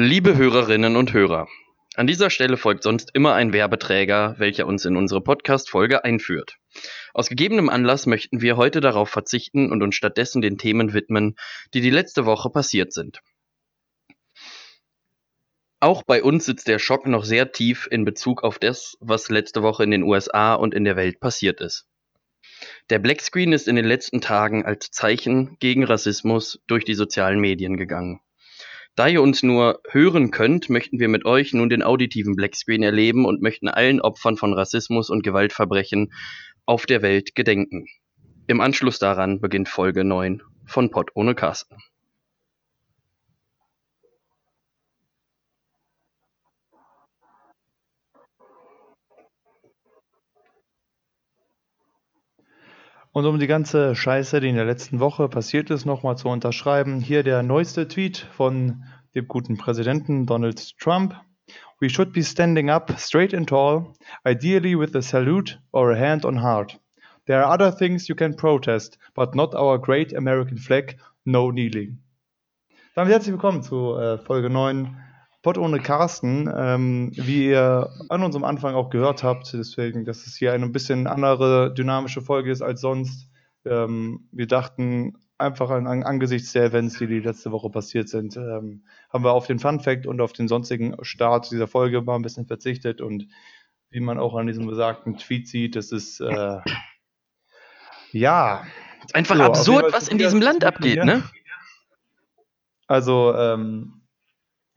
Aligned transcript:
Liebe 0.00 0.36
Hörerinnen 0.36 0.94
und 0.94 1.12
Hörer, 1.12 1.48
an 1.96 2.06
dieser 2.06 2.30
Stelle 2.30 2.56
folgt 2.56 2.84
sonst 2.84 3.10
immer 3.14 3.34
ein 3.34 3.52
Werbeträger, 3.52 4.36
welcher 4.38 4.68
uns 4.68 4.84
in 4.84 4.96
unsere 4.96 5.20
Podcast-Folge 5.20 6.04
einführt. 6.04 6.54
Aus 7.14 7.28
gegebenem 7.28 7.68
Anlass 7.68 8.06
möchten 8.06 8.40
wir 8.40 8.56
heute 8.56 8.80
darauf 8.80 9.08
verzichten 9.08 9.72
und 9.72 9.82
uns 9.82 9.96
stattdessen 9.96 10.40
den 10.40 10.56
Themen 10.56 10.92
widmen, 10.92 11.34
die 11.74 11.80
die 11.80 11.90
letzte 11.90 12.26
Woche 12.26 12.48
passiert 12.48 12.92
sind. 12.92 13.22
Auch 15.80 16.04
bei 16.04 16.22
uns 16.22 16.44
sitzt 16.44 16.68
der 16.68 16.78
Schock 16.78 17.08
noch 17.08 17.24
sehr 17.24 17.50
tief 17.50 17.88
in 17.90 18.04
Bezug 18.04 18.44
auf 18.44 18.60
das, 18.60 18.96
was 19.00 19.30
letzte 19.30 19.64
Woche 19.64 19.82
in 19.82 19.90
den 19.90 20.04
USA 20.04 20.54
und 20.54 20.74
in 20.74 20.84
der 20.84 20.94
Welt 20.94 21.18
passiert 21.18 21.60
ist. 21.60 21.88
Der 22.90 23.00
Blackscreen 23.00 23.52
ist 23.52 23.66
in 23.66 23.74
den 23.74 23.84
letzten 23.84 24.20
Tagen 24.20 24.64
als 24.64 24.92
Zeichen 24.92 25.56
gegen 25.58 25.82
Rassismus 25.82 26.60
durch 26.68 26.84
die 26.84 26.94
sozialen 26.94 27.40
Medien 27.40 27.76
gegangen. 27.76 28.20
Da 28.98 29.06
ihr 29.06 29.22
uns 29.22 29.44
nur 29.44 29.80
hören 29.90 30.32
könnt, 30.32 30.70
möchten 30.70 30.98
wir 30.98 31.06
mit 31.06 31.24
euch 31.24 31.52
nun 31.52 31.68
den 31.68 31.84
auditiven 31.84 32.34
Blackscreen 32.34 32.82
erleben 32.82 33.26
und 33.26 33.40
möchten 33.40 33.68
allen 33.68 34.00
Opfern 34.00 34.36
von 34.36 34.52
Rassismus 34.52 35.08
und 35.08 35.22
Gewaltverbrechen 35.22 36.12
auf 36.66 36.84
der 36.84 37.00
Welt 37.00 37.36
gedenken. 37.36 37.86
Im 38.48 38.60
Anschluss 38.60 38.98
daran 38.98 39.40
beginnt 39.40 39.68
Folge 39.68 40.02
9 40.02 40.42
von 40.66 40.90
Pott 40.90 41.10
ohne 41.14 41.36
Carsten. 41.36 41.76
Und 53.18 53.26
um 53.26 53.40
die 53.40 53.48
ganze 53.48 53.96
Scheiße, 53.96 54.38
die 54.40 54.48
in 54.48 54.54
der 54.54 54.64
letzten 54.64 55.00
Woche 55.00 55.28
passiert 55.28 55.70
ist, 55.70 55.86
nochmal 55.86 56.16
zu 56.16 56.28
unterschreiben, 56.28 57.00
hier 57.00 57.24
der 57.24 57.42
neueste 57.42 57.88
Tweet 57.88 58.18
von 58.18 58.84
dem 59.14 59.28
guten 59.28 59.56
Präsidenten 59.56 60.26
Donald 60.26 60.78
Trump. 60.78 61.14
We 61.80 61.88
should 61.88 62.12
be 62.12 62.22
standing 62.22 62.70
up 62.70 62.92
straight 62.98 63.34
and 63.34 63.48
tall, 63.48 63.94
ideally 64.26 64.78
with 64.78 64.94
a 64.94 65.02
salute 65.02 65.58
or 65.72 65.92
a 65.92 65.96
hand 65.96 66.24
on 66.24 66.42
heart. 66.42 66.78
There 67.26 67.44
are 67.44 67.52
other 67.52 67.70
things 67.70 68.08
you 68.08 68.14
can 68.14 68.36
protest, 68.36 68.98
but 69.14 69.34
not 69.34 69.54
our 69.54 69.78
great 69.78 70.14
American 70.14 70.58
flag, 70.58 70.98
no 71.24 71.50
kneeling. 71.50 71.98
Damit 72.94 73.12
herzlich 73.12 73.32
willkommen 73.32 73.62
zu 73.62 73.96
äh, 73.96 74.18
Folge 74.18 74.50
9 74.50 74.96
Pott 75.42 75.56
ohne 75.56 75.78
Carsten. 75.78 76.50
Ähm, 76.54 77.12
wie 77.14 77.46
ihr 77.46 77.90
an 78.08 78.22
unserem 78.22 78.44
Anfang 78.44 78.74
auch 78.74 78.90
gehört 78.90 79.22
habt, 79.22 79.52
deswegen, 79.52 80.04
dass 80.04 80.26
es 80.26 80.36
hier 80.36 80.52
eine 80.52 80.64
ein 80.64 80.72
bisschen 80.72 81.06
andere 81.06 81.72
dynamische 81.72 82.22
Folge 82.22 82.50
ist 82.50 82.62
als 82.62 82.80
sonst. 82.80 83.30
Ähm, 83.64 84.28
wir 84.32 84.46
dachten 84.46 85.14
einfach 85.38 85.70
an, 85.70 85.86
an, 85.86 86.02
angesichts 86.02 86.52
der 86.52 86.64
Events, 86.64 86.98
die 86.98 87.06
die 87.06 87.20
letzte 87.20 87.52
Woche 87.52 87.70
passiert 87.70 88.08
sind, 88.08 88.36
ähm, 88.36 88.84
haben 89.10 89.24
wir 89.24 89.32
auf 89.32 89.46
den 89.46 89.58
Fun 89.58 89.80
Fact 89.80 90.06
und 90.06 90.20
auf 90.20 90.32
den 90.32 90.48
sonstigen 90.48 90.96
Start 91.02 91.50
dieser 91.50 91.68
Folge 91.68 92.02
mal 92.02 92.16
ein 92.16 92.22
bisschen 92.22 92.46
verzichtet 92.46 93.00
und 93.00 93.28
wie 93.90 94.00
man 94.00 94.18
auch 94.18 94.34
an 94.34 94.46
diesem 94.46 94.66
besagten 94.66 95.16
Tweet 95.16 95.48
sieht, 95.48 95.76
das 95.76 95.92
ist 95.92 96.20
äh, 96.20 96.58
ja 98.12 98.64
einfach 99.14 99.36
so, 99.36 99.42
absurd, 99.42 99.92
was 99.92 100.08
in 100.08 100.18
diesem 100.18 100.42
Land 100.42 100.64
abgeht, 100.64 101.04
ne? 101.04 101.22
Also 102.86 103.34
ähm, 103.34 103.97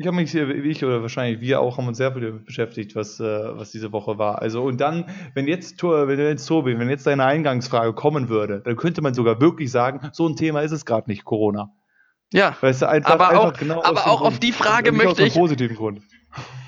ich 0.01 0.07
habe 0.07 0.15
mich, 0.15 0.33
wie 0.33 0.69
ich 0.69 0.83
oder 0.83 1.01
wahrscheinlich 1.01 1.39
wir 1.41 1.61
auch, 1.61 1.77
haben 1.77 1.87
uns 1.87 1.97
sehr 1.97 2.11
viel 2.11 2.31
beschäftigt, 2.33 2.95
was, 2.95 3.19
äh, 3.19 3.23
was 3.23 3.71
diese 3.71 3.91
Woche 3.91 4.17
war. 4.17 4.41
Also 4.41 4.63
und 4.63 4.81
dann, 4.81 5.05
wenn 5.35 5.47
jetzt, 5.47 5.81
wenn 5.83 6.19
jetzt 6.19 6.47
Tobi, 6.47 6.77
wenn 6.77 6.89
jetzt 6.89 7.07
deine 7.07 7.25
Eingangsfrage 7.25 7.93
kommen 7.93 8.27
würde, 8.27 8.61
dann 8.61 8.75
könnte 8.75 9.01
man 9.01 9.13
sogar 9.13 9.39
wirklich 9.39 9.71
sagen, 9.71 10.09
so 10.11 10.27
ein 10.27 10.35
Thema 10.35 10.61
ist 10.61 10.71
es 10.71 10.85
gerade 10.85 11.09
nicht, 11.09 11.23
Corona. 11.23 11.71
Ja, 12.33 12.55
weißt 12.59 12.83
du, 12.83 12.89
einfach, 12.89 13.11
aber 13.11 13.29
einfach 13.29 13.43
auch, 13.45 13.53
genau 13.53 13.83
aber 13.83 14.07
auch 14.07 14.21
auf 14.21 14.39
die 14.39 14.51
Frage 14.51 14.91
möchte 14.91 15.23
ich. 15.23 15.33
positiven 15.33 15.75
Grund. 15.75 16.01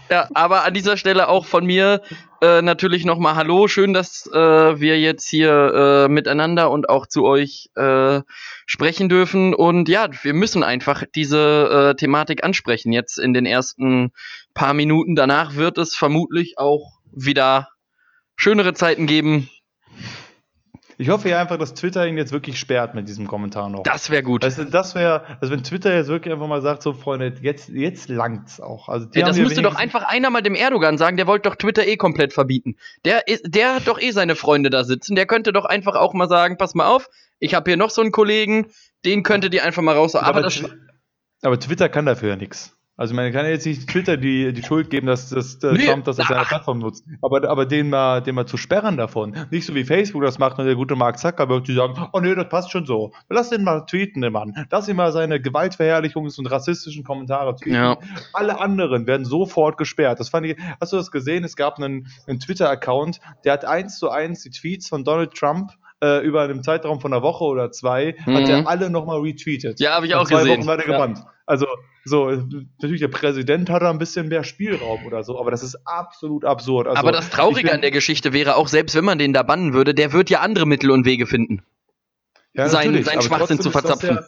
Ja, 0.10 0.28
aber 0.34 0.64
an 0.64 0.74
dieser 0.74 0.98
Stelle 0.98 1.28
auch 1.28 1.46
von 1.46 1.66
mir 1.66 2.02
äh, 2.42 2.62
natürlich 2.62 3.06
nochmal 3.06 3.36
Hallo. 3.36 3.68
Schön, 3.68 3.94
dass 3.94 4.28
äh, 4.28 4.80
wir 4.80 5.00
jetzt 5.00 5.28
hier 5.28 6.06
äh, 6.06 6.08
miteinander 6.08 6.70
und 6.70 6.90
auch 6.90 7.08
zu 7.08 7.24
euch 7.24 7.70
äh, 7.76 8.22
sprechen 8.66 9.10
dürfen. 9.10 9.54
Und 9.54 9.90
ja, 9.90 10.10
wir 10.22 10.34
müssen 10.34 10.62
einfach 10.62 11.04
diese 11.16 11.94
äh, 11.94 11.96
Thematik 11.96 12.44
ansprechen. 12.44 12.92
Jetzt 12.92 13.18
in 13.18 13.34
den 13.34 13.46
ersten 13.46 14.12
paar 14.54 14.74
Minuten. 14.74 15.16
Danach 15.16 15.56
wird 15.56 15.78
es 15.78 15.96
vermutlich 15.96 16.58
auch 16.58 17.00
wieder 17.12 17.70
schönere 18.36 18.74
Zeiten 18.74 19.08
geben. 19.08 19.50
Ich 20.98 21.10
hoffe 21.10 21.30
ja 21.30 21.40
einfach, 21.40 21.58
dass 21.58 21.74
Twitter 21.74 22.08
ihn 22.08 22.18
jetzt 22.18 22.32
wirklich 22.32 22.60
sperrt 22.60 22.96
mit 22.96 23.08
diesem 23.08 23.28
Kommentar 23.28 23.70
noch. 23.70 23.84
Das 23.84 24.10
wäre 24.10 24.24
gut. 24.24 24.44
Also 24.44 24.64
das 24.64 24.96
wäre, 24.96 25.24
also 25.42 25.54
wenn 25.54 25.64
Twitter 25.64 25.96
jetzt 25.96 26.08
wirklich 26.08 26.34
einfach 26.34 26.48
mal 26.48 26.62
sagt, 26.62 26.84
so 26.84 26.94
Freunde, 26.94 27.34
jetzt, 27.42 27.70
jetzt 27.70 28.10
langt's 28.10 28.60
auch. 28.60 28.90
Also 28.90 29.08
ja, 29.14 29.26
das 29.26 29.38
müsste 29.38 29.62
doch 29.62 29.76
einfach 29.76 30.04
einer 30.04 30.30
mal 30.30 30.42
dem 30.42 30.56
Erdogan 30.56 30.98
sagen, 30.98 31.18
der 31.18 31.28
wollte 31.28 31.50
doch 31.50 31.56
Twitter 31.56 31.86
eh 31.86 31.98
komplett 31.98 32.34
verbieten. 32.34 32.76
Der, 33.06 33.24
der 33.46 33.76
hat 33.76 33.88
doch 33.88 34.00
eh 34.00 34.12
seine 34.12 34.36
Freunde 34.36 34.70
da 34.70 34.84
sitzen. 34.84 35.16
Der 35.16 35.26
könnte 35.26 35.54
doch 35.54 35.66
einfach 35.66 35.96
auch 35.96 36.14
mal 36.14 36.28
sagen, 36.28 36.58
pass 36.58 36.76
mal 36.76 36.88
auf, 36.88 37.10
ich 37.40 37.56
habe 37.56 37.70
hier 37.70 37.78
noch 37.78 37.90
so 37.90 38.02
einen 38.02 38.12
Kollegen, 38.12 38.68
den 39.06 39.24
könntet 39.24 39.54
ihr 39.54 39.64
einfach 39.64 39.82
mal 39.82 39.96
raus. 39.96 40.16
Aber, 40.16 40.46
aber, 40.46 40.52
aber 41.42 41.60
Twitter 41.60 41.90
kann 41.90 42.06
dafür 42.06 42.30
ja 42.30 42.36
nichts. 42.36 42.78
Also 42.96 43.16
man 43.16 43.32
kann 43.32 43.48
jetzt 43.48 43.66
nicht 43.66 43.90
Twitter 43.90 44.18
die, 44.18 44.54
die 44.54 44.62
Schuld 44.62 44.92
geben, 44.92 45.08
dass, 45.08 45.30
dass 45.30 45.56
äh, 45.64 45.74
nee, 45.74 45.86
Trump 45.88 46.06
das 46.06 46.20
als 46.20 46.28
seine 46.28 46.46
Plattform 46.46 46.78
nutzt. 46.78 47.06
Aber, 47.24 47.50
aber 47.50 47.66
den, 47.66 47.90
mal, 47.90 48.22
den 48.22 48.36
mal 48.36 48.46
zu 48.46 48.56
sperren 48.56 48.98
davon. 48.98 49.36
Nicht 49.50 49.66
so 49.66 49.74
wie 49.74 49.84
Facebook 49.84 50.22
das 50.22 50.38
macht 50.38 50.60
und 50.60 50.66
der 50.66 50.76
gute 50.76 50.96
Mark 50.96 51.18
Zuckerberg, 51.18 51.64
die 51.64 51.74
sagen, 51.74 51.96
oh 52.14 52.20
nee, 52.20 52.36
das 52.36 52.50
passt 52.50 52.72
schon 52.72 52.86
so. 52.86 53.12
Lass 53.30 53.50
den 53.50 53.64
mal 53.64 53.86
tweeten, 53.88 54.22
den 54.22 54.34
Mann. 54.34 54.54
Lass 54.70 54.88
ihn 54.88 54.96
mal 54.96 55.12
seine 55.12 55.40
Gewaltverherrlichungs- 55.40 56.38
und 56.38 56.46
rassistischen 56.46 57.04
Kommentare 57.04 57.56
tweeten. 57.56 57.76
Ja. 57.76 57.98
Alle 58.32 58.60
anderen 58.62 59.08
werden 59.08 59.26
sofort 59.26 59.78
gesperrt. 59.78 60.20
Das 60.20 60.30
fand 60.30 60.46
ich, 60.46 60.58
hast 60.80 60.94
du 60.94 60.98
das 60.98 61.10
gesehen? 61.10 61.44
Es 61.44 61.56
gab 61.56 61.78
einen, 61.78 62.08
einen 62.28 62.40
Twitter-Account, 62.40 63.20
der 63.44 63.54
hat 63.54 63.66
eins 63.66 63.98
zu 63.98 64.12
eins 64.12 64.44
die 64.44 64.52
Tweets 64.52 64.88
von 64.88 65.04
Donald 65.04 65.34
Trump 65.34 65.72
äh, 66.04 66.24
über 66.24 66.44
einen 66.44 66.62
Zeitraum 66.62 67.00
von 67.02 67.12
einer 67.12 67.24
Woche 67.24 67.44
oder 67.46 67.72
zwei, 67.72 68.16
mhm. 68.26 68.36
hat 68.36 68.50
er 68.50 68.68
alle 68.68 68.90
nochmal 68.92 69.22
retweetet. 69.22 69.80
Ja, 69.80 69.96
habe 69.96 70.06
ich 70.06 70.14
auch 70.14 70.28
zwei 70.28 70.44
gesehen. 70.44 70.60
Wochen 70.60 70.68
war 70.68 70.78
der 70.78 70.90
ja. 70.90 71.33
Also, 71.46 71.68
so, 72.06 72.30
natürlich, 72.30 73.02
der 73.02 73.10
Präsident 73.10 73.70
hat 73.70 73.82
da 73.82 73.90
ein 73.90 73.98
bisschen 73.98 74.30
mehr 74.30 74.44
Spielraum 74.44 75.06
oder 75.06 75.24
so, 75.24 75.40
aber 75.40 75.52
das 75.52 75.62
ist 75.62 75.76
absolut 75.86 76.46
absurd. 76.46 76.88
Also, 76.88 77.00
aber 77.00 77.12
das 77.12 77.30
Traurige 77.30 77.68
bin, 77.68 77.76
an 77.76 77.82
der 77.82 77.92
Geschichte 77.92 78.32
wäre 78.32 78.56
auch, 78.56 78.68
selbst 78.68 78.96
wenn 78.96 79.04
man 79.04 79.18
den 79.18 79.34
da 79.34 79.44
bannen 79.44 79.74
würde, 79.74 79.94
der 79.94 80.14
wird 80.14 80.30
ja 80.30 80.40
andere 80.40 80.66
Mittel 80.66 80.92
und 80.92 81.06
Wege 81.06 81.26
finden, 81.26 81.62
ja, 82.54 82.70
seinen, 82.70 83.04
seinen 83.04 83.22
Schwachsinn 83.22 83.60
zu 83.60 83.72
verzapfen. 83.72 84.16
Ja, 84.16 84.24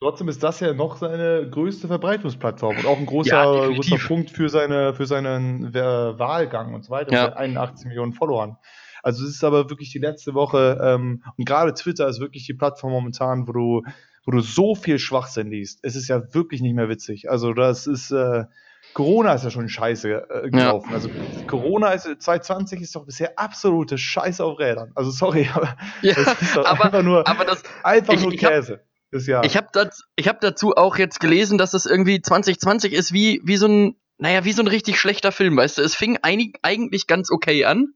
trotzdem 0.00 0.28
ist 0.28 0.42
das 0.42 0.60
ja 0.60 0.74
noch 0.74 0.96
seine 0.96 1.48
größte 1.50 1.88
Verbreitungsplattform 1.88 2.76
und 2.78 2.86
auch 2.86 2.98
ein 2.98 3.06
großer, 3.06 3.30
ja, 3.30 3.74
großer 3.74 3.98
Punkt 3.98 4.30
für, 4.30 4.48
seine, 4.48 4.94
für 4.94 5.06
seinen 5.06 5.74
äh, 5.74 6.18
Wahlgang 6.18 6.74
und 6.74 6.84
so 6.84 6.90
weiter 6.90 7.12
ja. 7.12 7.26
mit 7.26 7.36
81 7.36 7.86
Millionen 7.86 8.12
Followern. 8.12 8.58
Also 9.02 9.24
es 9.24 9.30
ist 9.30 9.44
aber 9.44 9.70
wirklich 9.70 9.90
die 9.90 9.98
letzte 9.98 10.34
Woche 10.34 10.80
ähm, 10.82 11.22
und 11.36 11.44
gerade 11.44 11.74
Twitter 11.74 12.08
ist 12.08 12.20
wirklich 12.20 12.46
die 12.46 12.54
Plattform 12.54 12.92
momentan, 12.92 13.46
wo 13.46 13.52
du 13.52 13.82
wo 14.24 14.32
du 14.32 14.40
so 14.40 14.74
viel 14.74 14.98
Schwachsinn 14.98 15.50
liest. 15.50 15.80
Es 15.82 15.96
ist 15.96 16.08
ja 16.08 16.34
wirklich 16.34 16.60
nicht 16.60 16.74
mehr 16.74 16.88
witzig. 16.88 17.30
Also 17.30 17.52
das 17.52 17.86
ist, 17.86 18.10
äh, 18.10 18.44
Corona 18.92 19.34
ist 19.34 19.44
ja 19.44 19.50
schon 19.50 19.68
scheiße 19.68 20.10
äh, 20.10 20.50
gelaufen. 20.50 20.90
Ja. 20.90 20.94
Also 20.94 21.10
Corona 21.46 21.92
ist 21.92 22.04
2020 22.04 22.80
ist 22.80 22.94
doch 22.94 23.04
bisher 23.04 23.38
absolute 23.38 23.98
Scheiße 23.98 24.44
auf 24.44 24.58
Rädern. 24.58 24.92
Also 24.94 25.10
sorry, 25.10 25.48
aber 25.54 25.76
ja, 26.02 26.14
das 26.14 26.40
ist 26.40 26.56
doch 26.56 26.64
aber, 26.64 26.86
einfach 26.86 27.02
nur, 27.02 27.26
aber 27.26 27.44
das, 27.44 27.62
einfach 27.82 28.14
ich, 28.14 28.22
nur 28.22 28.32
Käse. 28.32 28.80
Ich 29.12 29.28
habe 29.28 29.48
hab 29.48 29.72
dazu, 29.72 30.02
hab 30.20 30.40
dazu 30.40 30.72
auch 30.74 30.96
jetzt 30.96 31.20
gelesen, 31.20 31.56
dass 31.56 31.72
es 31.72 31.86
irgendwie 31.86 32.20
2020 32.20 32.92
ist 32.92 33.12
wie, 33.12 33.40
wie 33.44 33.56
so 33.56 33.68
ein, 33.68 33.96
naja, 34.18 34.44
wie 34.44 34.52
so 34.52 34.62
ein 34.62 34.68
richtig 34.68 34.98
schlechter 34.98 35.30
Film, 35.30 35.56
weißt 35.56 35.78
du. 35.78 35.82
Es 35.82 35.94
fing 35.94 36.18
einig, 36.22 36.58
eigentlich 36.62 37.06
ganz 37.06 37.30
okay 37.30 37.64
an. 37.64 37.94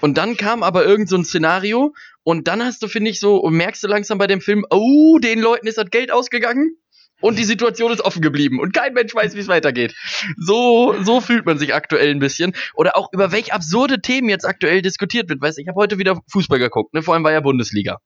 Und 0.00 0.18
dann 0.18 0.36
kam 0.36 0.62
aber 0.62 0.84
irgend 0.84 1.08
so 1.08 1.16
ein 1.16 1.24
Szenario 1.24 1.94
und 2.22 2.48
dann 2.48 2.62
hast 2.62 2.82
du, 2.82 2.88
finde 2.88 3.10
ich, 3.10 3.20
so, 3.20 3.36
und 3.36 3.54
merkst 3.54 3.82
du 3.82 3.88
langsam 3.88 4.18
bei 4.18 4.26
dem 4.26 4.40
Film, 4.40 4.64
oh, 4.70 5.18
den 5.18 5.40
Leuten 5.40 5.66
ist 5.66 5.78
das 5.78 5.90
Geld 5.90 6.10
ausgegangen 6.12 6.76
und 7.20 7.38
die 7.38 7.44
Situation 7.44 7.92
ist 7.92 8.00
offen 8.00 8.22
geblieben 8.22 8.60
und 8.60 8.72
kein 8.72 8.92
Mensch 8.92 9.14
weiß, 9.14 9.34
wie 9.34 9.40
es 9.40 9.48
weitergeht. 9.48 9.94
So, 10.36 10.94
so 11.02 11.20
fühlt 11.20 11.46
man 11.46 11.58
sich 11.58 11.74
aktuell 11.74 12.10
ein 12.10 12.20
bisschen. 12.20 12.54
Oder 12.74 12.96
auch 12.96 13.08
über 13.12 13.32
welche 13.32 13.52
absurde 13.52 14.00
Themen 14.00 14.28
jetzt 14.28 14.44
aktuell 14.44 14.82
diskutiert 14.82 15.28
wird. 15.28 15.40
Weißt 15.40 15.58
du, 15.58 15.62
ich 15.62 15.68
habe 15.68 15.80
heute 15.80 15.98
wieder 15.98 16.20
Fußball 16.30 16.58
geguckt, 16.58 16.94
ne? 16.94 17.02
Vor 17.02 17.14
allem 17.14 17.24
war 17.24 17.32
ja 17.32 17.40
Bundesliga. 17.40 17.98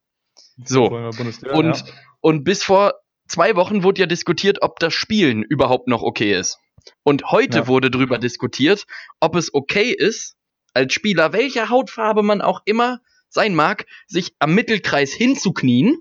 So. 0.65 0.89
Bundesliga, 0.89 1.55
und, 1.55 1.77
ja. 1.77 1.85
und 2.21 2.45
bis 2.45 2.65
vor 2.65 2.95
zwei 3.29 3.57
Wochen 3.57 3.83
wurde 3.83 4.01
ja 4.01 4.07
diskutiert, 4.07 4.63
ob 4.63 4.79
das 4.79 4.95
Spielen 4.95 5.43
überhaupt 5.43 5.89
noch 5.89 6.03
okay 6.03 6.39
ist. 6.39 6.59
Und 7.05 7.31
heute 7.31 7.59
ja. 7.59 7.67
wurde 7.67 7.91
darüber 7.91 8.19
diskutiert, 8.19 8.87
ob 9.21 9.37
es 9.37 9.53
okay 9.55 9.95
ist, 9.97 10.37
als 10.75 10.93
Spieler, 10.93 11.33
welcher 11.33 11.69
Hautfarbe 11.69 12.23
man 12.23 12.41
auch 12.41 12.63
immer 12.65 13.01
sein 13.29 13.55
mag, 13.55 13.87
sich 14.07 14.35
am 14.39 14.55
Mittelkreis 14.55 15.13
hinzuknien 15.13 15.99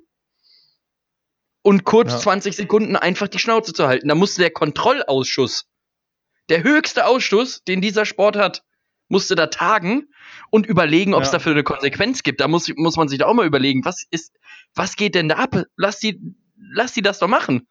und 1.62 1.84
kurz 1.84 2.12
ja. 2.12 2.20
20 2.20 2.56
Sekunden 2.56 2.96
einfach 2.96 3.28
die 3.28 3.40
Schnauze 3.40 3.74
zu 3.74 3.88
halten. 3.88 4.08
Da 4.08 4.16
musste 4.16 4.42
der 4.42 4.52
Kontrollausschuss, 4.52 5.68
der 6.50 6.64
höchste 6.64 7.06
Ausschuss, 7.06 7.64
den 7.64 7.82
dieser 7.82 8.06
Sport 8.06 8.36
hat, 8.36 8.64
musste 9.08 9.36
da 9.36 9.48
tagen 9.48 10.08
und 10.50 10.66
überlegen, 10.66 11.14
ob 11.14 11.24
es 11.24 11.30
ja. 11.30 11.34
dafür 11.34 11.52
eine 11.52 11.64
Konsequenz 11.64 12.24
gibt. 12.24 12.40
Da 12.40 12.48
muss, 12.48 12.72
muss 12.76 12.96
man 12.96 13.08
sich 13.08 13.20
da 13.20 13.26
auch 13.28 13.34
mal 13.34 13.46
überlegen, 13.46 13.86
was 13.86 14.06
ist, 14.10 14.34
was 14.74 14.96
geht 14.96 15.16
denn 15.16 15.30
da 15.30 15.36
ab? 15.36 15.64
Lass 15.76 16.00
die, 16.00 16.20
lass 16.56 16.94
die 16.94 17.02
das 17.02 17.20
doch 17.20 17.28
machen. 17.28 17.68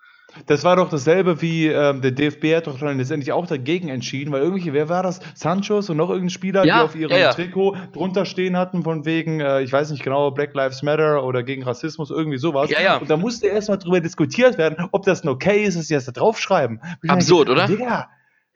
Das 0.47 0.65
war 0.65 0.77
doch 0.77 0.89
dasselbe 0.89 1.41
wie 1.43 1.67
ähm, 1.67 2.01
der 2.01 2.13
DFB 2.13 2.57
hat 2.57 2.67
doch 2.67 2.79
dann 2.79 2.99
letztendlich 2.99 3.33
auch 3.33 3.47
dagegen 3.47 3.89
entschieden, 3.89 4.33
weil 4.33 4.43
irgendwelche, 4.43 4.73
wer 4.73 4.89
war 4.89 5.03
das? 5.03 5.21
Sanchos 5.35 5.91
und 5.91 5.97
noch 5.97 6.09
irgendein 6.11 6.31
Spieler, 6.31 6.65
Ja, 6.65 6.79
die 6.79 6.85
auf 6.85 6.95
ihrem 6.95 7.11
ja, 7.13 7.19
ja. 7.19 7.33
Trikot 7.33 7.77
drunter 7.93 8.25
stehen 8.25 8.57
hatten, 8.57 8.83
von 8.83 9.05
wegen, 9.05 9.41
äh, 9.41 9.63
ich 9.63 9.73
weiß 9.73 9.91
nicht 9.91 10.03
genau, 10.03 10.31
Black 10.31 10.55
Lives 10.55 10.83
Matter 10.83 11.25
oder 11.25 11.43
gegen 11.43 11.63
Rassismus, 11.63 12.11
irgendwie 12.11 12.39
sowas. 12.39 12.71
Und 12.99 13.11
da 13.11 13.17
musste 13.17 13.47
erstmal 13.49 13.79
drüber 13.79 14.01
diskutiert 14.01 14.59
werden, 14.59 14.89
ob 14.93 15.05
das 15.05 15.23
ein 15.25 15.29
okay 15.29 15.65
ist, 15.65 15.77
dass 15.79 15.89
sie 15.89 15.95
das 15.95 16.05
da 16.05 16.13
draufschreiben. 16.13 16.81
Absurd, 17.09 17.49
denke, 17.49 17.63
oder? 17.63 17.67
Digga, 17.67 18.09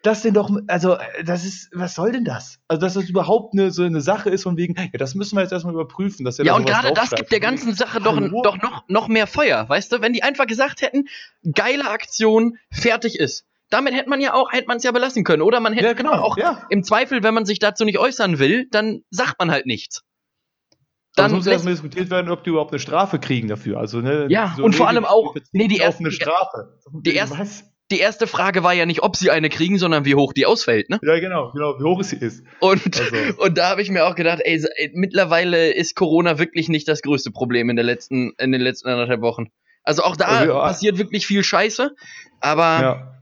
das 0.05 0.23
denn 0.23 0.35
doch, 0.35 0.51
also, 0.69 0.97
das 1.25 1.45
ist, 1.45 1.71
was 1.75 1.95
soll 1.95 2.12
denn 2.12 2.25
das? 2.25 2.61
Also, 2.69 2.81
dass 2.81 2.95
das 2.95 3.09
überhaupt 3.09 3.55
eine, 3.55 3.71
so 3.71 3.83
eine 3.83 4.01
Sache 4.01 4.31
ist, 4.31 4.43
von 4.45 4.56
wegen, 4.56 4.75
ja, 4.77 4.87
das 4.99 5.15
müssen 5.15 5.37
wir 5.37 5.43
jetzt 5.43 5.53
erstmal 5.53 5.75
überprüfen, 5.75 6.25
dass 6.25 6.39
Ja, 6.39 6.45
da 6.45 6.55
und 6.56 6.67
gerade 6.67 6.93
das 6.93 7.11
gibt 7.11 7.33
der 7.33 7.41
ganzen 7.41 7.75
Sache 7.75 8.01
doch, 8.01 8.15
Hallo? 8.15 8.43
doch 8.43 8.56
noch, 8.62 8.85
noch 8.89 9.09
mehr 9.09 9.27
Feuer, 9.27 9.69
weißt 9.69 9.91
du? 9.93 10.01
Wenn 10.01 10.12
die 10.12 10.23
einfach 10.23 10.47
gesagt 10.47 10.83
hätten, 10.83 11.05
geile 11.53 11.89
Aktion, 11.91 12.59
fertig 12.71 13.19
ist. 13.19 13.47
Damit 13.71 13.95
hätte 13.95 14.09
man 14.11 14.21
ja 14.21 14.35
auch, 14.35 14.53
hätte 14.53 14.69
man 14.69 14.77
es 14.77 14.85
ja 14.85 14.93
belassen 14.93 15.25
können. 15.25 15.43
Oder 15.43 15.59
man 15.59 15.73
hätte 15.73 15.87
Ja, 15.87 15.93
genau, 15.95 16.12
auch 16.12 16.37
ja. 16.37 16.65
im 16.69 16.85
Zweifel, 16.85 17.23
wenn 17.23 17.35
man 17.35 17.45
sich 17.47 17.59
dazu 17.59 17.85
nicht 17.85 17.99
äußern 17.99 18.39
will, 18.39 18.69
dann 18.71 19.03
sagt 19.11 19.39
man 19.39 19.50
halt 19.50 19.67
nichts. 19.67 20.03
Dann 21.17 21.33
muss 21.33 21.47
erstmal 21.47 21.75
diskutiert 21.75 22.11
werden, 22.11 22.31
ob 22.31 22.43
die 22.45 22.50
überhaupt 22.50 22.73
eine 22.73 22.79
Strafe 22.81 23.19
kriegen 23.21 23.49
dafür. 23.49 23.79
Also, 23.79 24.00
ne, 24.00 24.27
Ja, 24.29 24.57
und 24.61 24.75
vor 24.75 24.89
allem 24.89 25.05
auch- 25.05 25.35
nee, 25.53 25.69
die 25.69 25.79
ersten- 25.79 26.05
die 26.05 27.17
ersten- 27.17 27.39
Was? 27.39 27.65
Die 27.91 27.99
erste 27.99 28.27
Frage 28.27 28.63
war 28.63 28.73
ja 28.73 28.87
nicht, 28.87 29.03
ob 29.03 29.17
sie 29.17 29.31
eine 29.31 29.49
kriegen, 29.49 29.79
sondern 29.79 30.05
wie 30.05 30.15
hoch 30.15 30.33
die 30.33 30.47
ausfällt, 30.47 30.89
ne? 30.89 30.99
Ja, 31.03 31.19
genau, 31.19 31.51
genau, 31.53 31.79
wie 31.79 31.85
hoch 31.85 32.03
sie 32.03 32.17
ist. 32.17 32.43
Und, 32.61 32.99
Also. 32.99 33.17
und 33.43 33.59
da 33.59 33.71
habe 33.71 33.83
ich 33.83 33.91
mir 33.91 34.07
auch 34.07 34.15
gedacht, 34.15 34.41
ey, 34.45 34.65
mittlerweile 34.95 35.71
ist 35.73 35.95
Corona 35.95 36.39
wirklich 36.39 36.69
nicht 36.69 36.89
das 36.89 37.03
größte 37.03 37.31
Problem 37.31 37.69
in, 37.71 37.77
der 37.77 37.85
letzten, 37.85 38.33
in 38.39 38.53
den 38.53 38.61
letzten 38.61 38.89
anderthalb 38.89 39.21
Wochen. 39.21 39.49
Also 39.83 40.03
auch 40.03 40.17
da 40.17 40.27
Also, 40.27 40.53
ja. 40.53 40.61
passiert 40.61 40.99
wirklich 40.99 41.27
viel 41.27 41.45
Scheiße, 41.45 41.95
aber 42.41 42.81
Ja. 42.81 43.13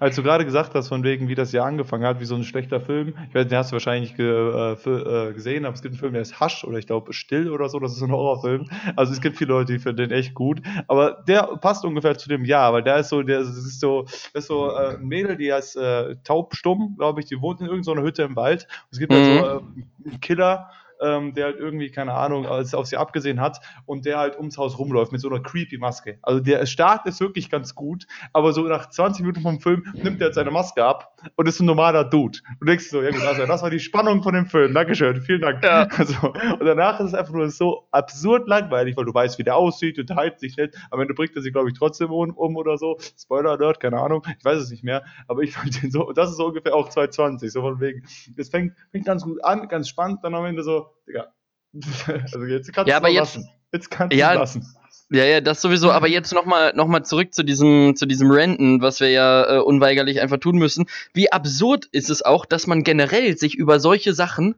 Als 0.00 0.16
du 0.16 0.22
gerade 0.22 0.44
gesagt 0.44 0.74
hast, 0.74 0.88
von 0.88 1.02
wegen, 1.04 1.28
wie 1.28 1.34
das 1.34 1.52
Jahr 1.52 1.66
angefangen 1.66 2.04
hat, 2.04 2.20
wie 2.20 2.24
so 2.24 2.34
ein 2.34 2.44
schlechter 2.44 2.80
Film, 2.80 3.14
ich 3.28 3.34
weiß, 3.34 3.48
den 3.48 3.58
hast 3.58 3.70
du 3.70 3.74
wahrscheinlich 3.74 4.14
ge, 4.16 4.26
äh, 4.26 4.72
äh, 4.72 5.32
gesehen, 5.32 5.64
aber 5.64 5.74
es 5.74 5.82
gibt 5.82 5.92
einen 5.94 5.98
Film, 6.00 6.12
der 6.12 6.22
ist 6.22 6.40
Hasch 6.40 6.64
oder 6.64 6.78
ich 6.78 6.86
glaube 6.86 7.12
Still 7.12 7.50
oder 7.50 7.68
so, 7.68 7.78
das 7.78 7.96
ist 7.96 8.02
ein 8.02 8.12
Horrorfilm. 8.12 8.66
Also 8.96 9.12
es 9.12 9.20
gibt 9.20 9.36
viele 9.36 9.52
Leute, 9.52 9.72
die 9.72 9.78
finden 9.78 10.08
den 10.08 10.10
echt 10.10 10.34
gut, 10.34 10.60
aber 10.86 11.22
der 11.26 11.42
passt 11.60 11.84
ungefähr 11.84 12.16
zu 12.16 12.28
dem 12.28 12.44
Jahr, 12.44 12.72
weil 12.72 12.82
der 12.82 12.98
ist 12.98 13.08
so, 13.08 13.22
der 13.22 13.40
das 13.40 13.48
ist 13.56 13.80
so, 13.80 14.02
das 14.02 14.30
ist 14.34 14.46
so 14.48 14.70
äh, 14.70 14.96
ein 14.96 15.06
Mädel, 15.06 15.36
die 15.36 15.52
heißt 15.52 15.76
äh, 15.76 16.16
taubstumm, 16.24 16.94
glaube 16.98 17.20
ich, 17.20 17.26
die 17.26 17.40
wohnt 17.40 17.60
in 17.60 17.66
irgendeiner 17.66 18.02
Hütte 18.02 18.22
im 18.22 18.36
Wald. 18.36 18.64
Und 18.64 18.92
es 18.92 18.98
gibt 18.98 19.12
halt 19.12 19.22
Mhm. 19.22 19.26
so 19.26 19.44
äh, 19.44 19.60
einen 20.06 20.20
Killer, 20.20 20.70
ähm, 21.00 21.34
der 21.34 21.46
halt 21.46 21.56
irgendwie, 21.58 21.90
keine 21.90 22.14
Ahnung, 22.14 22.46
als 22.46 22.74
auf 22.74 22.86
sie 22.86 22.96
abgesehen 22.96 23.40
hat 23.40 23.60
und 23.86 24.04
der 24.04 24.18
halt 24.18 24.36
ums 24.36 24.58
Haus 24.58 24.78
rumläuft 24.78 25.12
mit 25.12 25.20
so 25.20 25.28
einer 25.28 25.40
creepy 25.40 25.78
Maske. 25.78 26.18
Also 26.22 26.40
der 26.40 26.64
Start 26.66 27.06
ist 27.06 27.20
wirklich 27.20 27.50
ganz 27.50 27.74
gut, 27.74 28.06
aber 28.32 28.52
so 28.52 28.62
nach 28.62 28.88
20 28.88 29.22
Minuten 29.24 29.42
vom 29.42 29.60
Film 29.60 29.84
nimmt 29.94 30.20
er 30.20 30.28
jetzt 30.28 30.36
seine 30.36 30.50
Maske 30.50 30.84
ab 30.84 31.14
und 31.36 31.48
ist 31.48 31.60
ein 31.60 31.66
normaler 31.66 32.04
Dude. 32.04 32.38
Und 32.48 32.60
du 32.60 32.66
denkst 32.66 32.90
so, 32.90 33.02
ja 33.02 33.10
gut, 33.10 33.22
also 33.22 33.46
das 33.46 33.62
war 33.62 33.70
die 33.70 33.80
Spannung 33.80 34.22
von 34.22 34.34
dem 34.34 34.46
Film. 34.46 34.74
Dankeschön, 34.74 35.20
vielen 35.20 35.40
Dank. 35.40 35.62
Ja. 35.64 35.88
Also, 35.98 36.28
und 36.28 36.64
danach 36.64 37.00
ist 37.00 37.06
es 37.06 37.14
einfach 37.14 37.32
nur 37.32 37.50
so 37.50 37.88
absurd 37.90 38.46
langweilig, 38.48 38.96
weil 38.96 39.04
du 39.04 39.12
weißt, 39.12 39.38
wie 39.38 39.42
der 39.42 39.56
aussieht, 39.56 39.98
unterhält 39.98 40.38
sich 40.38 40.56
nicht. 40.56 40.74
Am 40.90 41.00
Ende 41.00 41.14
bringt 41.14 41.34
er 41.34 41.42
sich, 41.42 41.52
glaube 41.52 41.68
ich, 41.68 41.76
trotzdem 41.76 42.10
um, 42.10 42.30
um 42.30 42.56
oder 42.56 42.78
so. 42.78 42.98
Spoiler 43.18 43.50
Alert, 43.50 43.80
keine 43.80 44.00
Ahnung, 44.00 44.24
ich 44.38 44.44
weiß 44.44 44.58
es 44.58 44.70
nicht 44.70 44.84
mehr. 44.84 45.04
Aber 45.26 45.42
ich 45.42 45.52
fand 45.52 45.82
den 45.82 45.90
so, 45.90 46.06
und 46.06 46.16
das 46.16 46.30
ist 46.30 46.36
so 46.36 46.46
ungefähr 46.46 46.74
auch 46.74 46.88
220, 46.88 47.52
so 47.52 47.62
von 47.62 47.80
wegen. 47.80 48.04
Es 48.36 48.48
fängt, 48.48 48.74
fängt 48.92 49.06
ganz 49.06 49.24
gut 49.24 49.42
an, 49.44 49.68
ganz 49.68 49.88
spannend, 49.88 50.20
dann 50.22 50.34
am 50.34 50.44
Ende 50.44 50.62
so, 50.62 50.87
Digga. 51.06 51.32
Also 52.22 52.44
jetzt 52.44 52.72
kannst 52.72 52.88
Ja, 52.88 53.00
du 53.00 53.06
aber 53.06 53.08
es 53.08 53.14
jetzt- 53.14 53.36
lassen. 53.36 53.48
Jetzt 53.72 53.90
kannst 53.90 54.16
Ja, 54.16 54.32
du 54.32 54.38
lassen. 54.40 54.74
Ja, 55.10 55.24
ja, 55.24 55.40
das 55.40 55.60
sowieso. 55.62 55.90
Aber 55.90 56.06
jetzt 56.08 56.32
nochmal 56.34 56.74
noch 56.74 56.86
mal 56.86 57.02
zurück 57.02 57.32
zu 57.34 57.42
diesem, 57.42 57.96
zu 57.96 58.04
diesem 58.06 58.30
Renten, 58.30 58.82
was 58.82 59.00
wir 59.00 59.10
ja 59.10 59.56
äh, 59.56 59.58
unweigerlich 59.60 60.20
einfach 60.20 60.38
tun 60.38 60.58
müssen. 60.58 60.86
Wie 61.14 61.32
absurd 61.32 61.86
ist 61.92 62.10
es 62.10 62.22
auch, 62.22 62.44
dass 62.44 62.66
man 62.66 62.82
generell 62.84 63.36
sich 63.38 63.54
über 63.54 63.80
solche 63.80 64.12
Sachen 64.12 64.54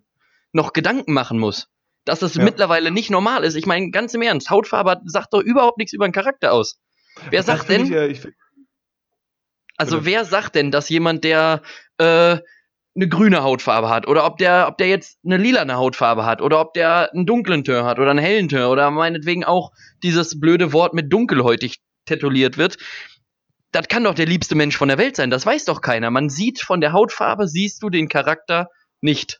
noch 0.52 0.72
Gedanken 0.72 1.12
machen 1.12 1.38
muss. 1.38 1.68
Dass 2.04 2.18
das 2.20 2.34
Ja. 2.34 2.42
mittlerweile 2.42 2.90
nicht 2.90 3.10
normal 3.10 3.44
ist. 3.44 3.54
Ich 3.54 3.66
meine, 3.66 3.90
ganz 3.90 4.12
im 4.14 4.22
Ernst, 4.22 4.50
Hautfarbe 4.50 5.00
sagt 5.04 5.32
doch 5.34 5.40
überhaupt 5.40 5.78
nichts 5.78 5.92
über 5.92 6.08
den 6.08 6.12
Charakter 6.12 6.52
aus. 6.52 6.80
Wer 7.30 7.40
Das 7.40 7.46
sagt 7.46 7.68
denn, 7.68 7.84
Ich, 7.84 7.92
äh, 7.92 8.06
ich, 8.08 8.26
also 9.76 10.04
wer 10.04 10.24
sagt 10.24 10.54
denn, 10.56 10.70
dass 10.70 10.88
jemand, 10.88 11.22
der 11.24 11.62
äh, 11.98 12.38
eine 12.96 13.08
grüne 13.08 13.42
Hautfarbe 13.42 13.88
hat 13.88 14.08
oder 14.08 14.24
ob 14.24 14.38
der, 14.38 14.66
ob 14.68 14.78
der 14.78 14.88
jetzt 14.88 15.18
eine 15.24 15.36
lilane 15.36 15.76
Hautfarbe 15.76 16.24
hat 16.24 16.42
oder 16.42 16.60
ob 16.60 16.74
der 16.74 17.12
einen 17.12 17.26
dunklen 17.26 17.64
Teint 17.64 17.84
hat 17.84 17.98
oder 17.98 18.10
einen 18.10 18.18
hellen 18.18 18.48
Teint 18.48 18.66
oder 18.66 18.90
meinetwegen 18.90 19.44
auch 19.44 19.70
dieses 20.02 20.40
blöde 20.40 20.72
Wort 20.72 20.92
mit 20.92 21.12
dunkelhäutig 21.12 21.80
tätowiert 22.06 22.58
wird. 22.58 22.78
Das 23.72 23.86
kann 23.86 24.04
doch 24.04 24.14
der 24.14 24.26
liebste 24.26 24.56
Mensch 24.56 24.76
von 24.76 24.88
der 24.88 24.98
Welt 24.98 25.14
sein. 25.14 25.30
Das 25.30 25.46
weiß 25.46 25.66
doch 25.66 25.80
keiner. 25.80 26.10
Man 26.10 26.28
sieht 26.28 26.60
von 26.60 26.80
der 26.80 26.92
Hautfarbe, 26.92 27.46
siehst 27.46 27.82
du 27.82 27.90
den 27.90 28.08
Charakter 28.08 28.68
nicht. 29.00 29.39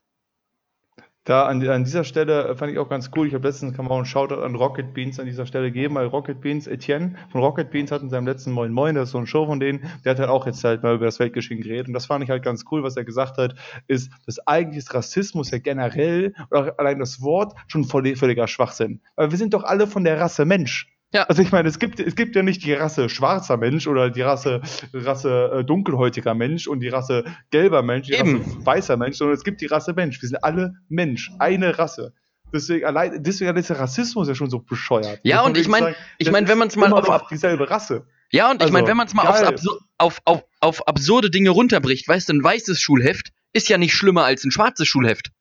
Da 1.25 1.45
an, 1.45 1.67
an 1.69 1.85
dieser 1.85 2.05
Stelle 2.05 2.49
äh, 2.49 2.57
fand 2.57 2.73
ich 2.73 2.79
auch 2.79 2.89
ganz 2.89 3.11
cool. 3.15 3.27
Ich 3.27 3.35
habe 3.35 3.47
letztens 3.47 3.77
kann 3.77 3.85
man 3.85 3.93
auch 3.93 3.97
einen 3.99 4.07
Shoutout 4.07 4.43
an 4.43 4.55
Rocket 4.55 4.95
Beans 4.95 5.21
an 5.21 5.27
dieser 5.27 5.45
Stelle 5.45 5.71
geben, 5.71 5.95
weil 5.95 6.07
Rocket 6.07 6.41
Beans, 6.41 6.67
Etienne 6.67 7.15
von 7.31 7.43
Rocket 7.43 7.71
Beans 7.71 7.93
hat 7.93 8.01
in 8.01 8.09
seinem 8.09 8.27
letzten 8.27 8.53
Moin 8.53 8.73
Moin, 8.73 8.95
das 8.95 9.09
ist 9.09 9.13
so 9.13 9.19
ein 9.19 9.27
Show 9.27 9.45
von 9.45 9.61
denen, 9.61 9.85
der 10.05 10.13
hat 10.13 10.19
halt 10.19 10.31
auch 10.31 10.47
jetzt 10.47 10.65
halt 10.65 10.83
mal 10.83 10.95
über 10.95 11.05
das 11.05 11.19
Weltgeschehen 11.19 11.61
geredet. 11.61 11.89
Und 11.89 11.93
das 11.93 12.07
fand 12.07 12.25
ich 12.25 12.31
halt 12.31 12.43
ganz 12.43 12.65
cool, 12.71 12.83
was 12.83 12.97
er 12.97 13.05
gesagt 13.05 13.37
hat, 13.37 13.55
ist, 13.87 14.11
dass 14.25 14.39
eigentlich 14.47 14.79
ist 14.79 14.95
Rassismus 14.95 15.51
ja 15.51 15.59
generell 15.59 16.33
oder 16.51 16.75
allein 16.79 16.99
das 16.99 17.21
Wort 17.21 17.53
schon 17.67 17.85
völliger 17.85 18.49
Schwachsinn. 18.49 19.01
Weil 19.17 19.31
wir 19.31 19.39
sind 19.39 19.53
doch 19.53 19.65
alle 19.65 19.87
von 19.87 20.05
der 20.05 20.19
Rasse 20.19 20.47
Mensch. 20.47 20.89
Ja. 21.13 21.25
Also 21.25 21.43
ich 21.43 21.51
meine, 21.51 21.69
es 21.69 21.79
gibt, 21.81 21.99
es 21.99 22.15
gibt 22.15 22.37
ja 22.37 22.43
nicht 22.43 22.63
die 22.65 22.73
Rasse 22.73 23.09
schwarzer 23.09 23.57
Mensch 23.57 23.89
oder 23.89 24.11
die 24.11 24.23
Rasse, 24.23 24.61
Rasse 24.95 25.51
äh, 25.61 25.65
dunkelhäutiger 25.65 26.35
Mensch 26.35 26.69
und 26.69 26.81
die 26.81 26.89
Rasse 26.89 27.25
gelber 27.51 27.83
Mensch, 27.83 28.07
die 28.07 28.15
Eben. 28.15 28.37
Rasse 28.43 28.67
weißer 28.67 28.97
Mensch, 28.97 29.17
sondern 29.17 29.37
es 29.37 29.43
gibt 29.43 29.61
die 29.61 29.67
Rasse 29.67 29.93
Mensch. 29.93 30.23
Wir 30.23 30.29
sind 30.29 30.45
alle 30.45 30.75
Mensch, 30.89 31.33
eine 31.41 31.79
Rasse. 31.79 32.15
Deswegen, 32.53 32.85
allein, 32.85 33.23
deswegen 33.23 33.57
ist 33.57 33.71
der 33.71 33.81
Rassismus 33.81 34.29
ja 34.29 34.35
schon 34.37 34.51
so 34.51 34.61
bescheuert. 34.61 35.21
Ja, 35.25 35.39
man 35.39 35.47
und 35.47 35.57
ich 35.57 35.67
wirklich 35.67 35.71
mein- 35.71 35.83
sagen, 35.95 35.97
ich 36.19 36.27
das 36.27 36.33
mein, 36.33 36.45
wenn 36.49 36.53
ist 36.53 36.59
man's 36.59 36.77
mal 36.77 36.93
auf- 36.93 37.07
noch 37.09 37.29
dieselbe 37.29 37.69
Rasse. 37.71 38.07
Ja, 38.33 38.49
und 38.51 38.57
ich 38.57 38.61
Also, 38.63 38.73
meine, 38.73 38.87
wenn 38.87 38.97
man 38.97 39.07
es 39.09 39.15
mal. 39.15 39.27
Absur 39.27 39.81
auf, 39.99 40.21
auf, 40.25 40.45
auf 40.61 40.87
absurde 40.87 41.31
Dinge 41.31 41.51
runterbricht, 41.51 42.07
weißt 42.07 42.29
du, 42.29 42.35
ein 42.35 42.45
weißes 42.45 42.81
Schulheft 42.81 43.33
ist 43.53 43.69
ja 43.69 43.79
nicht 43.79 43.95
schlimmer 43.95 44.25
als 44.25 44.45
ein 44.45 44.53
schwarzes 44.53 44.87
Schulheft. 44.87 45.33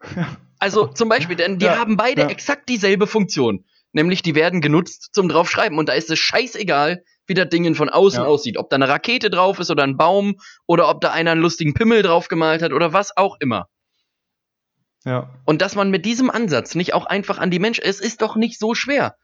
Also 0.58 0.86
zum 0.86 1.08
Beispiel, 1.08 1.34
denn 1.34 1.58
die 1.58 1.64
Ja, 1.66 1.76
haben 1.76 1.96
beide 1.96 2.22
ja. 2.22 2.28
exakt 2.28 2.68
dieselbe 2.68 3.08
Funktion. 3.08 3.64
Nämlich, 3.92 4.22
die 4.22 4.34
werden 4.34 4.60
genutzt 4.60 5.10
zum 5.12 5.28
draufschreiben. 5.28 5.78
Und 5.78 5.88
da 5.88 5.92
ist 5.92 6.10
es 6.10 6.18
scheißegal, 6.18 7.02
wie 7.26 7.34
das 7.34 7.48
Ding 7.50 7.74
von 7.74 7.88
außen 7.88 8.22
Ja. 8.22 8.26
aussieht. 8.26 8.56
Ob 8.58 8.70
da 8.70 8.76
eine 8.76 8.88
Rakete 8.88 9.30
drauf 9.30 9.58
ist 9.58 9.70
oder 9.70 9.82
ein 9.84 9.96
Baum 9.96 10.36
oder 10.66 10.88
ob 10.88 11.00
da 11.00 11.12
einer 11.12 11.32
einen 11.32 11.42
lustigen 11.42 11.74
Pimmel 11.74 12.02
drauf 12.02 12.28
gemalt 12.28 12.62
hat 12.62 12.72
oder 12.72 12.92
was 12.92 13.16
auch 13.16 13.36
immer. 13.40 13.66
Ja. 15.04 15.30
Und 15.44 15.62
dass 15.62 15.74
man 15.74 15.90
mit 15.90 16.04
diesem 16.04 16.30
Ansatz 16.30 16.74
nicht 16.74 16.94
auch 16.94 17.06
einfach 17.06 17.38
an 17.38 17.50
die 17.50 17.58
Menschen, 17.58 17.84
es 17.84 18.00
ist 18.00 18.22
doch 18.22 18.36
nicht 18.36 18.58
so 18.58 18.74
schwer. 18.74 19.16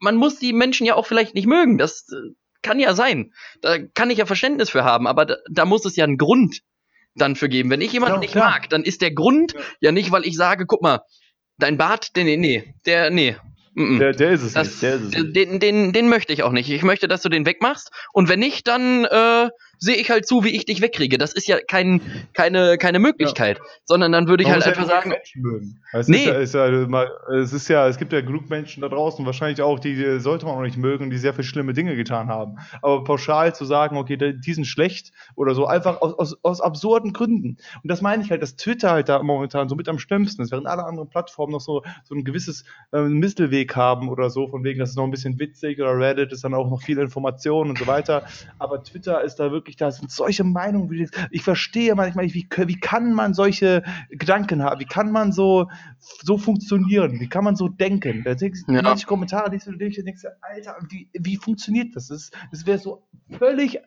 Man 0.00 0.16
muss 0.16 0.38
die 0.38 0.52
Menschen 0.52 0.86
ja 0.86 0.94
auch 0.94 1.06
vielleicht 1.06 1.34
nicht 1.34 1.46
mögen, 1.46 1.76
das 1.76 2.06
äh, 2.12 2.34
kann 2.62 2.78
ja 2.80 2.94
sein. 2.94 3.32
Da 3.60 3.78
kann 3.78 4.10
ich 4.10 4.18
ja 4.18 4.26
Verständnis 4.26 4.70
für 4.70 4.84
haben, 4.84 5.06
aber 5.06 5.26
da, 5.26 5.36
da 5.50 5.64
muss 5.64 5.84
es 5.84 5.96
ja 5.96 6.04
einen 6.04 6.16
Grund 6.18 6.60
dann 7.16 7.36
für 7.36 7.48
geben. 7.48 7.68
Wenn 7.70 7.80
ich 7.80 7.92
jemanden 7.92 8.14
Ja, 8.16 8.20
nicht 8.20 8.32
klar. 8.32 8.50
mag, 8.50 8.70
dann 8.70 8.82
ist 8.84 9.02
der 9.02 9.12
Grund 9.12 9.52
Ja. 9.52 9.60
ja. 9.80 9.92
nicht, 9.92 10.10
weil 10.12 10.24
ich 10.24 10.36
sage, 10.36 10.66
guck 10.66 10.82
mal, 10.82 11.00
dein 11.58 11.76
Bart, 11.78 12.16
der, 12.16 12.24
nee, 12.24 12.36
nee, 12.36 12.74
der, 12.86 13.10
nee. 13.10 13.36
Mm. 13.74 13.98
Der, 13.98 14.12
der 14.12 14.30
ist 14.32 14.42
es 14.42 14.52
Das, 14.54 14.68
nicht. 14.68 14.82
Der 14.82 14.94
ist 14.94 15.02
es 15.02 15.10
nicht. 15.12 15.36
den, 15.36 15.60
den, 15.60 15.92
den 15.92 16.08
möchte 16.08 16.32
ich 16.32 16.42
auch 16.42 16.52
nicht. 16.52 16.70
Ich 16.70 16.82
möchte, 16.82 17.08
dass 17.08 17.22
du 17.22 17.28
den 17.28 17.46
wegmachst. 17.46 17.90
Und 18.12 18.28
wenn 18.28 18.40
nicht, 18.40 18.66
dann 18.68 19.04
äh, 19.04 19.48
sehe 19.78 19.96
ich 19.96 20.10
halt 20.10 20.26
zu, 20.26 20.44
wie 20.44 20.50
ich 20.50 20.64
dich 20.64 20.80
wegkriege. 20.80 21.18
Das 21.18 21.32
ist 21.32 21.48
ja 21.48 21.58
kein, 21.60 22.00
keine, 22.32 22.78
keine 22.78 22.98
Möglichkeit. 22.98 23.60
Sondern 23.84 24.12
dann 24.12 24.28
würde 24.28 24.42
ich 24.42 24.48
Man 24.48 24.60
halt 24.60 24.66
ja 24.66 24.72
einfach 24.72 24.88
sagen, 24.88 25.10
Menschen 25.10 25.42
mögen. 25.42 25.80
Es, 25.92 26.08
Nee. 26.08 26.24
ist 26.24 26.26
ja, 26.26 26.34
ist 26.38 26.54
ja, 26.54 27.06
es 27.34 27.52
ist 27.52 27.68
ja, 27.68 27.88
es 27.88 27.98
gibt 27.98 28.12
ja 28.12 28.20
genug 28.20 28.50
Menschen 28.50 28.80
da 28.80 28.88
draußen, 28.88 29.24
wahrscheinlich 29.26 29.62
auch, 29.62 29.78
die 29.78 30.18
sollte 30.20 30.46
man 30.46 30.56
auch 30.56 30.62
nicht 30.62 30.76
mögen, 30.76 31.10
die 31.10 31.18
sehr 31.18 31.32
viele 31.32 31.44
schlimme 31.44 31.72
Dinge 31.72 31.96
getan 31.96 32.28
haben. 32.28 32.56
Aber 32.82 33.04
pauschal 33.04 33.54
zu 33.54 33.64
sagen, 33.64 33.96
okay, 33.96 34.16
die 34.16 34.54
sind 34.54 34.66
schlecht 34.66 35.12
oder 35.36 35.54
so, 35.54 35.66
einfach 35.66 36.00
aus, 36.02 36.14
aus, 36.18 36.36
aus 36.42 36.60
absurden 36.60 37.12
Gründen. 37.12 37.56
Und 37.82 37.90
das 37.90 38.00
meine 38.02 38.22
ich 38.22 38.30
halt, 38.30 38.42
dass 38.42 38.56
Twitter 38.56 38.90
halt 38.90 39.08
da 39.08 39.22
momentan 39.22 39.68
so 39.68 39.74
mit 39.74 39.88
am 39.88 39.98
schlimmsten 39.98 40.42
ist, 40.42 40.50
während 40.50 40.66
alle 40.66 40.84
anderen 40.84 41.08
Plattformen 41.08 41.52
noch 41.52 41.60
so, 41.60 41.82
so 42.04 42.14
ein 42.14 42.24
gewisses 42.24 42.64
ähm, 42.92 43.18
Mittelweg 43.18 43.74
haben 43.76 44.08
oder 44.08 44.30
so, 44.30 44.48
von 44.48 44.64
wegen, 44.64 44.80
das 44.80 44.90
ist 44.90 44.96
noch 44.96 45.04
ein 45.04 45.10
bisschen 45.10 45.38
witzig 45.38 45.80
oder 45.80 45.96
Reddit 45.96 46.32
ist 46.32 46.44
dann 46.44 46.54
auch 46.54 46.68
noch 46.68 46.82
viel 46.82 46.98
Information 46.98 47.70
und 47.70 47.78
so 47.78 47.86
weiter. 47.86 48.26
Aber 48.58 48.82
Twitter 48.82 49.22
ist 49.22 49.36
da 49.36 49.50
wirklich 49.50 49.63
wirklich, 49.64 49.76
da 49.76 49.90
sind 49.90 50.10
solche 50.10 50.44
Meinungen. 50.44 50.90
Wie, 50.90 51.08
ich 51.30 51.42
verstehe 51.42 51.94
manchmal 51.94 52.26
nicht, 52.26 52.34
wie, 52.34 52.46
wie 52.68 52.78
kann 52.78 53.14
man 53.14 53.32
solche 53.32 53.82
Gedanken 54.10 54.62
haben? 54.62 54.78
Wie 54.78 54.84
kann 54.84 55.10
man 55.10 55.32
so, 55.32 55.70
so 55.98 56.36
funktionieren? 56.36 57.18
Wie 57.18 57.28
kann 57.28 57.44
man 57.44 57.56
so 57.56 57.68
denken? 57.68 58.22
Da 58.24 58.34
denkst 58.34 58.60
du, 58.66 58.74
ja. 58.74 58.82
manche 58.82 59.06
Kommentare 59.06 59.50
liest 59.50 59.66
du 59.66 59.72
durch 59.72 59.98
und 59.98 60.04
denkst, 60.04 60.24
Alter, 60.42 60.76
wie, 60.90 61.08
wie 61.14 61.36
funktioniert 61.36 61.96
das? 61.96 62.08
Das, 62.08 62.30
das 62.50 62.66
wäre 62.66 62.78
so 62.78 63.02
völlig 63.38 63.80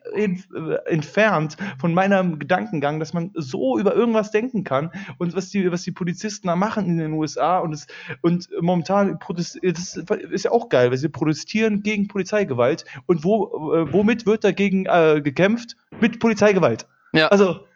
entfernt 0.86 1.56
von 1.78 1.94
meinem 1.94 2.38
Gedankengang, 2.38 2.98
dass 2.98 3.12
man 3.12 3.30
so 3.34 3.78
über 3.78 3.94
irgendwas 3.94 4.30
denken 4.30 4.64
kann 4.64 4.90
und 5.18 5.36
was 5.36 5.50
die, 5.50 5.70
was 5.70 5.82
die 5.82 5.92
Polizisten 5.92 6.48
da 6.48 6.56
machen 6.56 6.86
in 6.86 6.98
den 6.98 7.12
USA 7.12 7.58
und, 7.58 7.72
es, 7.72 7.86
und 8.22 8.48
momentan 8.60 9.18
das 9.34 9.54
ist 9.54 10.44
ja 10.44 10.50
auch 10.50 10.68
geil, 10.68 10.90
weil 10.90 10.98
sie 10.98 11.08
protestieren 11.08 11.82
gegen 11.82 12.08
Polizeigewalt 12.08 12.84
und 13.06 13.24
wo, 13.24 13.74
äh, 13.74 13.92
womit 13.92 14.26
wird 14.26 14.44
dagegen 14.44 14.86
äh, 14.86 15.20
gekämpft? 15.22 15.76
Mit 16.00 16.20
Polizeigewalt. 16.20 16.86
Ja. 17.12 17.28
Also, 17.28 17.66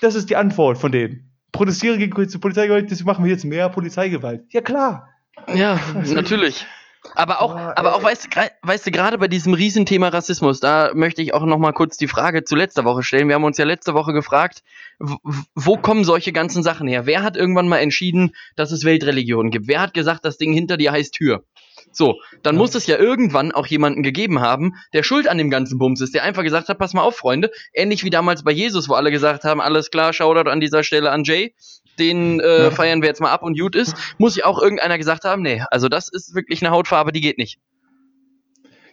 das 0.00 0.14
ist 0.14 0.30
die 0.30 0.36
Antwort 0.36 0.78
von 0.78 0.92
denen. 0.92 1.30
Protestieren 1.52 1.98
gegen 1.98 2.12
Polizeigewalt, 2.12 2.90
das 2.90 3.04
machen 3.04 3.24
wir 3.24 3.32
jetzt 3.32 3.44
mehr 3.44 3.68
Polizeigewalt. 3.68 4.44
Ja, 4.52 4.60
klar. 4.60 5.08
Ja, 5.54 5.80
also, 5.94 6.14
natürlich. 6.14 6.66
Aber 7.14 7.40
auch, 7.40 7.54
oh, 7.54 7.58
aber 7.58 7.94
auch 7.94 8.02
weißt, 8.02 8.28
weißt 8.62 8.86
du, 8.86 8.90
gerade 8.90 9.18
bei 9.18 9.28
diesem 9.28 9.54
Riesenthema 9.54 10.08
Rassismus, 10.08 10.60
da 10.60 10.92
möchte 10.94 11.22
ich 11.22 11.34
auch 11.34 11.44
noch 11.44 11.58
mal 11.58 11.72
kurz 11.72 11.96
die 11.96 12.08
Frage 12.08 12.44
zu 12.44 12.56
letzter 12.56 12.84
Woche 12.84 13.02
stellen. 13.02 13.28
Wir 13.28 13.34
haben 13.34 13.44
uns 13.44 13.58
ja 13.58 13.64
letzte 13.64 13.94
Woche 13.94 14.12
gefragt, 14.12 14.62
wo 14.98 15.76
kommen 15.76 16.04
solche 16.04 16.32
ganzen 16.32 16.62
Sachen 16.62 16.88
her? 16.88 17.06
Wer 17.06 17.22
hat 17.22 17.36
irgendwann 17.36 17.68
mal 17.68 17.78
entschieden, 17.78 18.32
dass 18.56 18.72
es 18.72 18.84
Weltreligionen 18.84 19.50
gibt? 19.50 19.68
Wer 19.68 19.80
hat 19.80 19.94
gesagt, 19.94 20.24
das 20.24 20.38
Ding 20.38 20.52
hinter 20.52 20.76
dir 20.76 20.92
heißt 20.92 21.14
Tür? 21.14 21.44
So, 21.92 22.16
dann 22.42 22.56
muss 22.56 22.74
es 22.74 22.86
ja 22.86 22.98
irgendwann 22.98 23.52
auch 23.52 23.66
jemanden 23.66 24.02
gegeben 24.02 24.40
haben, 24.40 24.74
der 24.92 25.02
schuld 25.02 25.28
an 25.28 25.38
dem 25.38 25.50
ganzen 25.50 25.78
Bums 25.78 26.00
ist, 26.00 26.14
der 26.14 26.24
einfach 26.24 26.42
gesagt 26.42 26.68
hat, 26.68 26.78
pass 26.78 26.94
mal 26.94 27.02
auf, 27.02 27.16
Freunde, 27.16 27.50
ähnlich 27.72 28.04
wie 28.04 28.10
damals 28.10 28.44
bei 28.44 28.52
Jesus, 28.52 28.88
wo 28.88 28.94
alle 28.94 29.10
gesagt 29.10 29.44
haben, 29.44 29.60
alles 29.60 29.90
klar, 29.90 30.12
Shoutout 30.12 30.50
an 30.50 30.60
dieser 30.60 30.82
Stelle 30.82 31.10
an 31.10 31.24
Jay, 31.24 31.54
den 31.98 32.40
äh, 32.40 32.64
ja. 32.64 32.70
feiern 32.70 33.02
wir 33.02 33.08
jetzt 33.08 33.20
mal 33.20 33.30
ab 33.30 33.42
und 33.42 33.58
gut 33.58 33.74
ist, 33.74 33.96
muss 34.18 34.36
ja 34.36 34.46
auch 34.46 34.60
irgendeiner 34.60 34.98
gesagt 34.98 35.24
haben, 35.24 35.42
nee, 35.42 35.62
also 35.70 35.88
das 35.88 36.08
ist 36.08 36.34
wirklich 36.34 36.62
eine 36.62 36.70
Hautfarbe, 36.70 37.12
die 37.12 37.20
geht 37.20 37.38
nicht. 37.38 37.58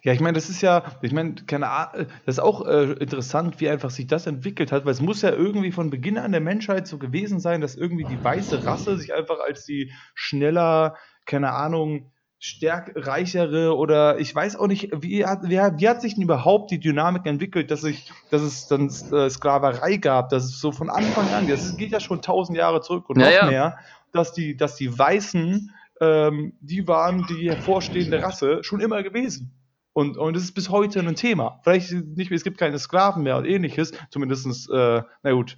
Ja, 0.04 0.12
ich 0.12 0.20
meine, 0.20 0.36
das 0.36 0.50
ist 0.50 0.62
ja, 0.62 0.84
ich 1.02 1.14
meine, 1.14 1.36
keine 1.48 1.70
Ahnung, 1.70 2.08
das 2.26 2.36
ist 2.36 2.40
auch 2.40 2.66
äh, 2.68 2.92
interessant, 2.94 3.62
wie 3.62 3.70
einfach 3.70 3.90
sich 3.90 4.06
das 4.06 4.28
entwickelt 4.28 4.74
hat, 4.74 4.84
weil 4.84 4.92
es 4.92 5.02
muss 5.02 5.22
ja 5.22 5.32
irgendwie 5.32 5.72
von 5.72 5.90
Beginn 5.90 6.18
an 6.18 6.34
der 6.34 6.42
Menschheit 6.42 6.88
so 6.88 6.98
gewesen 6.98 7.40
sein, 7.40 7.62
dass 7.62 7.76
irgendwie 7.76 8.04
die 8.04 8.22
weiße 8.22 8.66
Rasse 8.66 8.98
sich 8.98 9.14
einfach 9.14 9.40
als 9.40 9.64
die 9.64 9.94
schneller, 10.14 10.98
keine 11.26 11.54
Ahnung, 11.54 12.12
stärkreichere 12.44 13.74
oder 13.74 14.20
ich 14.20 14.36
weiß 14.36 14.58
auch 14.58 14.68
nicht, 14.68 14.90
wie 15.02 15.26
hat, 15.26 15.44
wie, 15.44 15.52
wie 15.52 15.88
hat 15.88 16.02
sich 16.02 16.16
denn 16.16 16.24
überhaupt 16.24 16.72
die 16.72 16.80
Dynamik 16.80 17.26
entwickelt, 17.26 17.72
dass, 17.72 17.86
ich, 17.86 18.12
dass 18.32 18.42
es 18.42 18.68
dann 18.68 18.88
äh, 19.14 19.30
Sklaverei 19.30 19.96
gab, 19.96 20.28
dass 20.28 20.44
es 20.44 20.60
so 20.60 20.74
von 20.74 20.90
Anfang 20.90 21.30
an, 21.30 21.48
das 21.48 21.78
geht 21.78 21.94
ja 21.94 22.02
schon 22.02 22.22
tausend 22.22 22.58
Jahre 22.58 22.82
zurück 22.82 23.10
und 23.10 23.22
ja, 23.22 23.28
noch 23.28 23.34
ja. 23.34 23.46
mehr, 23.46 23.78
dass 24.12 24.34
die, 24.34 24.58
dass 24.58 24.76
die 24.76 25.00
Weißen, 25.00 25.72
ähm, 26.02 26.52
die 26.60 26.86
waren 26.86 27.26
die 27.30 27.50
hervorstehende 27.50 28.22
Rasse 28.22 28.62
schon 28.62 28.82
immer 28.82 29.04
gewesen. 29.04 29.54
Und, 29.94 30.18
und 30.18 30.36
es 30.36 30.44
ist 30.44 30.54
bis 30.54 30.70
heute 30.70 31.00
ein 31.00 31.16
Thema. 31.16 31.62
Vielleicht 31.64 31.94
nicht, 31.94 32.30
es 32.30 32.44
gibt 32.44 32.58
keine 32.58 32.78
Sklaven 32.78 33.24
mehr 33.24 33.38
und 33.38 33.46
ähnliches, 33.46 33.94
zumindest, 34.10 34.70
äh, 34.70 35.02
na 35.22 35.32
gut, 35.32 35.56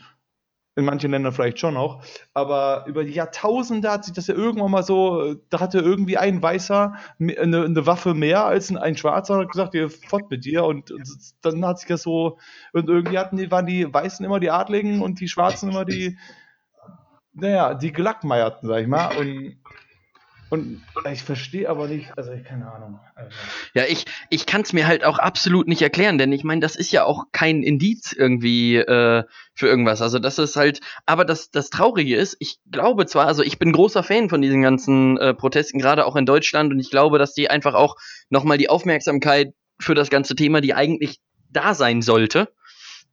in 0.76 0.86
manchen 0.86 1.12
Ländern 1.12 1.32
vielleicht 1.32 1.60
schon 1.60 1.76
noch. 1.76 2.04
Aber 2.34 2.84
über 2.88 3.04
die 3.04 3.14
Jahrtausende 3.14 3.90
hat 3.90 4.06
sich 4.06 4.14
das 4.14 4.28
ja 4.28 4.36
irgendwann 4.36 4.72
mal 4.72 4.84
so, 4.84 5.36
da 5.50 5.60
hatte 5.60 5.80
irgendwie 5.80 6.18
ein 6.18 6.42
Weißer 6.42 6.96
eine, 7.20 7.64
eine 7.64 7.86
Waffe 7.86 8.14
mehr 8.14 8.46
als 8.46 8.70
ein, 8.70 8.78
ein 8.78 8.98
Schwarzer 8.98 9.36
und 9.36 9.42
hat 9.42 9.52
gesagt, 9.52 9.74
ihr 9.74 9.90
fort 9.90 10.30
mit 10.30 10.44
dir. 10.44 10.66
Und, 10.66 10.92
und, 10.92 11.08
dann 11.42 11.66
hat 11.66 11.80
sich 11.80 11.88
das 11.88 12.04
so, 12.04 12.38
und 12.74 12.90
irgendwie 12.90 13.18
hatten 13.18 13.38
die, 13.38 13.50
waren 13.52 13.66
die 13.66 13.92
Weißen 13.92 14.26
immer 14.26 14.40
die 14.40 14.52
Adligen 14.52 15.02
und 15.02 15.20
die 15.20 15.30
Schwarzen 15.30 15.70
immer 15.70 15.86
die, 15.86 16.18
naja, 17.34 17.74
die 17.74 17.94
Gelackmeierten, 17.94 18.68
sag 18.68 18.82
ich 18.82 18.88
mal. 18.88 19.16
Und 19.18 19.58
und 20.56 21.12
ich 21.12 21.24
verstehe 21.24 21.70
aber 21.70 21.88
nicht, 21.88 22.18
also 22.18 22.32
ich 22.32 22.44
keine 22.44 22.72
Ahnung. 22.72 23.00
Also. 23.16 23.32
Ja, 23.74 23.84
ich, 23.88 24.06
ich 24.30 24.46
kann 24.46 24.62
es 24.62 24.74
mir 24.74 24.88
halt 24.88 25.04
auch 25.04 25.20
absolut 25.20 25.68
nicht 25.68 25.82
erklären, 25.82 26.18
denn 26.18 26.32
ich 26.32 26.44
meine, 26.44 26.62
das 26.62 26.76
ist 26.76 26.92
ja 26.92 27.04
auch 27.04 27.26
kein 27.32 27.64
Indiz 27.64 28.14
irgendwie 28.14 28.78
äh, 28.78 29.24
für 29.54 29.68
irgendwas. 29.68 30.02
Also 30.02 30.20
das 30.20 30.40
ist 30.40 30.56
halt, 30.56 30.82
aber 31.06 31.26
das, 31.26 31.52
das 31.52 31.70
Traurige 31.70 32.16
ist, 32.16 32.36
ich 32.40 32.58
glaube 32.72 33.06
zwar, 33.06 33.28
also 33.28 33.44
ich 33.44 33.60
bin 33.60 33.72
großer 33.72 34.04
Fan 34.04 34.30
von 34.30 34.42
diesen 34.42 34.62
ganzen 34.62 35.18
äh, 35.18 35.34
Protesten, 35.34 35.80
gerade 35.80 36.06
auch 36.06 36.16
in 36.16 36.26
Deutschland, 36.26 36.72
und 36.72 36.80
ich 36.80 36.90
glaube, 36.90 37.20
dass 37.20 37.34
die 37.34 37.50
einfach 37.50 37.74
auch 37.74 37.96
nochmal 38.30 38.58
die 38.58 38.70
Aufmerksamkeit 38.70 39.54
für 39.80 39.96
das 39.96 40.10
ganze 40.10 40.36
Thema, 40.36 40.62
die 40.62 40.74
eigentlich 40.74 41.20
da 41.50 41.74
sein 41.74 42.02
sollte, 42.02 42.54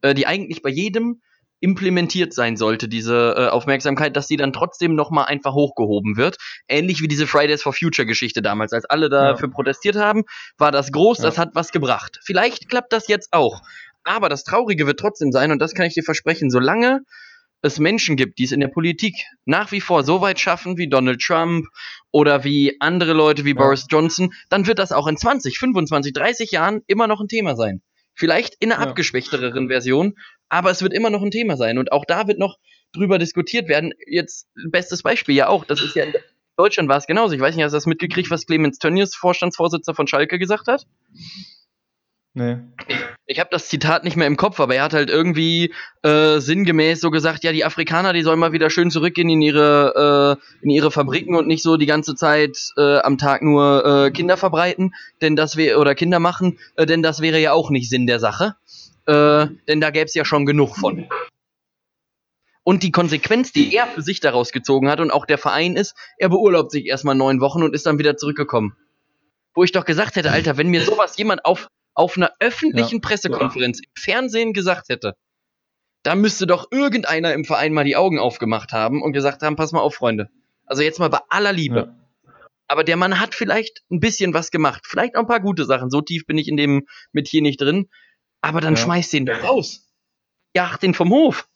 äh, 0.01 0.15
die 0.15 0.27
eigentlich 0.27 0.63
bei 0.63 0.71
jedem 0.71 1.21
implementiert 1.63 2.35
sein 2.35 2.57
sollte, 2.57 2.89
diese 2.89 3.35
äh, 3.37 3.49
Aufmerksamkeit, 3.49 4.17
dass 4.17 4.27
die 4.27 4.37
dann 4.37 4.53
trotzdem 4.53 4.97
nochmal 4.97 5.27
einfach 5.27 5.55
hochgehoben 5.55 6.17
wird. 6.17 6.37
Ähnlich 6.69 7.01
wie 7.03 7.09
diese 7.09 7.29
Fridays 7.29 7.63
for 7.63 7.73
Future 7.73 8.05
Geschichte 8.05 8.43
damals. 8.43 8.73
Als 8.73 8.85
alle 8.85 9.09
dafür 9.09 9.49
ja. 9.49 9.55
protestiert 9.55 9.97
haben, 9.97 10.25
war 10.59 10.73
das 10.73 10.91
groß, 10.91 11.19
ja. 11.19 11.25
das 11.25 11.39
hat 11.39 11.51
was 11.55 11.71
gebracht. 11.71 12.19
Vielleicht 12.25 12.69
klappt 12.69 12.93
das 12.93 13.07
jetzt 13.07 13.29
auch. 13.33 13.63
Aber 14.03 14.29
das 14.29 14.43
Traurige 14.43 14.87
wird 14.89 14.99
trotzdem 14.99 15.31
sein, 15.31 15.53
und 15.53 15.61
das 15.61 15.75
kann 15.75 15.87
ich 15.87 15.95
dir 15.95 16.03
versprechen, 16.03 16.51
solange 16.51 17.03
es 17.63 17.79
Menschen 17.79 18.17
gibt, 18.17 18.39
die 18.39 18.45
es 18.45 18.51
in 18.53 18.59
der 18.59 18.67
Politik 18.67 19.15
nach 19.45 19.71
wie 19.71 19.81
vor 19.81 20.03
so 20.03 20.21
weit 20.21 20.41
schaffen 20.41 20.79
wie 20.79 20.89
Donald 20.89 21.21
Trump 21.23 21.67
oder 22.11 22.43
wie 22.43 22.77
andere 22.81 23.13
Leute 23.13 23.45
wie 23.45 23.51
ja. 23.51 23.55
Boris 23.55 23.87
Johnson, 23.89 24.33
dann 24.49 24.67
wird 24.67 24.81
das 24.81 24.91
auch 24.91 25.07
in 25.07 25.17
20, 25.17 25.59
25, 25.59 26.13
30 26.13 26.51
Jahren 26.51 26.81
immer 26.89 27.07
noch 27.07 27.21
ein 27.21 27.29
Thema 27.29 27.55
sein. 27.55 27.83
Vielleicht 28.15 28.57
in 28.59 28.73
einer 28.73 28.83
ja. 28.83 28.89
abgeschwächteren 28.89 29.69
Version, 29.69 30.15
aber 30.53 30.71
es 30.71 30.83
wird 30.83 30.93
immer 30.93 31.09
noch 31.09 31.23
ein 31.23 31.31
Thema 31.31 31.57
sein. 31.57 31.79
Und 31.79 31.93
auch 31.93 32.05
da 32.05 32.29
wird 32.29 32.39
noch 32.39 32.59
drüber 32.93 33.19
diskutiert 33.19 33.69
werden. 33.69 33.95
Jetzt, 34.07 34.49
bestes 34.71 35.03
Beispiel 35.03 35.35
ja 35.35 35.49
auch, 35.49 35.65
das 35.65 35.81
ist 35.81 35.97
ja 35.97 36.05
in 36.05 36.13
Deutschland 36.59 36.91
war 36.91 36.99
es 36.99 37.07
genauso. 37.07 37.35
Ich 37.35 37.41
weiß 37.41 37.57
nicht, 37.57 37.65
hast 37.65 37.73
du 37.73 37.79
das 37.79 37.87
mitgekriegt, 37.87 38.31
was 38.31 38.45
Clemens 38.45 38.79
Tönnies, 38.79 39.15
Vorstandsvorsitzender 39.15 39.97
von 39.97 40.07
Schalke, 40.07 40.39
gesagt 40.39 40.69
hat? 40.69 40.87
Nee. 42.35 42.59
Ich, 42.87 42.97
ich 43.25 43.41
habe 43.41 43.49
das 43.51 43.69
Zitat 43.69 44.05
nicht 44.05 44.19
mehr 44.19 44.27
im 44.27 44.37
Kopf, 44.37 44.61
aber 44.61 44.75
er 44.75 44.85
hat 44.85 44.93
halt 44.93 45.09
irgendwie 45.09 45.73
äh, 46.03 46.39
sinngemäß 46.39 47.01
so 47.01 47.11
gesagt, 47.11 47.45
ja, 47.45 47.53
die 47.53 47.65
Afrikaner, 47.65 48.13
die 48.13 48.23
sollen 48.23 48.39
mal 48.39 48.53
wieder 48.53 48.69
schön 48.69 48.91
zurückgehen 48.91 49.31
in 49.31 49.41
ihre, 49.41 50.39
äh, 50.39 50.65
in 50.65 50.69
ihre 50.69 50.91
Fabriken 50.91 51.35
und 51.35 51.47
nicht 51.47 51.63
so 51.63 51.79
die 51.79 51.87
ganze 51.87 52.15
Zeit 52.15 52.59
äh, 52.77 52.99
am 52.99 53.17
Tag 53.17 53.41
nur 53.41 53.87
äh, 53.87 54.11
Kinder 54.11 54.37
verbreiten, 54.37 54.95
denn 55.23 55.35
das 55.35 55.57
wäre 55.57 55.79
oder 55.79 55.95
Kinder 55.95 56.21
machen, 56.21 56.59
äh, 56.77 56.85
denn 56.85 57.03
das 57.03 57.23
wäre 57.23 57.41
ja 57.41 57.53
auch 57.53 57.71
nicht 57.71 57.89
Sinn 57.89 58.07
der 58.07 58.21
Sache. 58.21 58.57
Äh, 59.13 59.49
denn 59.69 59.81
da 59.81 59.91
gäbe 59.91 60.07
es 60.07 60.15
ja 60.15 60.25
schon 60.25 60.47
genug 60.47 60.77
von. 60.77 61.09
Und 62.65 62.83
die 62.83 62.93
Konsequenz, 62.93 63.53
die 63.53 63.75
er 63.75 63.87
für 63.87 64.03
sich 64.03 64.21
daraus 64.21 64.53
gezogen 64.53 64.89
hat 64.89 65.01
und 65.01 65.11
auch 65.11 65.27
der 65.27 65.39
Verein 65.39 65.77
ist, 65.77 65.95
er 66.17 66.29
beurlaubt 66.29 66.71
sich 66.71 66.87
erstmal 66.87 67.17
neun 67.17 67.41
Wochen 67.41 67.63
und 67.63 67.75
ist 67.75 67.87
dann 67.87 67.99
wieder 67.99 68.17
zurückgekommen. 68.17 68.77
Wo 69.55 69.65
ich 69.65 69.73
doch 69.73 69.85
gesagt 69.85 70.17
hätte, 70.17 70.31
Alter, 70.31 70.57
wenn 70.57 70.69
mir 70.69 70.83
sowas 70.83 71.17
jemand 71.17 71.45
auf, 71.45 71.69
auf 71.95 72.17
einer 72.17 72.33
öffentlichen 72.41 73.01
ja. 73.03 73.09
Pressekonferenz 73.09 73.81
im 73.81 73.91
Fernsehen 73.99 74.53
gesagt 74.53 74.89
hätte, 74.89 75.15
da 76.05 76.15
müsste 76.15 76.47
doch 76.47 76.69
irgendeiner 76.71 77.35
im 77.35 77.45
Verein 77.45 77.73
mal 77.73 77.85
die 77.85 77.97
Augen 77.97 78.19
aufgemacht 78.19 78.73
haben 78.73 79.03
und 79.03 79.13
gesagt 79.13 79.43
haben, 79.43 79.57
pass 79.57 79.73
mal 79.73 79.81
auf, 79.81 79.95
Freunde. 79.95 80.31
Also 80.65 80.83
jetzt 80.83 81.01
mal 81.01 81.11
bei 81.11 81.21
aller 81.29 81.53
Liebe. 81.53 81.93
Ja. 81.95 82.33
Aber 82.69 82.85
der 82.85 82.97
Mann 82.97 83.21
hat 83.21 83.35
vielleicht 83.35 83.83
ein 83.91 84.01
bisschen 84.01 84.33
was 84.33 84.51
gemacht. 84.51 84.85
Vielleicht 84.87 85.17
auch 85.17 85.21
ein 85.21 85.27
paar 85.27 85.41
gute 85.41 85.67
Sachen. 85.67 85.91
So 85.91 86.01
tief 86.01 86.27
bin 86.27 86.39
ich 86.39 86.49
in 86.49 86.57
dem 86.57 86.87
mit 87.13 87.29
hier 87.29 87.43
nicht 87.43 87.61
drin. 87.61 87.91
Aber 88.43 88.61
dann 88.61 88.75
ja. 88.75 88.81
schmeißt 88.81 89.13
den 89.15 89.27
doch 89.27 89.43
raus. 89.43 89.89
Jagt 90.55 90.83
den 90.83 90.93
vom 90.93 91.11
Hof. 91.11 91.49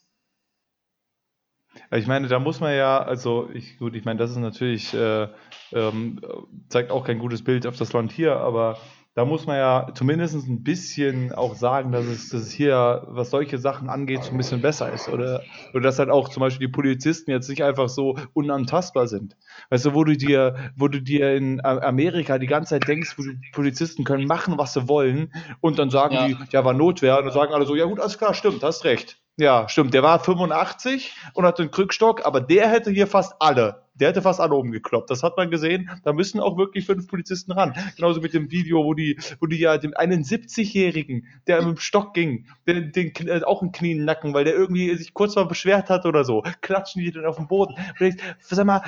Ich 1.91 2.07
meine, 2.07 2.27
da 2.29 2.39
muss 2.39 2.61
man 2.61 2.75
ja, 2.75 2.99
also 3.03 3.51
ich, 3.53 3.79
gut, 3.79 3.95
ich 3.95 4.05
meine, 4.05 4.19
das 4.19 4.31
ist 4.31 4.39
natürlich, 4.39 4.95
äh, 4.95 5.29
ähm, 5.73 6.21
zeigt 6.69 6.91
auch 6.91 7.05
kein 7.05 7.19
gutes 7.19 7.45
Bild 7.45 7.67
auf 7.67 7.77
das 7.77 7.93
Land 7.93 8.13
hier, 8.13 8.37
aber 8.37 8.79
da 9.17 9.25
muss 9.25 9.47
man 9.47 9.57
ja 9.57 9.89
zumindest 9.95 10.35
ein 10.47 10.63
bisschen 10.63 11.33
auch 11.33 11.55
sagen, 11.55 11.91
dass 11.91 12.05
es, 12.05 12.29
dass 12.29 12.43
es 12.43 12.53
hier, 12.53 13.03
was 13.09 13.31
solche 13.31 13.57
Sachen 13.57 13.89
angeht, 13.89 14.23
so 14.23 14.31
ein 14.33 14.37
bisschen 14.37 14.61
besser 14.61 14.93
ist. 14.93 15.09
Oder, 15.09 15.43
oder 15.73 15.81
dass 15.81 15.99
halt 15.99 16.11
auch 16.11 16.29
zum 16.29 16.43
Beispiel 16.43 16.67
die 16.67 16.73
Polizisten 16.73 17.31
jetzt 17.31 17.49
nicht 17.49 17.65
einfach 17.65 17.89
so 17.89 18.19
unantastbar 18.35 19.09
sind. 19.09 19.35
Weißt 19.71 19.87
du, 19.87 19.95
wo 19.95 20.05
du 20.05 20.19
dir, 20.19 20.71
wo 20.77 20.89
du 20.89 21.01
dir 21.01 21.35
in 21.35 21.65
Amerika 21.65 22.39
die 22.39 22.47
ganze 22.47 22.75
Zeit 22.75 22.89
denkst, 22.89 23.15
wo 23.17 23.23
die 23.23 23.39
Polizisten 23.53 24.05
können 24.05 24.27
machen, 24.27 24.59
was 24.59 24.75
sie 24.75 24.87
wollen, 24.87 25.33
und 25.63 25.79
dann 25.79 25.89
sagen 25.89 26.15
ja. 26.15 26.29
die, 26.29 26.37
ja, 26.51 26.67
war 26.67 26.75
Notwehr, 26.75 27.17
und 27.19 27.25
dann 27.25 27.33
sagen 27.33 27.55
alle 27.55 27.65
so, 27.65 27.75
ja 27.75 27.87
gut, 27.87 28.01
alles 28.01 28.19
klar, 28.19 28.35
stimmt, 28.35 28.63
hast 28.63 28.85
recht. 28.85 29.19
Ja, 29.39 29.69
stimmt. 29.69 29.93
Der 29.93 30.03
war 30.03 30.19
85 30.19 31.15
und 31.35 31.45
hat 31.45 31.61
einen 31.61 31.71
Krückstock, 31.71 32.25
aber 32.25 32.41
der 32.41 32.71
hätte 32.71 32.91
hier 32.91 33.07
fast 33.07 33.35
alle. 33.39 33.83
Der 33.95 34.09
hätte 34.09 34.23
fast 34.23 34.41
alle 34.41 34.55
umgekloppt. 34.55 35.11
Das 35.11 35.23
hat 35.23 35.37
man 35.37 35.51
gesehen. 35.51 35.91
Da 36.05 36.15
müssen 36.15 36.41
auch 36.41 36.57
wirklich 36.57 36.87
fünf 36.87 37.07
Polizisten 37.07 37.53
ran. 37.53 37.75
Genauso 37.97 38.23
mit 38.23 38.33
dem 38.33 38.51
Video, 38.51 38.83
wo 38.85 38.95
die, 38.95 39.19
wo 39.39 39.47
die 39.47 39.59
ja 39.59 39.77
dem 39.77 39.95
einen 39.95 40.23
70-Jährigen, 40.23 41.27
der 41.47 41.59
mit 41.59 41.77
dem 41.77 41.81
Stock 41.81 42.15
ging, 42.15 42.47
den, 42.67 42.93
den, 42.93 43.13
äh, 43.27 43.43
auch 43.45 43.61
einen 43.61 43.73
Knie 43.73 43.95
Nacken, 43.95 44.33
weil 44.33 44.45
der 44.45 44.55
irgendwie 44.55 44.95
sich 44.97 45.13
kurz 45.13 45.37
mal 45.37 45.45
beschwert 45.45 45.91
hat 45.91 46.07
oder 46.07 46.25
so, 46.25 46.43
klatschen 46.63 47.03
die 47.03 47.11
dann 47.11 47.27
auf 47.27 47.37
den 47.37 47.47
Boden. 47.47 47.75
Und 48.01 48.07
ich, 48.07 48.17
sag 48.41 48.65
mal, 48.65 48.83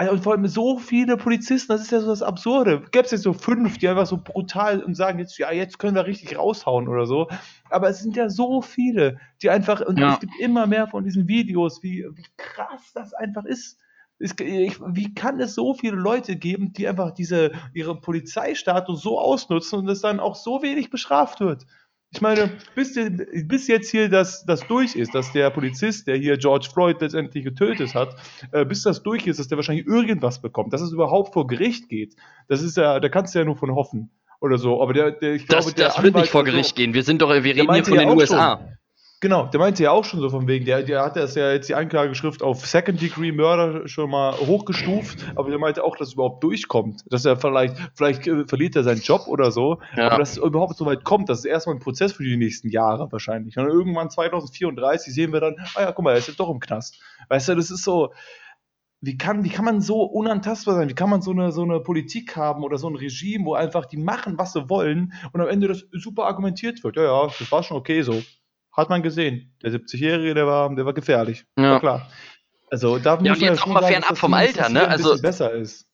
Also, 0.00 0.12
und 0.12 0.22
vor 0.22 0.32
allem 0.32 0.46
so 0.46 0.78
viele 0.78 1.16
Polizisten, 1.16 1.72
das 1.72 1.82
ist 1.82 1.90
ja 1.90 2.00
so 2.00 2.06
das 2.06 2.22
Absurde. 2.22 2.82
Gäbe 2.92 3.04
es 3.04 3.10
jetzt 3.10 3.24
so 3.24 3.32
fünf, 3.32 3.78
die 3.78 3.88
einfach 3.88 4.06
so 4.06 4.16
brutal 4.16 4.80
und 4.80 4.94
sagen, 4.94 5.18
jetzt, 5.18 5.36
ja, 5.38 5.50
jetzt 5.50 5.80
können 5.80 5.96
wir 5.96 6.06
richtig 6.06 6.38
raushauen 6.38 6.86
oder 6.86 7.04
so. 7.04 7.26
Aber 7.68 7.88
es 7.88 7.98
sind 8.00 8.14
ja 8.14 8.30
so 8.30 8.62
viele, 8.62 9.18
die 9.42 9.50
einfach, 9.50 9.80
und 9.80 9.98
Ja. 9.98 10.14
es 10.14 10.20
gibt 10.20 10.32
immer 10.40 10.68
mehr 10.68 10.86
von 10.86 11.02
diesen 11.02 11.26
Videos, 11.26 11.82
wie, 11.82 12.06
wie 12.14 12.26
krass 12.36 12.92
das 12.94 13.12
einfach 13.12 13.44
ist. 13.44 13.78
Es, 14.20 14.34
ich, 14.38 14.80
wie 14.80 15.14
kann 15.14 15.40
es 15.40 15.54
so 15.56 15.74
viele 15.74 15.96
Leute 15.96 16.36
geben, 16.36 16.72
die 16.72 16.86
einfach 16.86 17.10
diese, 17.12 17.50
ihre 17.74 18.00
Polizeistatus 18.00 19.02
so 19.02 19.18
ausnutzen 19.18 19.80
und 19.80 19.88
es 19.88 20.00
dann 20.00 20.20
auch 20.20 20.36
so 20.36 20.62
wenig 20.62 20.90
bestraft 20.90 21.40
wird? 21.40 21.66
Ich 22.10 22.22
meine, 22.22 22.50
bis, 22.74 22.98
bis 23.44 23.68
jetzt 23.68 23.90
hier 23.90 24.08
das, 24.08 24.44
das 24.46 24.66
durch 24.66 24.96
ist, 24.96 25.14
dass 25.14 25.30
der 25.32 25.50
Polizist, 25.50 26.06
der 26.06 26.16
hier 26.16 26.38
George 26.38 26.68
Floyd 26.72 26.98
letztendlich 27.02 27.44
getötet 27.44 27.94
hat, 27.94 28.16
äh, 28.52 28.64
bis 28.64 28.82
das 28.82 29.02
durch 29.02 29.26
ist, 29.26 29.38
dass 29.38 29.48
der 29.48 29.58
wahrscheinlich 29.58 29.86
irgendwas 29.86 30.40
bekommt, 30.40 30.72
dass 30.72 30.80
es 30.80 30.90
überhaupt 30.92 31.34
vor 31.34 31.46
Gericht 31.46 31.90
geht. 31.90 32.16
Das 32.48 32.62
ist 32.62 32.78
ja, 32.78 32.98
da 32.98 33.08
kannst 33.10 33.34
du 33.34 33.40
ja 33.40 33.44
nur 33.44 33.56
von 33.56 33.74
hoffen 33.74 34.10
oder 34.40 34.56
so. 34.56 34.82
Aber 34.82 34.94
der, 34.94 35.10
der 35.10 35.34
ich 35.34 35.44
Das, 35.46 35.66
glaube, 35.66 35.76
der 35.76 35.88
das 35.88 36.02
wird 36.02 36.14
nicht 36.14 36.30
vor 36.30 36.40
und 36.40 36.46
so- 36.46 36.52
Gericht 36.52 36.76
gehen. 36.76 36.94
Wir 36.94 37.02
sind 37.02 37.20
doch, 37.20 37.28
wir 37.28 37.44
reden 37.44 37.72
hier 37.74 37.84
von 37.84 37.94
ja 37.94 38.00
den 38.00 38.16
USA. 38.16 38.68
Genau, 39.20 39.46
der 39.46 39.58
meinte 39.58 39.82
ja 39.82 39.90
auch 39.90 40.04
schon 40.04 40.20
so 40.20 40.30
von 40.30 40.46
wegen, 40.46 40.64
der, 40.64 40.84
der 40.84 41.02
hat 41.02 41.16
das 41.16 41.34
ja 41.34 41.50
jetzt 41.50 41.68
die 41.68 41.74
Anklageschrift 41.74 42.40
auf 42.40 42.64
Second 42.64 43.00
Degree 43.00 43.32
Murder 43.32 43.88
schon 43.88 44.10
mal 44.10 44.34
hochgestuft, 44.34 45.26
aber 45.34 45.50
der 45.50 45.58
meinte 45.58 45.82
auch, 45.82 45.96
dass 45.96 46.08
es 46.08 46.14
überhaupt 46.14 46.44
durchkommt. 46.44 47.02
Dass 47.10 47.24
er 47.24 47.36
vielleicht, 47.36 47.76
vielleicht 47.94 48.28
äh, 48.28 48.46
verliert 48.46 48.76
er 48.76 48.84
seinen 48.84 49.00
Job 49.00 49.26
oder 49.26 49.50
so, 49.50 49.80
Ja. 49.96 50.06
aber 50.08 50.18
dass 50.18 50.32
es 50.32 50.36
überhaupt 50.38 50.76
so 50.76 50.86
weit 50.86 51.02
kommt, 51.02 51.28
das 51.28 51.40
ist 51.40 51.46
erstmal 51.46 51.74
ein 51.74 51.80
Prozess 51.80 52.12
für 52.12 52.22
die 52.22 52.36
nächsten 52.36 52.68
Jahre 52.68 53.10
wahrscheinlich. 53.10 53.56
Und 53.58 53.66
irgendwann 53.66 54.08
2034 54.08 55.12
sehen 55.12 55.32
wir 55.32 55.40
dann, 55.40 55.56
ah 55.74 55.80
ja, 55.82 55.92
guck 55.92 56.04
mal, 56.04 56.12
er 56.12 56.18
ist 56.18 56.28
jetzt 56.28 56.38
doch 56.38 56.50
im 56.50 56.60
Knast. 56.60 57.00
Weißt 57.28 57.48
du, 57.48 57.56
das 57.56 57.72
ist 57.72 57.82
so, 57.82 58.12
wie 59.00 59.16
kann, 59.16 59.42
wie 59.42 59.48
kann 59.48 59.64
man 59.64 59.80
so 59.80 60.02
unantastbar 60.02 60.76
sein? 60.76 60.88
Wie 60.88 60.94
kann 60.94 61.10
man 61.10 61.22
so 61.22 61.32
eine, 61.32 61.50
so 61.50 61.62
eine 61.62 61.80
Politik 61.80 62.36
haben 62.36 62.62
oder 62.62 62.78
so 62.78 62.88
ein 62.88 62.94
Regime, 62.94 63.44
wo 63.46 63.54
einfach 63.54 63.86
die 63.86 63.96
machen, 63.96 64.38
was 64.38 64.52
sie 64.52 64.68
wollen 64.68 65.12
und 65.32 65.40
am 65.40 65.48
Ende 65.48 65.66
das 65.66 65.84
super 65.90 66.26
argumentiert 66.26 66.84
wird? 66.84 66.94
Ja, 66.96 67.02
ja, 67.02 67.26
das 67.26 67.50
war 67.50 67.64
schon 67.64 67.76
okay 67.76 68.02
so. 68.02 68.22
Hat 68.78 68.90
man 68.90 69.02
gesehen. 69.02 69.52
Der 69.60 69.72
70-Jährige, 69.72 70.34
der 70.34 70.46
war, 70.46 70.72
der 70.72 70.86
war 70.86 70.94
gefährlich. 70.94 71.44
Ja. 71.58 71.72
War 71.72 71.80
klar. 71.80 72.08
Also 72.70 72.98
da 72.98 73.16
muss 73.16 73.22
und 73.22 73.28
man 73.28 73.40
jetzt 73.40 73.62
auch 73.64 73.66
mal 73.66 73.80
sagen, 73.82 73.94
fernab 73.94 74.16
vom 74.16 74.34
Alter, 74.34 74.68
ne? 74.68 74.86
Also- 74.86 75.20
besser 75.20 75.52
ist. 75.52 75.86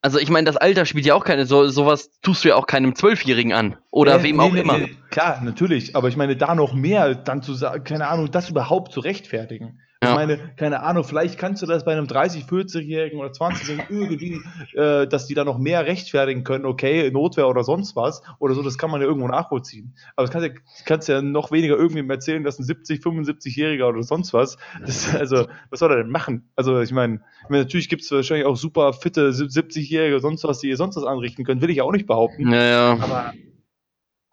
Also 0.00 0.18
ich 0.18 0.30
meine, 0.30 0.46
das 0.46 0.56
Alter 0.56 0.84
spielt 0.86 1.06
ja 1.06 1.14
auch 1.14 1.24
keine, 1.24 1.44
so, 1.46 1.68
sowas 1.68 2.10
tust 2.22 2.44
du 2.44 2.48
ja 2.50 2.54
auch 2.56 2.66
keinem 2.66 2.94
Zwölfjährigen 2.94 3.52
an. 3.52 3.78
Oder 3.90 4.18
Nee, 4.18 4.24
wem 4.24 4.36
nee, 4.36 4.42
auch 4.42 4.52
nee, 4.52 4.60
immer. 4.60 4.78
klar, 5.10 5.40
natürlich. 5.42 5.94
Aber 5.96 6.08
ich 6.08 6.16
meine, 6.16 6.36
da 6.36 6.54
noch 6.54 6.72
mehr 6.72 7.14
dann 7.16 7.42
zu 7.42 7.54
sagen, 7.54 7.82
keine 7.84 8.06
Ahnung, 8.08 8.30
das 8.30 8.48
überhaupt 8.50 8.92
zu 8.92 9.00
rechtfertigen. 9.00 9.80
Ich 10.02 10.08
Ja. 10.08 10.14
meine, 10.16 10.36
keine 10.56 10.82
Ahnung, 10.82 11.04
vielleicht 11.04 11.38
kannst 11.38 11.62
du 11.62 11.66
das 11.66 11.84
bei 11.84 11.92
einem 11.92 12.06
30-, 12.06 12.48
40-Jährigen 12.48 13.20
oder 13.20 13.28
20-Jährigen 13.30 13.84
irgendwie, 13.88 14.40
äh, 14.76 15.06
dass 15.06 15.28
die 15.28 15.34
da 15.34 15.44
noch 15.44 15.58
mehr 15.58 15.86
rechtfertigen 15.86 16.42
können, 16.42 16.64
okay, 16.66 17.08
Notwehr 17.12 17.46
oder 17.46 17.62
sonst 17.62 17.94
was 17.94 18.20
oder 18.40 18.54
so, 18.54 18.62
das 18.64 18.78
kann 18.78 18.90
man 18.90 19.00
ja 19.00 19.06
irgendwo 19.06 19.28
nachvollziehen. 19.28 19.94
Aber 20.16 20.26
das 20.26 20.32
kannst 20.32 20.48
ja, 20.48 20.54
kannst 20.86 21.08
ja 21.08 21.22
noch 21.22 21.52
weniger 21.52 21.76
irgendwem 21.76 22.10
erzählen, 22.10 22.42
dass 22.42 22.58
ein 22.58 22.64
70-, 22.64 23.00
75-Jähriger 23.00 23.84
oder 23.88 24.02
sonst 24.02 24.32
was, 24.34 24.56
das, 24.84 25.14
also, 25.14 25.46
was 25.70 25.78
soll 25.78 25.92
er 25.92 25.98
denn 25.98 26.10
machen? 26.10 26.50
Also, 26.56 26.80
ich 26.80 26.90
meine, 26.90 27.20
ich 27.44 27.50
natürlich 27.50 27.88
gibt 27.88 28.02
es 28.02 28.10
wahrscheinlich 28.10 28.46
auch 28.46 28.56
super 28.56 28.92
fitte 28.94 29.30
70-Jährige, 29.30 30.18
sonst 30.18 30.42
was, 30.42 30.58
die 30.58 30.68
ihr 30.68 30.76
sonst 30.76 30.96
was 30.96 31.04
anrichten 31.04 31.44
können, 31.44 31.60
will 31.60 31.70
ich 31.70 31.80
auch 31.80 31.92
nicht 31.92 32.06
behaupten. 32.08 32.42
Naja. 32.50 32.98
Aber, 33.00 33.34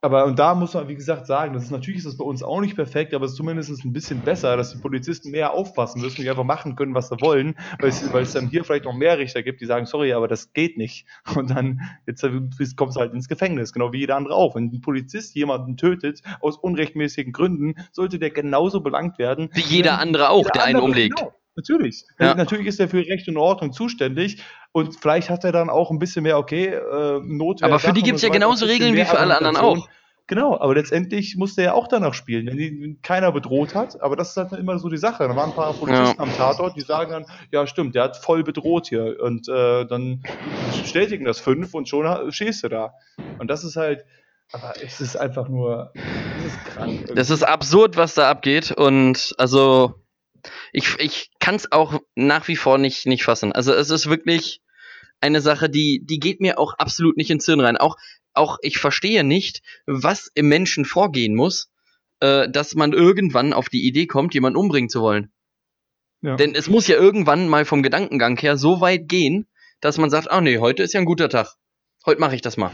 aber 0.02 0.26
und 0.26 0.40
da 0.40 0.56
muss 0.56 0.74
man, 0.74 0.88
wie 0.88 0.96
gesagt, 0.96 1.28
sagen, 1.28 1.54
das 1.54 1.64
ist 1.64 1.72
natürlich 1.72 2.00
ist 2.00 2.08
das 2.08 2.18
bei 2.18 2.24
uns 2.24 2.42
auch 2.42 2.62
nicht 2.62 2.76
perfekt, 2.76 3.14
aber 3.14 3.26
es 3.26 3.32
ist 3.32 3.38
zumindest 3.38 3.84
ein 3.84 3.92
bisschen 3.92 4.22
besser, 4.22 4.56
dass 4.56 4.72
die 4.72 4.78
Polizisten 4.78 5.32
mehr 5.32 5.52
aufpassen 5.52 6.02
müssen, 6.02 6.22
die 6.22 6.30
einfach 6.30 6.46
machen 6.46 6.76
können, 6.76 6.96
was 6.96 7.10
sie 7.10 7.20
wollen, 7.20 7.56
weil 7.80 7.90
es, 7.90 8.14
weil 8.14 8.24
es 8.24 8.34
dann 8.34 8.48
hier 8.48 8.64
vielleicht 8.64 8.86
noch 8.86 8.94
mehr 8.94 9.18
Richter 9.18 9.44
gibt, 9.44 9.60
die 9.60 9.66
sagen, 9.66 9.86
sorry, 9.86 10.14
aber 10.14 10.28
das 10.28 10.54
geht 10.54 10.78
nicht. 10.78 11.06
Und 11.36 11.50
dann 11.50 11.82
jetzt 12.08 12.26
kommst 12.78 12.96
du 12.96 13.02
halt 13.02 13.14
ins 13.14 13.28
Gefängnis, 13.28 13.74
genau 13.74 13.92
wie 13.92 14.00
jeder 14.00 14.16
andere 14.16 14.36
auch. 14.36 14.56
Wenn 14.56 14.72
ein 14.72 14.82
Polizist 14.82 15.36
jemanden 15.36 15.76
tötet 15.76 16.22
aus 16.40 16.58
unrechtmäßigen 16.58 17.34
Gründen, 17.34 17.76
sollte 17.92 18.20
der 18.20 18.30
genauso 18.30 18.82
belangt 18.82 19.20
werden. 19.20 19.50
Wie 19.54 19.62
jeder 19.62 20.00
andere 20.00 20.30
auch, 20.30 20.40
jeder 20.40 20.52
der 20.52 20.64
einen 20.64 20.76
andere, 20.78 20.92
umlegt. 20.92 21.18
Genau, 21.18 21.34
natürlich. 21.60 22.06
Ja. 22.20 22.36
Natürlich 22.36 22.68
ist 22.68 22.80
er 22.80 22.88
für 22.88 23.06
Recht 23.06 23.28
und 23.28 23.38
Ordnung 23.38 23.74
zuständig 23.74 24.42
und 24.72 24.96
vielleicht 25.00 25.30
hat 25.30 25.44
er 25.44 25.52
dann 25.52 25.70
auch 25.70 25.92
ein 25.92 26.00
bisschen 26.00 26.24
mehr, 26.24 26.38
okay, 26.38 26.68
äh, 26.68 27.20
Notwehr. 27.22 27.68
Aber 27.68 27.80
für 27.80 27.94
die 27.94 28.12
und 28.12 28.18
so 28.18 28.28
ja 28.28 28.34
genauso 28.34 28.66
Regeln 28.66 28.96
wie 28.96 29.06
für 29.06 29.20
alle 29.20 29.38
anderen 29.38 29.58
auch. 29.58 29.88
Genau, 30.28 30.60
aber 30.60 30.76
letztendlich 30.76 31.38
muss 31.38 31.56
der 31.56 31.66
ja 31.66 31.74
auch 31.74 31.88
danach 31.88 32.14
spielen, 32.14 32.46
wenn 32.46 32.58
die 32.58 33.00
keiner 33.02 33.32
bedroht 33.32 33.74
hat. 33.74 34.00
Aber 34.00 34.16
das 34.16 34.30
ist 34.30 34.38
halt 34.38 34.54
immer 34.54 34.78
so 34.78 34.88
die 34.88 35.00
Sache. 35.00 35.28
Da 35.28 35.36
waren 35.36 35.50
ein 35.50 35.56
paar 35.56 35.74
Polizisten 35.74 36.22
am 36.22 36.32
Tatort, 36.38 36.76
die 36.76 36.82
sagen 36.82 37.12
dann, 37.12 37.26
ja 37.52 37.66
stimmt, 37.66 37.96
der 37.96 38.04
hat 38.04 38.18
voll 38.18 38.44
bedroht 38.44 38.88
hier. 38.88 39.18
Und 39.20 39.50
äh, 39.50 39.86
dann 39.86 40.22
bestätigen 40.80 41.26
das 41.26 41.40
fünf 41.40 41.74
und 41.74 41.90
schon 41.90 42.32
stehst 42.32 42.64
du 42.64 42.70
da. 42.70 42.94
Und 43.40 43.50
das 43.50 43.64
ist 43.64 43.76
halt, 43.76 44.06
aber 44.52 44.74
es 44.84 45.02
ist 45.02 45.16
einfach 45.16 45.50
nur, 45.50 45.92
es 45.96 46.46
ist 46.46 46.66
krank. 46.66 47.12
Das 47.16 47.32
ist 47.32 47.42
absurd, 47.42 47.98
was 47.98 48.14
da 48.14 48.30
abgeht. 48.30 48.72
Und 48.72 49.34
also, 49.40 49.96
ich, 50.72 50.96
ich 51.00 51.32
kann 51.40 51.56
es 51.56 51.72
auch 51.72 52.02
nach 52.16 52.48
wie 52.48 52.56
vor 52.56 52.78
nicht, 52.78 53.06
nicht 53.06 53.24
fassen. 53.24 53.52
Also, 53.52 53.74
es 53.74 53.90
ist 53.90 54.10
wirklich 54.10 54.62
eine 55.22 55.42
Sache, 55.42 55.70
die, 55.70 56.02
die 56.04 56.20
geht 56.20 56.42
mir 56.42 56.60
auch 56.60 56.74
absolut 56.76 57.18
nicht 57.18 57.30
ins 57.30 57.46
Hirn 57.46 57.60
rein. 57.60 57.78
Auch, 57.78 57.98
auch 58.34 58.58
ich 58.62 58.78
verstehe 58.78 59.24
nicht, 59.24 59.62
was 59.86 60.30
im 60.34 60.48
Menschen 60.48 60.86
vorgehen 60.86 61.36
muss, 61.36 61.70
äh, 62.20 62.50
dass 62.50 62.76
man 62.76 62.94
irgendwann 62.94 63.54
auf 63.54 63.70
die 63.70 63.86
Idee 63.86 64.08
kommt, 64.08 64.34
jemanden 64.34 64.58
umbringen 64.58 64.90
zu 64.90 65.02
wollen. 65.02 65.32
ja. 66.22 66.36
Denn 66.36 66.56
es 66.56 66.70
muss 66.70 66.88
ja 66.88 66.96
irgendwann 66.96 67.48
mal 67.48 67.66
vom 67.66 67.84
Gedankengang 67.84 68.38
her 68.38 68.58
so 68.58 68.82
weit 68.82 69.08
gehen, 69.08 69.48
dass 69.82 69.98
man 69.98 70.10
sagt, 70.10 70.30
ah 70.32 70.42
nee, 70.42 70.58
heute 70.58 70.84
ist 70.84 70.94
ja 70.94 71.00
ein 71.00 71.06
guter 71.06 71.30
Tag. 71.30 71.56
Heute 72.06 72.20
mache 72.20 72.36
ich 72.36 72.42
das 72.42 72.58
mal. 72.58 72.72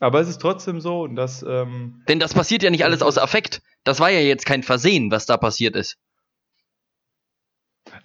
aber 0.00 0.20
es 0.20 0.28
ist 0.28 0.40
trotzdem 0.40 0.80
so, 0.80 1.06
dass 1.06 1.42
ähm, 1.42 2.02
Denn 2.08 2.20
das 2.20 2.34
passiert 2.34 2.62
ja 2.62 2.70
nicht 2.70 2.84
alles 2.84 3.02
aus 3.02 3.18
Affekt. 3.18 3.62
Das 3.84 4.00
war 4.00 4.10
ja 4.10 4.20
jetzt 4.20 4.46
kein 4.46 4.62
Versehen, 4.62 5.10
was 5.10 5.26
da 5.26 5.36
passiert 5.36 5.76
ist. 5.76 5.98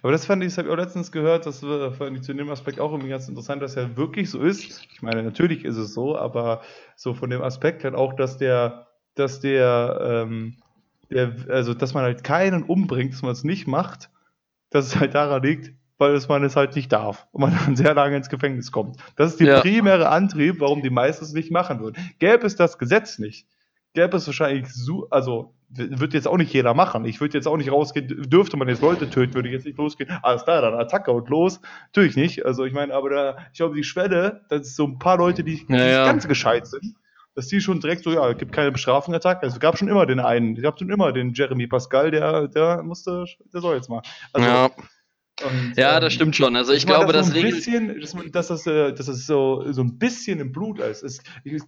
Aber 0.02 0.12
das 0.12 0.26
fand 0.26 0.42
ich, 0.42 0.48
das 0.50 0.58
habe 0.58 0.68
ich 0.68 0.72
auch 0.74 0.78
letztens 0.78 1.12
gehört, 1.12 1.46
das 1.46 1.60
fand 1.60 2.16
ich 2.16 2.22
zu 2.22 2.32
dem 2.34 2.50
Aspekt 2.50 2.80
auch 2.80 2.92
irgendwie 2.92 3.10
ganz 3.10 3.28
interessant, 3.28 3.62
dass 3.62 3.74
ja 3.74 3.96
wirklich 3.96 4.30
so 4.30 4.40
ist. 4.40 4.86
Ich 4.92 5.02
meine, 5.02 5.22
natürlich 5.22 5.64
ist 5.64 5.76
es 5.76 5.92
so, 5.94 6.16
aber 6.16 6.62
so 6.96 7.14
von 7.14 7.30
dem 7.30 7.42
Aspekt 7.42 7.84
halt 7.84 7.94
auch, 7.94 8.14
dass 8.14 8.38
der, 8.38 8.86
dass 9.14 9.40
der, 9.40 10.26
ähm, 10.26 10.56
der, 11.10 11.34
also 11.48 11.74
dass 11.74 11.94
man 11.94 12.04
halt 12.04 12.24
keinen 12.24 12.62
umbringt, 12.62 13.12
dass 13.14 13.22
man 13.22 13.32
es 13.32 13.44
nicht 13.44 13.66
macht, 13.66 14.10
dass 14.70 14.86
es 14.86 14.96
halt 14.96 15.14
daran 15.14 15.42
liegt, 15.42 15.72
weil 15.98 16.14
es 16.14 16.28
man 16.28 16.42
es 16.44 16.56
halt 16.56 16.76
nicht 16.76 16.90
darf 16.92 17.26
und 17.32 17.42
man 17.42 17.54
dann 17.66 17.76
sehr 17.76 17.94
lange 17.94 18.16
ins 18.16 18.30
Gefängnis 18.30 18.72
kommt. 18.72 18.96
Das 19.16 19.32
ist 19.32 19.40
der 19.40 19.48
Ja. 19.48 19.60
primäre 19.60 20.08
Antrieb, 20.08 20.60
warum 20.60 20.82
die 20.82 20.90
meisten 20.90 21.24
es 21.24 21.32
nicht 21.32 21.50
machen 21.50 21.80
würden. 21.80 21.96
Gäbe 22.18 22.46
es 22.46 22.56
das 22.56 22.78
Gesetz 22.78 23.18
nicht, 23.18 23.46
gäbe 23.94 24.16
es 24.16 24.26
wahrscheinlich 24.26 24.68
so, 24.72 25.08
also 25.10 25.54
wird 25.70 26.14
jetzt 26.14 26.26
auch 26.26 26.36
nicht 26.36 26.52
jeder 26.52 26.74
machen. 26.74 27.04
Ich 27.04 27.20
würde 27.20 27.38
jetzt 27.38 27.46
auch 27.46 27.56
nicht 27.56 27.70
rausgehen, 27.70 28.28
dürfte 28.28 28.56
man 28.56 28.68
jetzt 28.68 28.82
Leute 28.82 29.08
töten, 29.08 29.34
würde 29.34 29.48
ich 29.48 29.54
jetzt 29.54 29.66
nicht 29.66 29.78
losgehen. 29.78 30.10
Alles 30.22 30.44
klar, 30.44 30.62
dann 30.62 30.74
Attacke 30.74 31.12
und 31.12 31.28
los. 31.28 31.60
Natürlich 31.86 32.16
nicht. 32.16 32.44
Also 32.44 32.64
ich 32.64 32.72
meine, 32.72 32.92
aber 32.92 33.10
da, 33.10 33.36
ich 33.52 33.58
glaube, 33.58 33.76
die 33.76 33.84
Schwelle, 33.84 34.44
das 34.48 34.62
ist 34.62 34.76
so 34.76 34.84
ein 34.86 34.98
paar 34.98 35.18
Leute, 35.18 35.44
die, 35.44 35.64
die 35.66 35.72
Ja, 35.72 35.84
ja. 35.84 36.06
ganz 36.06 36.26
gescheit 36.26 36.66
sind, 36.66 36.96
dass 37.36 37.46
die 37.46 37.60
schon 37.60 37.80
direkt 37.80 38.02
so, 38.02 38.10
ja, 38.10 38.32
gibt 38.32 38.52
keine 38.52 38.72
Bestrafung, 38.72 39.14
Attacke. 39.14 39.42
Also 39.42 39.54
es 39.54 39.60
gab 39.60 39.78
schon 39.78 39.86
immer 39.86 40.06
den 40.06 40.18
einen, 40.18 40.56
es 40.56 40.62
gab 40.62 40.78
schon 40.78 40.90
immer 40.90 41.12
den 41.12 41.34
Jeremy 41.34 41.68
Pascal, 41.68 42.10
der, 42.10 42.48
der 42.48 42.82
musste, 42.82 43.24
der 43.52 43.60
soll 43.60 43.76
jetzt 43.76 43.88
mal. 43.88 44.02
Also, 44.32 44.48
ja, 44.48 44.70
und, 45.44 45.74
ja, 45.76 45.96
ähm, 45.96 46.00
das 46.02 46.12
stimmt 46.12 46.36
schon. 46.36 46.56
Also 46.56 46.72
ich 46.72 46.86
glaube, 46.86 47.12
das 47.12 47.28
so 47.28 47.34
ein 47.34 47.42
bisschen, 47.42 48.00
dass, 48.32 48.48
das, 48.48 48.66
äh, 48.66 48.92
dass 48.92 49.06
das 49.06 49.26
so, 49.26 49.64
so 49.72 49.82
ein 49.82 49.98
bisschen 49.98 50.40
im 50.40 50.52
Blut 50.52 50.78
ist. 50.80 51.02
Es, 51.02 51.22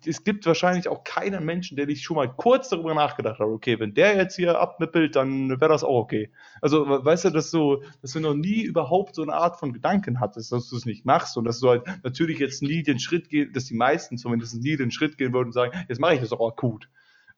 es, 0.04 0.24
gibt 0.24 0.46
wahrscheinlich 0.46 0.88
auch 0.88 1.04
keinen 1.04 1.44
Menschen, 1.44 1.76
der 1.76 1.86
nicht 1.86 2.02
schon 2.02 2.16
mal 2.16 2.28
kurz 2.28 2.68
darüber 2.68 2.94
nachgedacht 2.94 3.38
hat, 3.38 3.46
okay, 3.46 3.78
wenn 3.80 3.94
der 3.94 4.16
jetzt 4.16 4.36
hier 4.36 4.58
abnippelt, 4.60 5.16
dann 5.16 5.48
wäre 5.50 5.68
das 5.68 5.84
auch 5.84 6.00
okay. 6.00 6.30
Also, 6.60 6.88
we- 6.88 7.04
weißt 7.04 7.26
du, 7.26 7.30
dass 7.30 7.50
du, 7.50 7.82
dass 8.00 8.12
du 8.12 8.20
noch 8.20 8.34
nie 8.34 8.62
überhaupt 8.62 9.14
so 9.14 9.22
eine 9.22 9.34
Art 9.34 9.58
von 9.58 9.72
Gedanken 9.72 10.20
hattest, 10.20 10.52
dass 10.52 10.68
du 10.68 10.76
es 10.76 10.86
nicht 10.86 11.04
machst 11.04 11.36
und 11.36 11.44
dass 11.44 11.60
du 11.60 11.68
halt 11.68 11.82
natürlich 12.02 12.38
jetzt 12.38 12.62
nie 12.62 12.82
den 12.82 12.98
Schritt 12.98 13.28
gehen, 13.28 13.52
dass 13.52 13.64
die 13.66 13.74
meisten 13.74 14.18
zumindest 14.18 14.62
nie 14.62 14.76
den 14.76 14.90
Schritt 14.90 15.18
gehen 15.18 15.32
würden 15.32 15.48
und 15.48 15.52
sagen, 15.52 15.72
jetzt 15.88 16.00
mache 16.00 16.14
ich 16.14 16.20
das 16.20 16.32
auch 16.32 16.48
akut. 16.48 16.88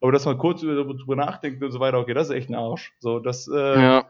Aber 0.01 0.12
dass 0.12 0.27
man 0.27 0.37
kurz 0.37 0.61
darüber 0.61 1.16
nachdenkt 1.16 1.62
und 1.62 1.70
so 1.70 1.81
weiter, 1.81 1.99
okay, 1.99 2.12
das 2.12 2.29
ist 2.29 2.35
echt 2.35 2.51
ein 2.51 2.55
Arsch. 2.55 2.92
So, 2.99 3.20
das, 3.20 3.49
äh, 3.49 3.55
Ja. 3.83 4.05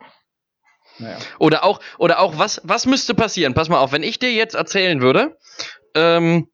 Naja. 0.99 1.19
Oder 1.39 1.65
auch, 1.65 1.81
oder 1.99 2.21
auch, 2.21 2.39
was, 2.39 2.61
was 2.65 2.87
müsste 2.87 3.15
passieren? 3.15 3.55
Pass 3.55 3.69
mal 3.69 3.79
auf, 3.79 3.93
wenn 3.93 4.03
ich 4.03 4.19
dir 4.19 4.33
jetzt 4.33 4.55
erzählen 4.55 5.01
würde, 5.01 5.37
ähm, 5.95 6.49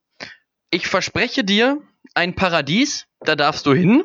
ich 0.70 0.87
verspreche 0.87 1.44
dir 1.44 1.79
ein 2.14 2.35
Paradies, 2.35 3.07
da 3.20 3.37
darfst 3.37 3.66
du 3.66 3.74
hin, 3.74 4.05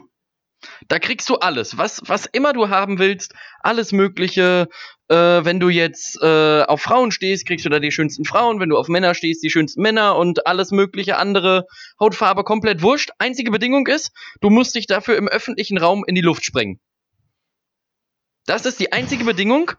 da 0.88 1.00
kriegst 1.00 1.30
du 1.30 1.36
alles, 1.36 1.78
was, 1.78 2.02
was 2.06 2.26
immer 2.26 2.54
du 2.54 2.70
haben 2.70 3.00
willst, 3.00 3.34
alles 3.62 3.92
Mögliche. 3.92 4.68
Äh, 5.08 5.16
wenn 5.16 5.60
du 5.60 5.70
jetzt 5.70 6.20
äh, 6.22 6.64
auf 6.64 6.82
Frauen 6.82 7.12
stehst, 7.12 7.46
kriegst 7.46 7.66
du 7.66 7.70
da 7.70 7.80
die 7.80 7.92
schönsten 7.92 8.26
Frauen, 8.26 8.60
wenn 8.60 8.70
du 8.70 8.78
auf 8.78 8.88
Männer 8.88 9.14
stehst, 9.14 9.44
die 9.44 9.52
schönsten 9.52 9.82
Männer 9.82 10.16
und 10.16 10.48
alles 10.48 10.72
mögliche 10.72 11.18
andere. 11.18 11.66
Hautfarbe 12.00 12.44
komplett 12.44 12.82
wurscht. 12.82 13.12
Einzige 13.20 13.52
Bedingung 13.52 13.86
ist, 13.88 14.12
du 14.42 14.50
musst 14.50 14.74
dich 14.74 14.88
dafür 14.88 15.18
im 15.18 15.28
öffentlichen 15.28 15.78
Raum 15.78 16.04
in 16.08 16.16
die 16.16 16.22
Luft 16.22 16.44
sprengen. 16.44 16.80
Das 18.46 18.66
ist 18.66 18.80
die 18.80 18.92
einzige 18.92 19.24
Bedingung, 19.26 19.72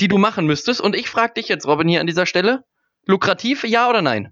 die 0.00 0.08
du 0.08 0.18
machen 0.18 0.46
müsstest. 0.46 0.80
Und 0.80 0.94
ich 0.96 1.08
frage 1.10 1.34
dich 1.34 1.48
jetzt, 1.48 1.66
Robin, 1.66 1.88
hier 1.88 2.00
an 2.00 2.06
dieser 2.06 2.26
Stelle: 2.26 2.64
lukrativ, 3.06 3.64
ja 3.64 3.88
oder 3.88 4.02
nein? 4.02 4.30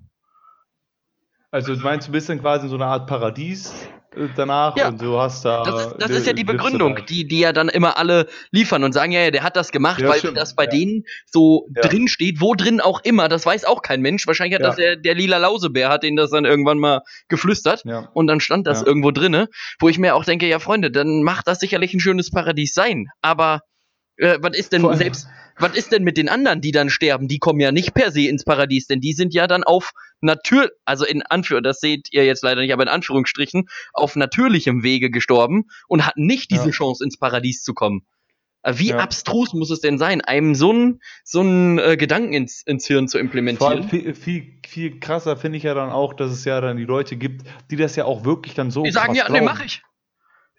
Also 1.50 1.74
du 1.74 1.80
meinst, 1.80 2.06
du 2.08 2.12
bist 2.12 2.28
dann 2.28 2.40
quasi 2.40 2.66
in 2.66 2.70
so 2.70 2.76
eine 2.76 2.86
Art 2.86 3.08
Paradies 3.08 3.72
äh, 4.14 4.28
danach 4.36 4.76
Ja. 4.76 4.86
und 4.88 5.02
du 5.02 5.18
hast 5.18 5.44
da. 5.44 5.64
Das 5.64 5.86
ist, 5.86 5.96
das 5.98 6.10
ist 6.12 6.26
ja 6.28 6.32
die 6.32 6.44
Begründung, 6.44 7.04
die, 7.08 7.26
die 7.26 7.40
ja 7.40 7.52
dann 7.52 7.68
immer 7.68 7.98
alle 7.98 8.28
liefern 8.52 8.84
und 8.84 8.92
sagen, 8.92 9.10
ja, 9.10 9.22
ja, 9.22 9.32
der 9.32 9.42
hat 9.42 9.56
das 9.56 9.72
gemacht, 9.72 10.00
Ja, 10.00 10.08
weil 10.10 10.20
stimmt, 10.20 10.36
das 10.36 10.54
bei 10.54 10.64
ja. 10.64 10.70
denen 10.70 11.02
so 11.26 11.66
drin 11.74 12.06
steht, 12.06 12.40
wo 12.40 12.54
drin 12.54 12.80
auch 12.80 13.00
immer, 13.02 13.28
das 13.28 13.44
weiß 13.46 13.64
auch 13.64 13.82
kein 13.82 14.00
Mensch. 14.00 14.28
Wahrscheinlich 14.28 14.54
hat 14.60 14.64
das 14.64 14.76
der, 14.76 14.94
der 14.94 15.16
lila 15.16 15.38
Lausebär, 15.38 15.88
hat 15.88 16.04
denen 16.04 16.16
das 16.16 16.30
dann 16.30 16.44
irgendwann 16.44 16.78
mal 16.78 17.00
geflüstert. 17.26 17.82
Und 18.14 18.28
dann 18.28 18.38
stand 18.38 18.68
das 18.68 18.82
irgendwo 18.82 19.10
drinne, 19.10 19.48
wo 19.80 19.88
ich 19.88 19.98
mir 19.98 20.14
auch 20.14 20.24
denke, 20.24 20.46
ja, 20.46 20.60
Freunde, 20.60 20.92
dann 20.92 21.24
macht 21.24 21.48
das 21.48 21.58
sicherlich 21.58 21.92
ein 21.94 22.00
schönes 22.00 22.30
Paradies 22.30 22.74
sein. 22.74 23.06
Aber 23.22 23.62
äh, 24.20 24.38
was 24.40 24.56
ist 24.56 24.72
denn 24.72 24.82
Vor 24.82 24.90
allem- 24.90 24.98
selbst, 24.98 25.26
was 25.58 25.76
ist 25.76 25.92
denn 25.92 26.04
mit 26.04 26.16
den 26.16 26.28
anderen, 26.28 26.60
die 26.60 26.72
dann 26.72 26.88
sterben? 26.88 27.28
Die 27.28 27.38
kommen 27.38 27.60
ja 27.60 27.72
nicht 27.72 27.92
per 27.92 28.10
se 28.12 28.22
ins 28.28 28.44
Paradies, 28.44 28.86
denn 28.86 29.00
die 29.00 29.12
sind 29.12 29.34
ja 29.34 29.46
dann 29.46 29.62
auf 29.64 29.92
Natur, 30.22 30.70
also 30.84 31.04
in 31.04 31.22
Anführ, 31.22 31.60
das 31.62 31.80
seht 31.80 32.08
ihr 32.12 32.24
jetzt 32.24 32.42
leider 32.42 32.60
nicht, 32.62 32.72
aber 32.72 32.82
in 32.82 32.88
Anführungsstrichen, 32.88 33.68
auf 33.92 34.16
natürlichem 34.16 34.82
Wege 34.82 35.10
gestorben 35.10 35.64
und 35.88 36.06
hatten 36.06 36.24
nicht 36.26 36.50
diese 36.50 36.66
Ja. 36.66 36.70
Chance, 36.70 37.02
ins 37.04 37.18
Paradies 37.18 37.62
zu 37.62 37.74
kommen. 37.74 38.06
Äh, 38.62 38.74
Wie 38.76 38.88
Ja. 38.90 38.98
abstrus 38.98 39.54
muss 39.54 39.70
es 39.70 39.80
denn 39.80 39.96
sein, 39.98 40.20
einem 40.20 40.54
so 40.54 40.70
einen 40.70 41.00
so 41.24 41.40
einen, 41.40 41.78
äh, 41.78 41.96
Gedanken 41.96 42.34
ins, 42.34 42.62
ins 42.66 42.86
Hirn 42.86 43.08
zu 43.08 43.18
implementieren? 43.18 43.84
viel, 43.88 44.14
viel, 44.14 44.58
viel 44.66 45.00
krasser 45.00 45.36
finde 45.38 45.56
ich 45.56 45.64
ja 45.64 45.72
dann 45.72 45.88
auch, 45.90 46.12
dass 46.12 46.30
es 46.30 46.44
ja 46.44 46.60
dann 46.60 46.76
die 46.76 46.84
Leute 46.84 47.16
gibt, 47.16 47.46
die 47.70 47.76
das 47.76 47.96
ja 47.96 48.04
auch 48.04 48.24
wirklich 48.24 48.52
dann 48.54 48.70
so. 48.70 48.82
Die 48.82 48.90
sagen, 48.90 49.14
ja, 49.14 49.24
nee, 49.24 49.38
glauben. 49.38 49.44
mach 49.46 49.64
ich. 49.64 49.82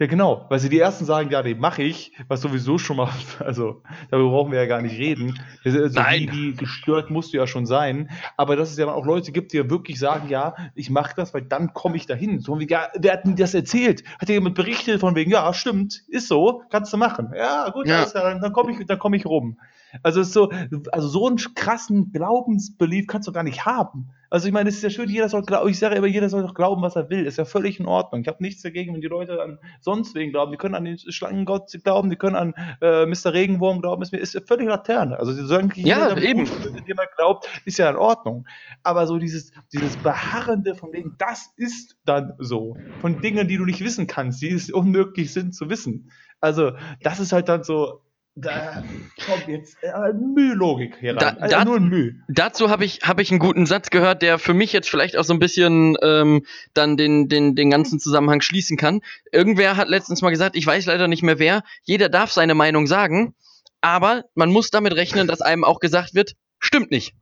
Ja, 0.02 0.08
genau, 0.08 0.48
weil 0.50 0.58
sie 0.58 0.70
die 0.70 0.80
ersten 0.80 1.06
sagen, 1.06 1.30
ja, 1.30 1.44
nee, 1.44 1.54
mache 1.54 1.84
ich, 1.84 2.12
was 2.28 2.42
sowieso 2.42 2.80
schon 2.80 2.98
mal, 2.98 3.10
also 3.40 3.84
darüber 4.10 4.32
brauchen 4.32 4.52
wir 4.52 4.60
ja 4.60 4.66
gar 4.66 4.82
nicht 4.82 4.98
reden. 4.98 5.40
Also, 5.64 5.78
Nein. 5.94 6.22
Wie, 6.22 6.32
wie 6.32 6.54
gestört 6.56 7.12
musst 7.12 7.34
du 7.34 7.38
ja 7.38 7.46
schon 7.46 7.68
sein. 7.68 8.10
Aber 8.36 8.56
dass 8.56 8.72
es 8.72 8.80
ja 8.80 8.92
auch 8.92 9.06
Leute 9.06 9.32
gibt, 9.32 9.54
die 9.54 9.58
ja 9.58 9.70
wirklich 9.70 10.00
sagen, 10.00 10.28
ja, 10.28 10.56
ich 10.74 10.90
mache 10.90 11.14
das, 11.16 11.36
weil 11.36 11.44
dann 11.44 11.74
komme 11.74 11.98
ich 11.98 12.08
dahin. 12.08 12.40
So 12.40 12.60
wie, 12.60 12.68
ja, 12.68 12.88
wer 12.98 13.14
hat 13.14 13.26
denn 13.26 13.36
das 13.36 13.54
erzählt? 13.54 14.04
Hat 14.18 14.28
dir 14.28 14.34
jemand 14.34 14.56
berichtet 14.56 15.02
von 15.02 15.14
wegen, 15.14 15.30
ja, 15.30 15.54
stimmt, 15.54 16.02
ist 16.08 16.28
so, 16.28 16.64
kannst 16.72 16.92
du 16.92 16.98
machen. 16.98 17.32
Ja, 17.38 17.70
gut, 17.70 17.86
Ja. 17.86 18.04
klar, 18.06 18.24
dann, 18.24 18.42
dann 18.42 18.54
komme 18.54 18.72
ich, 18.72 18.84
dann 18.88 18.98
komme 18.98 19.18
ich 19.18 19.28
rum. 19.28 19.60
Also 20.02 20.24
so, 20.24 20.52
also 20.92 21.08
so 21.10 21.28
einen 21.28 21.38
krassen 21.38 22.12
Glaubensbelief 22.12 23.06
kannst 23.06 23.28
du 23.28 23.32
gar 23.32 23.44
nicht 23.44 23.68
haben. 23.68 24.10
Also 24.32 24.48
ich 24.48 24.54
meine, 24.54 24.70
es 24.70 24.78
ist 24.78 24.84
ja 24.84 24.90
schön, 24.90 25.10
jeder 25.10 25.28
soll 25.28 25.42
glauben, 25.42 25.70
ich 25.70 25.78
sage 25.78 25.96
immer, 25.96 26.08
jeder 26.08 26.30
soll 26.30 26.42
doch 26.42 26.54
glauben, 26.54 26.82
was 26.82 26.96
er 26.96 27.10
will. 27.10 27.26
Ist 27.26 27.38
ja 27.38 27.44
völlig 27.44 27.82
in 27.82 27.86
Ordnung. 27.86 28.22
Ich 28.22 28.30
habe 28.30 28.42
nichts 28.42 28.62
dagegen, 28.62 28.94
wenn 28.94 29.02
die 29.02 29.08
Leute 29.08 29.42
an 29.42 29.60
sonst 29.82 30.16
wen 30.16 30.32
glauben. 30.32 30.54
Die 30.54 30.58
können 30.58 30.74
an 30.74 30.86
den 30.86 30.98
Schlangengott 30.98 31.70
glauben, 31.84 32.10
die 32.10 32.16
können 32.16 32.38
an 32.38 32.54
äh, 32.82 33.06
Mr. 33.06 33.34
Regenwurm 33.34 33.82
glauben. 33.82 34.02
Ist 34.02 34.14
mir 34.14 34.20
ist 34.20 34.34
ja 34.34 34.40
völlig 34.40 34.70
Laterne. 34.70 35.20
Also 35.20 35.34
sie 35.34 35.46
sollen 35.46 35.70
Ja, 35.76 36.18
eben. 36.18 36.48
Wenn 36.48 36.86
jemand 36.86 37.10
glaubt, 37.18 37.50
ist 37.66 37.78
ja 37.78 37.90
in 37.90 37.98
Ordnung. 37.98 38.48
Aber 38.84 39.06
so 39.06 39.18
dieses, 39.18 39.52
dieses 39.74 39.98
Beharrende 39.98 40.76
von 40.76 40.94
wegen, 40.94 41.16
das 41.18 41.52
ist 41.58 41.98
dann 42.06 42.34
so. 42.40 42.78
Von 43.02 43.20
Dingen, 43.20 43.50
die 43.50 43.58
du 43.58 43.66
nicht 43.66 43.84
wissen 43.84 44.08
kannst, 44.08 44.42
die 44.42 44.52
es 44.52 44.72
unmöglich 44.72 45.34
sind 45.34 45.54
zu 45.54 45.70
wissen. 45.70 46.10
Also 46.40 46.72
das 47.02 47.20
ist 47.20 47.34
halt 47.34 47.50
dann 47.50 47.66
so, 47.66 48.02
da 48.36 48.84
kommt 49.26 49.48
jetzt 49.48 49.78
äh, 49.84 50.14
Mühlogik 50.14 50.96
hier 51.00 51.16
Da- 51.16 51.30
rein. 51.30 51.38
Also 51.40 51.56
da- 51.58 51.66
nur 51.66 51.80
Mühe. 51.80 52.16
Dazu 52.30 52.70
habe 52.70 52.86
ich, 52.86 53.02
hab 53.04 53.20
ich 53.20 53.30
einen 53.30 53.40
guten 53.40 53.66
Satz 53.66 53.90
gehört, 53.90 54.22
der 54.22 54.40
für 54.40 54.54
mich 54.54 54.72
jetzt 54.74 54.90
vielleicht 54.90 55.18
auch 55.18 55.24
so 55.26 55.34
ein 55.34 55.40
bisschen 55.40 55.98
ähm, 56.02 56.46
dann 56.74 56.96
den, 56.98 57.28
den, 57.28 57.56
den 57.56 57.70
ganzen 57.70 58.00
Zusammenhang 58.00 58.42
schließen 58.42 58.78
kann. 58.78 59.02
Irgendwer 59.32 59.76
hat 59.76 59.90
letztens 59.90 60.22
mal 60.22 60.30
gesagt, 60.30 60.56
ich 60.56 60.66
weiß 60.66 60.86
leider 60.86 61.08
nicht 61.08 61.24
mehr 61.24 61.40
wer, 61.40 61.64
jeder 61.84 62.08
darf 62.10 62.32
seine 62.32 62.56
Meinung 62.56 62.88
sagen, 62.88 63.36
aber 63.82 64.24
man 64.36 64.52
muss 64.52 64.70
damit 64.70 64.94
rechnen, 64.96 65.28
dass 65.28 65.42
einem 65.42 65.64
auch 65.64 65.80
gesagt 65.80 66.14
wird, 66.16 66.36
stimmt 66.60 66.92
nicht. 66.92 67.14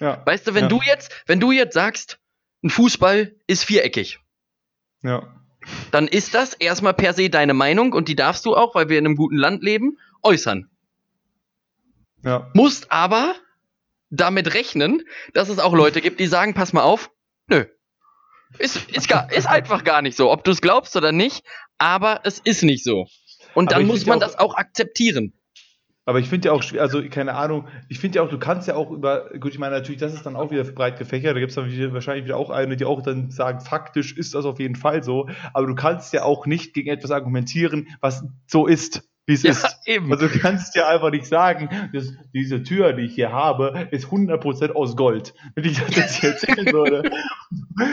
Ja, 0.00 0.22
Weißt 0.24 0.46
du, 0.46 0.54
wenn 0.54 0.64
Ja. 0.64 0.68
du 0.68 0.80
jetzt, 0.86 1.12
wenn 1.26 1.40
du 1.40 1.52
jetzt 1.52 1.74
sagst, 1.74 2.18
ein 2.64 2.70
Fußball 2.70 3.34
ist 3.46 3.64
viereckig, 3.64 4.18
ja. 5.02 5.22
dann 5.90 6.08
ist 6.08 6.34
das 6.34 6.54
erstmal 6.54 6.94
per 6.94 7.12
se 7.12 7.28
deine 7.28 7.52
Meinung 7.52 7.92
und 7.92 8.08
die 8.08 8.16
darfst 8.16 8.46
du 8.46 8.56
auch, 8.56 8.74
weil 8.74 8.88
wir 8.88 8.98
in 8.98 9.04
einem 9.04 9.16
guten 9.16 9.36
Land 9.36 9.62
leben, 9.62 9.98
äußern. 10.22 10.68
Ja, 12.24 12.50
musst 12.54 12.90
aber 12.90 13.34
damit 14.10 14.54
rechnen, 14.54 15.02
dass 15.34 15.48
es 15.48 15.58
auch 15.58 15.74
Leute 15.74 16.00
gibt, 16.00 16.20
die 16.20 16.26
sagen, 16.26 16.54
pass 16.54 16.72
mal 16.72 16.82
auf, 16.82 17.10
nö. 17.48 17.64
Ist, 18.58 18.88
ist, 18.90 19.08
gar, 19.08 19.30
ist 19.32 19.46
einfach 19.46 19.82
gar 19.84 20.02
nicht 20.02 20.16
so, 20.16 20.30
ob 20.30 20.44
du 20.44 20.52
es 20.52 20.60
glaubst 20.60 20.96
oder 20.96 21.12
nicht, 21.12 21.44
aber 21.78 22.20
es 22.24 22.38
ist 22.38 22.62
nicht 22.62 22.84
so. 22.84 23.06
Und 23.54 23.72
dann 23.72 23.86
muss 23.86 24.06
man 24.06 24.18
auch- 24.18 24.20
das 24.20 24.38
auch 24.38 24.54
akzeptieren. 24.54 25.32
aber 26.04 26.20
ich 26.20 26.28
finde 26.28 26.46
ja 26.48 26.52
auch, 26.52 26.62
also 26.78 27.02
keine 27.08 27.34
Ahnung, 27.34 27.66
ich 27.88 27.98
finde 27.98 28.16
ja 28.16 28.22
auch, 28.22 28.28
du 28.28 28.38
kannst 28.38 28.68
ja 28.68 28.76
auch 28.76 28.92
über, 28.92 29.30
gut, 29.40 29.52
ich 29.52 29.58
meine 29.58 29.74
natürlich, 29.74 30.00
das 30.00 30.14
ist 30.14 30.24
dann 30.24 30.36
auch 30.36 30.52
wieder 30.52 30.62
breit 30.62 30.98
gefächert, 30.98 31.34
da 31.34 31.40
gibt 31.40 31.50
es 31.50 31.56
dann 31.56 31.68
wieder, 31.70 31.92
wahrscheinlich 31.92 32.24
wieder 32.24 32.36
auch 32.36 32.50
eine, 32.50 32.76
die 32.76 32.84
auch 32.84 33.02
dann 33.02 33.32
sagen, 33.32 33.60
faktisch 33.60 34.16
ist 34.16 34.34
das 34.34 34.44
auf 34.44 34.60
jeden 34.60 34.76
Fall 34.76 35.02
so, 35.02 35.28
aber 35.52 35.66
du 35.66 35.74
kannst 35.74 36.12
ja 36.12 36.22
auch 36.22 36.46
nicht 36.46 36.72
gegen 36.74 36.88
etwas 36.88 37.10
argumentieren, 37.10 37.88
was 38.00 38.24
so 38.46 38.66
ist, 38.68 39.02
wie 39.26 39.34
es 39.34 39.42
Ja, 39.42 39.50
ist. 39.50 39.78
eben. 39.86 40.10
Also 40.12 40.28
du 40.28 40.38
kannst 40.38 40.74
ja 40.76 40.88
einfach 40.88 41.10
nicht 41.10 41.26
sagen, 41.26 41.68
dass 41.92 42.12
diese 42.32 42.62
Tür, 42.62 42.92
die 42.92 43.02
ich 43.06 43.14
hier 43.14 43.32
habe, 43.32 43.88
ist 43.90 44.06
100% 44.06 44.72
aus 44.72 44.96
Gold. 44.96 45.34
Wenn 45.54 45.64
ich 45.64 45.78
das 45.80 45.96
jetzt 45.96 46.16
hier 46.20 46.30
erzählen 46.30 46.66
würde 46.72 47.10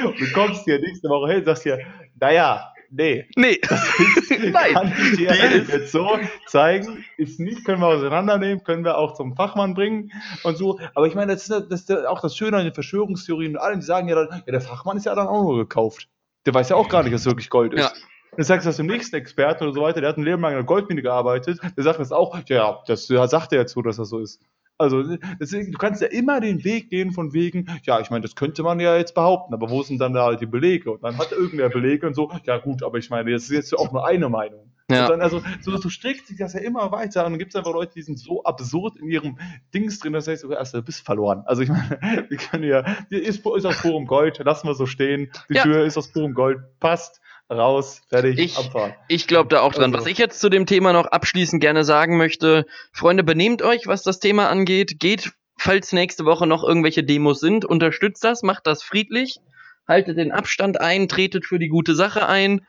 und 0.06 0.20
du 0.20 0.32
kommst 0.34 0.64
hier 0.66 0.80
nächste 0.80 1.10
Woche 1.10 1.30
hin 1.32 1.40
und 1.40 1.46
sagst 1.46 1.64
hier, 1.64 1.80
naja, 2.20 2.72
nee, 2.92 3.26
Nee. 3.36 3.60
Nein. 4.52 4.74
kann 4.74 4.94
ich 5.12 5.18
dir 5.18 5.32
Die 5.32 5.58
ist- 5.58 5.72
jetzt 5.72 5.92
so 5.92 6.20
zeigen, 6.48 7.04
ist 7.18 7.40
nicht, 7.40 7.66
können 7.66 7.82
wir 7.82 7.88
auseinandernehmen, 7.88 8.64
können 8.64 8.84
wir 8.86 8.98
auch 8.98 9.16
zum 9.16 9.36
Fachmann 9.36 9.74
bringen 9.74 10.12
und 10.44 10.58
so. 10.58 10.80
Aber 10.94 11.08
ich 11.08 11.16
meine, 11.16 11.34
das 11.34 11.50
ist, 11.50 11.66
das 11.72 11.82
ist 11.82 11.92
auch 12.06 12.22
das 12.22 12.36
Schöne 12.38 12.58
an 12.58 12.66
den 12.66 12.74
Verschwörungstheorien 12.74 13.56
und 13.56 13.62
allen, 13.62 13.80
die 13.80 13.86
sagen 13.86 14.08
ja 14.08 14.16
dann, 14.16 14.44
ja, 14.46 14.52
der 14.52 14.62
Fachmann 14.62 14.98
ist 14.98 15.06
ja 15.08 15.16
dann 15.16 15.28
auch 15.28 15.42
nur 15.42 15.58
gekauft. 15.58 16.08
Der 16.46 16.54
weiß 16.54 16.70
ja 16.70 16.76
auch 16.76 16.90
gar 16.90 17.04
nicht, 17.04 17.14
dass 17.14 17.22
es 17.22 17.28
wirklich 17.28 17.50
Gold 17.50 17.74
ist. 17.74 17.82
Ja. 17.82 17.92
Dann 18.36 18.46
sagst 18.46 18.66
du 18.66 18.70
das 18.70 18.78
dem 18.78 18.88
nächsten 18.88 19.16
Experten 19.16 19.64
oder 19.64 19.74
so 19.74 19.82
weiter, 19.82 20.02
der 20.02 20.10
hat 20.10 20.18
ein 20.18 20.24
Leben 20.24 20.42
lang 20.42 20.52
in 20.52 20.58
einer 20.58 20.66
Goldmine 20.66 21.02
gearbeitet, 21.02 21.60
der 21.78 21.84
sagt 21.84 22.00
das 22.00 22.12
auch, 22.12 22.38
ja, 22.48 22.80
das 22.88 23.08
sagt 23.08 23.54
er 23.54 23.60
jetzt 23.60 23.74
so, 23.74 23.82
dass 23.82 23.98
das 23.98 24.10
so 24.10 24.20
ist. 24.20 24.42
Also, 24.80 25.04
deswegen, 25.40 25.72
du 25.72 25.78
kannst 25.78 26.02
ja 26.02 26.08
immer 26.08 26.42
den 26.42 26.64
Weg 26.64 26.90
gehen 26.90 27.12
von 27.12 27.32
wegen, 27.32 27.70
ja, 27.84 28.00
ich 28.00 28.10
meine, 28.10 28.24
das 28.24 28.36
könnte 28.36 28.64
man 28.64 28.80
ja 28.80 28.98
jetzt 28.98 29.14
behaupten, 29.14 29.54
aber 29.54 29.70
wo 29.70 29.84
sind 29.84 30.00
dann 30.00 30.14
da 30.14 30.26
halt 30.26 30.42
die 30.42 30.48
Belege? 30.48 30.92
Und 30.92 31.04
dann 31.04 31.18
hat 31.20 31.32
irgendwer 31.32 31.70
Belege 31.70 32.08
und 32.08 32.16
so, 32.16 32.32
ja 32.46 32.58
gut, 32.58 32.82
aber 32.82 32.98
ich 32.98 33.10
meine, 33.10 33.32
das 33.32 33.44
ist 33.44 33.52
jetzt 33.52 33.78
auch 33.78 33.92
nur 33.92 34.06
eine 34.08 34.30
Meinung. 34.30 34.72
Ja. 34.90 35.04
Und 35.04 35.12
dann, 35.12 35.22
also, 35.22 35.42
so, 35.62 35.78
so 35.78 35.90
strickt 35.90 36.28
sich 36.28 36.38
das 36.38 36.54
ja 36.54 36.60
immer 36.60 36.92
weiter 36.92 37.24
und 37.26 37.34
dann 37.34 37.40
gibt 37.40 37.52
es 37.52 37.56
einfach 37.56 37.72
Leute, 37.72 37.94
die 37.94 38.02
sind 38.02 38.20
so 38.20 38.44
absurd 38.44 38.98
in 38.98 39.08
ihrem 39.10 39.38
Dings 39.74 40.00
drin, 40.00 40.14
dass 40.14 40.28
heißt 40.28 40.42
sogar 40.42 40.58
erst, 40.58 40.74
du 40.74 40.82
bist 40.82 41.06
verloren. 41.06 41.44
Also 41.46 41.62
ich 41.62 41.70
meine, 41.70 42.00
wir 42.30 42.38
können 42.38 42.64
ja, 42.64 42.84
die 43.12 43.18
ist, 43.18 43.46
ist 43.46 43.66
aus 43.66 43.82
purem 43.82 44.08
Gold, 44.08 44.40
lassen 44.40 44.68
wir 44.68 44.74
so 44.74 44.86
stehen, 44.88 45.32
die 45.50 45.56
Ja. 45.56 45.64
Tür 45.64 45.86
ist 45.86 45.98
aus 45.98 46.12
purem 46.12 46.34
Gold, 46.34 46.60
passt, 46.80 47.22
raus, 47.54 48.02
fertig, 48.10 48.38
Ich- 48.40 48.58
abfahren. 48.58 48.94
Ich 49.08 49.28
glaube 49.28 49.50
da 49.50 49.62
auch 49.62 49.74
dran. 49.74 49.94
Also- 49.94 50.06
Was 50.06 50.12
ich 50.12 50.18
jetzt 50.18 50.40
zu 50.40 50.50
dem 50.50 50.66
Thema 50.66 50.94
noch 50.94 51.06
abschließend 51.08 51.62
gerne 51.62 51.84
sagen 51.84 52.18
möchte, 52.18 52.66
Freunde, 52.92 53.24
benehmt 53.24 53.62
euch, 53.62 53.88
was 53.88 54.04
das 54.04 54.20
Thema 54.20 54.50
angeht. 54.50 55.00
Geht, 55.00 55.32
falls 55.58 55.94
nächste 55.94 56.26
Woche 56.26 56.48
noch 56.48 56.64
irgendwelche 56.64 57.04
Demos 57.04 57.40
sind, 57.40 57.66
unterstützt 57.66 58.24
das, 58.24 58.44
macht 58.44 58.68
das 58.68 58.84
friedlich, 58.84 59.40
haltet 59.88 60.18
den 60.18 60.32
Abstand 60.32 60.80
ein, 60.82 61.08
tretet 61.08 61.46
für 61.46 61.60
die 61.60 61.70
gute 61.70 61.96
Sache 61.96 62.28
ein, 62.28 62.66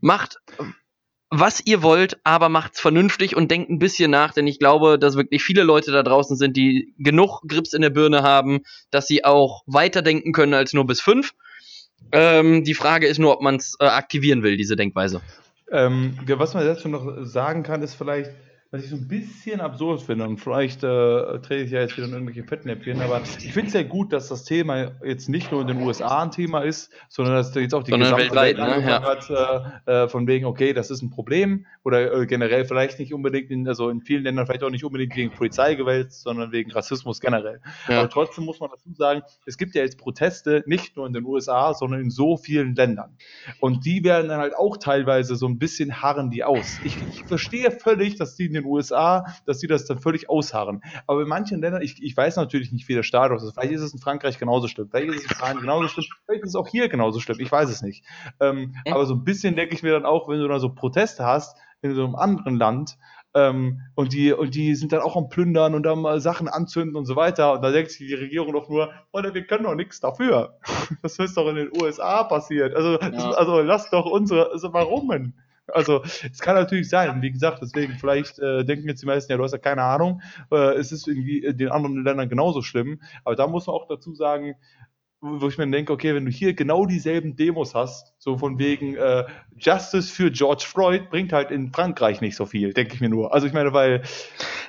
macht 0.00 0.38
was 1.30 1.60
ihr 1.66 1.82
wollt, 1.82 2.18
aber 2.24 2.48
macht's 2.48 2.80
vernünftig 2.80 3.36
und 3.36 3.50
denkt 3.50 3.68
ein 3.70 3.78
bisschen 3.78 4.10
nach, 4.10 4.32
denn 4.32 4.46
ich 4.46 4.58
glaube, 4.58 4.98
dass 4.98 5.14
wirklich 5.16 5.42
viele 5.42 5.62
Leute 5.62 5.92
da 5.92 6.02
draußen 6.02 6.38
sind, 6.38 6.56
die 6.56 6.94
genug 6.96 7.42
Grips 7.46 7.74
in 7.74 7.82
der 7.82 7.90
Birne 7.90 8.22
haben, 8.22 8.60
dass 8.90 9.06
sie 9.06 9.26
auch 9.26 9.62
weiterdenken 9.66 10.32
können 10.32 10.54
als 10.54 10.72
nur 10.72 10.86
bis 10.86 11.02
fünf. 11.02 11.32
Ähm, 12.12 12.64
die 12.64 12.74
Frage 12.74 13.06
ist 13.06 13.18
nur, 13.18 13.32
ob 13.32 13.42
man 13.42 13.56
es 13.56 13.76
äh, 13.80 13.84
aktivieren 13.84 14.42
will, 14.42 14.56
diese 14.56 14.76
Denkweise. 14.76 15.20
Ähm, 15.70 16.18
was 16.26 16.54
man 16.54 16.64
jetzt 16.66 16.82
schon 16.82 16.92
noch 16.92 17.24
sagen 17.24 17.62
kann, 17.62 17.82
ist 17.82 17.94
vielleicht, 17.94 18.30
was 18.70 18.84
ich 18.84 18.90
so 18.90 18.96
ein 18.96 19.08
bisschen 19.08 19.62
absurd 19.62 20.02
finde, 20.02 20.28
und 20.28 20.38
vielleicht 20.38 20.84
äh, 20.84 21.38
trete 21.40 21.64
ich 21.64 21.70
ja 21.70 21.80
jetzt 21.80 21.96
wieder 21.96 22.06
in 22.06 22.12
irgendwelche 22.12 22.44
Fettnäpfchen, 22.44 23.00
aber 23.00 23.22
ich 23.22 23.52
finde 23.52 23.68
es 23.68 23.72
sehr 23.72 23.84
gut, 23.84 24.12
dass 24.12 24.28
das 24.28 24.44
Thema 24.44 24.92
jetzt 25.02 25.30
nicht 25.30 25.50
nur 25.50 25.62
in 25.62 25.68
den 25.68 25.80
USA 25.80 26.22
ein 26.22 26.30
Thema 26.30 26.60
ist, 26.60 26.92
sondern 27.08 27.36
dass 27.36 27.54
jetzt 27.54 27.74
auch 27.74 27.82
die 27.82 27.92
Sondern 27.92 28.14
gesamte 28.14 28.36
weltweit, 28.36 28.58
Welt 28.58 28.84
ne? 28.84 29.00
hat, 29.00 29.80
äh, 29.86 30.04
äh, 30.04 30.08
von 30.08 30.26
wegen, 30.26 30.44
okay, 30.44 30.74
das 30.74 30.90
ist 30.90 31.00
ein 31.00 31.08
Problem, 31.08 31.64
oder 31.82 32.12
äh, 32.12 32.26
generell 32.26 32.66
vielleicht 32.66 32.98
nicht 32.98 33.14
unbedingt, 33.14 33.50
in, 33.50 33.66
also 33.66 33.88
in 33.88 34.02
vielen 34.02 34.22
Ländern 34.22 34.44
vielleicht 34.44 34.64
auch 34.64 34.70
nicht 34.70 34.84
unbedingt 34.84 35.16
wegen 35.16 35.30
Polizeigewalt, 35.30 36.12
sondern 36.12 36.52
wegen 36.52 36.70
Rassismus 36.70 37.20
generell. 37.20 37.62
Ja. 37.88 38.00
Aber 38.00 38.10
trotzdem 38.10 38.44
muss 38.44 38.60
man 38.60 38.68
dazu 38.68 38.92
sagen, 38.92 39.22
es 39.46 39.56
gibt 39.56 39.76
ja 39.76 39.82
jetzt 39.82 39.96
Proteste 39.96 40.62
nicht 40.66 40.94
nur 40.94 41.06
in 41.06 41.14
den 41.14 41.24
USA, 41.24 41.72
sondern 41.72 42.02
in 42.02 42.10
so 42.10 42.36
vielen 42.36 42.74
Ländern. 42.74 43.16
Und 43.60 43.86
die 43.86 44.04
werden 44.04 44.28
dann 44.28 44.40
halt 44.40 44.54
auch 44.54 44.76
teilweise 44.76 45.36
so 45.36 45.46
ein 45.46 45.58
bisschen 45.58 46.02
harren 46.02 46.28
die 46.28 46.44
aus. 46.44 46.78
Ich, 46.84 46.98
ich 47.10 47.24
verstehe 47.24 47.70
völlig, 47.70 48.16
dass 48.16 48.36
die 48.36 48.57
den 48.62 48.70
USA, 48.70 49.24
dass 49.46 49.58
die 49.58 49.66
das 49.66 49.84
dann 49.86 49.98
völlig 49.98 50.28
ausharren. 50.30 50.82
Aber 51.06 51.22
in 51.22 51.28
manchen 51.28 51.60
Ländern, 51.60 51.82
ich, 51.82 52.02
ich 52.02 52.16
weiß 52.16 52.36
natürlich 52.36 52.72
nicht, 52.72 52.88
wie 52.88 52.94
der 52.94 53.02
Status 53.02 53.42
ist. 53.42 53.54
Vielleicht 53.54 53.72
ist 53.72 53.82
es 53.82 53.92
in 53.92 53.98
Frankreich 54.00 54.38
genauso 54.38 54.68
schlimm. 54.68 54.88
Vielleicht 54.90 55.08
ist 55.10 55.16
es 55.24 55.30
in 55.30 55.36
Spanien 55.36 55.60
genauso 55.60 55.88
schlimm. 55.88 56.06
Vielleicht 56.26 56.42
ist 56.44 56.50
es 56.50 56.54
auch 56.56 56.68
hier 56.68 56.88
genauso 56.88 57.20
schlimm. 57.20 57.38
Ich 57.40 57.50
weiß 57.50 57.68
es 57.70 57.82
nicht. 57.82 58.04
Ähm, 58.40 58.74
Hm. 58.84 58.92
aber 58.92 59.06
so 59.06 59.14
ein 59.14 59.24
bisschen 59.24 59.56
denke 59.56 59.74
ich 59.74 59.82
mir 59.82 59.92
dann 59.92 60.06
auch, 60.06 60.28
wenn 60.28 60.38
du 60.38 60.48
da 60.48 60.58
so 60.58 60.70
Proteste 60.74 61.24
hast 61.24 61.56
in 61.82 61.94
so 61.94 62.04
einem 62.04 62.14
anderen 62.16 62.56
Land, 62.56 62.96
Ähm, 63.34 63.82
und, 63.94 64.14
die, 64.14 64.32
und 64.32 64.54
die 64.54 64.74
sind 64.74 64.90
dann 64.90 65.00
auch 65.00 65.14
am 65.14 65.28
Plündern 65.28 65.74
und 65.74 65.82
dann 65.82 66.00
mal 66.00 66.18
Sachen 66.18 66.48
anzünden 66.48 66.96
und 66.96 67.04
so 67.04 67.14
weiter. 67.14 67.52
Und 67.52 67.62
da 67.62 67.70
denkt 67.70 67.90
sich 67.90 68.08
die 68.08 68.14
Regierung 68.14 68.54
doch 68.54 68.70
nur, 68.70 68.90
Freunde, 69.10 69.34
wir 69.34 69.46
können 69.46 69.64
doch 69.64 69.74
nichts 69.74 70.00
dafür. 70.00 70.58
Das 71.02 71.18
ist 71.18 71.36
doch 71.36 71.46
in 71.48 71.56
den 71.56 71.70
USA 71.80 72.24
passiert. 72.24 72.74
Also, 72.74 72.98
ja. 72.98 73.30
also 73.32 73.60
lasst 73.60 73.92
doch 73.92 74.06
unsere, 74.06 74.50
also 74.50 74.72
warum 74.72 75.08
denn? 75.10 75.34
Also, 75.68 76.02
es 76.04 76.38
kann 76.38 76.54
natürlich 76.54 76.88
sein, 76.88 77.20
wie 77.22 77.30
gesagt, 77.30 77.60
deswegen, 77.62 77.94
vielleicht 77.94 78.38
äh, 78.38 78.64
denken 78.64 78.88
jetzt 78.88 79.02
die 79.02 79.06
meisten, 79.06 79.30
ja, 79.30 79.38
du 79.38 79.44
hast 79.44 79.52
ja 79.52 79.58
keine 79.58 79.82
Ahnung, 79.82 80.22
äh, 80.50 80.74
es 80.74 80.92
ist 80.92 81.06
irgendwie 81.06 81.38
in 81.38 81.58
den 81.58 81.68
anderen 81.70 82.04
Ländern 82.04 82.28
genauso 82.28 82.62
schlimm, 82.62 83.00
aber 83.24 83.36
da 83.36 83.46
muss 83.46 83.66
man 83.66 83.76
auch 83.76 83.86
dazu 83.88 84.14
sagen, 84.14 84.54
wo 85.20 85.48
ich 85.48 85.58
mir 85.58 85.68
denke, 85.68 85.92
okay, 85.92 86.14
wenn 86.14 86.24
du 86.24 86.30
hier 86.30 86.54
genau 86.54 86.86
dieselben 86.86 87.34
Demos 87.34 87.74
hast, 87.74 88.14
so 88.18 88.38
von 88.38 88.58
wegen 88.58 88.94
äh, 88.94 89.24
Justice 89.56 90.12
für 90.12 90.30
George 90.30 90.64
Floyd 90.64 91.10
bringt 91.10 91.32
halt 91.32 91.50
in 91.50 91.72
Frankreich 91.72 92.20
nicht 92.20 92.36
so 92.36 92.46
viel, 92.46 92.72
denke 92.72 92.94
ich 92.94 93.00
mir 93.00 93.08
nur. 93.08 93.34
Also 93.34 93.48
ich 93.48 93.52
meine, 93.52 93.72
weil 93.72 94.02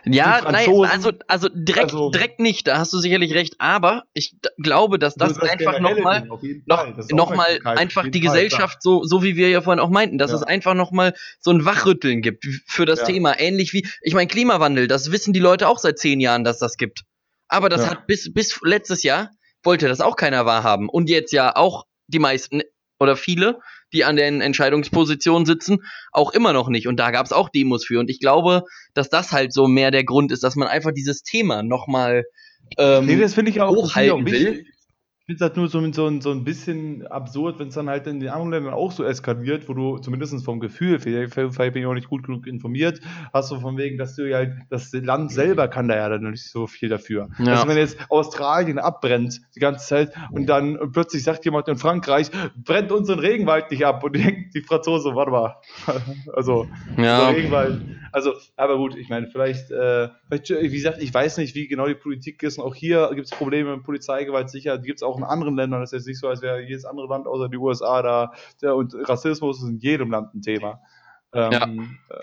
ja, 0.05 0.41
nein, 0.49 0.67
also 0.85 1.12
also 1.27 1.49
direkt 1.53 1.93
also, 1.93 2.09
direkt 2.09 2.39
nicht, 2.39 2.65
da 2.65 2.79
hast 2.79 2.91
du 2.93 2.97
sicherlich 2.97 3.35
recht, 3.35 3.55
aber 3.59 4.05
ich 4.13 4.38
glaube, 4.57 4.97
dass 4.97 5.13
das, 5.13 5.35
das 5.35 5.49
einfach 5.49 5.79
nochmal 5.79 6.25
noch, 6.25 6.89
noch 7.12 7.35
mal 7.35 7.59
einfach 7.65 8.07
die 8.07 8.19
Gesellschaft 8.19 8.81
so 8.81 9.03
so 9.03 9.21
wie 9.21 9.35
wir 9.35 9.49
ja 9.49 9.62
vorhin 9.62 9.79
auch 9.79 9.91
meinten, 9.91 10.17
dass 10.17 10.31
ja. 10.31 10.38
es 10.38 10.43
einfach 10.43 10.73
nochmal 10.73 11.13
so 11.39 11.51
ein 11.51 11.63
Wachrütteln 11.63 12.23
gibt 12.23 12.47
für 12.65 12.88
das 12.88 13.01
ja. 13.01 13.05
Thema, 13.05 13.39
ähnlich 13.39 13.73
wie 13.73 13.88
ich 14.01 14.15
meine 14.15 14.27
Klimawandel, 14.27 14.88
das 14.88 15.12
wissen 15.12 15.31
die 15.31 15.39
Leute 15.39 15.67
auch 15.67 15.77
seit 15.77 15.99
zehn 15.99 16.19
Jahren, 16.19 16.43
dass 16.43 16.57
das 16.57 16.77
gibt. 16.77 17.03
Aber 17.47 17.69
das 17.69 17.81
ja. 17.81 17.91
hat 17.91 18.07
bis 18.07 18.33
bis 18.33 18.59
letztes 18.63 19.03
Jahr 19.03 19.29
wollte 19.63 19.87
das 19.87 20.01
auch 20.01 20.15
keiner 20.15 20.45
wahrhaben. 20.45 20.89
Und 20.89 21.09
jetzt 21.09 21.31
ja 21.31 21.55
auch 21.55 21.85
die 22.07 22.19
meisten 22.19 22.61
oder 22.99 23.15
viele, 23.15 23.59
die 23.93 24.03
an 24.03 24.15
den 24.15 24.41
Entscheidungspositionen 24.41 25.45
sitzen, 25.45 25.83
auch 26.11 26.31
immer 26.31 26.53
noch 26.53 26.69
nicht. 26.69 26.87
Und 26.87 26.97
da 26.97 27.11
gab 27.11 27.25
es 27.25 27.31
auch 27.31 27.49
Demos 27.49 27.85
für. 27.85 27.99
Und 27.99 28.09
ich 28.09 28.19
glaube, 28.19 28.63
dass 28.93 29.09
das 29.09 29.31
halt 29.31 29.53
so 29.53 29.67
mehr 29.67 29.91
der 29.91 30.03
Grund 30.03 30.31
ist, 30.31 30.43
dass 30.43 30.55
man 30.55 30.67
einfach 30.67 30.91
dieses 30.91 31.23
Thema 31.23 31.63
nochmal 31.63 32.23
ähm, 32.77 33.05
nee, 33.05 33.15
das 33.19 33.37
ich 33.37 33.61
auch 33.61 33.75
hochhalten 33.75 34.25
will 34.25 34.65
finde 35.29 35.45
es 35.45 35.47
halt 35.47 35.57
nur 35.57 35.67
so, 35.67 35.91
so, 35.91 36.21
so 36.21 36.31
ein 36.31 36.43
bisschen 36.43 37.05
absurd, 37.05 37.59
wenn 37.59 37.67
es 37.67 37.75
dann 37.75 37.87
halt 37.87 38.07
in 38.07 38.19
den 38.19 38.29
anderen 38.29 38.51
Ländern 38.51 38.73
auch 38.73 38.91
so 38.91 39.03
eskaliert, 39.03 39.69
wo 39.69 39.75
du 39.75 39.99
zumindest 39.99 40.43
vom 40.43 40.59
Gefühl, 40.59 40.99
vielleicht, 40.99 41.35
vielleicht 41.35 41.73
bin 41.73 41.83
ich 41.83 41.85
auch 41.85 41.93
nicht 41.93 42.09
gut 42.09 42.23
genug 42.23 42.47
informiert, 42.47 42.99
hast 43.31 43.51
du 43.51 43.59
von 43.59 43.77
wegen, 43.77 43.99
dass 43.99 44.15
du 44.15 44.27
ja 44.27 44.37
halt, 44.37 44.53
das 44.71 44.91
Land 44.91 45.31
selber 45.31 45.67
kann 45.67 45.87
da 45.87 45.97
ja 45.97 46.09
dann 46.09 46.31
nicht 46.31 46.49
so 46.49 46.65
viel 46.65 46.89
dafür. 46.89 47.29
Ja. 47.37 47.53
Also 47.53 47.67
wenn 47.67 47.77
jetzt 47.77 47.99
Australien 48.09 48.79
abbrennt 48.79 49.41
die 49.55 49.59
ganze 49.59 49.85
Zeit 49.85 50.13
und 50.31 50.47
dann 50.47 50.79
plötzlich 50.91 51.23
sagt 51.23 51.45
jemand 51.45 51.67
in 51.67 51.77
Frankreich, 51.77 52.31
brennt 52.55 52.91
unseren 52.91 53.19
Regenwald 53.19 53.69
nicht 53.69 53.85
ab 53.85 54.03
und 54.03 54.15
die, 54.15 54.49
die 54.49 54.61
Franzose, 54.61 55.13
warte 55.13 55.29
mal. 55.29 55.57
also, 56.33 56.67
ja. 56.97 57.29
Regenwald. 57.29 57.81
Also, 58.11 58.33
aber 58.55 58.77
gut, 58.77 58.95
ich 58.95 59.09
meine, 59.09 59.27
vielleicht, 59.27 59.71
äh, 59.71 60.09
vielleicht, 60.27 60.49
wie 60.49 60.69
gesagt, 60.69 61.01
ich 61.01 61.13
weiß 61.13 61.37
nicht, 61.37 61.55
wie 61.55 61.67
genau 61.67 61.87
die 61.87 61.95
Politik 61.95 62.41
ist 62.43 62.57
und 62.57 62.65
auch 62.65 62.75
hier 62.75 63.09
gibt 63.13 63.25
es 63.25 63.31
Probleme 63.31 63.75
mit 63.75 63.85
Polizeigewalt, 63.85 64.49
sicher, 64.49 64.77
gibt 64.77 64.99
es 64.99 65.03
auch 65.03 65.17
in 65.17 65.23
anderen 65.23 65.55
Ländern. 65.55 65.81
Das 65.81 65.91
ist 65.91 65.99
jetzt 65.99 66.07
nicht 66.07 66.19
so, 66.19 66.27
als 66.27 66.41
wäre 66.41 66.61
jedes 66.61 66.85
andere 66.85 67.07
Land 67.07 67.27
außer 67.27 67.49
die 67.49 67.57
USA 67.57 68.01
da. 68.01 68.33
Ja, 68.61 68.73
und 68.73 68.93
Rassismus 69.07 69.61
ist 69.61 69.69
in 69.69 69.77
jedem 69.77 70.11
Land 70.11 70.33
ein 70.33 70.41
Thema. 70.41 70.81
Ähm, 71.33 71.51
ja, 71.51 71.67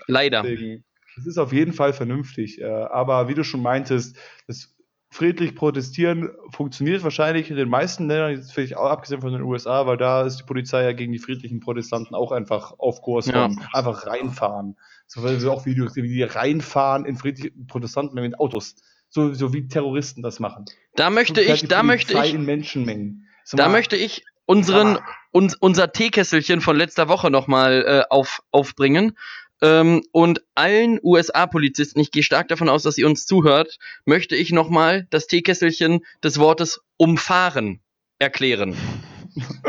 leider. 0.07 0.41
Deswegen, 0.43 0.83
das 1.15 1.25
ist 1.25 1.37
auf 1.37 1.53
jeden 1.53 1.73
Fall 1.73 1.93
vernünftig. 1.93 2.61
Äh, 2.61 2.65
aber 2.65 3.27
wie 3.27 3.33
du 3.33 3.43
schon 3.43 3.61
meintest, 3.61 4.17
das 4.47 4.77
friedlich 5.09 5.55
protestieren 5.55 6.29
funktioniert 6.51 7.03
wahrscheinlich 7.03 7.49
in 7.49 7.55
den 7.55 7.69
meisten 7.69 8.07
Ländern, 8.07 8.31
jetzt 8.31 8.53
vielleicht 8.53 8.75
auch 8.75 8.89
abgesehen 8.89 9.21
von 9.21 9.31
den 9.31 9.41
USA, 9.41 9.87
weil 9.87 9.97
da 9.97 10.23
ist 10.23 10.37
die 10.37 10.43
Polizei 10.43 10.83
ja 10.83 10.91
gegen 10.91 11.13
die 11.13 11.19
friedlichen 11.19 11.59
Protestanten 11.59 12.13
auch 12.13 12.31
einfach 12.31 12.73
auf 12.77 13.01
Kurs 13.01 13.27
ja. 13.27 13.49
einfach 13.73 14.05
reinfahren. 14.05 14.77
So, 15.07 15.39
so 15.39 15.51
auch 15.51 15.65
Videos, 15.65 15.95
wie 15.95 16.07
die 16.07 16.23
reinfahren 16.23 17.05
in 17.05 17.17
friedliche 17.17 17.51
Protestanten 17.67 18.19
mit 18.21 18.39
Autos 18.39 18.75
so, 19.09 19.33
so 19.33 19.53
wie 19.53 19.67
Terroristen 19.67 20.21
das 20.21 20.39
machen. 20.39 20.65
Da 20.95 21.09
möchte 21.09 21.41
ich, 21.41 21.67
da 21.67 21.83
möchte 21.83 22.17
ich, 22.23 22.33
in 22.33 22.45
Menschenmengen. 22.45 23.27
So 23.43 23.57
da 23.57 23.69
möchte 23.69 23.95
ich 23.95 24.25
unseren, 24.45 24.99
uns, 25.31 25.55
unser 25.55 25.91
Teekesselchen 25.91 26.61
von 26.61 26.75
letzter 26.75 27.07
Woche 27.07 27.31
nochmal 27.31 27.85
äh, 27.87 28.03
auf, 28.09 28.41
aufbringen. 28.51 29.17
Ähm, 29.61 30.03
und 30.11 30.43
allen 30.55 30.99
USA-Polizisten, 31.01 31.99
ich 31.99 32.11
gehe 32.11 32.23
stark 32.23 32.47
davon 32.47 32.69
aus, 32.69 32.83
dass 32.83 32.97
ihr 32.97 33.07
uns 33.07 33.25
zuhört, 33.25 33.79
möchte 34.05 34.35
ich 34.35 34.51
nochmal 34.51 35.07
das 35.09 35.27
Teekesselchen 35.27 36.01
des 36.23 36.37
Wortes 36.37 36.81
umfahren 36.97 37.81
erklären. 38.19 38.75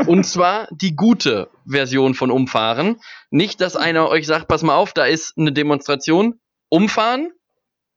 Und 0.06 0.24
zwar 0.24 0.68
die 0.70 0.96
gute 0.96 1.50
Version 1.66 2.14
von 2.14 2.30
umfahren. 2.30 2.96
Nicht, 3.30 3.60
dass 3.60 3.76
einer 3.76 4.08
euch 4.08 4.26
sagt, 4.26 4.48
pass 4.48 4.62
mal 4.62 4.76
auf, 4.76 4.92
da 4.92 5.04
ist 5.04 5.36
eine 5.36 5.52
Demonstration. 5.52 6.40
Umfahren 6.70 7.32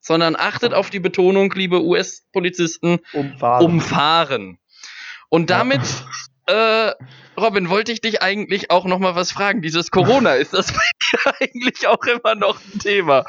sondern 0.02 0.36
achtet 0.36 0.74
auf 0.74 0.90
die 0.90 1.00
Betonung, 1.00 1.52
liebe 1.54 1.84
US-Polizisten, 1.84 3.00
umfahren. 3.14 3.66
umfahren. 3.66 4.58
Und 5.30 5.50
damit, 5.50 5.82
ja. 6.50 6.90
äh, 6.90 6.96
Robin, 7.40 7.70
wollte 7.70 7.92
ich 7.92 8.02
dich 8.02 8.22
eigentlich 8.22 8.72
auch 8.72 8.86
noch 8.86 9.00
mal 9.00 9.16
was 9.16 9.32
fragen. 9.32 9.62
Dieses 9.62 9.92
Corona, 9.92 10.34
ist 10.34 10.54
das 10.54 10.74
eigentlich 11.40 11.88
auch 11.88 12.04
immer 12.04 12.36
noch 12.36 12.60
ein 12.60 12.80
Thema? 12.80 13.24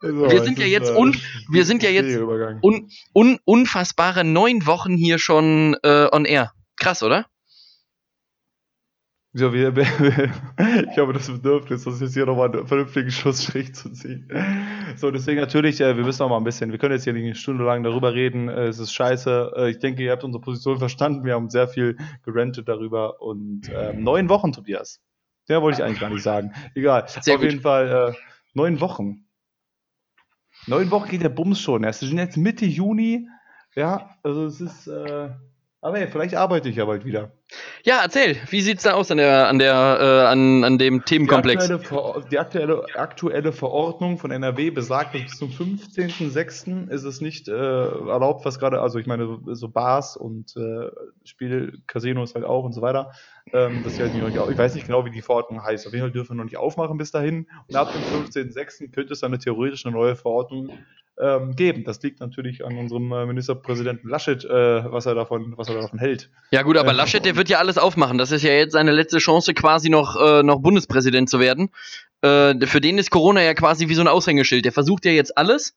Also, 0.00 0.28
wir 0.28 0.42
sind 0.42 0.58
ja 0.58 0.66
jetzt, 0.66 0.90
äh, 0.90 0.96
un, 0.96 1.16
wir 1.48 1.64
sind 1.64 1.82
ja 1.82 1.90
jetzt 1.90 2.18
un, 2.62 2.90
un, 3.14 3.38
unfassbare 3.44 4.24
neun 4.24 4.66
Wochen 4.66 4.96
hier 4.96 5.18
schon 5.18 5.76
äh, 5.82 6.08
on 6.10 6.24
air. 6.24 6.52
Krass, 6.78 7.02
oder? 7.02 7.26
So, 9.38 9.52
wir, 9.52 9.76
wir, 9.76 9.82
ich 10.90 10.96
habe 10.96 11.12
das 11.12 11.30
Bedürfnis, 11.30 11.84
das 11.84 12.00
jetzt 12.00 12.14
hier 12.14 12.24
nochmal 12.24 12.50
einen 12.50 12.66
vernünftigen 12.66 13.10
Schlussstrich 13.10 13.74
zu 13.74 13.90
ziehen. 13.92 14.30
So, 14.96 15.10
deswegen 15.10 15.38
natürlich, 15.38 15.78
äh, 15.82 15.94
wir 15.94 16.04
müssen 16.04 16.22
noch 16.22 16.30
mal 16.30 16.38
ein 16.38 16.44
bisschen, 16.44 16.72
wir 16.72 16.78
können 16.78 16.94
jetzt 16.94 17.04
hier 17.04 17.12
nicht 17.12 17.26
eine 17.26 17.34
Stunde 17.34 17.62
lang 17.62 17.82
darüber 17.82 18.14
reden, 18.14 18.48
äh, 18.48 18.68
es 18.68 18.78
ist 18.78 18.94
scheiße. 18.94 19.52
Äh, 19.54 19.70
ich 19.72 19.78
denke, 19.78 20.02
ihr 20.02 20.12
habt 20.12 20.24
unsere 20.24 20.40
Position 20.40 20.78
verstanden, 20.78 21.26
wir 21.26 21.34
haben 21.34 21.50
sehr 21.50 21.68
viel 21.68 21.98
gerantet 22.24 22.66
darüber 22.66 23.20
und 23.20 23.70
ähm, 23.74 24.02
neun 24.02 24.30
Wochen, 24.30 24.52
Tobias. 24.52 25.02
Ja, 25.48 25.60
wollte 25.60 25.82
ich 25.82 25.84
eigentlich 25.84 26.00
gar 26.00 26.08
nicht 26.08 26.22
sagen. 26.22 26.54
Egal. 26.74 27.04
Sehr 27.06 27.34
Auf 27.34 27.40
gut. 27.42 27.50
jeden 27.50 27.60
Fall 27.60 28.14
äh, 28.14 28.18
neun 28.54 28.80
Wochen. 28.80 29.26
Neun 30.66 30.90
Wochen 30.90 31.10
geht 31.10 31.22
der 31.22 31.28
Bums 31.28 31.60
schon. 31.60 31.84
Es 31.84 32.00
sind 32.00 32.16
jetzt 32.16 32.38
Mitte 32.38 32.64
Juni. 32.64 33.28
Ja, 33.74 34.16
also 34.22 34.46
es 34.46 34.62
ist. 34.62 34.86
Äh, 34.86 35.28
aber 35.86 35.98
hey, 35.98 36.08
vielleicht 36.08 36.34
arbeite 36.34 36.68
ich 36.68 36.76
ja 36.76 36.84
bald 36.84 37.04
wieder. 37.04 37.30
Ja, 37.84 38.00
erzähl, 38.02 38.36
wie 38.50 38.60
sieht's 38.60 38.82
da 38.82 38.94
aus 38.94 39.12
an 39.12 39.18
der, 39.18 39.46
an 39.46 39.60
der, 39.60 39.98
äh, 40.00 40.26
an, 40.26 40.64
an 40.64 40.78
dem 40.78 41.04
Themenkomplex? 41.04 41.68
Die 41.68 41.72
aktuelle, 41.74 42.26
die 42.28 42.38
aktuelle, 42.40 42.84
aktuelle 42.96 43.52
Verordnung 43.52 44.18
von 44.18 44.32
NRW 44.32 44.70
besagt, 44.70 45.14
dass 45.14 45.22
bis 45.22 45.38
zum 45.38 45.50
15.06. 45.50 46.90
ist 46.90 47.04
es 47.04 47.20
nicht 47.20 47.46
äh, 47.46 47.52
erlaubt, 47.52 48.44
was 48.44 48.58
gerade, 48.58 48.80
also 48.80 48.98
ich 48.98 49.06
meine, 49.06 49.38
so 49.52 49.68
Bars 49.68 50.16
und 50.16 50.56
äh, 50.56 50.90
Spielcasinos 51.24 52.34
halt 52.34 52.44
auch 52.44 52.64
und 52.64 52.72
so 52.72 52.82
weiter. 52.82 53.12
Ähm, 53.52 53.84
dass 53.84 54.00
halt 54.00 54.12
nicht, 54.12 54.26
ich 54.26 54.58
weiß 54.58 54.74
nicht 54.74 54.88
genau, 54.88 55.04
wie 55.04 55.10
die 55.12 55.22
Verordnung 55.22 55.62
heißt. 55.62 55.86
Auf 55.86 55.92
jeden 55.92 56.02
Fall 56.04 56.12
dürfen 56.12 56.30
wir 56.30 56.38
noch 56.38 56.50
nicht 56.50 56.56
aufmachen 56.56 56.98
bis 56.98 57.12
dahin. 57.12 57.46
Und 57.68 57.76
ab 57.76 57.92
dem 57.92 58.02
15.06. 58.24 58.90
könnte 58.90 59.12
es 59.12 59.20
dann 59.20 59.30
eine 59.30 59.38
theoretisch 59.38 59.86
eine 59.86 59.94
neue 59.94 60.16
Verordnung 60.16 60.70
ähm, 61.20 61.56
geben. 61.56 61.84
Das 61.84 62.02
liegt 62.02 62.20
natürlich 62.20 62.64
an 62.64 62.76
unserem 62.76 63.12
äh, 63.12 63.26
Ministerpräsidenten 63.26 64.08
Laschet, 64.08 64.44
äh, 64.44 64.48
was 64.50 65.06
er 65.06 65.14
davon, 65.14 65.54
was 65.56 65.68
er 65.68 65.76
davon 65.76 65.98
hält. 65.98 66.30
Ja 66.50 66.62
gut, 66.62 66.76
aber 66.76 66.92
äh, 66.92 66.94
Laschet, 66.94 67.24
der 67.24 67.36
wird 67.36 67.48
ja 67.48 67.58
alles 67.58 67.78
aufmachen. 67.78 68.18
Das 68.18 68.32
ist 68.32 68.42
ja 68.42 68.52
jetzt 68.52 68.72
seine 68.72 68.92
letzte 68.92 69.18
Chance, 69.18 69.54
quasi 69.54 69.88
noch, 69.88 70.16
äh, 70.20 70.42
noch 70.42 70.60
Bundespräsident 70.60 71.30
zu 71.30 71.40
werden. 71.40 71.70
Äh, 72.22 72.66
für 72.66 72.80
den 72.80 72.98
ist 72.98 73.10
Corona 73.10 73.42
ja 73.42 73.54
quasi 73.54 73.88
wie 73.88 73.94
so 73.94 74.02
ein 74.02 74.08
Aushängeschild. 74.08 74.64
Der 74.64 74.72
versucht 74.72 75.04
ja 75.04 75.12
jetzt 75.12 75.36
alles. 75.36 75.74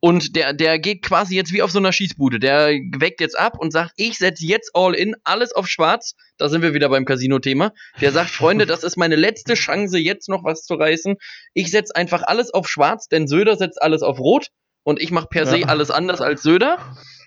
Und 0.00 0.36
der, 0.36 0.52
der 0.52 0.78
geht 0.78 1.02
quasi 1.02 1.34
jetzt 1.34 1.52
wie 1.52 1.60
auf 1.60 1.72
so 1.72 1.80
einer 1.80 1.90
Schießbude. 1.90 2.38
Der 2.38 2.68
weckt 2.98 3.20
jetzt 3.20 3.36
ab 3.36 3.58
und 3.58 3.72
sagt, 3.72 3.94
ich 3.96 4.16
setze 4.16 4.46
jetzt 4.46 4.70
all 4.74 4.94
in, 4.94 5.16
alles 5.24 5.52
auf 5.52 5.66
schwarz. 5.66 6.14
Da 6.36 6.48
sind 6.48 6.62
wir 6.62 6.72
wieder 6.72 6.88
beim 6.88 7.04
Casino-Thema. 7.04 7.72
Der 8.00 8.12
sagt, 8.12 8.30
Freunde, 8.30 8.64
das 8.64 8.84
ist 8.84 8.96
meine 8.96 9.16
letzte 9.16 9.54
Chance, 9.54 9.98
jetzt 9.98 10.28
noch 10.28 10.44
was 10.44 10.62
zu 10.62 10.74
reißen. 10.74 11.16
Ich 11.52 11.72
setze 11.72 11.96
einfach 11.96 12.22
alles 12.22 12.54
auf 12.54 12.68
schwarz, 12.68 13.08
denn 13.08 13.26
Söder 13.26 13.56
setzt 13.56 13.82
alles 13.82 14.02
auf 14.02 14.20
rot 14.20 14.50
und 14.88 15.02
ich 15.02 15.10
mache 15.10 15.26
per 15.28 15.44
se 15.44 15.68
alles 15.68 15.90
anders 15.90 16.22
als 16.22 16.42
Söder 16.42 16.78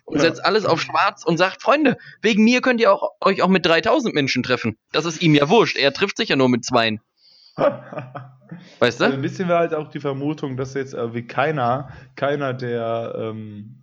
und 0.05 0.15
ja. 0.15 0.21
setzt 0.21 0.43
alles 0.43 0.65
auf 0.65 0.81
schwarz 0.81 1.23
und 1.23 1.37
sagt, 1.37 1.61
Freunde, 1.61 1.95
wegen 2.23 2.43
mir 2.43 2.59
könnt 2.59 2.81
ihr 2.81 2.91
auch, 2.91 3.11
euch 3.21 3.43
auch 3.43 3.49
mit 3.49 3.63
3000 3.67 4.15
Menschen 4.15 4.41
treffen. 4.41 4.79
Das 4.91 5.05
ist 5.05 5.21
ihm 5.21 5.35
ja 5.35 5.47
wurscht. 5.47 5.77
Er 5.77 5.93
trifft 5.93 6.17
sich 6.17 6.29
ja 6.29 6.35
nur 6.35 6.49
mit 6.49 6.65
zweien. 6.65 7.01
weißt 7.55 8.99
du? 8.99 9.03
Also 9.03 9.05
ein 9.05 9.21
bisschen 9.21 9.47
war 9.47 9.59
halt 9.59 9.75
auch 9.75 9.89
die 9.89 9.99
Vermutung, 9.99 10.57
dass 10.57 10.73
jetzt 10.73 10.95
äh, 10.95 11.13
wie 11.13 11.27
keiner, 11.27 11.89
keiner 12.15 12.55
der, 12.55 13.13
ähm, 13.15 13.75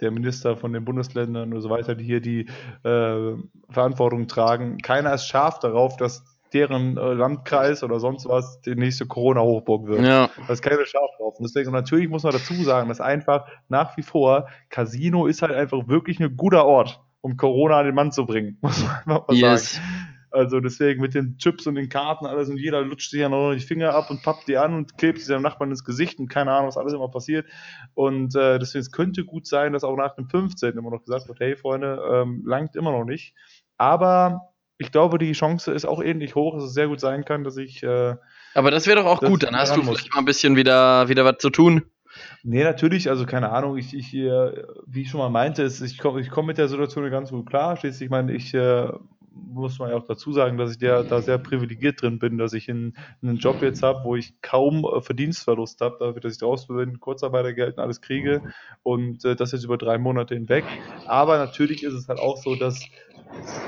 der 0.00 0.10
Minister 0.10 0.56
von 0.56 0.72
den 0.72 0.84
Bundesländern 0.84 1.54
und 1.54 1.60
so 1.60 1.70
weiter, 1.70 1.94
die 1.94 2.04
hier 2.04 2.20
die 2.20 2.48
äh, 2.82 3.36
Verantwortung 3.70 4.26
tragen, 4.26 4.78
keiner 4.78 5.14
ist 5.14 5.28
scharf 5.28 5.60
darauf, 5.60 5.96
dass 5.96 6.24
deren 6.52 6.96
äh, 6.96 7.12
Landkreis 7.12 7.82
oder 7.82 8.00
sonst 8.00 8.26
was 8.28 8.60
die 8.60 8.74
nächste 8.74 9.06
Corona-Hochburg 9.06 9.86
wird. 9.86 10.02
Ja. 10.02 10.30
Da 10.46 10.52
ist 10.52 10.62
keine 10.62 10.84
Schaf 10.84 11.10
drauf. 11.18 11.38
Und 11.38 11.44
deswegen, 11.48 11.70
natürlich 11.72 12.08
muss 12.08 12.22
man 12.22 12.32
dazu 12.32 12.54
sagen, 12.54 12.88
dass 12.88 13.00
einfach 13.00 13.46
nach 13.68 13.96
wie 13.96 14.02
vor 14.02 14.48
Casino 14.68 15.26
ist 15.26 15.42
halt 15.42 15.52
einfach 15.52 15.88
wirklich 15.88 16.20
ein 16.20 16.36
guter 16.36 16.66
Ort, 16.66 17.00
um 17.20 17.36
Corona 17.36 17.78
an 17.78 17.86
den 17.86 17.94
Mann 17.94 18.12
zu 18.12 18.26
bringen, 18.26 18.58
muss 18.62 18.84
man 19.06 19.22
mal 19.26 19.34
yes. 19.34 19.74
sagen. 19.74 19.86
Also 20.32 20.60
deswegen 20.60 21.00
mit 21.00 21.14
den 21.14 21.38
Chips 21.38 21.66
und 21.66 21.74
den 21.74 21.88
Karten 21.88 22.24
alles 22.24 22.48
und 22.48 22.56
jeder 22.56 22.82
lutscht 22.82 23.10
sich 23.10 23.20
ja 23.20 23.28
noch 23.28 23.52
die 23.52 23.58
Finger 23.58 23.94
ab 23.94 24.10
und 24.10 24.22
pappt 24.22 24.46
die 24.46 24.56
an 24.56 24.74
und 24.74 24.96
klebt 24.96 25.18
sie 25.18 25.24
seinem 25.24 25.42
Nachbarn 25.42 25.70
ins 25.70 25.84
Gesicht 25.84 26.20
und 26.20 26.28
keine 26.28 26.52
Ahnung, 26.52 26.68
was 26.68 26.76
alles 26.76 26.92
immer 26.92 27.10
passiert. 27.10 27.46
Und 27.94 28.36
äh, 28.36 28.60
deswegen 28.60 28.82
es 28.82 28.92
könnte 28.92 29.24
gut 29.24 29.48
sein, 29.48 29.72
dass 29.72 29.82
auch 29.82 29.96
nach 29.96 30.14
dem 30.14 30.28
15. 30.28 30.78
immer 30.78 30.90
noch 30.90 31.02
gesagt 31.02 31.26
wird, 31.26 31.40
hey 31.40 31.56
Freunde, 31.56 32.00
ähm, 32.12 32.44
langt 32.46 32.76
immer 32.76 32.92
noch 32.92 33.04
nicht. 33.04 33.34
Aber 33.76 34.49
ich 34.80 34.90
glaube, 34.90 35.18
die 35.18 35.32
Chance 35.32 35.72
ist 35.72 35.84
auch 35.84 36.02
ähnlich 36.02 36.34
hoch, 36.34 36.54
dass 36.54 36.64
es 36.64 36.72
sehr 36.72 36.88
gut 36.88 37.00
sein 37.00 37.26
kann, 37.26 37.44
dass 37.44 37.58
ich. 37.58 37.82
Äh, 37.82 38.16
Aber 38.54 38.70
das 38.70 38.86
wäre 38.86 39.00
doch 39.00 39.06
auch 39.06 39.20
gut, 39.20 39.42
dann 39.42 39.54
hast 39.54 39.76
du 39.76 39.82
vielleicht 39.82 40.12
mal 40.14 40.20
ein 40.20 40.24
bisschen 40.24 40.56
wieder, 40.56 41.08
wieder 41.08 41.24
was 41.24 41.36
zu 41.38 41.50
tun. 41.50 41.82
Nee, 42.42 42.64
natürlich, 42.64 43.10
also 43.10 43.26
keine 43.26 43.50
Ahnung, 43.50 43.76
ich, 43.76 43.94
ich 43.94 44.14
äh, 44.14 44.64
wie 44.86 45.02
ich 45.02 45.10
schon 45.10 45.20
mal 45.20 45.28
meinte, 45.28 45.64
ich 45.64 45.98
komme 45.98 46.20
ich 46.20 46.30
komm 46.30 46.46
mit 46.46 46.56
der 46.56 46.68
Situation 46.68 47.08
ganz 47.10 47.30
gut 47.30 47.46
klar. 47.46 47.76
Schließlich, 47.76 48.06
ich 48.06 48.10
meine, 48.10 48.32
ich 48.32 48.54
äh, 48.54 48.88
muss 49.32 49.78
man 49.78 49.90
ja 49.90 49.96
auch 49.96 50.06
dazu 50.06 50.32
sagen, 50.32 50.56
dass 50.56 50.72
ich 50.72 50.78
der, 50.78 51.04
da 51.04 51.20
sehr 51.20 51.38
privilegiert 51.38 52.00
drin 52.02 52.18
bin, 52.18 52.38
dass 52.38 52.52
ich 52.52 52.68
in, 52.68 52.94
in 53.22 53.28
einen 53.28 53.38
Job 53.38 53.62
jetzt 53.62 53.82
habe, 53.82 54.04
wo 54.04 54.16
ich 54.16 54.40
kaum 54.40 54.84
äh, 54.84 55.00
Verdienstverlust 55.00 55.80
habe, 55.80 55.96
dafür, 56.00 56.20
dass 56.20 56.32
ich 56.32 56.38
draußen 56.38 56.74
bin, 56.74 57.00
Kurzarbeitergeld 57.00 57.76
und 57.76 57.82
alles 57.82 58.00
kriege 58.00 58.42
und 58.82 59.24
äh, 59.24 59.36
das 59.36 59.52
jetzt 59.52 59.64
über 59.64 59.78
drei 59.78 59.98
Monate 59.98 60.34
hinweg. 60.34 60.64
Aber 61.06 61.38
natürlich 61.38 61.82
ist 61.82 61.94
es 61.94 62.08
halt 62.08 62.18
auch 62.18 62.36
so, 62.38 62.54
dass 62.54 62.80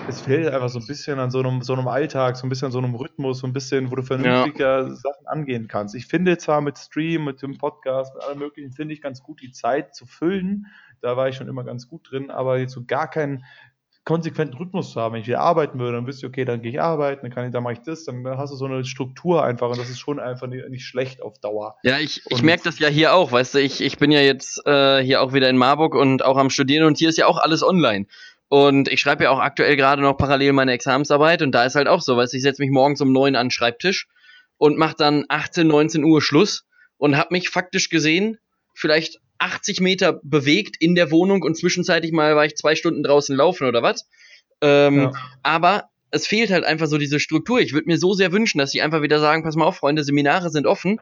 es 0.08 0.20
fehlt 0.20 0.52
einfach 0.52 0.68
so 0.68 0.78
ein 0.78 0.86
bisschen 0.86 1.18
an 1.18 1.30
so 1.30 1.40
einem, 1.40 1.62
so 1.62 1.72
einem 1.72 1.88
Alltag, 1.88 2.36
so 2.36 2.46
ein 2.46 2.48
bisschen 2.48 2.66
an 2.66 2.72
so 2.72 2.78
einem 2.78 2.94
Rhythmus, 2.94 3.38
so 3.38 3.46
ein 3.46 3.52
bisschen, 3.52 3.90
wo 3.90 3.96
du 3.96 4.02
vernünftiger 4.02 4.88
ja. 4.88 4.94
Sachen 4.94 5.26
angehen 5.26 5.68
kannst. 5.68 5.94
Ich 5.94 6.06
finde 6.06 6.38
zwar 6.38 6.60
mit 6.60 6.78
Stream, 6.78 7.24
mit 7.24 7.42
dem 7.42 7.58
Podcast, 7.58 8.14
mit 8.14 8.24
allem 8.24 8.38
möglichen, 8.38 8.72
finde 8.72 8.94
ich 8.94 9.02
ganz 9.02 9.22
gut, 9.22 9.40
die 9.40 9.52
Zeit 9.52 9.94
zu 9.94 10.06
füllen. 10.06 10.66
Da 11.00 11.16
war 11.16 11.28
ich 11.28 11.36
schon 11.36 11.48
immer 11.48 11.64
ganz 11.64 11.88
gut 11.88 12.10
drin, 12.10 12.30
aber 12.30 12.58
jetzt 12.58 12.72
so 12.72 12.84
gar 12.84 13.08
keinen 13.08 13.44
konsequenten 14.04 14.56
Rhythmus 14.56 14.92
zu 14.92 15.00
haben. 15.00 15.14
Wenn 15.14 15.20
ich 15.20 15.28
wieder 15.28 15.40
arbeiten 15.40 15.78
würde, 15.78 15.96
dann 15.96 16.06
wüsste 16.06 16.26
ich, 16.26 16.32
okay, 16.32 16.44
dann 16.44 16.60
gehe 16.60 16.72
ich 16.72 16.80
arbeiten, 16.80 17.22
dann 17.22 17.32
kann 17.32 17.46
ich, 17.46 17.52
dann 17.52 17.62
mache 17.62 17.74
ich 17.74 17.82
das, 17.82 18.04
dann 18.04 18.26
hast 18.26 18.50
du 18.50 18.56
so 18.56 18.64
eine 18.64 18.84
Struktur 18.84 19.44
einfach 19.44 19.70
und 19.70 19.78
das 19.78 19.88
ist 19.88 20.00
schon 20.00 20.18
einfach 20.18 20.48
nicht, 20.48 20.84
schlecht 20.84 21.22
auf 21.22 21.38
Dauer. 21.38 21.76
Ja, 21.84 21.98
ich, 21.98 22.22
ich 22.28 22.42
merke 22.42 22.64
das 22.64 22.80
ja 22.80 22.88
hier 22.88 23.14
auch, 23.14 23.30
weißt 23.30 23.54
du, 23.54 23.58
ich, 23.60 23.80
ich 23.80 23.98
bin 23.98 24.10
ja 24.10 24.20
jetzt 24.20 24.66
äh, 24.66 25.02
hier 25.04 25.22
auch 25.22 25.32
wieder 25.32 25.48
in 25.48 25.56
Marburg 25.56 25.94
und 25.94 26.24
auch 26.24 26.36
am 26.36 26.50
Studieren 26.50 26.84
und 26.84 26.98
hier 26.98 27.10
ist 27.10 27.18
ja 27.18 27.26
auch 27.26 27.38
alles 27.38 27.62
online. 27.62 28.06
Und 28.52 28.88
ich 28.88 29.00
schreibe 29.00 29.24
ja 29.24 29.30
auch 29.30 29.38
aktuell 29.38 29.76
gerade 29.76 30.02
noch 30.02 30.18
parallel 30.18 30.52
meine 30.52 30.72
Examensarbeit 30.72 31.40
und 31.40 31.52
da 31.52 31.64
ist 31.64 31.74
halt 31.74 31.88
auch 31.88 32.02
so, 32.02 32.18
weißt 32.18 32.34
du, 32.34 32.36
ich 32.36 32.42
setze 32.42 32.60
mich 32.60 32.70
morgens 32.70 33.00
um 33.00 33.10
neun 33.10 33.34
an 33.34 33.46
den 33.46 33.50
Schreibtisch 33.50 34.08
und 34.58 34.76
mache 34.76 34.94
dann 34.98 35.24
18, 35.28 35.66
19 35.66 36.04
Uhr 36.04 36.20
Schluss 36.20 36.66
und 36.98 37.16
habe 37.16 37.28
mich 37.30 37.48
faktisch 37.48 37.88
gesehen 37.88 38.36
vielleicht 38.74 39.20
80 39.38 39.80
Meter 39.80 40.20
bewegt 40.22 40.76
in 40.80 40.94
der 40.94 41.10
Wohnung 41.10 41.40
und 41.40 41.56
zwischenzeitlich 41.56 42.12
mal 42.12 42.36
war 42.36 42.44
ich 42.44 42.54
zwei 42.56 42.74
Stunden 42.74 43.02
draußen 43.02 43.34
laufen 43.34 43.66
oder 43.66 43.82
was. 43.82 44.06
Ähm, 44.60 44.98
ja. 44.98 45.12
Aber 45.42 45.84
es 46.10 46.26
fehlt 46.26 46.50
halt 46.50 46.64
einfach 46.64 46.88
so 46.88 46.98
diese 46.98 47.20
Struktur. 47.20 47.58
Ich 47.58 47.72
würde 47.72 47.86
mir 47.86 47.96
so 47.96 48.12
sehr 48.12 48.32
wünschen, 48.32 48.58
dass 48.58 48.70
sie 48.70 48.82
einfach 48.82 49.00
wieder 49.00 49.18
sagen, 49.18 49.44
pass 49.44 49.56
mal 49.56 49.64
auf, 49.64 49.76
Freunde, 49.76 50.04
Seminare 50.04 50.50
sind 50.50 50.66
offen. 50.66 51.00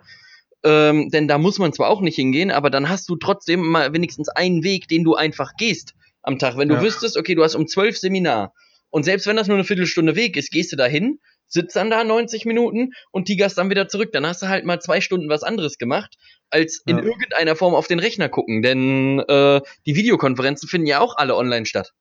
Ähm, 0.63 1.09
denn 1.09 1.27
da 1.27 1.37
muss 1.37 1.59
man 1.59 1.73
zwar 1.73 1.89
auch 1.89 2.01
nicht 2.01 2.15
hingehen, 2.15 2.53
aber 2.53 2.71
dann 2.71 2.89
hast 2.89 3.09
du 3.09 3.17
trotzdem 3.17 3.67
mal 3.67 3.93
wenigstens 3.93 4.29
einen 4.29 4.63
Weg, 4.63 4.87
den 4.87 5.03
du 5.03 5.17
einfach 5.17 5.57
gehst 5.57 5.97
am 6.23 6.39
Tag. 6.39 6.57
Wenn 6.57 6.69
du 6.69 6.77
ja. 6.77 6.83
wüsstest, 6.83 7.17
okay, 7.17 7.35
du 7.35 7.43
hast 7.43 7.55
um 7.55 7.67
zwölf 7.67 7.99
Seminar 7.99 8.53
und 8.91 9.05
selbst 9.05 9.27
wenn 9.27 9.37
das 9.37 9.47
nur 9.47 9.57
eine 9.57 9.65
Viertelstunde 9.65 10.17
Weg 10.17 10.37
ist, 10.37 10.51
gehst 10.51 10.73
du 10.73 10.77
da 10.77 10.87
hin, 10.87 11.21
sitzt 11.47 11.77
dann 11.77 11.91
da 11.91 12.05
90 12.05 12.45
Minuten 12.45 12.93
und 13.11 13.27
tigerst 13.27 13.57
dann 13.59 13.71
wieder 13.71 13.89
zurück. 13.89 14.13
Dann 14.13 14.27
hast 14.27 14.43
du 14.43 14.49
halt 14.49 14.65
mal 14.65 14.81
zwei 14.81 15.01
Stunden 15.01 15.29
was 15.29 15.43
anderes 15.43 15.79
gemacht, 15.79 16.17
als 16.51 16.83
in 16.87 16.99
ja. 16.99 17.03
irgendeiner 17.05 17.57
Form 17.57 17.75
auf 17.75 17.87
den 17.87 17.99
Rechner 17.99 18.29
gucken. 18.29 18.63
Denn 18.63 19.21
äh, 19.21 19.61
die 19.87 19.97
Videokonferenzen 19.97 20.69
finden 20.69 20.87
ja 20.87 21.01
auch 21.01 21.17
alle 21.17 21.37
online 21.37 21.67
statt. 21.67 21.93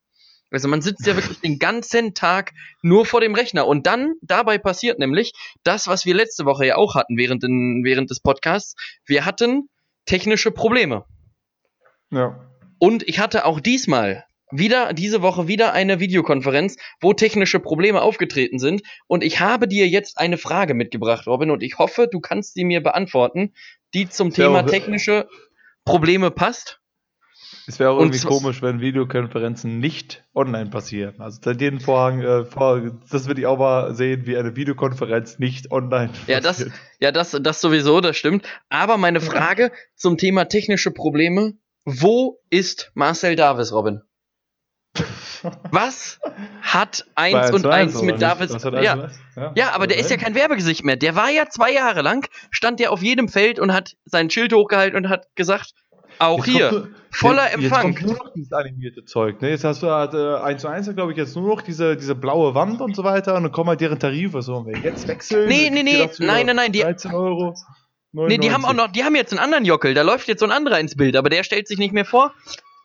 Also 0.51 0.67
man 0.67 0.81
sitzt 0.81 1.05
ja 1.05 1.15
wirklich 1.15 1.39
den 1.41 1.59
ganzen 1.59 2.15
Tag 2.15 2.53
nur 2.81 3.05
vor 3.05 3.21
dem 3.21 3.35
Rechner. 3.35 3.67
Und 3.67 3.85
dann, 3.85 4.15
dabei 4.21 4.57
passiert 4.57 4.97
nämlich 4.97 5.33
das, 5.63 5.87
was 5.87 6.05
wir 6.05 6.15
letzte 6.15 6.45
Woche 6.45 6.65
ja 6.65 6.75
auch 6.75 6.95
hatten 6.95 7.17
während, 7.17 7.43
den, 7.43 7.83
während 7.83 8.09
des 8.09 8.19
Podcasts. 8.19 8.75
Wir 9.05 9.25
hatten 9.25 9.69
technische 10.05 10.49
Probleme. 10.49 11.05
Ja. 12.09 12.48
Und 12.79 13.07
ich 13.07 13.19
hatte 13.19 13.45
auch 13.45 13.59
diesmal 13.59 14.25
wieder 14.51 14.93
diese 14.93 15.21
Woche 15.21 15.47
wieder 15.47 15.73
eine 15.73 15.99
Videokonferenz, 15.99 16.77
wo 17.01 17.13
technische 17.13 17.59
Probleme 17.59 18.01
aufgetreten 18.01 18.59
sind. 18.59 18.81
Und 19.07 19.23
ich 19.23 19.39
habe 19.39 19.67
dir 19.67 19.87
jetzt 19.87 20.17
eine 20.17 20.37
Frage 20.37 20.73
mitgebracht, 20.73 21.27
Robin, 21.27 21.51
und 21.51 21.61
ich 21.61 21.77
hoffe, 21.77 22.07
du 22.11 22.19
kannst 22.19 22.55
sie 22.55 22.63
mir 22.63 22.81
beantworten, 22.81 23.53
die 23.93 24.09
zum 24.09 24.31
Thema 24.33 24.63
technische 24.63 25.27
Probleme 25.85 26.31
passt. 26.31 26.79
Es 27.67 27.79
wäre 27.79 27.91
auch 27.91 27.99
irgendwie 27.99 28.19
komisch, 28.19 28.63
wenn 28.63 28.81
Videokonferenzen 28.81 29.79
nicht 29.79 30.23
online 30.33 30.71
passieren. 30.71 31.15
Also 31.19 31.39
seit 31.43 31.61
den 31.61 31.79
Vorhang, 31.79 32.21
äh, 32.21 32.45
das 33.11 33.27
würde 33.27 33.41
ich 33.41 33.47
auch 33.47 33.59
mal 33.59 33.93
sehen, 33.93 34.25
wie 34.25 34.37
eine 34.37 34.55
Videokonferenz 34.55 35.37
nicht 35.37 35.71
online 35.71 36.11
ja, 36.25 36.41
passiert. 36.41 36.71
Das, 36.71 36.79
ja, 36.99 37.11
das, 37.11 37.37
das 37.41 37.61
sowieso, 37.61 38.01
das 38.01 38.17
stimmt. 38.17 38.45
Aber 38.69 38.97
meine 38.97 39.21
Frage 39.21 39.71
zum 39.95 40.17
Thema 40.17 40.45
technische 40.45 40.89
Probleme 40.91 41.53
wo 41.89 42.39
ist 42.49 42.91
Marcel 42.93 43.35
Davis, 43.35 43.71
Robin? 43.71 44.01
Was 45.71 46.19
hat 46.61 47.05
1 47.15 47.51
und 47.51 47.65
1 47.65 48.01
mit 48.01 48.21
Davis? 48.21 48.51
Ja. 48.63 49.09
Ja. 49.35 49.53
ja, 49.55 49.71
aber 49.71 49.87
der 49.87 49.97
ist 49.97 50.09
ja 50.09 50.17
kein 50.17 50.35
Werbegesicht 50.35 50.83
mehr. 50.83 50.97
Der 50.97 51.15
war 51.15 51.29
ja 51.29 51.47
zwei 51.49 51.71
Jahre 51.71 52.01
lang, 52.01 52.27
stand 52.51 52.79
ja 52.79 52.89
auf 52.89 53.01
jedem 53.01 53.29
Feld 53.29 53.59
und 53.59 53.73
hat 53.73 53.95
sein 54.05 54.29
Schild 54.29 54.53
hochgehalten 54.53 54.97
und 54.97 55.09
hat 55.09 55.27
gesagt, 55.35 55.73
auch 56.17 56.45
jetzt 56.45 56.55
hier, 56.55 56.69
kommt, 56.69 56.89
voller 57.11 57.45
jetzt, 57.45 57.53
Empfang. 57.55 57.87
Jetzt 57.91 57.99
kommt 57.99 58.07
nur 58.07 58.25
noch 58.25 58.33
dieses 58.33 58.51
animierte 58.51 59.05
Zeug. 59.05 59.41
Ne? 59.41 59.51
Jetzt 59.51 59.63
hast 59.63 59.81
du 59.81 59.89
halt, 59.89 60.13
äh, 60.13 60.35
1 60.43 60.61
zu 60.61 60.67
1, 60.67 60.93
glaube 60.95 61.11
ich, 61.11 61.17
jetzt 61.17 61.35
nur 61.35 61.55
noch 61.55 61.61
diese, 61.61 61.95
diese 61.95 62.15
blaue 62.15 62.55
Wand 62.55 62.81
und 62.81 62.95
so 62.95 63.03
weiter 63.03 63.35
und 63.35 63.43
dann 63.43 63.51
kommen 63.51 63.69
halt 63.69 63.81
deren 63.81 63.99
Tarife. 63.99 64.41
So, 64.41 64.65
wenn 64.65 64.83
wir 64.83 64.91
jetzt 64.91 65.07
wechseln. 65.07 65.47
Nee, 65.47 65.69
nee, 65.69 65.83
nee, 65.83 66.09
nein, 66.19 66.45
nein, 66.45 66.55
nein. 66.55 66.71
Die, 66.71 66.81
13 66.81 67.13
Euro. 67.13 67.55
99. 68.11 68.37
Nee, 68.39 68.47
die 68.47 68.53
haben 68.53 68.65
auch 68.65 68.73
noch, 68.73 68.91
die 68.91 69.03
haben 69.03 69.15
jetzt 69.15 69.31
einen 69.31 69.39
anderen 69.39 69.65
Jockel, 69.65 69.93
da 69.93 70.01
läuft 70.01 70.27
jetzt 70.27 70.39
so 70.39 70.45
ein 70.45 70.51
anderer 70.51 70.79
ins 70.79 70.95
Bild, 70.95 71.15
aber 71.15 71.29
der 71.29 71.43
stellt 71.43 71.67
sich 71.67 71.77
nicht 71.77 71.93
mehr 71.93 72.05
vor. 72.05 72.33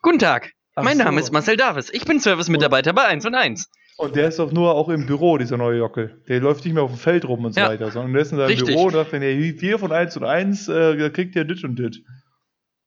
Guten 0.01 0.19
Tag, 0.19 0.51
Ach 0.75 0.83
mein 0.83 0.97
so. 0.97 1.03
Name 1.03 1.19
ist 1.19 1.31
Marcel 1.33 1.57
Davis, 1.57 1.89
ich 1.91 2.05
bin 2.05 2.19
Service-Mitarbeiter 2.19 2.93
bei 2.93 3.05
1 3.05 3.25
und 3.25 3.35
1. 3.35 3.69
Und 3.97 4.15
der 4.15 4.27
ist 4.27 4.39
doch 4.39 4.51
nur 4.51 4.75
auch 4.75 4.89
im 4.89 5.05
Büro, 5.05 5.37
dieser 5.37 5.55
neue 5.57 5.77
Jockel. 5.77 6.21
Der 6.27 6.41
läuft 6.41 6.65
nicht 6.65 6.73
mehr 6.73 6.83
auf 6.83 6.91
dem 6.91 6.99
Feld 6.99 7.25
rum 7.25 7.45
und 7.45 7.53
so 7.53 7.61
ja. 7.61 7.69
weiter, 7.69 7.91
sondern 7.91 8.11
der 8.11 8.21
ist 8.23 8.31
in 8.33 8.37
seinem 8.37 8.47
Richtig. 8.47 8.67
Büro 8.67 8.85
und 8.87 8.91
sagt, 8.91 9.13
wenn 9.13 9.21
ihr 9.21 9.33
hier 9.33 9.79
von 9.79 9.91
1 9.91 10.17
und 10.17 10.25
1, 10.25 10.67
äh, 10.67 11.09
kriegt 11.11 11.35
ihr 11.35 11.45
dit 11.45 11.63
und 11.63 11.79
dit. 11.79 12.03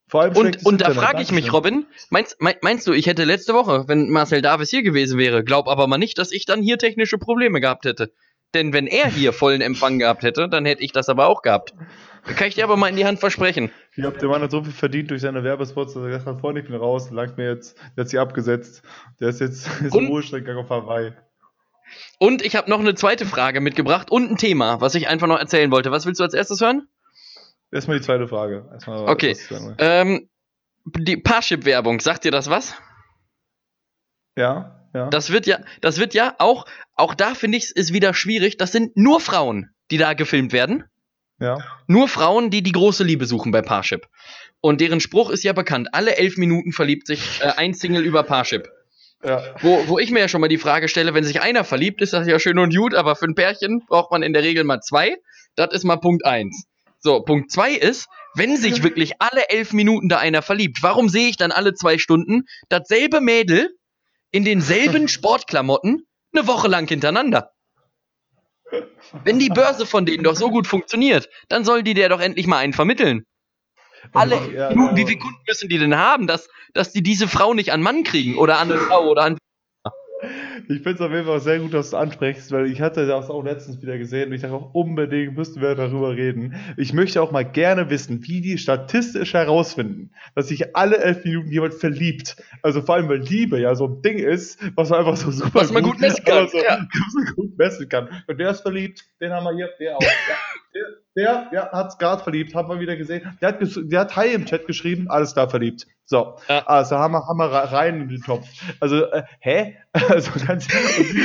Vor 0.09 0.23
allem 0.23 0.37
und, 0.37 0.65
und 0.65 0.81
da 0.81 0.91
frage 0.91 1.23
ich 1.23 1.33
mich, 1.33 1.53
Robin, 1.53 1.87
meinst, 2.09 2.39
meinst 2.41 2.87
du, 2.87 2.93
ich 2.93 3.07
hätte 3.07 3.25
letzte 3.25 3.53
Woche, 3.53 3.85
wenn 3.89 4.09
Marcel 4.11 4.41
Davis 4.41 4.71
hier 4.71 4.83
gewesen 4.83 5.19
wäre, 5.19 5.45
glaub 5.45 5.69
aber 5.69 5.87
mal 5.87 5.99
nicht, 5.99 6.19
dass 6.19 6.33
ich 6.33 6.47
dann 6.47 6.63
hier 6.63 6.79
technische 6.79 7.19
Probleme 7.19 7.61
gehabt 7.61 7.85
hätte. 7.85 8.13
Denn 8.55 8.73
wenn 8.73 8.87
er 8.87 9.09
hier 9.09 9.35
vollen 9.35 9.61
Empfang 9.61 9.99
gehabt 9.99 10.23
hätte, 10.23 10.49
dann 10.49 10.65
hätte 10.65 10.83
ich 10.83 10.93
das 10.93 11.11
aber 11.11 11.27
auch 11.27 11.43
gehabt. 11.43 11.75
Kann 12.25 12.49
ich 12.49 12.55
dir 12.55 12.65
aber 12.65 12.77
mal 12.77 12.89
in 12.89 12.97
die 12.97 13.05
Hand 13.05 13.21
versprechen. 13.21 13.71
Ich 13.97 14.05
habe 14.05 14.19
der 14.19 14.29
Mann 14.29 14.43
hat 14.43 14.51
so 14.51 14.63
viel 14.63 14.73
verdient 14.73 15.11
durch 15.11 15.23
seine 15.23 15.45
Werbespots, 15.45 15.95
dass 15.95 16.03
er 16.03 16.09
gesagt 16.09 16.27
hat, 16.27 16.41
vorne, 16.41 16.61
ich 16.61 16.67
bin 16.67 16.75
raus, 16.77 17.11
langt 17.11 17.37
mir 17.37 17.49
jetzt, 17.49 17.79
der 17.97 18.05
hat 18.05 18.11
sie 18.11 18.19
abgesetzt. 18.19 18.83
Der 19.21 19.29
ist 19.29 19.41
jetzt 19.41 19.69
ist 19.81 19.95
im 19.95 20.07
Ruhestand 20.07 20.45
gegangen 20.45 20.65
auf 20.65 20.71
Hawaii. 20.71 21.13
Und 22.19 22.43
ich 22.43 22.57
habe 22.57 22.69
noch 22.69 22.81
eine 22.81 22.95
zweite 22.95 23.27
Frage 23.27 23.61
mitgebracht 23.61 24.11
und 24.11 24.31
ein 24.31 24.37
Thema, 24.37 24.81
was 24.81 24.95
ich 24.95 25.09
einfach 25.09 25.27
noch 25.27 25.39
erzählen 25.39 25.71
wollte. 25.71 25.91
Was 25.91 26.07
willst 26.07 26.21
du 26.21 26.25
als 26.25 26.35
erstes 26.35 26.61
hören? 26.61 26.87
Erstmal 27.71 27.99
die 27.99 28.05
zweite 28.05 28.29
Frage. 28.29 28.69
Erstmal 28.73 29.09
okay. 29.09 29.37
Ähm, 29.79 30.29
die 30.85 31.17
Parship-Werbung, 31.17 32.01
sagt 32.01 32.25
dir 32.25 32.31
das 32.31 32.49
was? 32.49 32.75
Ja, 34.37 34.79
ja. 34.95 35.11
Das 35.11 35.31
wird 35.31 35.47
ja, 35.47 35.59
das 35.81 35.99
wird 35.99 36.15
ja 36.15 36.35
auch, 36.39 36.65
auch 36.95 37.15
da 37.15 37.35
finde 37.35 37.59
ich 37.59 37.65
es 37.65 37.71
ist 37.73 37.93
wieder 37.93 38.15
schwierig. 38.15 38.57
Das 38.57 38.73
sind 38.73 38.97
nur 38.97 39.21
Frauen, 39.21 39.71
die 39.91 39.99
da 39.99 40.15
gefilmt 40.15 40.53
werden. 40.53 40.85
Ja. 41.41 41.59
Nur 41.87 42.09
Frauen, 42.09 42.51
die 42.51 42.63
die 42.63 42.73
große 42.73 43.05
Liebe 43.05 43.27
suchen 43.27 43.53
bei 43.53 43.63
Parship. 43.63 44.07
Und 44.61 44.81
deren 44.81 45.01
Spruch 45.01 45.31
ist 45.31 45.45
ja 45.45 45.53
bekannt. 45.53 45.89
Alle 45.93 46.17
elf 46.17 46.37
Minuten 46.37 46.73
verliebt 46.73 47.07
sich 47.07 47.41
äh, 47.41 47.53
ein 47.57 47.75
Single 47.75 48.05
über 48.05 48.25
Parship. 48.25 48.69
Ja. 49.25 49.43
Wo, 49.61 49.89
wo 49.89 49.99
ich 49.99 50.11
mir 50.11 50.21
ja 50.21 50.29
schon 50.29 50.41
mal 50.41 50.49
die 50.49 50.59
Frage 50.59 50.89
stelle, 50.89 51.15
wenn 51.15 51.25
sich 51.25 51.41
einer 51.41 51.65
verliebt, 51.65 52.01
ist 52.01 52.13
das 52.13 52.27
ja 52.27 52.39
schön 52.39 52.59
und 52.59 52.75
gut, 52.75 52.95
aber 52.95 53.17
für 53.17 53.27
ein 53.27 53.35
Pärchen 53.35 53.83
braucht 53.87 54.11
man 54.11 54.23
in 54.23 54.33
der 54.33 54.43
Regel 54.43 54.65
mal 54.65 54.81
zwei. 54.81 55.17
Das 55.57 55.73
ist 55.73 55.85
mal 55.85 55.97
Punkt 55.97 56.25
eins. 56.25 56.67
So, 57.01 57.21
Punkt 57.23 57.51
zwei 57.51 57.73
ist, 57.73 58.07
wenn 58.35 58.57
sich 58.57 58.83
wirklich 58.83 59.21
alle 59.21 59.49
elf 59.49 59.73
Minuten 59.73 60.09
da 60.09 60.19
einer 60.19 60.43
verliebt, 60.43 60.79
warum 60.83 61.09
sehe 61.09 61.29
ich 61.29 61.37
dann 61.37 61.53
alle 61.53 61.75
zwei 61.75 61.99
Stunden 61.99 62.43
dasselbe 62.69 63.21
Mädel 63.21 63.71
in 64.31 64.45
denselben 64.45 65.09
Sportklamotten 65.09 66.07
eine 66.33 66.47
Woche 66.47 66.69
lang 66.69 66.89
hintereinander? 66.89 67.53
Wenn 69.25 69.39
die 69.39 69.49
Börse 69.49 69.87
von 69.87 70.07
denen 70.07 70.25
doch 70.25 70.37
so 70.37 70.51
gut 70.51 70.67
funktioniert, 70.67 71.29
dann 71.49 71.65
sollen 71.65 71.85
die 71.85 71.95
der 71.95 72.09
doch 72.09 72.21
endlich 72.21 72.47
mal 72.47 72.59
einen 72.59 72.73
vermitteln. 72.73 73.25
Alle 74.13 74.37
ja, 74.53 74.69
Minuten, 74.69 74.97
wie 74.97 75.07
viele 75.07 75.19
Kunden 75.19 75.41
müssen 75.47 75.69
die 75.69 75.79
denn 75.79 75.97
haben, 75.97 76.27
dass, 76.27 76.49
dass 76.73 76.93
die 76.93 77.03
diese 77.03 77.29
Frau 77.29 77.55
nicht 77.55 77.73
an 77.73 77.83
Mann 77.83 78.05
kriegen 78.05 78.37
oder 78.37 78.59
an 78.59 78.71
eine 78.71 78.81
Frau 78.81 79.09
oder 79.09 79.25
an. 79.25 79.39
Ich 80.69 80.83
finde 80.83 80.95
es 80.95 81.01
auf 81.01 81.13
jeden 81.13 81.27
Fall 81.27 81.41
sehr 81.41 81.61
gut, 81.61 81.73
dass 81.73 81.91
du 81.91 81.97
ansprichst, 81.97 82.51
weil 82.51 82.67
ich 82.67 82.81
hatte 82.81 83.07
das 83.07 83.31
auch 83.31 83.45
letztens 83.45 83.81
wieder 83.81 83.99
gesehen 83.99 84.29
und 84.29 84.35
ich 84.35 84.43
dachte 84.43 84.55
auch, 84.55 84.75
unbedingt 84.75 85.37
müssten 85.37 85.61
wir 85.61 85.75
darüber 85.77 86.17
reden. 86.17 86.57
Ich 86.77 86.93
möchte 86.93 87.23
auch 87.23 87.31
mal 87.31 87.45
gerne 87.45 87.89
wissen, 87.89 88.27
wie 88.27 88.41
die 88.41 88.59
statistisch 88.59 89.35
herausfinden, 89.35 90.11
dass 90.35 90.49
sich 90.49 90.75
alle 90.77 90.99
elf 90.99 91.25
Minuten 91.25 91.51
jemand 91.51 91.75
verliebt. 91.75 92.37
Also 92.63 92.83
vor 92.83 92.97
allem, 92.97 93.09
weil 93.09 93.21
Liebe 93.21 93.61
ja 93.61 93.75
so 93.77 93.87
ein 93.87 94.03
Ding 94.03 94.19
ist, 94.19 94.59
was 94.75 94.91
man 94.91 95.01
einfach 95.01 95.17
so 95.17 95.31
super 95.31 95.61
Was 95.61 95.73
man 95.73 95.85
gut 95.85 96.01
messen 96.01 96.25
kann, 96.25 96.39
also, 96.39 96.59
ja. 96.59 96.79
was 97.07 97.15
man 97.15 97.35
gut 97.35 97.57
messen 97.57 97.89
kann. 97.89 98.09
Und 98.27 98.39
der 98.39 98.51
ist 98.51 98.63
verliebt, 98.63 99.05
den 99.21 99.33
haben 99.33 99.45
wir 99.45 99.55
hier, 99.55 99.71
der 99.79 99.97
auch. 99.97 100.03
Ja, 100.03 100.09
der, 100.75 100.83
der 101.19 101.49
ja, 101.53 101.71
hat 101.73 101.89
es 101.89 101.99
gerade 101.99 102.23
verliebt, 102.23 102.55
haben 102.55 102.69
wir 102.69 102.81
wieder 102.81 102.97
gesehen. 102.97 103.37
Der 103.41 103.49
hat, 103.49 103.57
der 103.61 104.01
hat 104.01 104.17
Hi 104.17 104.33
im 104.33 104.47
Chat 104.47 104.67
geschrieben, 104.67 105.09
alles 105.11 105.33
klar 105.35 105.51
verliebt. 105.51 105.87
So, 106.05 106.37
Ja. 106.49 106.65
also 106.67 106.97
haben 106.97 107.13
wir, 107.13 107.27
haben 107.27 107.37
wir 107.39 107.47
rein 107.47 108.01
in 108.03 108.09
den 108.09 108.23
Topf. 108.23 108.47
Also, 108.81 109.05
äh, 109.11 109.25
hä? 109.41 109.77
Also 110.09 110.31
ganz 110.47 110.67
du 110.69 110.73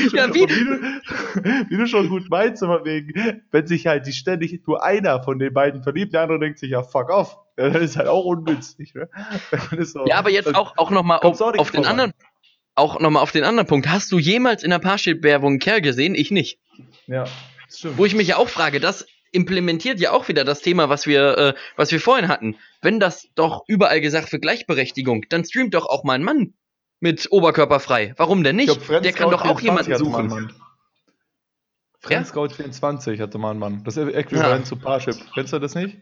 schon, 0.09 0.17
Ja, 0.17 0.33
wie- 0.33 0.41
wie, 0.41 0.45
du, 0.65 1.69
wie 1.69 1.77
du 1.77 1.85
schon 1.87 2.09
gut 2.09 2.29
meinst, 2.29 2.61
wegen, 2.63 3.41
wenn 3.51 3.67
sich 3.67 3.87
halt 3.87 4.07
die 4.07 4.11
ständig 4.13 4.61
nur 4.67 4.83
einer 4.83 5.21
von 5.23 5.37
den 5.39 5.53
beiden 5.53 5.83
verliebt, 5.83 6.13
der 6.13 6.21
andere 6.21 6.39
denkt 6.39 6.59
sich, 6.59 6.71
ja, 6.71 6.83
fuck 6.83 7.09
off. 7.09 7.37
Ja, 7.57 7.69
das 7.69 7.83
ist 7.83 7.97
halt 7.97 8.07
auch 8.07 8.25
ungünstig, 8.25 8.93
ne? 8.95 9.07
So- 9.85 10.05
Ja, 10.07 10.17
aber 10.17 10.31
jetzt 10.31 10.47
das- 10.47 10.55
auch, 10.55 10.75
auch 10.77 10.89
nochmal 10.89 11.19
auf, 11.19 11.39
auch 11.39 11.57
auf 11.57 11.71
den 11.71 11.85
anderen, 11.85 12.11
auch 12.75 12.99
auf 12.99 13.31
den 13.31 13.43
anderen 13.43 13.67
Punkt. 13.67 13.87
Hast 13.87 14.11
du 14.11 14.17
jemals 14.17 14.63
in 14.63 14.71
der 14.71 14.79
Parship-Werbung 14.79 15.51
einen 15.51 15.59
Kerl 15.59 15.81
gesehen? 15.81 16.15
Ich 16.15 16.31
nicht. 16.31 16.59
Ja, 17.07 17.25
stimmt. 17.69 17.97
Wo 17.99 18.05
ich 18.05 18.15
mich 18.15 18.27
ja 18.27 18.37
auch 18.37 18.49
frage, 18.49 18.79
das 18.79 19.05
implementiert 19.33 19.99
ja 19.99 20.11
auch 20.11 20.27
wieder 20.29 20.45
das 20.45 20.61
Thema, 20.61 20.87
was 20.89 21.05
wir, 21.07 21.37
äh, 21.37 21.53
was 21.75 21.91
wir 21.91 21.99
vorhin 21.99 22.27
hatten. 22.29 22.55
Wenn 22.81 22.99
das 22.99 23.27
doch 23.35 23.63
überall 23.67 23.99
gesagt 23.99 24.29
für 24.29 24.39
Gleichberechtigung, 24.39 25.25
dann 25.29 25.43
streamt 25.43 25.73
doch 25.73 25.85
auch 25.87 26.03
mal 26.05 26.13
ein 26.13 26.23
Mann 26.23 26.53
mit 27.01 27.27
Oberkörper 27.31 27.79
frei. 27.81 28.13
Warum 28.17 28.43
denn 28.43 28.57
Ich 28.59 28.67
nicht? 28.67 28.87
glaub, 28.87 29.01
Der 29.03 29.11
kann 29.11 29.29
doch 29.29 29.43
auch 29.43 29.59
24 29.59 30.05
jemanden 30.05 30.29
suchen. 30.29 30.45
Mann. 30.47 30.53
Friends 31.99 32.29
Scout 32.31 32.49
24 32.49 33.21
hatte 33.21 33.37
mal 33.37 33.51
einen 33.51 33.59
Mann. 33.61 33.81
Das 33.85 33.95
ist 33.95 34.13
äquivalent 34.13 34.65
Ja. 34.65 34.65
zu 34.65 34.75
Parship. 34.75 35.15
Kennst 35.33 35.53
du 35.53 35.59
das 35.59 35.73
nicht? 35.73 35.97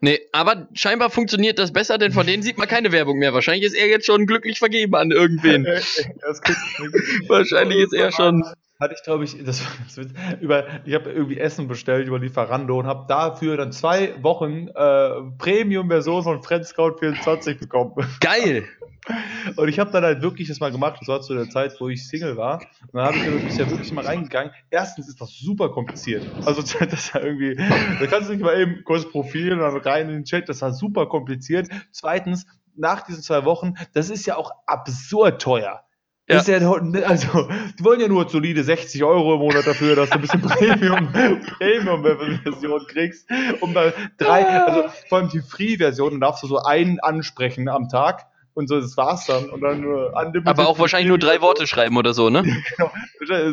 Nee, 0.00 0.18
aber 0.32 0.66
scheinbar 0.74 1.10
funktioniert 1.10 1.60
das 1.60 1.72
besser, 1.72 1.96
denn 1.96 2.10
von 2.12 2.26
denen 2.26 2.42
sieht 2.42 2.58
man 2.58 2.66
keine 2.66 2.90
Werbung 2.90 3.18
mehr. 3.18 3.32
Wahrscheinlich 3.34 3.64
ist 3.64 3.74
er 3.74 3.86
jetzt 3.86 4.04
schon 4.06 4.26
glücklich 4.26 4.58
vergeben 4.58 4.96
an 4.96 5.12
irgendwen. 5.12 5.64
Wahrscheinlich 7.28 7.78
ist 7.78 7.92
er 7.94 8.10
schon. 8.12 8.44
Hatte 8.80 8.94
ich, 8.94 9.02
glaube 9.02 9.24
ich, 9.24 9.36
das, 9.44 9.64
das 9.84 9.96
wird- 9.96 10.12
über, 10.40 10.64
ich 10.84 10.94
habe 10.94 11.10
irgendwie 11.10 11.38
Essen 11.38 11.66
bestellt 11.66 12.06
über 12.06 12.20
Lieferando 12.20 12.78
und 12.78 12.86
habe 12.86 13.06
dafür 13.08 13.56
dann 13.56 13.72
zwei 13.72 14.22
Wochen 14.22 14.68
äh, 14.68 15.10
Premium-Version 15.38 16.22
von 16.22 16.42
Friends 16.44 16.68
Scout 16.68 16.98
24 17.00 17.58
bekommen. 17.58 17.92
Geil! 18.20 18.64
Und 19.56 19.68
ich 19.68 19.78
habe 19.78 19.90
dann 19.90 20.04
halt 20.04 20.20
wirklich 20.20 20.48
das 20.48 20.60
mal 20.60 20.70
gemacht. 20.70 20.98
Das 21.00 21.08
war 21.08 21.22
zu 21.22 21.32
der 21.32 21.48
Zeit, 21.48 21.72
wo 21.80 21.88
ich 21.88 22.06
Single 22.06 22.36
war. 22.36 22.60
Und 22.82 22.94
dann 22.94 23.04
habe 23.06 23.16
ich 23.16 23.24
da 23.24 23.32
wirklich, 23.32 23.56
ja 23.56 23.70
wirklich 23.70 23.90
mal 23.92 24.04
reingegangen. 24.04 24.52
Erstens 24.68 25.08
ist 25.08 25.18
das 25.18 25.30
super 25.38 25.70
kompliziert. 25.70 26.26
Also 26.44 26.60
das 26.78 26.92
ist 26.92 27.14
ja 27.14 27.20
irgendwie, 27.22 27.56
da 27.56 28.06
kannst 28.06 28.28
du 28.28 28.34
nicht 28.34 28.42
mal 28.44 28.60
eben 28.60 28.84
kurz 28.84 29.08
Profil 29.10 29.54
und 29.54 29.60
dann 29.60 29.76
rein 29.78 30.08
in 30.08 30.14
den 30.16 30.24
Chat. 30.24 30.48
Das 30.50 30.60
war 30.60 30.72
super 30.74 31.06
kompliziert. 31.06 31.68
Zweitens, 31.90 32.46
nach 32.76 33.00
diesen 33.00 33.22
zwei 33.22 33.46
Wochen, 33.46 33.74
das 33.94 34.10
ist 34.10 34.26
ja 34.26 34.36
auch 34.36 34.52
absurd 34.66 35.40
teuer. 35.40 35.84
Das 36.28 36.46
Ist 36.46 36.60
ja, 36.60 36.70
also, 37.06 37.48
die 37.78 37.84
wollen 37.84 38.00
ja 38.00 38.06
nur 38.08 38.28
solide 38.28 38.62
60 38.62 39.02
Euro 39.02 39.34
im 39.34 39.40
Monat 39.40 39.66
dafür, 39.66 39.96
dass 39.96 40.10
du 40.10 40.16
ein 40.16 40.20
bisschen 40.20 40.42
Premium, 40.42 41.10
Premium-Version 41.58 42.86
kriegst. 42.86 43.26
Um 43.60 43.72
da 43.72 43.94
drei, 44.18 44.44
also 44.46 44.90
vor 45.08 45.18
allem 45.18 45.30
die 45.30 45.40
Free-Version, 45.40 46.10
dann 46.12 46.20
darfst 46.20 46.42
du 46.42 46.46
so 46.46 46.58
einen 46.58 47.00
ansprechen 47.00 47.70
am 47.70 47.88
Tag 47.88 48.26
und 48.58 48.66
so, 48.66 48.80
das 48.80 48.96
war's 48.96 49.24
dann. 49.24 49.48
Und 49.50 49.60
dann 49.60 49.80
nur 49.80 50.12
Aber 50.16 50.68
auch 50.68 50.80
wahrscheinlich 50.80 51.08
nur 51.08 51.18
drei 51.18 51.40
Worte 51.40 51.68
schreiben 51.68 51.96
oder 51.96 52.12
so, 52.12 52.28
ne? 52.28 52.42
Genau. 52.76 52.90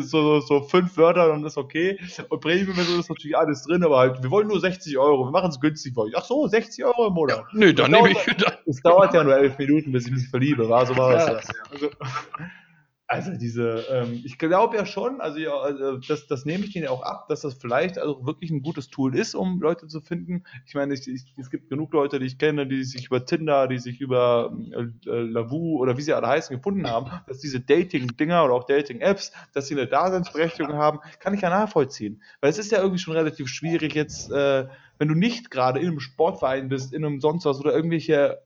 so, 0.00 0.40
so 0.40 0.62
fünf 0.62 0.96
Wörter, 0.96 1.28
dann 1.28 1.44
ist 1.44 1.56
okay. 1.56 1.98
Und 2.28 2.40
Premium-Version 2.40 3.00
ist 3.00 3.08
natürlich 3.08 3.36
alles 3.36 3.62
drin, 3.62 3.84
aber 3.84 3.98
halt, 3.98 4.22
wir 4.22 4.30
wollen 4.30 4.48
nur 4.48 4.58
60 4.58 4.98
Euro, 4.98 5.26
wir 5.26 5.30
machen 5.30 5.50
es 5.50 5.60
günstig 5.60 5.94
für 5.94 6.02
euch. 6.02 6.12
Ach 6.16 6.24
so, 6.24 6.46
60 6.46 6.84
Euro 6.84 7.06
im 7.06 7.14
Monat. 7.14 7.44
Nö, 7.52 7.72
dann 7.72 7.92
nehme 7.92 8.10
ich 8.10 8.26
wieder. 8.26 8.58
Es 8.66 8.82
dauert 8.82 9.14
ja 9.14 9.22
nur 9.22 9.36
elf 9.36 9.56
Minuten, 9.58 9.92
bis 9.92 10.06
ich 10.06 10.12
mich 10.12 10.28
verliebe, 10.28 10.68
war 10.68 10.84
so 10.86 10.96
war 10.96 11.12
Ja. 11.12 11.32
ja. 11.32 11.40
Also, 11.70 11.90
also 13.08 13.32
diese, 13.32 13.84
ähm, 13.88 14.20
ich 14.24 14.36
glaube 14.36 14.76
ja 14.76 14.84
schon, 14.84 15.20
also 15.20 15.38
ja, 15.38 15.54
also 15.54 15.98
das, 15.98 16.26
das 16.26 16.44
nehme 16.44 16.64
ich 16.64 16.72
denen 16.72 16.86
ja 16.86 16.90
auch 16.90 17.02
ab, 17.02 17.28
dass 17.28 17.42
das 17.42 17.54
vielleicht 17.54 17.98
also 17.98 18.26
wirklich 18.26 18.50
ein 18.50 18.62
gutes 18.62 18.90
Tool 18.90 19.16
ist, 19.16 19.36
um 19.36 19.60
Leute 19.60 19.86
zu 19.86 20.00
finden. 20.00 20.42
Ich 20.66 20.74
meine, 20.74 20.94
ich, 20.94 21.06
ich, 21.06 21.24
es 21.36 21.50
gibt 21.50 21.70
genug 21.70 21.92
Leute, 21.92 22.18
die 22.18 22.26
ich 22.26 22.38
kenne, 22.38 22.66
die 22.66 22.82
sich 22.82 23.06
über 23.06 23.24
Tinder, 23.24 23.68
die 23.68 23.78
sich 23.78 24.00
über 24.00 24.56
äh, 24.72 25.08
äh, 25.08 25.20
Lavu 25.22 25.78
oder 25.78 25.96
wie 25.96 26.02
sie 26.02 26.14
alle 26.14 26.26
heißen 26.26 26.56
gefunden 26.56 26.88
haben, 26.88 27.10
dass 27.28 27.38
diese 27.38 27.60
Dating-Dinger 27.60 28.44
oder 28.44 28.54
auch 28.54 28.64
Dating-Apps, 28.64 29.32
dass 29.52 29.68
sie 29.68 29.74
eine 29.74 29.86
Daseinsberechtigung 29.86 30.74
haben, 30.74 30.98
kann 31.20 31.32
ich 31.32 31.42
ja 31.42 31.50
nachvollziehen. 31.50 32.22
Weil 32.40 32.50
es 32.50 32.58
ist 32.58 32.72
ja 32.72 32.78
irgendwie 32.78 32.98
schon 32.98 33.14
relativ 33.14 33.48
schwierig 33.48 33.94
jetzt, 33.94 34.32
äh, 34.32 34.66
wenn 34.98 35.08
du 35.08 35.14
nicht 35.14 35.52
gerade 35.52 35.78
in 35.78 35.88
einem 35.88 36.00
Sportverein 36.00 36.68
bist, 36.68 36.92
in 36.92 37.04
einem 37.04 37.20
sonst 37.20 37.44
was 37.44 37.60
oder 37.60 37.72
irgendwelche 37.72 38.40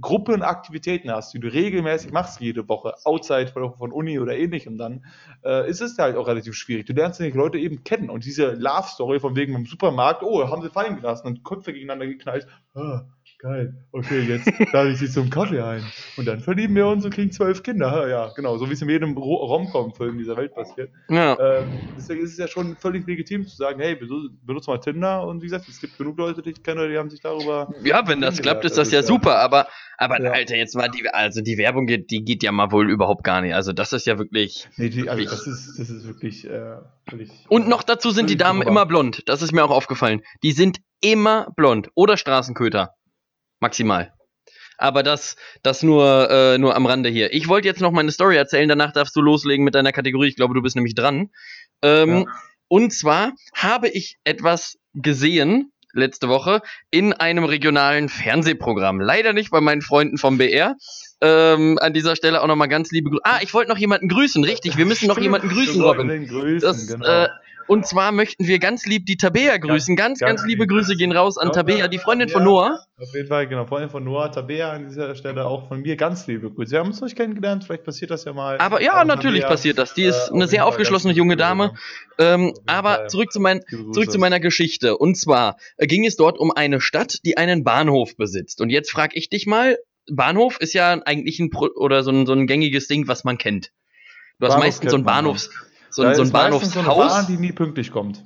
Gruppen 0.00 0.42
Aktivitäten 0.42 1.10
hast, 1.10 1.32
die 1.34 1.40
du 1.40 1.48
regelmäßig 1.48 2.12
machst 2.12 2.40
jede 2.40 2.68
Woche, 2.68 2.94
outside 3.04 3.48
von, 3.48 3.92
Uni 3.92 4.18
oder 4.18 4.36
ähnlichem, 4.36 4.78
dann 4.78 5.04
äh, 5.44 5.68
ist 5.68 5.80
es 5.80 5.98
halt 5.98 6.16
auch 6.16 6.26
relativ 6.26 6.54
schwierig. 6.54 6.86
Du 6.86 6.92
lernst 6.92 7.20
die 7.20 7.30
Leute 7.30 7.58
eben 7.58 7.84
kennen 7.84 8.10
und 8.10 8.24
diese 8.24 8.52
Love-Story 8.52 9.20
von 9.20 9.36
wegen 9.36 9.54
im 9.54 9.66
Supermarkt, 9.66 10.22
oh, 10.22 10.48
haben 10.48 10.62
sie 10.62 10.70
fallen 10.70 10.96
gelassen 10.96 11.26
und 11.26 11.44
Köpfe 11.44 11.72
gegeneinander 11.72 12.06
geknallt. 12.06 12.46
Ah, 12.74 13.02
geil, 13.38 13.74
okay, 13.92 14.20
jetzt 14.20 14.50
lade 14.72 14.90
ich 14.90 14.98
sie 14.98 15.10
zum 15.10 15.30
Kaffee 15.30 15.60
ein. 15.60 15.82
Und 16.16 16.26
dann 16.26 16.40
verlieben 16.40 16.74
wir 16.74 16.86
uns 16.86 17.04
und 17.04 17.12
kriegen 17.14 17.30
zwölf 17.32 17.62
Kinder. 17.62 18.08
Ja, 18.08 18.32
genau, 18.34 18.56
so 18.58 18.68
wie 18.68 18.72
es 18.72 18.82
in 18.82 18.88
jedem 18.88 19.16
Ro- 19.16 19.44
Rom-Com-Film 19.46 20.18
dieser 20.18 20.36
Welt 20.36 20.54
passiert. 20.54 20.90
Ja. 21.08 21.38
Ähm, 21.38 21.68
deswegen 21.96 22.22
ist 22.24 22.32
es 22.32 22.38
ja 22.38 22.48
schon 22.48 22.76
völlig 22.76 23.06
legitim 23.06 23.46
zu 23.46 23.56
sagen, 23.56 23.80
hey, 23.80 23.94
benutze 23.96 24.30
benutze 24.42 24.70
mal 24.70 24.78
Tinder 24.78 25.26
und 25.26 25.42
wie 25.42 25.46
gesagt, 25.46 25.68
es 25.68 25.80
gibt 25.80 25.98
genug 25.98 26.18
Leute, 26.18 26.42
die 26.42 26.50
ich 26.50 26.62
kenne, 26.62 26.88
die 26.88 26.96
haben 26.96 27.10
sich 27.10 27.20
darüber 27.20 27.72
Ja, 27.82 28.06
wenn 28.08 28.20
das 28.20 28.40
klappt, 28.40 28.64
ist 28.64 28.78
das 28.78 28.90
ja 28.90 29.02
super, 29.02 29.38
aber, 29.38 29.68
aber 29.98 30.20
Ja. 30.22 30.32
Alter, 30.32 30.56
jetzt 30.56 30.74
war 30.74 30.88
die, 30.88 31.08
also 31.08 31.40
die 31.42 31.58
Werbung 31.58 31.86
geht, 31.86 32.10
die 32.10 32.24
geht 32.24 32.42
ja 32.42 32.52
mal 32.52 32.72
wohl 32.72 32.90
überhaupt 32.90 33.22
gar 33.24 33.40
nicht. 33.42 33.54
Also 33.54 33.72
das 33.72 33.92
ist 33.92 34.06
ja 34.06 34.18
wirklich. 34.18 34.68
Nee, 34.76 34.88
die, 34.88 35.08
also 35.08 35.22
das 35.24 35.46
ist, 35.46 35.78
das 35.78 35.90
ist 35.90 36.06
wirklich, 36.06 36.48
äh, 36.48 36.76
völlig. 37.08 37.30
Und 37.48 37.68
noch 37.68 37.82
dazu 37.82 38.10
sind 38.10 38.30
die 38.30 38.36
Damen 38.36 38.60
drüber. 38.60 38.70
immer 38.70 38.86
blond. 38.86 39.22
Das 39.28 39.42
ist 39.42 39.52
mir 39.52 39.64
auch 39.64 39.70
aufgefallen. 39.70 40.22
Die 40.42 40.52
sind 40.52 40.78
immer 41.00 41.52
blond. 41.56 41.88
Oder 41.94 42.16
Straßenköter. 42.16 42.94
Maximal. 43.60 44.12
Aber 44.78 45.02
das, 45.02 45.36
das 45.62 45.82
nur, 45.82 46.30
äh, 46.30 46.58
nur 46.58 46.74
am 46.76 46.84
Rande 46.86 47.08
hier. 47.08 47.32
Ich 47.32 47.48
wollte 47.48 47.66
jetzt 47.66 47.80
noch 47.80 47.92
meine 47.92 48.12
Story 48.12 48.36
erzählen, 48.36 48.68
danach 48.68 48.92
darfst 48.92 49.16
du 49.16 49.22
loslegen 49.22 49.64
mit 49.64 49.74
deiner 49.74 49.92
Kategorie. 49.92 50.28
Ich 50.28 50.36
glaube, 50.36 50.54
du 50.54 50.60
bist 50.62 50.76
nämlich 50.76 50.94
dran. 50.94 51.30
Ähm, 51.82 52.18
Ja. 52.18 52.24
Und 52.68 52.92
zwar 52.92 53.32
habe 53.54 53.88
ich 53.88 54.16
etwas 54.24 54.76
gesehen 54.92 55.72
letzte 55.92 56.28
Woche 56.28 56.60
in 56.90 57.12
einem 57.12 57.44
regionalen 57.44 58.08
Fernsehprogramm. 58.08 59.00
Leider 59.00 59.32
nicht 59.32 59.50
bei 59.50 59.60
meinen 59.60 59.82
Freunden 59.82 60.18
vom 60.18 60.36
BR. 60.36 60.74
Ähm, 61.22 61.78
an 61.80 61.94
dieser 61.94 62.16
Stelle 62.16 62.42
auch 62.42 62.46
nochmal 62.46 62.68
ganz 62.68 62.90
liebe 62.90 63.08
Grüße. 63.08 63.22
Ah, 63.24 63.38
ich 63.40 63.54
wollte 63.54 63.70
noch 63.70 63.78
jemanden 63.78 64.08
grüßen, 64.08 64.44
richtig. 64.44 64.76
Wir 64.76 64.84
müssen 64.84 65.06
noch 65.06 65.18
jemanden 65.18 65.48
grüßen, 65.48 65.80
Robin. 65.80 66.26
grüßen, 66.26 66.60
Das, 66.60 66.86
genau. 66.86 67.06
äh, 67.06 67.28
und 67.66 67.86
zwar 67.86 68.12
möchten 68.12 68.46
wir 68.46 68.58
ganz 68.58 68.86
lieb 68.86 69.06
die 69.06 69.16
Tabea 69.16 69.56
grüßen. 69.56 69.96
Ganz, 69.96 70.20
ganz, 70.20 70.38
ganz 70.38 70.46
liebe 70.46 70.62
lieb. 70.62 70.70
Grüße 70.70 70.96
gehen 70.96 71.12
raus 71.12 71.38
an 71.38 71.52
Tabea, 71.52 71.88
die 71.88 71.98
Freundin 71.98 72.28
von. 72.28 72.44
Noah. 72.44 72.80
Auf 72.98 73.12
jeden 73.14 73.28
Fall, 73.28 73.46
genau. 73.46 73.66
Freundin 73.66 73.90
von 73.90 74.04
Noah, 74.04 74.30
Tabea 74.30 74.72
an 74.72 74.88
dieser 74.88 75.14
Stelle 75.14 75.46
auch 75.46 75.68
von 75.68 75.82
mir 75.82 75.96
ganz 75.96 76.26
liebe 76.26 76.50
Grüße. 76.50 76.72
Wir 76.72 76.78
haben 76.78 76.88
uns 76.88 77.00
noch 77.00 77.08
nicht 77.08 77.16
kennengelernt, 77.16 77.64
vielleicht 77.64 77.84
passiert 77.84 78.10
das 78.10 78.24
ja 78.24 78.32
mal. 78.32 78.58
Aber 78.58 78.80
ja, 78.80 78.92
Aber 78.92 79.04
natürlich 79.04 79.42
Tabea, 79.42 79.50
passiert 79.50 79.78
das. 79.78 79.94
Die 79.94 80.04
äh, 80.04 80.08
ist 80.08 80.30
auf 80.30 80.34
eine 80.34 80.48
sehr 80.48 80.66
aufgeschlossene 80.66 81.12
junge 81.12 81.36
Dame. 81.36 81.74
Ähm, 82.18 82.54
aber 82.66 83.08
zurück 83.08 83.32
zu, 83.32 83.40
mein, 83.40 83.62
zurück 83.92 84.10
zu 84.10 84.18
meiner 84.18 84.40
Geschichte. 84.40 84.96
Und 84.96 85.16
zwar 85.16 85.56
äh, 85.76 85.86
ging 85.86 86.06
es 86.06 86.16
dort 86.16 86.38
um 86.38 86.50
eine 86.50 86.80
Stadt, 86.80 87.18
die 87.24 87.36
einen 87.36 87.64
Bahnhof 87.64 88.16
besitzt. 88.16 88.60
Und 88.60 88.70
jetzt 88.70 88.90
frage 88.90 89.16
ich 89.16 89.28
dich 89.28 89.46
mal, 89.46 89.76
Bahnhof 90.10 90.58
ist 90.60 90.72
ja 90.72 90.92
eigentlich 91.04 91.40
ein 91.40 91.50
Pro 91.50 91.68
oder 91.74 92.02
so 92.02 92.10
ein, 92.10 92.26
so 92.26 92.32
ein 92.32 92.46
gängiges 92.46 92.86
Ding, 92.86 93.08
was 93.08 93.24
man 93.24 93.38
kennt. 93.38 93.72
Du 94.38 94.46
hast 94.46 94.54
Bahnhof 94.54 94.64
meistens 94.64 94.90
so 94.90 94.96
ein 94.96 95.04
Bahnhofs, 95.04 95.50
so 95.96 96.02
Da 96.02 96.10
ein, 96.10 96.14
so 96.14 96.22
ein 96.22 96.26
ist 96.28 96.32
meistens 96.32 96.72
so 96.74 96.78
eine 96.80 96.88
Bahnhofshaus. 96.88 97.12
Bahn, 97.12 97.26
die 97.26 97.36
nie 97.40 97.52
pünktlich 97.52 97.90
kommt. 97.90 98.22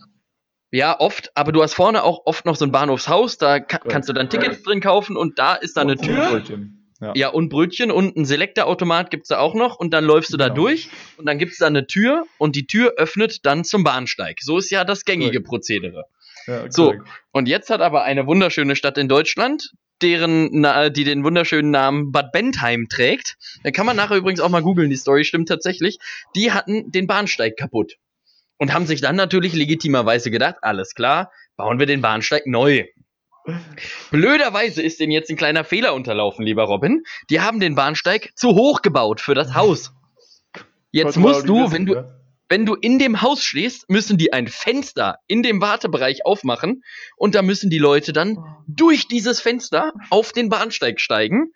Ja, 0.73 1.01
oft, 1.01 1.31
aber 1.35 1.51
du 1.53 1.63
hast 1.63 1.75
vorne 1.75 2.05
auch 2.05 2.21
oft 2.27 2.45
noch 2.47 2.55
so 2.55 2.65
ein 2.65 2.71
Bahnhofshaus, 2.71 3.39
da 3.39 3.59
ka 3.59 3.79
kannst 3.79 4.09
du 4.09 4.13
dann 4.13 4.29
Tickets 4.31 4.63
drin 4.63 4.81
kaufen 4.81 5.17
und 5.17 5.39
da 5.39 5.55
ist 5.55 5.77
da 5.77 5.81
eine 5.81 5.93
Und 5.93 6.03
Tür. 6.03 6.29
Brötchen. 6.29 6.77
Ja. 7.01 7.13
Ja, 7.17 7.29
und 7.31 7.49
Brötchen 7.49 7.91
und 7.91 8.15
ein 8.17 8.27
Selektorautomat 8.27 9.11
gibt's 9.11 9.29
da 9.31 9.39
auch 9.39 9.55
noch 9.55 9.77
und 9.79 9.93
dann 9.95 10.05
läufst 10.05 10.33
du 10.33 10.37
da 10.37 10.49
Genau. 10.49 10.57
durch 10.67 10.91
und 11.17 11.25
dann 11.27 11.39
gibt's 11.39 11.57
da 11.59 11.67
eine 11.67 11.87
Tür 11.87 12.25
und 12.39 12.57
die 12.57 12.67
Tür 12.67 12.93
öffnet 12.99 13.47
dann 13.47 13.65
zum 13.65 13.85
Bahnsteig. 13.85 14.39
So 14.43 14.59
ist 14.59 14.71
ja 14.71 14.85
das 14.85 15.05
gängige. 15.07 15.41
Prozedere. 15.41 16.05
Ja, 16.47 16.71
So. 16.71 16.95
Und 17.33 17.49
jetzt 17.49 17.71
hat 17.71 17.81
aber 17.81 18.05
eine 18.05 18.27
wunderschöne 18.27 18.77
Stadt 18.77 18.99
in 18.99 19.09
Deutschland, 19.09 19.73
deren, 20.03 20.49
na, 20.53 20.91
die 20.91 21.05
den 21.05 21.25
wunderschönen 21.25 21.71
Namen 21.71 22.13
Bad 22.13 22.33
Bentheim 22.33 22.89
trägt. 22.89 23.37
Da 23.63 23.71
kann 23.71 23.87
man 23.87 23.97
nachher 23.97 24.17
übrigens 24.17 24.41
auch 24.41 24.49
mal 24.49 24.63
googeln, 24.63 24.91
die 24.91 24.97
Story 24.97 25.25
stimmt 25.25 25.49
tatsächlich. 25.49 25.99
Die 26.35 26.53
hatten 26.53 26.91
den 26.91 27.07
Bahnsteig 27.07 27.57
kaputt. 27.57 27.97
Und 28.59 28.75
haben 28.75 28.87
sich 28.87 29.01
dann 29.01 29.17
natürlich 29.17 29.55
legitimerweise 29.55 30.31
gedacht, 30.31 30.57
alles 30.61 30.95
klar, 30.95 31.33
bauen 31.57 31.79
wir 31.79 31.87
den 31.87 32.03
Bahnsteig 32.03 32.47
neu. 32.47 32.85
Blöderweise 34.11 34.83
ist 34.83 35.01
denen 35.01 35.13
jetzt 35.13 35.31
ein 35.31 35.37
kleiner 35.37 35.65
Fehler 35.65 35.95
unterlaufen, 35.95 36.45
lieber 36.45 36.65
Robin. 36.65 37.03
Die 37.31 37.41
haben 37.41 37.59
den 37.59 37.75
Bahnsteig 37.75 38.33
zu 38.37 38.51
hoch 38.51 38.83
gebaut 38.83 39.21
für 39.21 39.35
das 39.35 39.55
Haus. 39.55 39.93
Jetzt 40.91 41.17
musst 41.17 41.49
du, 41.49 41.73
wenn 41.73 41.87
du? 41.87 42.20
Wenn 42.51 42.67
du 42.67 42.75
in 42.75 42.99
dem 42.99 43.23
Haus 43.23 43.45
stehst, 43.45 43.89
müssen 43.89 44.19
die 44.19 44.33
ein 44.33 44.49
Fenster 44.49 45.19
in 45.29 45.45
dem 45.45 45.61
Wartebereich 45.61 46.27
aufmachen 46.27 46.83
und 47.17 47.37
da 47.37 47.43
müssen 47.43 47.71
die 47.71 47.79
Leute 47.79 48.13
dann 48.13 48.39
durch 48.67 49.07
dieses 49.07 49.41
Fenster 49.41 49.93
auf 50.11 50.33
den 50.33 50.49
Bahnsteig 50.49 51.01
steigen 51.01 51.53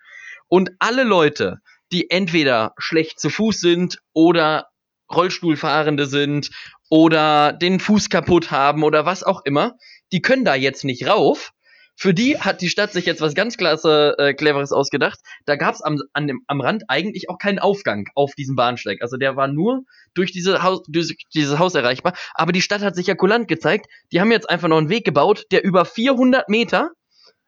und 0.47 0.71
alle 0.79 1.03
Leute, 1.03 1.59
die 1.91 2.11
entweder 2.11 2.75
schlecht 2.79 3.19
zu 3.19 3.29
Fuß 3.29 3.59
sind 3.59 3.99
oder 4.13 4.69
Rollstuhlfahrende 5.13 6.07
sind 6.07 6.51
oder 6.89 7.53
den 7.53 7.81
Fuß 7.81 8.09
kaputt 8.09 8.53
haben 8.53 8.85
oder 8.85 9.05
was 9.05 9.25
auch 9.25 9.45
immer, 9.45 9.73
die 10.13 10.23
können 10.23 10.45
da 10.45 10.55
jetzt 10.55 10.85
nicht 10.85 11.09
rauf. 11.09 11.51
Für 11.97 12.13
die 12.13 12.39
hat 12.39 12.61
die 12.61 12.69
Stadt 12.69 12.93
sich 12.93 13.07
jetzt 13.07 13.21
was 13.21 13.35
ganz 13.35 13.57
klasse, 13.57 14.15
äh, 14.19 14.35
cleveres 14.35 14.73
ausgedacht. 14.73 15.21
Da 15.47 15.57
gab 15.57 15.75
es 15.75 15.81
am, 15.81 16.01
an 16.13 16.27
dem, 16.27 16.43
am 16.49 16.61
Rand 16.61 16.85
eigentlich 16.89 17.31
auch 17.31 17.39
keinen 17.39 17.59
Aufgang 17.59 18.07
auf 18.15 18.35
diesem 18.35 18.57
Bahnsteig. 18.57 19.01
Also 19.01 19.17
der 19.17 19.37
war 19.37 19.49
nur 19.49 19.85
durch, 20.13 20.33
diese 20.33 20.63
Haus, 20.63 20.83
durch 20.89 21.17
dieses 21.35 21.59
Haus 21.59 21.75
erreichbar. 21.75 22.15
Aber 22.35 22.53
die 22.53 22.63
Stadt 22.63 22.83
hat 22.83 22.97
sich 22.97 23.07
ja 23.07 23.15
kulant 23.15 23.49
gezeigt. 23.49 23.87
Die 24.13 24.21
haben 24.21 24.33
jetzt 24.33 24.51
einfach 24.51 24.69
noch 24.69 24.79
einen 24.79 24.89
Weg 24.89 25.05
gebaut, 25.05 25.45
der 25.53 25.65
über 25.65 25.85
400 25.85 26.49
Meter 26.49 26.91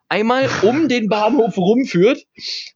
einmal 0.08 0.48
um 0.62 0.88
den 0.88 1.08
Bahnhof 1.08 1.56
rumführt, 1.56 2.22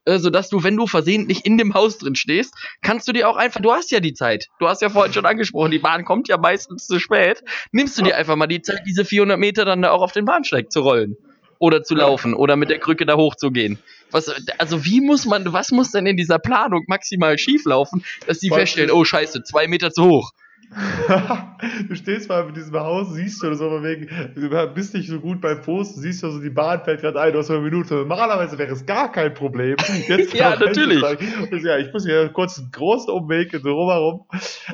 äh, 0.05 0.19
sodass 0.19 0.49
du, 0.49 0.65
wenn 0.65 0.77
du 0.77 0.89
versehentlich 0.89 1.47
in 1.47 1.57
dem 1.57 1.75
Haus 1.75 1.99
drin 1.99 2.17
stehst, 2.17 2.55
kannst 2.83 3.07
du 3.07 3.13
dir 3.13 3.29
auch 3.29 3.37
einfach, 3.37 3.61
du 3.61 3.73
hast 3.73 3.93
ja 3.93 4.01
die 4.01 4.15
Zeit, 4.15 4.49
du 4.59 4.67
hast 4.67 4.83
ja 4.83 4.91
vorhin 4.91 5.13
schon 5.13 5.27
angesprochen, 5.27 5.71
die 5.71 5.79
Bahn 5.79 6.05
kommt 6.05 6.27
ja 6.27 6.39
meistens 6.39 6.89
zu 6.89 6.99
spät, 6.99 7.45
nimmst 7.71 7.97
du 7.97 8.03
dir 8.03 8.17
einfach 8.17 8.35
mal 8.35 8.49
die 8.49 8.63
Zeit, 8.63 8.83
diese 8.85 9.05
400 9.05 9.39
Meter 9.39 9.65
dann 9.65 9.83
da 9.83 9.93
auch 9.93 10.03
auf 10.03 10.11
den 10.13 10.25
Bahnsteig 10.25 10.73
zu 10.73 10.81
rollen 10.81 11.17
oder 11.61 11.85
zu 11.85 11.95
laufen 11.95 12.35
oder 12.35 12.57
mit 12.57 12.71
der 12.71 12.81
Krücke 12.81 13.07
da 13.07 13.17
hochzugehen. 13.17 13.79
Was, 14.11 14.33
also 14.59 14.85
wie 14.85 15.01
muss 15.01 15.27
man, 15.27 15.53
was 15.53 15.71
muss 15.71 15.93
denn 15.93 16.07
in 16.07 16.17
dieser 16.17 16.41
Planung 16.41 16.85
maximal 16.89 17.39
schieflaufen, 17.39 18.03
dass 18.27 18.41
die 18.41 18.49
feststellen, 18.49 18.91
oh 18.91 19.05
scheiße, 19.05 19.45
zwei 19.45 19.69
Meter 19.69 19.93
zu 19.93 20.05
hoch. 20.05 20.33
du 21.89 21.95
stehst 21.97 22.29
mal 22.29 22.45
mit 22.45 22.57
diesem 22.57 22.79
Haus, 22.79 23.13
siehst 23.13 23.43
du 23.43 23.53
so 23.55 23.71
von 23.71 23.83
wegen, 23.83 24.09
du 24.37 24.67
bist 24.69 24.95
nicht 24.95 25.09
so 25.09 25.19
gut 25.19 25.41
beim 25.41 25.61
Posten, 25.63 26.01
siehst 26.01 26.23
du 26.23 26.31
so, 26.31 26.41
die 26.41 26.51
Bahn 26.51 26.85
fällt 26.85 27.01
gerade 27.01 27.21
ein, 27.21 27.33
du 27.33 27.41
hast 27.41 27.51
eine 27.51 27.61
Minute. 27.61 27.95
Normalerweise 27.95 28.57
wäre 28.57 28.73
es 28.73 28.87
gar 28.87 29.11
kein 29.11 29.35
Problem. 29.35 29.77
Jetzt 30.09 30.33
Ja, 30.33 30.57
natürlich. 30.57 31.03
reinzusteigen. 31.03 31.67
Ja, 31.67 31.79
ich 31.79 31.93
muss 31.93 32.05
hier 32.05 32.29
kurz 32.29 32.59
einen 32.59 32.71
großen 32.71 33.13
Umweg 33.13 33.51
so 33.61 33.73
rumherum. 33.73 34.27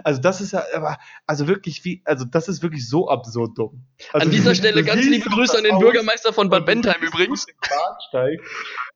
Also 0.04 0.20
das 0.20 0.40
ist 0.40 0.52
ja, 0.52 0.64
aber, 0.74 0.98
also 1.26 1.48
wirklich 1.48 1.84
wie, 1.84 2.02
also 2.04 2.24
das 2.24 2.48
ist 2.48 2.62
wirklich 2.62 2.88
so 2.88 3.08
absurd 3.08 3.56
dumm. 3.56 3.82
Also, 4.12 4.26
An 4.26 4.30
dieser 4.30 4.54
Stelle 4.54 4.84
ganz 4.84 5.02
liebe 5.02 5.30
Grüße 5.30 5.56
an 5.56 5.64
den 5.64 5.78
Bürgermeister 5.78 6.32
von 6.32 6.50
Bad 6.50 6.66
Bentheim 6.66 7.00
übrigens. 7.00 7.46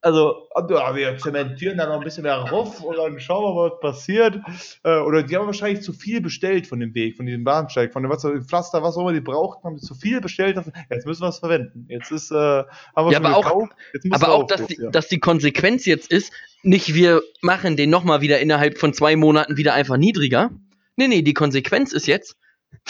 Also, 0.02 0.48
ja, 0.70 0.96
wir 0.96 1.18
zementieren 1.18 1.76
da 1.76 1.86
noch 1.86 1.96
ein 1.98 2.04
bisschen 2.04 2.22
mehr 2.22 2.36
rauf 2.36 2.82
und 2.82 2.96
dann 2.96 3.20
schauen 3.20 3.54
wir 3.54 3.70
was 3.70 3.80
passiert. 3.80 4.38
Äh, 4.82 4.96
Oder 5.00 5.22
die 5.22 5.36
haben 5.36 5.44
wahrscheinlich 5.44 5.82
zu 5.82 5.92
viel 5.92 6.22
bestellt 6.22 6.66
von 6.66 6.80
dem 6.80 6.94
Weg, 6.94 7.18
von 7.18 7.26
diesem 7.26 7.44
Bahnsteig, 7.44 7.92
von 7.92 8.02
dem 8.02 8.10
was, 8.10 8.26
Pflaster, 8.48 8.82
was 8.82 8.96
auch 8.96 9.02
immer 9.02 9.12
die 9.12 9.20
brauchten, 9.20 9.62
haben 9.64 9.78
zu 9.78 9.94
viel 9.94 10.22
bestellt. 10.22 10.56
Jetzt 10.90 11.06
müssen 11.06 11.22
wir 11.22 11.28
es 11.28 11.38
verwenden. 11.38 11.84
Jetzt 11.90 12.10
ist, 12.12 12.30
äh, 12.30 12.34
haben 12.34 12.64
wir 12.96 13.12
Ja, 13.12 13.18
aber 13.18 13.36
auch- 13.36 13.42
gekauft. 13.44 13.72
Muss 14.04 14.22
Aber 14.22 14.32
er 14.32 14.32
auch, 14.36 14.46
dass 14.46 14.66
die, 14.66 14.76
aufgeht, 14.78 14.94
dass 14.94 15.08
die 15.08 15.20
Konsequenz 15.20 15.84
jetzt 15.84 16.10
ist, 16.10 16.32
nicht 16.62 16.94
wir 16.94 17.20
machen 17.42 17.76
den 17.76 17.90
nochmal 17.90 18.22
wieder 18.22 18.38
innerhalb 18.40 18.78
von 18.78 18.94
zwei 18.94 19.16
Monaten 19.16 19.58
wieder 19.58 19.74
einfach 19.74 19.98
niedriger. 19.98 20.50
Nee, 20.96 21.08
nee, 21.08 21.20
die 21.22 21.34
Konsequenz 21.34 21.92
ist 21.92 22.06
jetzt, 22.06 22.36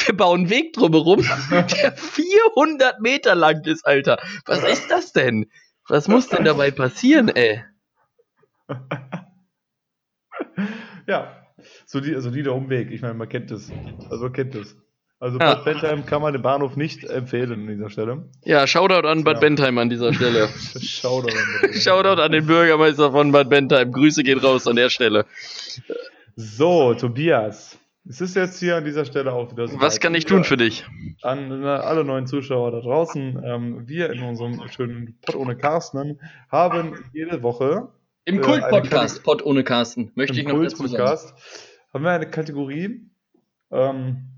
wir 0.07 0.17
bauen 0.17 0.41
einen 0.43 0.51
Weg 0.51 0.75
drumherum, 0.75 1.23
der 1.51 1.93
400 1.97 3.01
Meter 3.01 3.35
lang 3.35 3.65
ist, 3.65 3.85
Alter. 3.85 4.19
Was 4.47 4.63
ist 4.63 4.89
das 4.91 5.13
denn? 5.13 5.47
Was 5.91 6.09
muss 6.09 6.29
denn 6.29 6.45
dabei 6.45 6.71
passieren, 6.71 7.29
ey? 7.29 7.63
Ja, 11.07 11.37
solide, 11.87 12.21
solider 12.21 12.55
Umweg. 12.55 12.91
Ich 12.91 13.03
meine, 13.03 13.15
man 13.15 13.29
kennt 13.29 13.51
das. 13.51 13.71
Also 14.11 14.25
man 14.25 14.33
kennt 14.33 14.55
das. 14.55 14.77
Also 15.19 15.39
Ja. 15.39 15.55
Bad 15.57 15.65
Bentheim 15.65 16.07
kann 16.07 16.23
man 16.23 16.33
den 16.33 16.43
Bahnhof 16.43 16.77
nicht 16.77 17.05
empfehlen 17.05 17.53
an 17.53 17.67
dieser 17.67 17.91
Stelle. 17.91 18.31
Ja, 18.45 18.67
Shoutout 18.67 19.07
an 19.07 19.25
Bad 19.25 19.35
Ja. 19.37 19.41
Bentheim 19.41 19.77
an 19.79 19.91
dieser 19.91 20.15
Stelle. 20.15 20.49
Shoutout. 20.81 21.33
Shoutout 21.73 22.23
an 22.23 22.33
den 22.33 22.47
Bürgermeister 22.47 23.11
von 23.13 23.33
Bad 23.33 23.51
Bentheim. 23.51 23.93
Grüße 23.93 24.23
gehen 24.23 24.39
raus 24.39 24.67
an 24.67 24.77
der 24.77 24.89
Stelle. 24.89 25.27
So, 26.37 26.95
Tobias. 26.95 27.77
Es 28.09 28.21
ist 28.21 28.35
jetzt 28.35 28.59
hier 28.59 28.77
an 28.77 28.85
dieser 28.85 29.05
Stelle 29.05 29.33
auch 29.33 29.53
wieder 29.53 29.69
so 29.69 29.81
Was 29.81 30.01
kann 30.01 30.15
ich 30.15 30.25
tun 30.25 30.45
für 30.45 30.57
dich? 30.57 30.87
An 31.23 31.63
äh, 31.63 31.67
alle 31.67 32.05
neuen 32.05 32.27
Zuschauer 32.27 32.71
da 32.71 32.81
draußen. 32.81 33.43
Ähm, 33.45 33.87
wir 33.87 34.11
in 34.11 34.23
unserem 34.23 34.67
schönen 34.69 35.19
Pod 35.21 35.37
ohne 35.37 35.57
Carsten 35.57 36.19
haben 36.51 36.95
jede 37.13 37.43
Woche 37.43 37.89
Im 38.25 38.39
Äh, 38.39 38.41
Kult-Podcast, 38.41 39.23
Pod 39.23 39.45
ohne 39.45 39.65
Carsten, 39.65 40.13
möchte 40.15 40.41
ich 40.41 40.47
noch 40.47 40.63
dazu 40.63 40.77
sagen. 40.77 40.97
Kult-Podcast 40.97 41.35
haben 41.93 42.05
wir 42.05 42.11
eine 42.13 42.31
Kategorie, 42.31 43.11
ähm, 43.71 44.31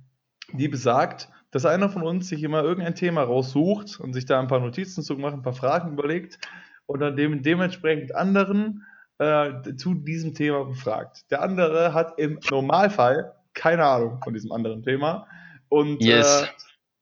die 0.52 0.68
besagt, 0.68 1.28
dass 1.52 1.64
einer 1.64 1.88
von 1.88 2.02
uns 2.02 2.28
sich 2.28 2.42
immer 2.42 2.64
irgendein 2.64 2.94
Thema 2.96 3.22
raussucht 3.22 4.00
und 4.00 4.12
sich 4.12 4.24
da 4.26 4.40
ein 4.40 4.48
paar 4.48 4.60
Notizen 4.60 5.02
zu 5.02 5.16
machen, 5.16 5.40
ein 5.40 5.42
paar 5.42 5.52
Fragen 5.52 5.92
überlegt 5.92 6.38
und 6.86 7.00
dann 7.00 7.14
dem, 7.14 7.42
dementsprechend 7.42 8.14
anderen 8.14 8.84
äh, 9.18 9.74
zu 9.76 9.94
diesem 9.94 10.34
Thema 10.34 10.64
befragt. 10.64 11.30
Der 11.30 11.42
andere 11.42 11.94
hat 11.94 12.18
im 12.18 12.40
Normalfall 12.50 13.34
keine 13.54 13.84
Ahnung 13.84 14.20
von 14.22 14.34
diesem 14.34 14.52
anderen 14.52 14.82
Thema 14.82 15.26
und 15.68 16.02
Yes. 16.02 16.42
äh, 16.42 16.46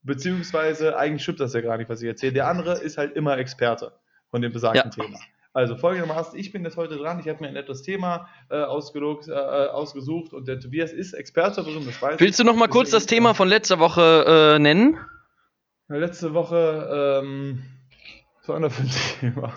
beziehungsweise 0.02 0.96
eigentlich 0.96 1.22
stimmt 1.22 1.40
das 1.40 1.52
ja 1.54 1.60
gar 1.60 1.76
nicht, 1.76 1.88
was 1.90 2.00
ich 2.02 2.08
erzähle. 2.08 2.32
Der 2.32 2.48
andere 2.48 2.78
ist 2.78 2.98
halt 2.98 3.16
immer 3.16 3.38
Experte 3.38 3.92
von 4.30 4.42
dem 4.42 4.52
besagten 4.52 4.90
Thema. 4.90 5.18
Also 5.52 5.76
folgendermaßen, 5.76 6.38
ich 6.38 6.52
bin 6.52 6.62
jetzt 6.64 6.76
heute 6.76 6.96
dran, 6.96 7.18
ich 7.18 7.28
habe 7.28 7.40
mir 7.40 7.48
ein 7.48 7.54
nettes 7.54 7.82
Thema 7.82 8.28
äh, 8.50 8.62
ausgesucht, 8.62 9.26
äh, 9.26 9.32
ausgesucht 9.32 10.32
und 10.32 10.46
der 10.46 10.60
Tobias 10.60 10.92
ist 10.92 11.12
Experte 11.12 11.62
darin, 11.64 11.84
das 11.84 12.00
weiß 12.00 12.20
Willst 12.20 12.38
du 12.38 12.44
noch 12.44 12.54
mal 12.54 12.68
kurz 12.68 12.90
das 12.90 13.06
Thema 13.06 13.34
von 13.34 13.48
letzter 13.48 13.80
Woche 13.80 14.54
äh, 14.54 14.58
nennen? 14.60 14.96
äh, 15.88 15.98
Letzte 15.98 16.34
Woche, 16.34 17.20
ähm, 17.24 17.64
was 18.38 18.48
war 18.48 18.60
denn 18.60 18.62
da 18.62 18.68
für 18.70 18.82
ein 18.82 18.90
Thema? 19.34 19.52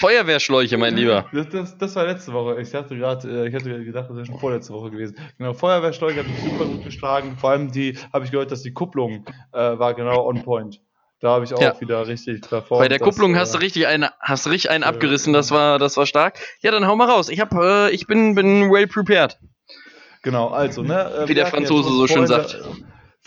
Feuerwehrschläuche, 0.00 0.78
mein 0.78 0.96
Lieber. 0.96 1.26
Das, 1.32 1.48
das, 1.48 1.78
das 1.78 1.96
war 1.96 2.06
letzte 2.06 2.32
Woche. 2.32 2.60
Ich 2.60 2.70
dachte 2.70 2.96
gerade, 2.96 3.28
äh, 3.44 3.48
ich 3.48 3.54
hatte 3.54 3.84
gedacht, 3.84 4.08
das 4.08 4.16
wäre 4.16 4.26
schon 4.26 4.38
vorletzte 4.38 4.72
Woche 4.72 4.90
gewesen. 4.90 5.16
Genau, 5.38 5.54
Feuerwehrschläuche 5.54 6.20
hat 6.20 6.28
mich 6.28 6.40
super 6.40 6.66
gut 6.66 6.84
geschlagen. 6.84 7.36
Vor 7.36 7.50
allem 7.50 7.72
die, 7.72 7.98
habe 8.12 8.24
ich 8.24 8.30
gehört, 8.30 8.52
dass 8.52 8.62
die 8.62 8.72
Kupplung 8.72 9.24
äh, 9.52 9.58
war 9.58 9.94
genau 9.94 10.24
on 10.26 10.42
point. 10.42 10.80
Da 11.20 11.30
habe 11.30 11.44
ich 11.44 11.52
auch 11.52 11.60
Ja. 11.60 11.80
wieder 11.80 12.06
richtig 12.06 12.42
performt. 12.42 12.84
Bei 12.84 12.88
der 12.88 12.98
dass, 12.98 13.08
Kupplung 13.08 13.34
äh, 13.34 13.38
hast 13.38 13.54
du 13.54 13.58
richtig 13.58 13.88
einen, 13.88 14.08
hast 14.20 14.46
du 14.46 14.50
richtig 14.50 14.70
einen 14.70 14.84
äh, 14.84 14.86
abgerissen, 14.86 15.32
das 15.32 15.50
war, 15.50 15.80
das 15.80 15.96
war 15.96 16.06
stark. 16.06 16.38
Ja, 16.60 16.70
dann 16.70 16.86
hau 16.86 16.94
mal 16.94 17.10
raus. 17.10 17.28
Ich 17.28 17.40
hab, 17.40 17.52
äh, 17.54 17.90
ich 17.90 18.06
bin, 18.06 18.36
bin 18.36 18.70
well 18.70 18.86
prepared. 18.86 19.36
Genau, 20.22 20.48
also, 20.48 20.82
ne? 20.82 21.10
äh, 21.24 21.28
Wie 21.28 21.34
der 21.34 21.46
Franzose 21.46 21.90
so 21.90 22.06
schön 22.06 22.26
sagt. 22.28 22.56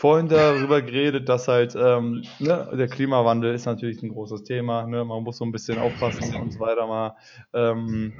Vorhin 0.02 0.26
darüber 0.26 0.82
geredet, 0.82 1.28
dass 1.28 1.46
halt, 1.46 1.76
ähm, 1.76 2.24
ne, 2.40 2.68
der 2.76 2.88
Klimawandel 2.88 3.54
ist 3.54 3.66
natürlich 3.66 4.02
ein 4.02 4.08
großes 4.08 4.42
Thema, 4.42 4.84
ne? 4.84 5.04
Man 5.04 5.22
muss 5.22 5.36
so 5.36 5.44
ein 5.44 5.52
bisschen 5.52 5.78
aufpassen 5.78 6.34
und 6.34 6.50
so 6.50 6.58
weiter 6.58 6.88
mal. 6.88 7.14
Ähm, 7.54 8.12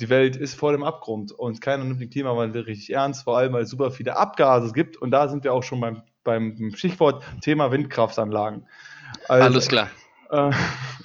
die 0.00 0.08
Welt 0.08 0.34
ist 0.36 0.54
vor 0.54 0.72
dem 0.72 0.82
Abgrund 0.82 1.30
und 1.32 1.60
keiner 1.60 1.84
nimmt 1.84 2.00
den 2.00 2.08
Klimawandel 2.08 2.62
richtig 2.62 2.94
ernst, 2.94 3.24
vor 3.24 3.36
allem 3.36 3.52
weil 3.52 3.64
es 3.64 3.68
super 3.68 3.90
viele 3.90 4.16
Abgase 4.16 4.72
gibt 4.72 4.96
und 4.96 5.10
da 5.10 5.28
sind 5.28 5.44
wir 5.44 5.52
auch 5.52 5.62
schon 5.62 5.82
beim, 5.82 6.00
beim 6.24 6.72
Stichwort 6.74 7.22
Thema 7.42 7.70
Windkraftanlagen. 7.70 8.66
Also, 9.28 9.44
Alles 9.44 9.68
klar. 9.68 9.90
äh, 10.30 10.50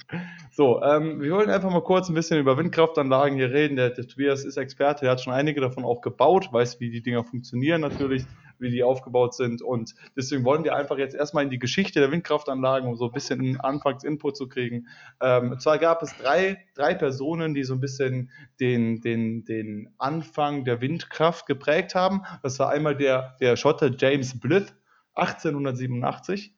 so, 0.50 0.82
ähm, 0.82 1.20
wir 1.20 1.32
wollen 1.32 1.50
einfach 1.50 1.68
mal 1.68 1.82
kurz 1.82 2.08
ein 2.08 2.14
bisschen 2.14 2.38
über 2.38 2.56
Windkraftanlagen 2.56 3.36
hier 3.36 3.50
reden. 3.52 3.76
Der, 3.76 3.90
der 3.90 4.08
Tobias 4.08 4.46
ist 4.46 4.56
Experte, 4.56 5.02
der 5.02 5.10
hat 5.10 5.20
schon 5.20 5.34
einige 5.34 5.60
davon 5.60 5.84
auch 5.84 6.00
gebaut, 6.00 6.48
weiß, 6.50 6.80
wie 6.80 6.88
die 6.88 7.02
Dinger 7.02 7.22
funktionieren 7.22 7.82
natürlich, 7.82 8.24
wie 8.58 8.70
die 8.70 8.82
aufgebaut 8.82 9.34
sind. 9.34 9.62
Und 9.62 9.94
deswegen 10.16 10.44
wollen 10.44 10.64
wir 10.64 10.74
einfach 10.74 10.98
jetzt 10.98 11.14
erstmal 11.14 11.44
in 11.44 11.50
die 11.50 11.58
Geschichte 11.58 12.00
der 12.00 12.10
Windkraftanlagen, 12.10 12.88
um 12.88 12.96
so 12.96 13.06
ein 13.06 13.12
bisschen 13.12 13.60
Anfangsinput 13.60 14.36
zu 14.36 14.48
kriegen. 14.48 14.86
Ähm, 15.20 15.58
zwar 15.58 15.78
gab 15.78 16.02
es 16.02 16.16
drei, 16.16 16.58
drei 16.74 16.94
Personen, 16.94 17.54
die 17.54 17.64
so 17.64 17.74
ein 17.74 17.80
bisschen 17.80 18.30
den, 18.60 19.00
den, 19.00 19.44
den 19.44 19.90
Anfang 19.98 20.64
der 20.64 20.80
Windkraft 20.80 21.46
geprägt 21.46 21.94
haben. 21.94 22.22
Das 22.42 22.58
war 22.58 22.70
einmal 22.70 22.96
der, 22.96 23.36
der 23.40 23.56
Schotte 23.56 23.94
James 23.98 24.38
Blyth, 24.38 24.74
1887. 25.14 26.54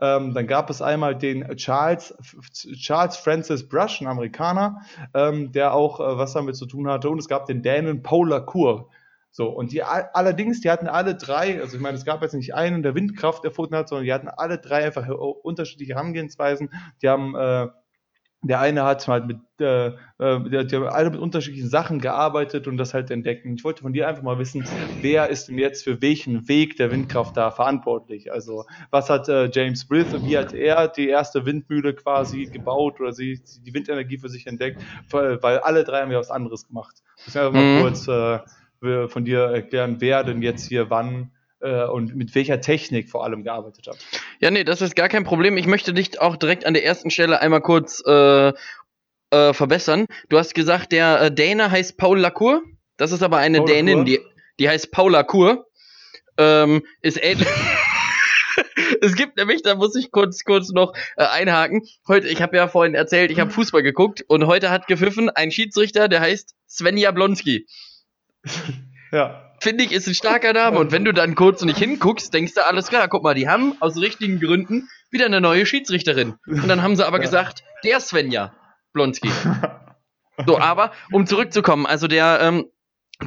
Ähm, 0.00 0.32
dann 0.32 0.46
gab 0.46 0.70
es 0.70 0.80
einmal 0.80 1.14
den 1.14 1.56
Charles, 1.56 2.14
Charles 2.52 3.16
Francis 3.16 3.68
Brush, 3.68 4.00
ein 4.00 4.06
Amerikaner, 4.06 4.80
ähm, 5.12 5.52
der 5.52 5.74
auch 5.74 6.00
äh, 6.00 6.18
was 6.18 6.32
damit 6.32 6.56
zu 6.56 6.66
tun 6.66 6.88
hatte. 6.88 7.10
Und 7.10 7.18
es 7.18 7.28
gab 7.28 7.46
den 7.46 7.62
Dänen 7.62 8.02
Paul 8.02 8.30
Lacour. 8.30 8.88
So, 9.32 9.48
und 9.48 9.72
die 9.72 9.82
all- 9.82 10.10
allerdings, 10.12 10.60
die 10.60 10.70
hatten 10.70 10.88
alle 10.88 11.14
drei, 11.14 11.60
also 11.60 11.76
ich 11.76 11.82
meine, 11.82 11.96
es 11.96 12.04
gab 12.04 12.22
jetzt 12.22 12.34
nicht 12.34 12.54
einen, 12.54 12.82
der 12.82 12.94
Windkraft 12.94 13.44
erfunden 13.44 13.76
hat, 13.76 13.88
sondern 13.88 14.04
die 14.04 14.12
hatten 14.12 14.28
alle 14.28 14.58
drei 14.58 14.84
einfach 14.84 15.08
unterschiedliche 15.08 15.94
Herangehensweisen. 15.94 16.70
Die 17.02 17.08
haben, 17.08 17.34
äh, 17.36 17.68
der 18.42 18.60
eine 18.60 18.84
hat 18.84 19.06
halt 19.06 19.26
mit, 19.26 19.38
äh, 19.60 19.88
äh, 19.88 19.94
die, 20.18 20.76
haben 20.76 20.86
alle 20.86 21.10
mit 21.10 21.20
unterschiedlichen 21.20 21.68
Sachen 21.68 22.00
gearbeitet 22.00 22.66
und 22.68 22.78
das 22.78 22.94
halt 22.94 23.10
entdeckt. 23.10 23.44
Und 23.44 23.56
ich 23.56 23.64
wollte 23.64 23.82
von 23.82 23.92
dir 23.92 24.08
einfach 24.08 24.22
mal 24.22 24.38
wissen, 24.38 24.64
wer 25.02 25.28
ist 25.28 25.48
denn 25.48 25.58
jetzt 25.58 25.84
für 25.84 26.00
welchen 26.00 26.48
Weg 26.48 26.76
der 26.76 26.90
Windkraft 26.90 27.36
da 27.36 27.50
verantwortlich? 27.50 28.32
Also, 28.32 28.64
was 28.90 29.10
hat 29.10 29.28
äh, 29.28 29.50
James 29.52 29.84
und 29.90 30.24
wie 30.24 30.38
hat 30.38 30.54
er 30.54 30.88
die 30.88 31.08
erste 31.08 31.44
Windmühle 31.44 31.94
quasi 31.94 32.46
gebaut 32.46 32.98
oder 33.00 33.12
sie, 33.12 33.42
die 33.62 33.74
Windenergie 33.74 34.18
für 34.18 34.30
sich 34.30 34.46
entdeckt? 34.46 34.82
Weil, 35.10 35.38
alle 35.58 35.84
drei 35.84 36.00
haben 36.00 36.10
ja 36.12 36.18
was 36.18 36.30
anderes 36.30 36.66
gemacht. 36.66 37.02
Das 37.26 37.36
einfach 37.36 37.52
mal 37.52 37.64
Mhm. 37.64 37.76
kurz, 37.76 38.08
äh, 38.08 38.38
von 38.80 39.24
dir 39.24 39.40
erklären, 39.40 39.96
wer 40.00 40.24
denn 40.24 40.42
jetzt 40.42 40.66
hier 40.66 40.88
wann 40.88 41.32
äh, 41.60 41.84
und 41.84 42.16
mit 42.16 42.34
welcher 42.34 42.60
Technik 42.60 43.10
vor 43.10 43.24
allem 43.24 43.44
gearbeitet 43.44 43.86
hat. 43.86 43.98
Ja, 44.40 44.50
nee, 44.50 44.64
das 44.64 44.80
ist 44.80 44.96
gar 44.96 45.08
kein 45.08 45.24
Problem. 45.24 45.56
Ich 45.56 45.66
möchte 45.66 45.92
dich 45.92 46.20
auch 46.20 46.36
direkt 46.36 46.64
an 46.64 46.74
der 46.74 46.84
ersten 46.84 47.10
Stelle 47.10 47.40
einmal 47.40 47.60
kurz 47.60 48.02
äh, 48.06 48.52
äh, 49.30 49.52
verbessern. 49.52 50.06
Du 50.28 50.38
hast 50.38 50.54
gesagt, 50.54 50.92
der 50.92 51.20
äh, 51.20 51.34
Däne 51.34 51.70
heißt 51.70 51.96
Paul 51.96 52.18
Lacour. 52.18 52.62
Das 52.96 53.12
ist 53.12 53.22
aber 53.22 53.38
eine 53.38 53.58
Paul 53.58 53.66
Dänin, 53.66 53.98
Lacour? 53.98 54.04
die, 54.04 54.20
die 54.58 54.68
heißt 54.68 54.90
Paula 54.90 55.22
Kur. 55.22 55.66
Ähm, 56.38 56.82
ist 57.02 57.22
ähnlich. 57.22 57.48
es 59.02 59.14
gibt 59.14 59.36
nämlich, 59.36 59.62
da 59.62 59.74
muss 59.74 59.94
ich 59.94 60.10
kurz, 60.10 60.44
kurz 60.44 60.70
noch 60.70 60.94
äh, 61.16 61.24
einhaken. 61.24 61.82
Heute, 62.08 62.28
ich 62.28 62.40
habe 62.40 62.56
ja 62.56 62.68
vorhin 62.68 62.94
erzählt, 62.94 63.30
ich 63.30 63.40
habe 63.40 63.50
Fußball 63.50 63.82
geguckt 63.82 64.24
und 64.26 64.46
heute 64.46 64.70
hat 64.70 64.86
gepfiffen 64.86 65.28
ein 65.28 65.50
Schiedsrichter, 65.50 66.08
der 66.08 66.20
heißt 66.20 66.54
Sven 66.66 66.96
Jablonski. 66.96 67.66
Ja. 69.12 69.52
Finde 69.60 69.82
ich, 69.82 69.90
ist 69.90 70.06
ein 70.06 70.14
starker 70.14 70.52
Name. 70.52 70.78
Und 70.78 70.92
wenn 70.92 71.04
du 71.04 71.12
dann 71.12 71.34
kurz 71.34 71.62
nicht 71.64 71.78
hinguckst, 71.78 72.32
denkst 72.32 72.54
du, 72.54 72.64
alles 72.64 72.86
klar, 72.86 73.08
guck 73.08 73.24
mal, 73.24 73.34
die 73.34 73.48
haben 73.48 73.74
aus 73.80 73.96
richtigen 74.00 74.38
Gründen 74.38 74.88
wieder 75.10 75.26
eine 75.26 75.40
neue 75.40 75.66
Schiedsrichterin. 75.66 76.36
Und 76.46 76.68
dann 76.68 76.80
haben 76.80 76.94
sie 76.94 77.04
aber 77.04 77.16
Ja. 77.18 77.22
gesagt, 77.24 77.64
der 77.82 77.98
Svenja 77.98 78.54
Blonski. 78.92 79.28
So, 80.46 80.58
aber 80.58 80.92
um 81.10 81.26
zurückzukommen, 81.26 81.86
also 81.86 82.06
der, 82.06 82.38
ähm, 82.40 82.66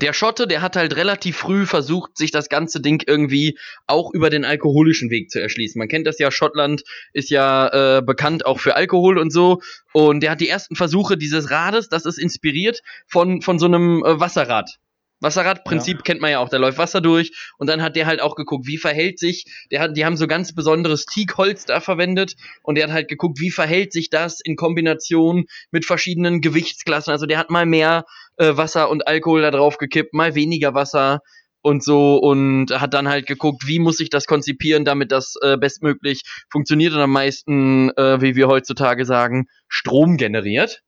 der 0.01 0.13
Schotte, 0.13 0.47
der 0.47 0.61
hat 0.61 0.75
halt 0.77 0.95
relativ 0.95 1.35
früh 1.37 1.65
versucht, 1.65 2.17
sich 2.17 2.31
das 2.31 2.47
ganze 2.49 2.79
Ding 2.81 3.03
irgendwie 3.05 3.59
auch 3.85 4.11
über 4.13 4.29
den 4.29 4.45
alkoholischen 4.45 5.09
Weg 5.11 5.29
zu 5.29 5.39
erschließen. 5.41 5.77
Man 5.77 5.89
kennt 5.89 6.07
das 6.07 6.17
ja, 6.17 6.31
Schottland 6.31 6.83
ist 7.11 7.29
ja 7.29 7.97
äh, 7.97 8.01
bekannt 8.01 8.45
auch 8.45 8.59
für 8.59 8.75
Alkohol 8.75 9.17
und 9.19 9.31
so. 9.31 9.61
Und 9.91 10.21
der 10.23 10.31
hat 10.31 10.39
die 10.41 10.49
ersten 10.49 10.75
Versuche 10.77 11.17
dieses 11.17 11.51
Rades, 11.51 11.89
das 11.89 12.05
ist 12.05 12.17
inspiriert 12.17 12.81
von, 13.05 13.41
von 13.41 13.59
so 13.59 13.65
einem 13.65 14.03
äh, 14.03 14.19
Wasserrad. 14.19 14.79
Wasserradprinzip 15.23 16.03
kennt 16.03 16.21
man 16.21 16.31
ja 16.31 16.39
auch, 16.39 16.49
da 16.49 16.57
läuft 16.57 16.77
Wasser 16.77 17.01
durch 17.01 17.31
und 17.57 17.67
dann 17.67 17.81
hat 17.81 17.95
der 17.95 18.05
halt 18.05 18.21
auch 18.21 18.35
geguckt, 18.35 18.67
wie 18.67 18.77
verhält 18.77 19.17
sich, 19.17 19.45
der 19.71 19.79
hat, 19.79 19.97
die 19.97 20.05
haben 20.05 20.17
so 20.17 20.27
ganz 20.27 20.53
besonderes 20.53 21.05
Teakholz 21.05 21.65
da 21.65 21.79
verwendet 21.79 22.35
und 22.61 22.75
der 22.75 22.85
hat 22.85 22.93
halt 22.93 23.07
geguckt, 23.07 23.39
wie 23.39 23.49
verhält 23.49 23.93
sich 23.93 24.09
das 24.09 24.39
in 24.43 24.55
Kombination 24.55 25.45
mit 25.71 25.85
verschiedenen 25.85 26.41
Gewichtsklassen. 26.41 27.11
Also 27.11 27.25
der 27.25 27.37
hat 27.37 27.49
mal 27.49 27.65
mehr 27.65 28.03
äh, 28.37 28.55
Wasser 28.55 28.89
und 28.89 29.07
Alkohol 29.07 29.41
da 29.41 29.51
drauf 29.51 29.77
gekippt, 29.77 30.13
mal 30.13 30.35
weniger 30.35 30.73
Wasser 30.73 31.21
und 31.61 31.83
so 31.83 32.17
und 32.17 32.71
hat 32.71 32.93
dann 32.93 33.07
halt 33.07 33.25
geguckt, 33.25 33.63
wie 33.65 33.79
muss 33.79 33.99
ich 33.99 34.09
das 34.09 34.25
konzipieren, 34.25 34.83
damit 34.85 35.11
das 35.11 35.35
äh, 35.41 35.57
bestmöglich 35.57 36.21
funktioniert 36.51 36.93
und 36.93 36.99
am 36.99 37.11
meisten, 37.11 37.89
äh, 37.91 38.21
wie 38.21 38.35
wir 38.35 38.47
heutzutage 38.47 39.05
sagen, 39.05 39.47
Strom 39.67 40.17
generiert. 40.17 40.81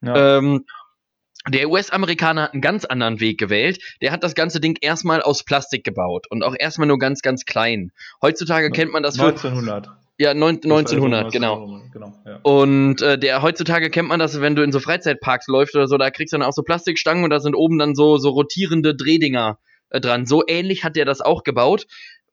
ja. 0.00 0.38
Ähm, 0.38 0.64
der 1.48 1.70
US-Amerikaner 1.70 2.44
hat 2.44 2.52
einen 2.52 2.62
ganz 2.62 2.84
anderen 2.84 3.20
Weg 3.20 3.38
gewählt. 3.38 3.78
Der 4.00 4.12
hat 4.12 4.24
das 4.24 4.34
ganze 4.34 4.60
Ding 4.60 4.76
erstmal 4.80 5.22
aus 5.22 5.44
Plastik 5.44 5.84
gebaut 5.84 6.26
und 6.30 6.42
auch 6.42 6.54
erstmal 6.58 6.88
nur 6.88 6.98
ganz, 6.98 7.22
ganz 7.22 7.44
klein. 7.44 7.92
Heutzutage 8.22 8.70
kennt 8.70 8.92
man 8.92 9.02
das 9.02 9.16
für 9.16 9.26
1900. 9.26 9.88
ja, 10.18 10.34
neun, 10.34 10.60
Das 10.60 10.70
war 10.70 10.78
1900, 10.78 11.24
so 11.24 11.30
genau. 11.30 11.54
1900, 11.54 11.92
genau 11.92 12.12
ja. 12.26 12.40
Und 12.42 13.02
äh, 13.02 13.18
der 13.18 13.42
heutzutage 13.42 13.90
kennt 13.90 14.08
man 14.08 14.18
das, 14.18 14.40
wenn 14.40 14.56
du 14.56 14.62
in 14.62 14.72
so 14.72 14.80
Freizeitparks 14.80 15.46
läufst 15.46 15.74
oder 15.76 15.86
so, 15.86 15.96
da 15.98 16.10
kriegst 16.10 16.32
du 16.32 16.38
dann 16.38 16.46
auch 16.46 16.52
so 16.52 16.62
Plastikstangen 16.62 17.24
und 17.24 17.30
da 17.30 17.40
sind 17.40 17.54
oben 17.54 17.78
dann 17.78 17.94
so 17.94 18.18
so 18.18 18.30
rotierende 18.30 18.94
Drehdinger 18.94 19.58
äh, 19.90 20.00
dran. 20.00 20.26
So 20.26 20.42
ähnlich 20.46 20.84
hat 20.84 20.96
der 20.96 21.04
das 21.04 21.20
auch 21.20 21.44
gebaut. 21.44 21.86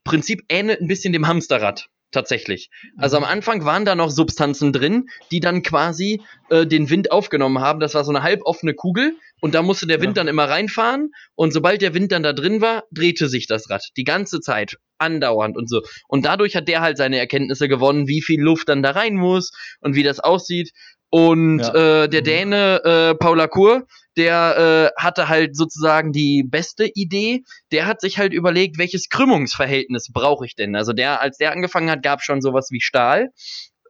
Prinzip 0.04 0.44
ähnelt 0.50 0.82
ein 0.82 0.88
bisschen 0.88 1.14
dem 1.14 1.28
Hamsterrad 1.28 1.88
tatsächlich. 2.14 2.70
Also 2.98 3.18
am 3.18 3.24
Anfang 3.24 3.66
waren 3.66 3.86
da 3.86 3.96
noch 3.96 4.10
Substanzen 4.10 4.72
drin, 4.72 5.08
die 5.32 5.40
dann 5.40 5.62
quasi 5.64 6.22
äh, 6.50 6.66
den 6.66 6.90
Wind 6.90 7.12
aufgenommen 7.12 7.60
haben. 7.60 7.80
Das 7.80 7.96
war 7.96 8.04
so 8.06 8.12
eine 8.12 8.24
halboffene 8.24 8.74
Kugel 8.74 9.16
und 9.42 9.54
da 9.56 9.62
musste 9.62 9.88
der 9.88 10.00
Wind 10.00 10.16
Ja. 10.16 10.24
dann 10.24 10.28
immer 10.30 10.46
reinfahren 10.50 11.12
und 11.36 11.52
sobald 11.52 11.82
der 11.82 11.94
Wind 11.94 12.12
dann 12.12 12.24
da 12.24 12.32
drin 12.34 12.62
war, 12.62 12.84
drehte 12.92 13.28
sich 13.28 13.48
das 13.48 13.70
Rad 13.70 13.84
die 13.98 14.04
ganze 14.06 14.40
Zeit 14.40 14.78
andauernd 15.00 15.58
und 15.58 15.70
so. 15.70 15.82
Und 16.08 16.26
dadurch 16.26 16.56
hat 16.56 16.68
der 16.70 16.82
halt 16.82 16.98
seine 16.98 17.18
Erkenntnisse 17.18 17.68
gewonnen, 17.68 18.08
wie 18.08 18.22
viel 18.22 18.42
Luft 18.42 18.70
dann 18.70 18.84
da 18.84 18.92
rein 18.92 19.16
muss 19.16 19.52
und 19.82 19.96
wie 19.96 20.04
das 20.04 20.20
aussieht. 20.20 20.72
Und 21.16 21.60
Ja. 21.60 22.04
äh, 22.06 22.10
der 22.10 22.22
Mhm. 22.22 22.26
Däne 22.26 22.82
äh, 22.84 23.14
Paula 23.16 23.46
Kur, 23.46 23.86
der 24.18 24.92
äh, 24.98 25.00
hatte 25.00 25.30
halt 25.30 25.56
sozusagen 25.56 26.12
die 26.12 26.42
beste 26.42 26.90
Idee. 26.92 27.44
Der 27.72 27.86
hat 27.86 28.02
sich 28.02 28.18
halt 28.18 28.34
überlegt, 28.34 28.80
welches 28.80 29.10
Krümmungsverhältnis 29.10 30.08
brauche 30.12 30.44
ich 30.48 30.56
denn? 30.56 30.76
Also 30.76 30.92
der, 30.92 31.22
als 31.22 31.38
der 31.38 31.52
angefangen 31.52 31.92
hat, 31.92 32.02
gab 32.02 32.24
schon 32.24 32.42
sowas 32.42 32.70
wie 32.72 32.82
Stahl. 32.82 33.30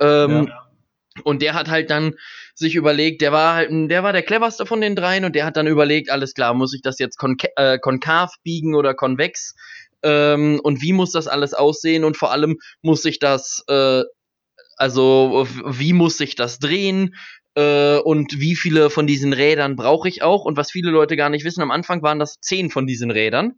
Ähm, 0.02 0.48
Ja. 0.48 0.68
Und 1.24 1.42
der 1.42 1.54
hat 1.54 1.70
halt 1.70 1.92
dann 1.92 2.16
sich 2.56 2.76
überlegt, 2.76 3.22
der 3.22 3.32
war 3.32 3.54
halt, 3.56 3.70
der 3.72 4.04
war 4.04 4.12
der 4.12 4.24
cleverste 4.24 4.66
von 4.66 4.82
den 4.82 4.96
dreien 4.96 5.24
und 5.24 5.34
der 5.34 5.46
hat 5.46 5.56
dann 5.56 5.68
überlegt, 5.68 6.10
alles 6.10 6.34
klar, 6.34 6.54
muss 6.54 6.74
ich 6.74 6.82
das 6.82 7.00
jetzt 7.00 7.18
konke 7.18 7.48
äh, 7.56 7.80
konkav 7.80 8.34
biegen 8.44 8.76
oder 8.76 8.94
konvex? 8.96 9.56
Ähm, 10.04 10.60
und 10.62 10.82
wie 10.82 10.92
muss 10.92 11.12
das 11.14 11.30
alles 11.30 11.54
aussehen? 11.54 12.04
Und 12.04 12.18
vor 12.18 12.32
allem 12.34 12.58
muss 12.82 13.06
ich 13.06 13.20
das, 13.20 13.64
äh, 13.70 14.02
also 14.84 15.48
wie 15.66 15.94
muss 15.94 16.18
sich 16.18 16.36
das 16.36 16.60
drehen? 16.60 17.16
Äh, 17.56 18.00
und 18.00 18.40
wie 18.40 18.56
viele 18.58 18.90
von 18.90 19.08
diesen 19.08 19.32
Rädern 19.32 19.78
brauche 19.78 20.10
ich 20.10 20.22
auch? 20.24 20.44
Und 20.44 20.58
was 20.58 20.72
viele 20.72 20.92
Leute 20.92 21.16
gar 21.16 21.30
nicht 21.30 21.46
wissen, 21.46 21.62
am 21.62 21.72
Anfang 21.72 22.02
waren 22.02 22.20
das 22.20 22.36
zehn 22.42 22.70
von 22.70 22.86
diesen 22.86 23.10
Rädern. 23.10 23.54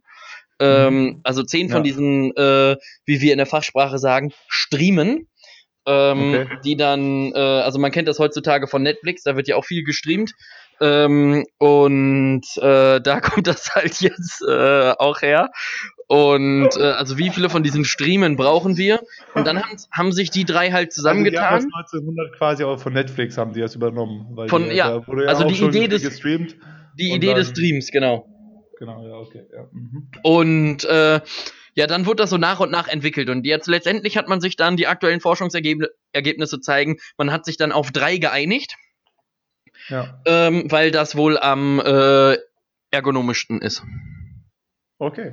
Ähm, 0.60 1.20
also 1.24 1.42
zehn 1.42 1.68
von 1.68 1.78
Ja. 1.78 1.82
diesen, 1.82 2.30
äh, 2.36 2.76
wie 3.06 3.20
wir 3.20 3.32
in 3.32 3.38
der 3.38 3.46
Fachsprache 3.46 3.98
sagen, 3.98 4.32
Striemen. 4.48 5.28
Ähm, 5.88 6.34
Okay. 6.34 6.58
die 6.64 6.76
dann, 6.76 7.32
äh, 7.32 7.38
also 7.38 7.78
man 7.80 7.90
kennt 7.92 8.06
das 8.08 8.18
heutzutage 8.20 8.66
von 8.68 8.82
Netflix, 8.82 9.22
da 9.22 9.36
wird 9.36 9.48
ja 9.48 9.56
auch 9.56 9.64
viel 9.64 9.82
gestreamt. 9.84 10.32
Ähm, 10.80 11.44
und 11.58 12.42
äh, 12.56 13.00
da 13.00 13.20
kommt 13.20 13.46
das 13.48 13.74
halt 13.74 14.00
jetzt 14.00 14.42
auch 14.46 15.22
her. 15.22 15.50
Und 16.08 16.76
äh, 16.76 16.82
also 16.92 17.18
wie 17.18 17.30
viele 17.30 17.50
von 17.50 17.62
diesen 17.64 17.84
Streamen 17.84 18.36
brauchen 18.36 18.76
wir? 18.76 19.00
Und 19.34 19.44
dann 19.46 19.60
haben, 19.60 19.76
haben 19.90 20.12
sich 20.12 20.30
die 20.30 20.44
drei 20.44 20.70
halt 20.70 20.90
Also 20.96 21.02
die 21.02 21.08
haben 21.08 21.24
zusammengetan. 21.24 21.54
das 21.54 21.64
1900 21.64 22.32
quasi 22.38 22.62
auch 22.64 22.78
von 22.78 22.92
Netflix 22.92 23.36
haben 23.36 23.52
die 23.52 23.60
das 23.60 23.74
übernommen. 23.74 24.28
Weil 24.36 24.48
Von- 24.48 24.68
die, 24.68 24.76
ja, 24.76 25.04
wurde 25.06 25.28
also 25.28 25.44
die 25.44 25.60
Idee 25.64 25.88
des- 25.88 26.02
gestreamt. 26.02 26.56
Die 26.98 27.12
Idee 27.12 27.34
des 27.34 27.48
dann- 27.48 27.56
Streams, 27.56 27.90
genau. 27.90 28.28
Genau, 28.78 29.06
ja, 29.06 29.14
okay. 29.16 29.42
Ja. 29.52 29.68
Mhm. 29.72 30.08
Und 30.22 30.84
äh, 30.84 31.20
ja, 31.74 31.86
dann 31.86 32.06
wurde 32.06 32.22
das 32.22 32.30
so 32.30 32.36
nach 32.36 32.60
und 32.60 32.70
nach 32.70 32.88
entwickelt. 32.88 33.28
Und 33.28 33.44
jetzt 33.44 33.66
letztendlich 33.66 34.16
hat 34.16 34.28
man 34.28 34.40
sich 34.40 34.56
dann, 34.56 34.76
die 34.76 34.86
aktuellen 34.86 35.20
Forschungsergebnisse 35.20 36.60
zeigen, 36.60 36.98
man 37.18 37.32
hat 37.32 37.44
sich 37.46 37.56
dann 37.56 37.72
auf 37.72 37.90
drei 37.90 38.18
geeinigt, 38.18 38.76
ja. 39.88 40.20
ähm, 40.24 40.70
weil 40.70 40.90
das 40.90 41.16
wohl 41.16 41.36
am 41.38 41.80
äh, 41.80 42.36
ergonomischsten 42.92 43.60
ist. 43.60 43.82
Okay. 44.98 45.32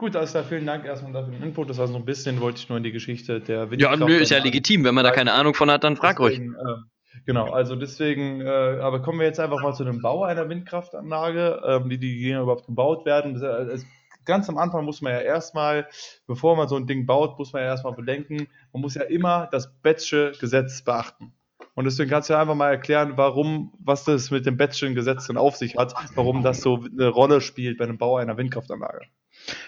Gut, 0.00 0.16
alles 0.16 0.30
klar, 0.30 0.44
vielen 0.44 0.64
Dank 0.64 0.86
erstmal 0.86 1.12
dafür 1.12 1.34
den 1.34 1.42
Input. 1.42 1.68
Das 1.68 1.76
war 1.76 1.86
so 1.86 1.96
ein 1.96 2.06
bisschen, 2.06 2.40
wollte 2.40 2.58
ich 2.58 2.70
nur 2.70 2.78
in 2.78 2.84
die 2.84 2.90
Geschichte 2.90 3.38
der 3.38 3.68
Ja, 3.76 3.94
nö, 3.94 4.16
ist 4.16 4.30
ja 4.30 4.38
legitim. 4.38 4.82
Wenn 4.82 4.94
man 4.94 5.04
da 5.04 5.10
keine 5.10 5.34
Ahnung 5.34 5.52
von 5.52 5.70
hat, 5.70 5.84
dann 5.84 5.94
frag 5.94 6.18
ruhig. 6.18 6.38
Deswegen, 6.38 6.54
ähm, 6.54 6.84
genau, 7.26 7.50
also 7.50 7.76
deswegen, 7.76 8.40
äh, 8.40 8.48
aber 8.80 9.02
kommen 9.02 9.18
wir 9.18 9.26
jetzt 9.26 9.38
einfach 9.38 9.62
mal 9.62 9.74
zu 9.74 9.84
dem 9.84 10.00
Bau 10.00 10.24
einer 10.24 10.48
Windkraftanlage, 10.48 11.60
ähm, 11.66 11.90
wie 11.90 11.98
die 11.98 12.30
überhaupt 12.30 12.64
gebaut 12.64 13.04
werden. 13.04 13.34
Das, 13.34 13.42
äh, 13.42 13.72
es, 13.74 13.86
ganz 14.24 14.48
am 14.48 14.56
Anfang 14.56 14.86
muss 14.86 15.02
man 15.02 15.12
ja 15.12 15.20
erstmal, 15.20 15.86
bevor 16.26 16.56
man 16.56 16.66
so 16.66 16.76
ein 16.76 16.86
Ding 16.86 17.04
baut, 17.04 17.38
muss 17.38 17.52
man 17.52 17.60
ja 17.60 17.68
erstmal 17.68 17.92
bedenken, 17.92 18.48
man 18.72 18.80
muss 18.80 18.94
ja 18.94 19.02
immer 19.02 19.50
das 19.52 19.70
Bettsche 19.82 20.32
Gesetz 20.40 20.80
beachten. 20.80 21.34
Und 21.74 21.84
deswegen 21.84 22.08
kannst 22.08 22.30
du 22.30 22.32
ja 22.32 22.40
einfach 22.40 22.54
mal 22.54 22.70
erklären, 22.70 23.12
warum, 23.16 23.74
was 23.78 24.04
das 24.04 24.30
mit 24.30 24.46
dem 24.46 24.56
Bettschen 24.56 24.94
Gesetz 24.94 25.26
denn 25.26 25.36
auf 25.36 25.56
sich 25.56 25.76
hat, 25.76 25.92
warum 26.14 26.42
das 26.42 26.62
so 26.62 26.82
eine 26.90 27.08
Rolle 27.08 27.42
spielt 27.42 27.76
bei 27.76 27.84
dem 27.84 27.98
Bau 27.98 28.16
einer 28.16 28.38
Windkraftanlage. 28.38 29.02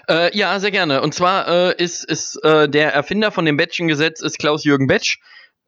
Äh, 0.09 0.37
ja, 0.37 0.59
sehr 0.61 0.71
gerne. 0.71 1.03
Und 1.03 1.15
zwar 1.15 1.49
äh, 1.49 1.83
ist, 1.83 2.05
ist 2.05 2.37
äh, 2.45 2.69
der 2.69 2.93
Erfinder 2.93 3.31
von 3.31 3.45
dem 3.45 3.57
Bettchen-Gesetz 3.57 4.21
ist 4.21 4.39
Klaus-Jürgen 4.39 4.87
Betsch. 4.87 5.19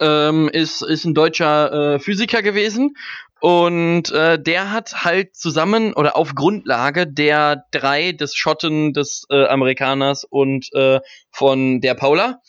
Ähm, 0.01 0.49
ist, 0.49 0.83
ist 0.83 1.05
ein 1.05 1.15
deutscher 1.15 1.95
äh, 1.95 1.99
Physiker 2.01 2.43
gewesen. 2.43 2.97
Und 3.41 4.11
äh, 4.11 4.43
der 4.43 4.73
hat 4.73 5.05
halt 5.05 5.37
zusammen 5.37 5.93
oder 5.93 6.17
auf 6.17 6.35
Grundlage 6.35 7.07
der 7.07 7.65
drei, 7.71 8.13
des 8.13 8.35
Schotten, 8.35 8.93
des 8.93 9.27
äh, 9.29 9.45
Amerikaners 9.47 10.25
und 10.25 10.73
äh, 10.73 11.01
von 11.31 11.81
der 11.81 11.95
Paula, 11.95 12.41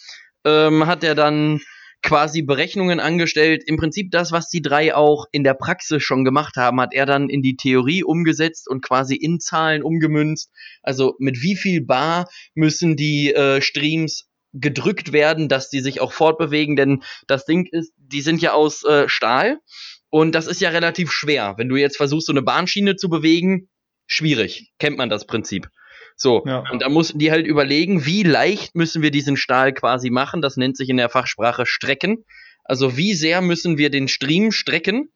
ähm, 0.45 0.87
hat 0.87 1.03
er 1.03 1.13
dann 1.13 1.59
quasi 2.05 2.43
Berechnungen 2.43 2.99
angestellt. 2.99 3.63
Im 3.65 3.77
Prinzip 3.77 4.11
das, 4.11 4.31
was 4.31 4.47
die 4.47 4.61
drei 4.61 4.95
auch 4.95 5.25
in 5.31 5.43
der 5.43 5.55
Praxis 5.55 6.03
schon 6.03 6.23
gemacht 6.23 6.55
haben, 6.55 6.79
hat 6.79 6.93
er 6.93 7.07
dann 7.07 7.29
in 7.29 7.41
die 7.41 7.57
Theorie 7.57 8.03
umgesetzt 8.03 8.69
und 8.69 8.81
quasi 8.81 9.15
in 9.15 9.39
Zahlen 9.39 9.81
umgemünzt. 9.81 10.51
Also 10.83 11.15
mit 11.17 11.41
wie 11.41 11.55
viel 11.55 11.83
Bar 11.83 12.29
müssen 12.53 12.95
die 12.95 13.33
äh, 13.33 13.59
Streams 13.59 14.29
gedrückt 14.53 15.13
werden, 15.13 15.49
dass 15.49 15.69
die 15.69 15.81
sich 15.81 15.99
auch 15.99 16.13
fortbewegen, 16.13 16.75
denn 16.75 17.03
das 17.27 17.45
Ding 17.45 17.67
ist, 17.69 17.91
die 17.97 18.21
sind 18.21 18.41
ja 18.41 18.53
aus 18.53 18.85
äh, 18.85 19.09
Stahl 19.09 19.57
und 20.09 20.33
das 20.33 20.47
ist 20.47 20.61
ja 20.61 20.69
relativ 20.69 21.11
schwer. 21.11 21.55
Wenn 21.57 21.67
du 21.67 21.75
jetzt 21.75 21.97
versuchst, 21.97 22.27
so 22.27 22.33
eine 22.33 22.43
Bahnschiene 22.43 22.95
zu 22.95 23.09
bewegen, 23.09 23.67
schwierig. 24.05 24.71
Kennt 24.79 24.97
man 24.97 25.09
das 25.09 25.25
Prinzip. 25.25 25.67
So, 26.15 26.43
Ja. 26.45 26.63
und 26.71 26.81
da 26.81 26.89
mussten 26.89 27.19
die 27.19 27.31
halt 27.31 27.45
überlegen, 27.45 28.05
wie 28.05 28.23
leicht 28.23 28.75
müssen 28.75 29.01
wir 29.01 29.11
diesen 29.11 29.35
Stahl 29.37 29.73
quasi 29.73 30.09
machen. 30.09 30.41
Das 30.41 30.55
nennt 30.57 30.77
sich 30.77 30.89
in 30.89 30.97
der 30.97 31.09
Fachsprache 31.09 31.65
Strecken. 31.65 32.25
Also 32.63 32.97
wie 32.97 33.13
sehr 33.13 33.41
müssen 33.41 33.77
wir 33.77 33.89
den 33.89 34.07
Stream 34.07 34.51
strecken, 34.51 35.11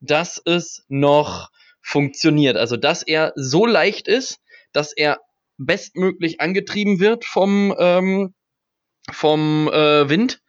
dass 0.00 0.42
es 0.44 0.84
noch 0.88 1.50
funktioniert. 1.80 2.56
Also 2.56 2.76
dass 2.76 3.02
er 3.02 3.32
so 3.36 3.66
leicht 3.66 4.08
ist, 4.08 4.40
dass 4.72 4.92
er 4.92 5.20
bestmöglich 5.58 6.40
angetrieben 6.40 6.98
wird 6.98 7.24
vom, 7.24 7.74
ähm, 7.78 8.34
vom 9.10 9.68
äh, 9.68 10.08
Wind, 10.08 10.40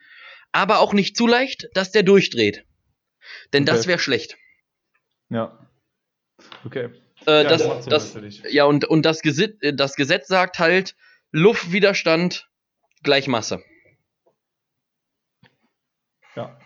aber 0.51 0.79
auch 0.79 0.93
nicht 0.93 1.15
zu 1.15 1.27
leicht, 1.27 1.67
dass 1.75 1.91
der 1.91 2.03
durchdreht. 2.03 2.65
Denn 3.53 3.65
das 3.65 3.81
Okay. 3.81 3.89
wäre 3.89 3.99
schlecht. 3.99 4.37
Ja. 5.29 5.67
Okay. 6.65 6.89
Äh, 7.27 7.43
Ja, 7.43 7.49
das, 7.49 7.85
das, 7.85 8.13
natürlich. 8.13 8.43
ja, 8.49 8.65
und, 8.65 8.85
und 8.85 9.05
das, 9.05 9.21
Gesit 9.21 9.61
äh, 9.61 9.73
das 9.73 9.95
Gesetz 9.95 10.27
sagt 10.27 10.59
halt, 10.59 10.95
Luftwiderstand 11.31 12.49
gleich 13.03 13.27
Masse. 13.27 13.61
Ja. 16.35 16.57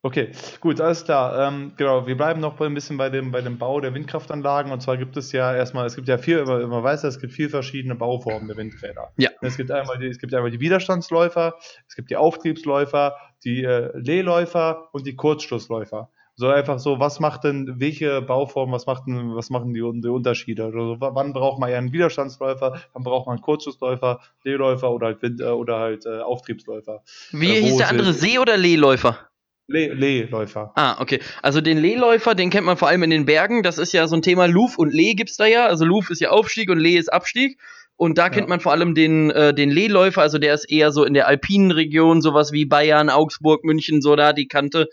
Okay, 0.00 0.30
gut, 0.60 0.80
alles 0.80 1.04
klar. 1.04 1.48
Ähm, 1.48 1.72
genau, 1.76 2.06
wir 2.06 2.16
bleiben 2.16 2.40
noch 2.40 2.60
ein 2.60 2.72
bisschen 2.72 2.96
bei 2.96 3.10
dem, 3.10 3.32
bei 3.32 3.40
dem 3.40 3.58
Bau 3.58 3.80
der 3.80 3.94
Windkraftanlagen. 3.94 4.70
Und 4.70 4.80
zwar 4.80 4.96
gibt 4.96 5.16
es 5.16 5.32
ja 5.32 5.52
erstmal, 5.54 5.86
es 5.86 5.96
gibt 5.96 6.06
ja 6.06 6.18
vier, 6.18 6.44
man 6.44 6.68
man 6.68 6.84
weiß 6.84 7.02
ja, 7.02 7.08
es 7.08 7.18
gibt 7.18 7.32
vier 7.32 7.50
verschiedene 7.50 7.96
Bauformen 7.96 8.46
der 8.46 8.56
Windräder. 8.56 9.12
Ja. 9.16 9.30
Es 9.40 9.56
gibt 9.56 9.72
einmal 9.72 9.98
die, 9.98 10.06
es 10.06 10.18
gibt 10.18 10.32
einmal 10.34 10.52
die 10.52 10.60
Widerstandsläufer, 10.60 11.56
es 11.88 11.96
gibt 11.96 12.10
die 12.10 12.16
Auftriebsläufer, 12.16 13.16
die 13.42 13.64
äh, 13.64 13.90
Lehläufer 13.98 14.88
und 14.92 15.04
die 15.04 15.16
Kurzschlussläufer. 15.16 16.12
So 16.40 16.46
einfach 16.46 16.78
so, 16.78 17.00
was 17.00 17.18
macht 17.18 17.42
denn, 17.42 17.80
welche 17.80 18.22
Bauform, 18.22 18.70
was 18.70 18.86
macht 18.86 19.08
denn, 19.08 19.34
was 19.34 19.50
machen 19.50 19.74
die, 19.74 19.80
die 19.80 20.08
Unterschiede? 20.08 20.66
Also, 20.66 20.96
wann 21.00 21.32
braucht 21.32 21.58
man 21.58 21.68
eher 21.68 21.78
einen 21.78 21.92
Widerstandsläufer, 21.92 22.80
wann 22.92 23.02
braucht 23.02 23.26
man 23.26 23.34
einen 23.34 23.42
Kurzschlussläufer, 23.42 24.20
Lehläufer 24.44 24.92
oder 24.92 25.06
halt 25.08 25.20
Wind, 25.20 25.40
äh, 25.40 25.46
oder 25.46 25.80
halt 25.80 26.06
äh, 26.06 26.20
Auftriebsläufer? 26.20 27.02
Wie 27.32 27.56
Äh, 27.56 27.60
hieß 27.62 27.78
der 27.78 27.88
andere? 27.88 28.12
See- 28.12 28.38
oder 28.38 28.56
Lehläufer? 28.56 29.18
Le 29.66 29.92
Lehläufer. 29.92 30.70
Ah, 30.76 31.00
okay. 31.00 31.18
Also 31.42 31.60
den 31.60 31.76
Lehläufer, 31.76 32.36
den 32.36 32.50
kennt 32.50 32.66
man 32.66 32.76
vor 32.76 32.86
allem 32.86 33.02
in 33.02 33.10
den 33.10 33.26
Bergen. 33.26 33.64
Das 33.64 33.78
ist 33.78 33.92
ja 33.92 34.06
so 34.06 34.14
ein 34.14 34.22
Thema. 34.22 34.46
Luf 34.46 34.78
und 34.78 34.94
Leh 34.94 35.14
gibt's 35.14 35.38
da 35.38 35.44
ja. 35.44 35.66
Also 35.66 35.84
Luf 35.84 36.08
ist 36.08 36.20
ja 36.20 36.30
Aufstieg 36.30 36.70
und 36.70 36.78
Leh 36.78 36.96
ist 36.98 37.12
Abstieg. 37.12 37.58
Und 37.96 38.16
da 38.16 38.28
kennt 38.28 38.46
Ja. 38.46 38.50
man 38.50 38.60
vor 38.60 38.70
allem 38.70 38.94
den, 38.94 39.32
äh, 39.32 39.52
den 39.52 39.70
Lehläufer. 39.70 40.22
Also 40.22 40.38
der 40.38 40.54
ist 40.54 40.70
eher 40.70 40.92
so 40.92 41.02
in 41.02 41.14
der 41.14 41.26
alpinen 41.26 41.72
Region, 41.72 42.22
sowas 42.22 42.52
wie 42.52 42.64
Bayern, 42.64 43.10
Augsburg, 43.10 43.64
München, 43.64 44.00
so 44.00 44.14
da 44.14 44.32
die 44.32 44.46
Kante 44.46 44.88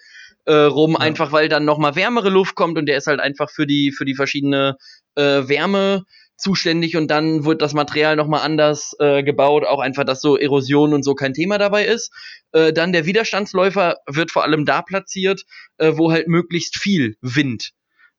äh, 0.45 0.53
rum. 0.53 0.93
Ja. 0.93 0.99
Einfach 0.99 1.31
weil 1.31 1.49
dann 1.49 1.65
nochmal 1.65 1.95
wärmere 1.95 2.29
Luft 2.29 2.55
kommt 2.55 2.77
und 2.77 2.85
der 2.87 2.97
ist 2.97 3.07
halt 3.07 3.19
einfach 3.19 3.49
für 3.49 3.67
die, 3.67 3.91
für 3.91 4.05
die 4.05 4.15
verschiedene 4.15 4.77
äh, 5.15 5.47
Wärme 5.47 6.03
zuständig 6.37 6.97
und 6.97 7.09
dann 7.09 7.45
wird 7.45 7.61
das 7.61 7.73
Material 7.73 8.15
nochmal 8.15 8.41
anders 8.41 8.95
äh, 8.99 9.23
gebaut, 9.23 9.65
auch 9.65 9.79
einfach, 9.79 10.03
dass 10.03 10.21
so 10.21 10.37
Erosion 10.37 10.93
und 10.93 11.03
so 11.03 11.15
kein 11.15 11.33
Thema 11.33 11.57
dabei 11.57 11.85
ist. 11.85 12.11
Äh, 12.51 12.73
dann 12.73 12.91
der 12.91 13.05
Widerstandsläufer 13.05 13.97
wird 14.07 14.31
vor 14.31 14.43
allem 14.43 14.65
da 14.65 14.81
platziert, 14.81 15.43
äh, 15.77 15.93
wo 15.95 16.11
halt 16.11 16.27
möglichst 16.27 16.77
viel 16.77 17.15
Wind 17.21 17.71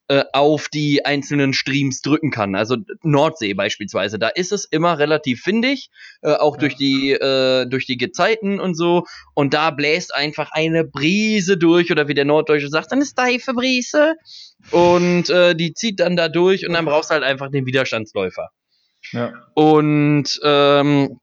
äh, 0.09 0.24
auf 0.32 0.68
die 0.68 1.04
einzelnen 1.04 1.52
Streams 1.52 2.00
drücken 2.00 2.30
kann. 2.30 2.54
Also 2.54 2.76
Nordsee 3.02 3.54
beispielsweise, 3.54 4.18
da 4.18 4.28
ist 4.28 4.52
es 4.52 4.64
immer 4.64 4.98
relativ 4.98 5.44
windig, 5.46 5.90
äh, 6.22 6.32
auch 6.34 6.54
Ja. 6.57 6.61
durch 6.61 6.76
die 6.76 7.12
äh, 7.12 7.66
durch 7.66 7.86
die 7.86 7.96
Gezeiten 7.96 8.61
und 8.61 8.74
so. 8.76 9.04
Und 9.34 9.52
da 9.54 9.70
bläst 9.70 10.14
einfach 10.14 10.50
eine 10.52 10.84
Brise 10.84 11.57
durch 11.57 11.90
oder 11.90 12.07
wie 12.09 12.14
der 12.14 12.24
Norddeutsche 12.24 12.68
sagt, 12.68 12.92
eine 12.92 13.04
steife 13.04 13.52
Brise. 13.52 14.14
Und 14.70 15.28
äh, 15.30 15.54
die 15.54 15.74
zieht 15.74 16.00
dann 16.00 16.16
da 16.16 16.28
durch 16.28 16.66
und 16.66 16.74
dann 16.74 16.84
brauchst 16.84 17.11
du 17.11 17.14
halt 17.14 17.24
einfach 17.24 17.50
den 17.50 17.66
Widerstandsläufer. 17.66 18.50
Ja. 19.12 19.32
Und 19.54 20.40
ähm, 20.42 21.20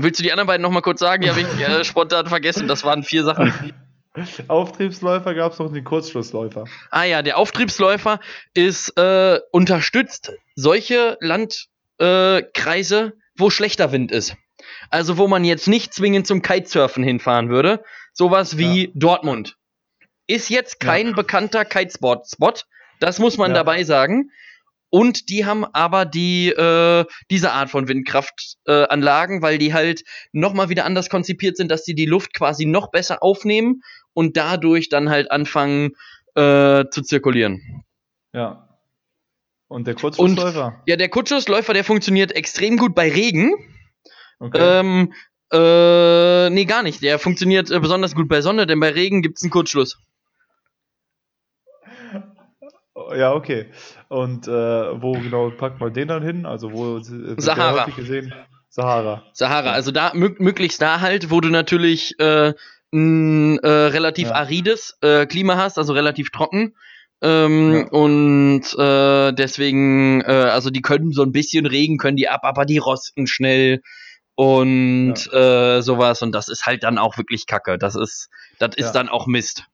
willst 0.00 0.18
du 0.20 0.22
die 0.24 0.32
anderen 0.32 0.46
beiden 0.46 0.62
noch 0.62 0.70
mal 0.70 0.80
kurz 0.80 1.00
sagen? 1.00 1.22
Die 1.22 1.30
habe 1.30 1.40
ich 1.40 1.46
äh, 1.60 1.84
spontan 1.84 2.26
vergessen. 2.26 2.66
Das 2.68 2.84
waren 2.84 3.02
vier 3.02 3.24
Sachen. 3.24 3.52
Auftriebsläufer 4.48 5.34
gab 5.34 5.52
es 5.52 5.58
noch 5.58 5.72
die 5.72 5.82
Kurzschlussläufer. 5.82 6.64
Ah 6.90 7.04
ja, 7.04 7.22
der 7.22 7.38
Auftriebsläufer 7.38 8.20
ist 8.54 8.96
äh, 8.98 9.40
unterstützt 9.52 10.32
solche 10.54 11.16
Landkreise, 11.20 12.96
äh, 13.06 13.10
wo 13.38 13.50
schlechter 13.50 13.92
Wind 13.92 14.12
ist. 14.12 14.36
Also 14.90 15.16
wo 15.16 15.28
man 15.28 15.44
jetzt 15.44 15.66
nicht 15.66 15.94
zwingend 15.94 16.26
zum 16.26 16.42
Kitesurfen 16.42 17.02
hinfahren 17.02 17.48
würde. 17.48 17.82
Sowas 18.12 18.58
wie 18.58 18.92
Dortmund. 18.94 19.56
Ist 20.26 20.50
jetzt 20.50 20.78
kein 20.78 21.14
bekannter 21.14 21.64
Kitesport-Spot. 21.64 22.54
Das 23.00 23.18
muss 23.18 23.38
man 23.38 23.50
Ja. 23.50 23.56
dabei 23.56 23.82
sagen. 23.84 24.30
Und 24.90 25.30
die 25.30 25.46
haben 25.46 25.64
aber 25.64 26.04
die 26.04 26.50
äh, 26.50 27.06
diese 27.30 27.52
Art 27.52 27.70
von 27.70 27.88
Windkraftanlagen, 27.88 29.38
äh, 29.38 29.42
weil 29.42 29.56
die 29.56 29.72
halt 29.72 30.04
noch 30.32 30.52
mal 30.52 30.68
wieder 30.68 30.84
anders 30.84 31.08
konzipiert 31.08 31.56
sind, 31.56 31.70
dass 31.70 31.86
sie 31.86 31.94
die 31.94 32.04
Luft 32.04 32.34
quasi 32.34 32.66
noch 32.66 32.90
besser 32.90 33.22
aufnehmen 33.22 33.80
und 34.14 34.36
dadurch 34.36 34.88
dann 34.88 35.10
halt 35.10 35.30
anfangen 35.30 35.92
äh, 36.34 36.84
zu 36.90 37.02
zirkulieren. 37.02 37.84
Ja. 38.32 38.68
Und 39.68 39.86
der 39.86 39.94
Kurzschlussläufer? 39.94 40.82
Ja, 40.86 40.96
der 40.96 41.08
Kurzschlussläufer, 41.08 41.72
der 41.72 41.84
funktioniert 41.84 42.32
extrem 42.32 42.76
gut 42.76 42.94
bei 42.94 43.10
Regen. 43.10 43.54
Okay. 44.38 44.80
Ähm, 44.80 45.12
äh, 45.52 46.50
nee, 46.50 46.64
gar 46.64 46.82
nicht. 46.82 47.02
Der 47.02 47.18
funktioniert 47.18 47.70
äh, 47.70 47.80
besonders 47.80 48.14
gut 48.14 48.28
bei 48.28 48.40
Sonne, 48.40 48.66
denn 48.66 48.80
bei 48.80 48.90
Regen 48.90 49.22
gibt's 49.22 49.42
einen 49.42 49.50
Kurzschluss. 49.50 49.98
ja, 53.16 53.32
okay. 53.32 53.66
Und 54.08 54.48
äh, 54.48 54.50
wo 54.50 55.12
genau 55.12 55.50
packt 55.50 55.80
man 55.80 55.92
den 55.92 56.08
dann 56.08 56.22
hin? 56.22 56.46
Also 56.46 56.72
wo 56.72 56.98
äh, 56.98 57.34
Sahara. 57.38 57.86
Sahara. 58.68 59.22
Sahara, 59.34 59.72
also 59.72 59.90
da 59.90 60.12
mö 60.14 60.34
möglichst 60.38 60.80
da 60.80 61.00
halt, 61.00 61.30
wo 61.30 61.40
du 61.40 61.50
natürlich 61.50 62.18
äh, 62.18 62.54
ein 62.92 63.58
äh, 63.60 63.68
relativ 63.68 64.28
Ja. 64.28 64.34
arides 64.34 64.96
äh, 65.00 65.26
Klima 65.26 65.56
hast, 65.56 65.78
also 65.78 65.92
relativ 65.92 66.30
trocken. 66.30 66.74
Ähm, 67.22 67.72
Ja. 67.74 67.86
Und 67.88 68.62
äh, 68.78 69.32
deswegen, 69.32 70.20
äh, 70.22 70.24
also 70.32 70.70
die 70.70 70.82
können 70.82 71.12
so 71.12 71.22
ein 71.22 71.32
bisschen 71.32 71.66
Regen, 71.66 71.96
können 71.98 72.16
die 72.16 72.28
ab, 72.28 72.40
aber 72.42 72.64
die 72.64 72.78
rosten 72.78 73.26
schnell 73.26 73.80
und 74.34 75.14
äh, 75.32 75.80
sowas. 75.82 76.22
Und 76.22 76.32
das 76.32 76.48
ist 76.48 76.66
halt 76.66 76.82
dann 76.82 76.98
auch 76.98 77.16
wirklich 77.18 77.46
Kacke. 77.46 77.78
Das 77.78 77.94
ist, 77.94 78.28
das 78.58 78.74
ist 78.76 78.86
Ja. 78.86 78.92
dann 78.92 79.08
auch 79.08 79.26
Mist. 79.26 79.64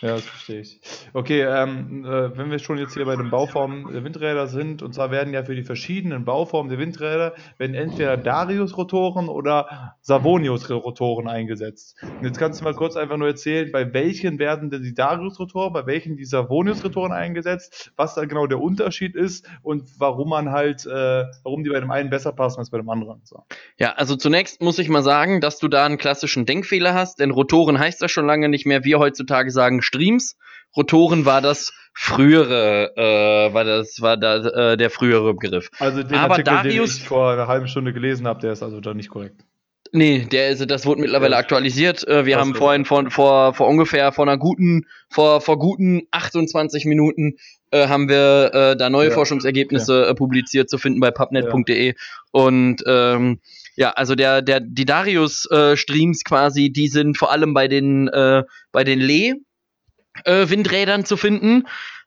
Ja, 0.00 0.14
das 0.14 0.24
verstehe 0.24 0.60
ich. 0.60 0.80
Okay, 1.12 1.42
ähm, 1.42 2.04
äh, 2.04 2.36
wenn 2.36 2.52
wir 2.52 2.60
schon 2.60 2.78
jetzt 2.78 2.94
hier 2.94 3.04
bei 3.04 3.16
den 3.16 3.30
Bauformen 3.30 3.92
der 3.92 4.04
Windräder 4.04 4.46
sind, 4.46 4.80
und 4.80 4.94
zwar 4.94 5.10
werden 5.10 5.34
ja 5.34 5.42
für 5.42 5.56
die 5.56 5.64
verschiedenen 5.64 6.24
Bauformen 6.24 6.70
der 6.70 6.78
Windräder 6.78 7.34
werden 7.58 7.74
entweder 7.74 8.16
Darius-Rotoren 8.16 9.28
oder 9.28 9.96
Savonius-Rotoren 10.02 11.26
eingesetzt. 11.26 11.96
Und 12.02 12.24
jetzt 12.24 12.38
kannst 12.38 12.60
du 12.60 12.64
mal 12.64 12.74
kurz 12.74 12.96
einfach 12.96 13.16
nur 13.16 13.26
erzählen, 13.26 13.72
bei 13.72 13.92
welchen 13.92 14.38
werden 14.38 14.70
denn 14.70 14.82
die 14.82 14.94
Darius-Rotoren, 14.94 15.72
bei 15.72 15.86
welchen 15.86 16.16
die 16.16 16.24
Savonius-Rotoren 16.24 17.12
eingesetzt, 17.12 17.90
was 17.96 18.14
da 18.14 18.24
genau 18.24 18.46
der 18.46 18.60
Unterschied 18.60 19.16
ist 19.16 19.48
und 19.62 19.82
warum 19.98 20.28
man 20.28 20.52
halt, 20.52 20.86
äh, 20.86 21.24
warum 21.42 21.64
die 21.64 21.70
bei 21.70 21.80
dem 21.80 21.90
einen 21.90 22.08
besser 22.08 22.32
passen 22.32 22.60
als 22.60 22.70
bei 22.70 22.78
dem 22.78 22.88
anderen. 22.88 23.20
So. 23.24 23.42
Ja, 23.78 23.94
also 23.94 24.14
zunächst 24.14 24.62
muss 24.62 24.78
ich 24.78 24.88
mal 24.88 25.02
sagen, 25.02 25.40
dass 25.40 25.58
du 25.58 25.66
da 25.66 25.84
einen 25.84 25.98
klassischen 25.98 26.46
Denkfehler 26.46 26.94
hast, 26.94 27.18
denn 27.18 27.32
Rotoren 27.32 27.80
heißt 27.80 28.00
das 28.00 28.12
schon 28.12 28.26
lange 28.26 28.48
nicht 28.48 28.64
mehr. 28.64 28.84
Wir 28.84 29.00
heutzutage 29.00 29.50
sagen 29.50 29.82
Streams. 29.88 30.36
Rotoren 30.76 31.24
war 31.24 31.40
das 31.40 31.72
frühere, 31.94 32.92
äh, 32.96 33.52
war 33.54 33.64
das 33.64 34.00
war 34.00 34.16
da 34.16 34.72
äh, 34.72 34.76
der 34.76 34.90
frühere 34.90 35.34
Begriff. 35.34 35.70
Also 35.78 36.02
den 36.02 36.16
Aber 36.18 36.34
Artikel, 36.34 36.52
Darius- 36.54 36.94
den 36.96 37.02
ich 37.02 37.08
vor 37.08 37.32
einer 37.32 37.48
halben 37.48 37.66
Stunde 37.68 37.92
gelesen 37.92 38.26
habe, 38.26 38.40
der 38.40 38.52
ist 38.52 38.62
also 38.62 38.80
da 38.80 38.94
nicht 38.94 39.08
korrekt. 39.08 39.40
Nee, 39.90 40.26
der 40.30 40.50
ist, 40.50 40.70
das 40.70 40.84
wurde 40.84 41.00
mittlerweile 41.00 41.32
Ja. 41.32 41.38
aktualisiert. 41.38 42.06
Äh, 42.06 42.26
wir 42.26 42.36
Ach 42.36 42.40
haben 42.42 42.54
vorhin 42.54 42.84
vor, 42.84 43.10
vor, 43.10 43.54
vor 43.54 43.66
ungefähr 43.68 44.12
vor 44.12 44.26
einer 44.28 44.36
guten, 44.36 44.84
vor, 45.08 45.40
vor 45.40 45.58
guten 45.58 46.02
28 46.10 46.84
Minuten 46.84 47.36
äh, 47.70 47.88
haben 47.88 48.08
wir 48.08 48.50
äh, 48.52 48.76
da 48.76 48.90
neue 48.90 49.08
Ja, 49.08 49.14
Forschungsergebnisse 49.14 50.08
äh, 50.08 50.14
publiziert 50.14 50.68
zu 50.68 50.76
finden 50.76 51.00
bei 51.00 51.10
pubnet.de. 51.10 51.94
Und 52.32 52.82
ähm, 52.86 53.40
ja, 53.76 53.90
also 53.92 54.14
der, 54.14 54.42
der, 54.42 54.60
die 54.60 54.84
Darius-Streams 54.84 56.22
quasi, 56.24 56.70
die 56.70 56.88
sind 56.88 57.16
vor 57.16 57.32
allem 57.32 57.54
bei 57.54 57.66
den, 57.68 58.08
äh, 58.08 58.42
bei 58.72 58.84
den 58.84 59.00
Lee-Windrädern 60.24 61.04
zu 61.04 61.16
finden. 61.16 61.66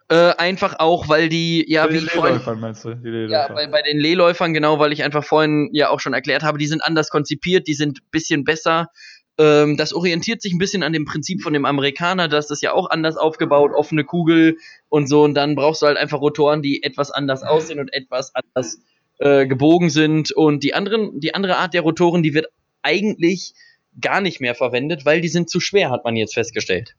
Äh, 0.10 0.36
einfach 0.38 0.76
auch, 0.80 1.08
weil 1.08 1.30
die, 1.30 1.66
ja, 1.72 1.86
Bei 1.86 1.94
wie 1.94 2.00
den 2.00 2.08
Lehläufern 2.08 2.60
meinst 2.60 2.84
du? 2.84 2.96
Die 2.96 3.08
ja, 3.08 3.14
Lehläufer. 3.14 3.54
bei, 3.54 3.68
bei 3.68 3.82
den 3.82 3.98
Lehläufern, 3.98 4.54
genau, 4.54 4.78
weil 4.78 4.92
ich 4.92 5.04
einfach 5.04 5.24
vorhin 5.24 5.70
ja 5.72 5.90
auch 5.90 6.02
schon 6.02 6.14
erklärt 6.14 6.44
habe, 6.44 6.58
die 6.58 6.68
sind 6.68 6.84
anders 6.84 7.10
konzipiert, 7.10 7.66
die 7.68 7.74
sind 7.76 8.00
bisschen 8.12 8.44
besser. 8.44 8.90
Ähm, 9.38 9.78
das 9.78 9.94
orientiert 9.94 10.42
sich 10.42 10.52
ein 10.52 10.58
bisschen 10.58 10.84
an 10.84 10.92
dem 10.92 11.06
Prinzip 11.06 11.42
von 11.42 11.54
dem 11.54 11.64
Amerikaner, 11.64 12.28
das 12.28 12.52
ist 12.52 12.62
ja 12.62 12.74
auch 12.74 12.90
anders 12.90 13.16
aufgebaut, 13.16 13.72
offene 13.74 14.04
Kugel 14.04 14.58
und 14.90 15.08
so. 15.08 15.24
Und 15.24 15.34
dann 15.34 15.56
brauchst 15.56 15.82
du 15.82 15.86
halt 15.86 15.98
einfach 15.98 16.20
Rotoren, 16.20 16.62
die 16.62 16.84
etwas 16.84 17.12
anders 17.12 17.42
aussehen 17.44 17.80
und 17.80 17.94
etwas 17.94 18.34
anders 18.36 18.80
äh, 19.20 19.48
gebogen 19.48 19.90
sind. 19.90 20.34
Und 20.34 20.64
die 20.64 20.74
anderen, 20.74 21.22
die 21.22 21.34
andere 21.34 21.56
Art 21.56 21.74
der 21.74 21.82
Rotoren, 21.82 22.22
die 22.22 22.34
wird 22.34 22.48
eigentlich 22.82 23.54
gar 24.02 24.20
nicht 24.20 24.42
mehr 24.42 24.56
verwendet, 24.56 25.06
weil 25.06 25.22
die 25.22 25.30
sind 25.30 25.50
zu 25.50 25.62
schwer, 25.62 25.90
hat 25.90 26.04
man 26.04 26.18
jetzt 26.18 26.34
festgestellt. 26.34 26.96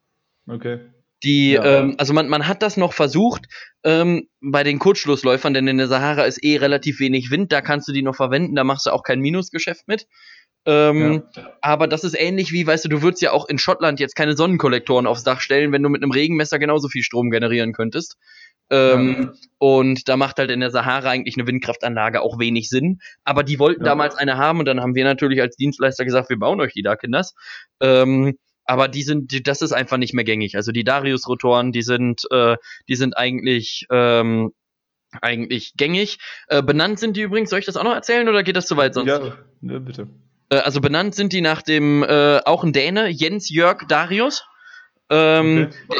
Okay. 0.48 0.80
Die, 1.24 1.52
Ja. 1.52 1.64
ähm, 1.64 1.94
also 1.98 2.12
man, 2.12 2.28
man 2.28 2.48
hat 2.48 2.62
das 2.62 2.76
noch 2.76 2.92
versucht 2.92 3.46
ähm, 3.84 4.28
bei 4.40 4.64
den 4.64 4.78
Kurzschlussläufern, 4.78 5.54
denn 5.54 5.68
in 5.68 5.78
der 5.78 5.88
Sahara 5.88 6.24
ist 6.24 6.42
eh 6.42 6.56
relativ 6.56 6.98
wenig 7.00 7.30
Wind, 7.30 7.52
da 7.52 7.60
kannst 7.60 7.86
du 7.88 7.92
die 7.92 8.02
noch 8.02 8.16
verwenden, 8.16 8.54
da 8.56 8.64
machst 8.64 8.86
du 8.86 8.90
auch 8.90 9.02
kein 9.02 9.20
Minusgeschäft 9.20 9.86
mit. 9.88 10.06
Ähm, 10.64 11.24
Aber 11.60 11.88
das 11.88 12.04
ist 12.04 12.14
ähnlich 12.14 12.52
wie, 12.52 12.66
weißt 12.66 12.84
du, 12.84 12.88
du 12.88 13.02
würdest 13.02 13.20
ja 13.22 13.32
auch 13.32 13.48
in 13.48 13.58
Schottland 13.58 13.98
jetzt 13.98 14.14
keine 14.14 14.36
Sonnenkollektoren 14.36 15.06
aufs 15.06 15.24
Dach 15.24 15.40
stellen, 15.40 15.72
wenn 15.72 15.82
du 15.82 15.88
mit 15.88 16.02
einem 16.02 16.12
Regenmesser 16.12 16.58
genauso 16.60 16.88
viel 16.88 17.02
Strom 17.02 17.30
generieren 17.30 17.72
könntest. 17.72 18.16
Ähm, 18.70 19.32
Und 19.58 20.08
da 20.08 20.16
macht 20.16 20.38
halt 20.38 20.50
in 20.50 20.60
der 20.60 20.70
Sahara 20.70 21.10
eigentlich 21.10 21.36
eine 21.36 21.46
Windkraftanlage 21.46 22.22
auch 22.22 22.38
wenig 22.38 22.68
Sinn. 22.68 23.00
Aber 23.24 23.42
die 23.42 23.58
wollten 23.58 23.82
Ja. 23.84 23.90
damals 23.90 24.14
eine 24.14 24.36
haben 24.36 24.60
und 24.60 24.64
dann 24.66 24.80
haben 24.80 24.94
wir 24.94 25.04
natürlich 25.04 25.40
als 25.40 25.56
Dienstleister 25.56 26.04
gesagt, 26.04 26.30
wir 26.30 26.38
bauen 26.38 26.60
euch 26.60 26.72
die 26.72 26.82
da, 26.82 26.94
Kinders. 26.96 27.34
Ähm, 27.80 28.38
aber 28.64 28.88
die 28.88 29.02
sind, 29.02 29.32
die, 29.32 29.42
das 29.42 29.62
ist 29.62 29.72
einfach 29.72 29.96
nicht 29.96 30.14
mehr 30.14 30.24
gängig. 30.24 30.56
Also 30.56 30.72
die 30.72 30.84
Darius-Rotoren, 30.84 31.72
die 31.72 31.82
sind, 31.82 32.22
äh, 32.30 32.56
die 32.88 32.94
sind 32.94 33.16
eigentlich, 33.16 33.86
ähm, 33.90 34.52
eigentlich 35.20 35.74
gängig. 35.76 36.18
Äh, 36.48 36.62
benannt 36.62 36.98
sind 36.98 37.16
die 37.16 37.22
übrigens, 37.22 37.50
soll 37.50 37.58
ich 37.58 37.66
das 37.66 37.76
auch 37.76 37.84
noch 37.84 37.94
erzählen 37.94 38.28
oder 38.28 38.42
geht 38.42 38.56
das 38.56 38.66
zu 38.66 38.76
weit 38.76 38.94
sonst? 38.94 39.08
Ja, 39.08 39.36
ne, 39.60 39.80
bitte. 39.80 40.08
Äh, 40.48 40.58
also 40.58 40.80
benannt 40.80 41.14
sind 41.14 41.32
die 41.32 41.40
nach 41.40 41.62
dem, 41.62 42.02
äh, 42.02 42.40
auch 42.44 42.64
ein 42.64 42.72
Däne, 42.72 43.08
Jens 43.08 43.50
Jörg 43.50 43.86
Darius. 43.88 44.44
Ähm, 45.10 45.70
Okay. 45.88 45.98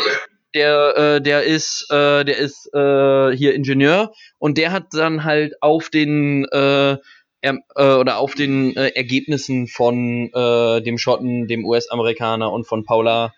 der, 0.55 0.97
äh, 0.97 1.21
der 1.23 1.43
ist, 1.45 1.87
äh, 1.91 2.25
der 2.25 2.37
ist 2.37 2.69
äh, 2.75 3.37
hier 3.37 3.55
Ingenieur 3.55 4.13
und 4.39 4.59
der 4.59 4.73
hat 4.73 4.89
dann 4.93 5.25
halt 5.25 5.55
auf 5.63 5.89
den 5.91 6.45
äh, 6.47 6.97
er, 7.43 7.59
äh, 7.77 7.95
oder 7.95 8.19
auf 8.19 8.35
den 8.35 8.75
äh, 8.77 8.89
Ergebnissen 8.91 9.67
von 9.67 10.31
äh, 10.33 10.81
dem 10.81 10.97
Schotten, 10.97 11.49
dem 11.49 11.65
US-Amerikaner 11.67 12.51
und 12.51 12.67
von 12.67 12.85
Paula 12.85 13.35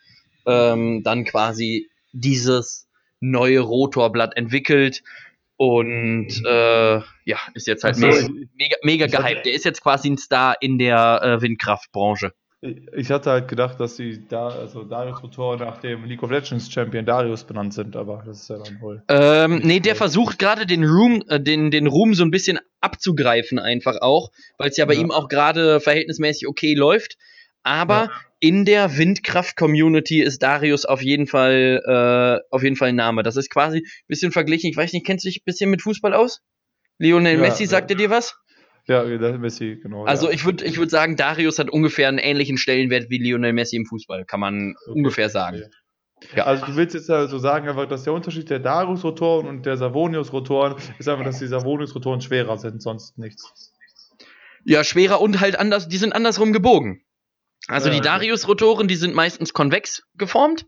ähm, 0.46 1.02
dann 1.02 1.24
quasi 1.24 1.88
dieses 2.12 2.86
neue 3.20 3.60
Rotorblatt 3.60 4.36
entwickelt 4.36 5.02
und 5.56 6.28
äh, 6.46 6.94
ja, 7.24 7.38
ist 7.54 7.66
jetzt 7.66 7.84
halt 7.84 7.96
so, 7.96 8.06
mega, 8.06 8.28
mega, 8.54 8.76
mega 8.82 9.06
gehypt. 9.06 9.46
Der 9.46 9.54
ist 9.54 9.64
jetzt 9.64 9.82
quasi 9.82 10.10
ein 10.10 10.18
Star 10.18 10.56
in 10.60 10.78
der 10.78 11.20
äh, 11.22 11.42
Windkraftbranche. 11.42 12.32
Ich 12.96 13.10
hatte 13.10 13.30
halt 13.30 13.48
gedacht, 13.48 13.78
dass 13.78 13.96
die 13.96 14.26
da, 14.26 14.48
also 14.48 14.84
Darius 14.84 15.22
Rotor 15.22 15.58
nach 15.58 15.78
dem 15.78 16.04
League 16.06 16.22
of 16.22 16.30
Legends 16.30 16.72
Champion 16.72 17.04
Darius 17.04 17.44
benannt 17.44 17.74
sind, 17.74 17.94
aber 17.94 18.22
das 18.24 18.42
ist 18.42 18.48
ja 18.48 18.56
dann 18.56 18.80
wohl. 18.80 19.02
Ähm, 19.08 19.60
nee, 19.62 19.80
der 19.80 19.94
versucht 19.94 20.38
gerade 20.38 20.64
den 20.64 20.82
Ruhm, 20.82 21.22
äh, 21.28 21.38
den, 21.38 21.70
den 21.70 21.86
Ruhm 21.86 22.14
so 22.14 22.24
ein 22.24 22.30
bisschen 22.30 22.58
abzugreifen, 22.80 23.58
einfach 23.58 24.00
auch, 24.00 24.30
weil 24.56 24.70
es 24.70 24.78
ja 24.78 24.86
bei 24.86 24.94
Ja. 24.94 25.00
ihm 25.00 25.10
auch 25.10 25.28
gerade 25.28 25.78
verhältnismäßig 25.80 26.48
okay 26.48 26.72
läuft. 26.74 27.16
Aber 27.64 28.04
Ja. 28.04 28.10
in 28.40 28.64
der 28.64 28.96
Windkraft-Community 28.96 30.22
ist 30.22 30.42
Darius 30.42 30.86
auf 30.86 31.02
jeden 31.02 31.26
Fall, 31.26 31.82
äh, 31.86 32.54
auf 32.54 32.62
jeden 32.62 32.76
Fall 32.76 32.90
ein 32.90 32.96
Name. 32.96 33.22
Das 33.22 33.36
ist 33.36 33.50
quasi 33.50 33.78
ein 33.78 34.06
bisschen 34.08 34.32
verglichen. 34.32 34.70
Ich 34.70 34.76
weiß 34.76 34.92
nicht, 34.94 35.04
kennst 35.04 35.24
du 35.24 35.28
dich 35.28 35.40
ein 35.40 35.44
bisschen 35.44 35.68
mit 35.70 35.82
Fußball 35.82 36.14
aus? 36.14 36.40
Lionel 36.98 37.34
Ja, 37.34 37.40
Messi, 37.40 37.66
sagt 37.66 37.90
er 37.90 37.96
dir 37.96 38.08
was? 38.08 38.36
Ja, 38.86 39.02
Messi, 39.38 39.78
genau. 39.82 40.04
Also 40.04 40.26
ja. 40.26 40.32
ich 40.32 40.44
würde 40.44 40.64
ich 40.64 40.76
würd 40.76 40.90
sagen, 40.90 41.16
Darius 41.16 41.58
hat 41.58 41.70
ungefähr 41.70 42.08
einen 42.08 42.18
ähnlichen 42.18 42.58
Stellenwert 42.58 43.08
wie 43.08 43.18
Lionel 43.18 43.52
Messi 43.54 43.76
im 43.76 43.86
Fußball, 43.86 44.24
kann 44.26 44.40
man 44.40 44.74
Okay, 44.86 44.92
ungefähr 44.98 45.30
sagen. 45.30 45.62
okay. 46.16 46.36
Ja. 46.36 46.44
Also 46.44 46.66
du 46.66 46.76
willst 46.76 46.94
jetzt 46.94 47.10
also 47.10 47.38
sagen, 47.38 47.68
einfach, 47.68 47.86
dass 47.86 48.04
der 48.04 48.12
Unterschied 48.12 48.48
der 48.50 48.58
Darius-Rotoren 48.58 49.46
und 49.46 49.66
der 49.66 49.76
Savonius-Rotoren 49.76 50.76
ist 50.98 51.08
einfach, 51.08 51.24
dass 51.24 51.38
die 51.38 51.46
Savonius-Rotoren 51.46 52.20
schwerer 52.20 52.56
sind, 52.58 52.82
sonst 52.82 53.18
nichts. 53.18 53.72
Ja, 54.64 54.84
schwerer 54.84 55.20
und 55.20 55.40
halt 55.40 55.58
anders, 55.58 55.88
die 55.88 55.98
sind 55.98 56.14
andersrum 56.14 56.52
gebogen. 56.52 57.02
Also 57.68 57.88
Ja, 57.88 57.94
die. 57.94 58.00
Darius-Rotoren, 58.00 58.88
die 58.88 58.96
sind 58.96 59.14
meistens 59.14 59.52
konvex 59.52 60.02
geformt 60.16 60.66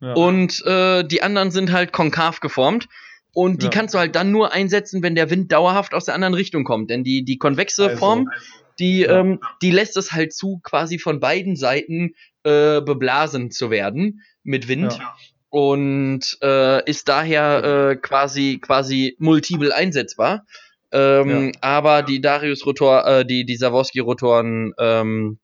Ja. 0.00 0.12
und 0.14 0.64
äh, 0.66 1.04
die 1.04 1.22
anderen 1.22 1.50
sind 1.50 1.72
halt 1.72 1.92
konkav 1.92 2.40
geformt. 2.40 2.86
Und 3.34 3.60
die 3.62 3.66
Ja. 3.66 3.70
kannst 3.70 3.94
du 3.94 3.98
halt 3.98 4.14
dann 4.16 4.30
nur 4.30 4.52
einsetzen, 4.52 5.02
wenn 5.02 5.14
der 5.14 5.28
Wind 5.28 5.52
dauerhaft 5.52 5.92
aus 5.92 6.06
der 6.06 6.14
anderen 6.14 6.34
Richtung 6.34 6.64
kommt. 6.64 6.88
Denn 6.90 7.04
die, 7.04 7.24
die 7.24 7.36
konvexe 7.36 7.88
Also, 7.88 7.98
Form, 7.98 8.30
die, 8.78 9.00
ja. 9.00 9.20
ähm, 9.20 9.40
die 9.60 9.70
lässt 9.70 9.96
es 9.96 10.12
halt 10.12 10.32
zu, 10.32 10.60
quasi 10.62 10.98
von 10.98 11.20
beiden 11.20 11.56
Seiten 11.56 12.14
äh, 12.44 12.80
beblasen 12.80 13.50
zu 13.50 13.70
werden 13.70 14.22
mit 14.44 14.68
Wind. 14.68 14.92
Ja. 14.92 15.16
Und 15.50 16.38
äh, 16.42 16.88
ist 16.88 17.08
daher 17.08 17.90
äh, 17.90 17.96
quasi, 17.96 18.58
quasi 18.60 19.16
multiple 19.18 19.74
einsetzbar. 19.74 20.46
Ähm, 20.92 21.52
Aber 21.60 22.02
die 22.02 22.20
Darius-Rotor, 22.20 23.06
äh, 23.06 23.26
die, 23.26 23.44
die 23.44 23.56
Savorsky-Rotoren, 23.56 24.74
ähm, 24.78 25.38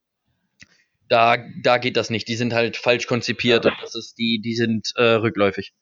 da, 1.09 1.39
da 1.63 1.79
geht 1.79 1.97
das 1.97 2.09
nicht. 2.09 2.29
Die 2.29 2.37
sind 2.37 2.53
halt 2.53 2.77
falsch 2.77 3.09
konzipiert 3.09 3.67
und 3.67 3.75
das 3.83 3.97
ist 3.97 4.17
die, 4.17 4.41
die 4.41 4.55
sind 4.55 4.93
äh, 4.95 5.03
rückläufig. 5.03 5.73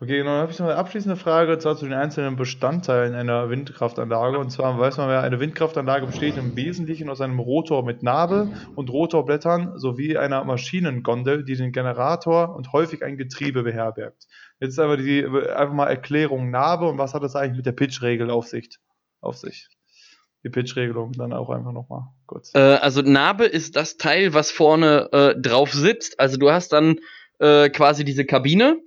Okay, 0.00 0.18
genau, 0.18 0.30
dann 0.30 0.42
habe 0.42 0.52
ich 0.52 0.58
noch 0.60 0.66
eine 0.66 0.76
abschließende 0.76 1.16
Frage, 1.16 1.54
und 1.54 1.60
zwar 1.60 1.76
zu 1.76 1.84
den 1.84 1.94
einzelnen 1.94 2.36
Bestandteilen 2.36 3.16
einer 3.16 3.50
Windkraftanlage. 3.50 4.38
Und 4.38 4.50
zwar 4.50 4.78
weiß 4.78 4.96
man 4.98 5.10
ja, 5.10 5.22
eine 5.22 5.40
Windkraftanlage 5.40 6.06
besteht 6.06 6.36
im 6.36 6.54
Wesentlichen 6.54 7.10
aus 7.10 7.20
einem 7.20 7.40
Rotor 7.40 7.84
mit 7.84 8.04
Narbe 8.04 8.48
und 8.76 8.90
Rotorblättern 8.90 9.76
sowie 9.76 10.16
einer 10.16 10.44
Maschinengondel, 10.44 11.44
die 11.44 11.56
den 11.56 11.72
Generator 11.72 12.54
und 12.54 12.72
häufig 12.72 13.02
ein 13.02 13.16
Getriebe 13.16 13.64
beherbergt. 13.64 14.28
Jetzt 14.60 14.74
ist 14.74 14.78
aber 14.78 14.98
die 14.98 15.24
einfach 15.24 15.74
mal 15.74 15.88
Erklärung 15.88 16.50
Narbe 16.50 16.88
und 16.88 16.98
was 16.98 17.12
hat 17.12 17.24
das 17.24 17.34
eigentlich 17.34 17.56
mit 17.56 17.66
der 17.66 17.72
Pitchregel 17.72 18.30
auf 18.30 18.46
sich? 18.46 18.78
Auf 19.20 19.36
sich. 19.36 19.66
Die 20.44 20.48
Pitchregelung 20.48 21.10
dann 21.10 21.32
auch 21.32 21.50
einfach 21.50 21.72
nochmal 21.72 22.04
kurz. 22.26 22.54
Äh, 22.54 22.60
also 22.60 23.02
Narbe 23.02 23.46
ist 23.46 23.74
das 23.74 23.96
Teil, 23.96 24.32
was 24.32 24.52
vorne 24.52 25.08
äh, 25.10 25.40
drauf 25.40 25.72
sitzt. 25.72 26.20
Also 26.20 26.36
du 26.36 26.52
hast 26.52 26.72
dann 26.72 27.00
äh, 27.40 27.68
quasi 27.70 28.04
diese 28.04 28.24
Kabine 28.24 28.80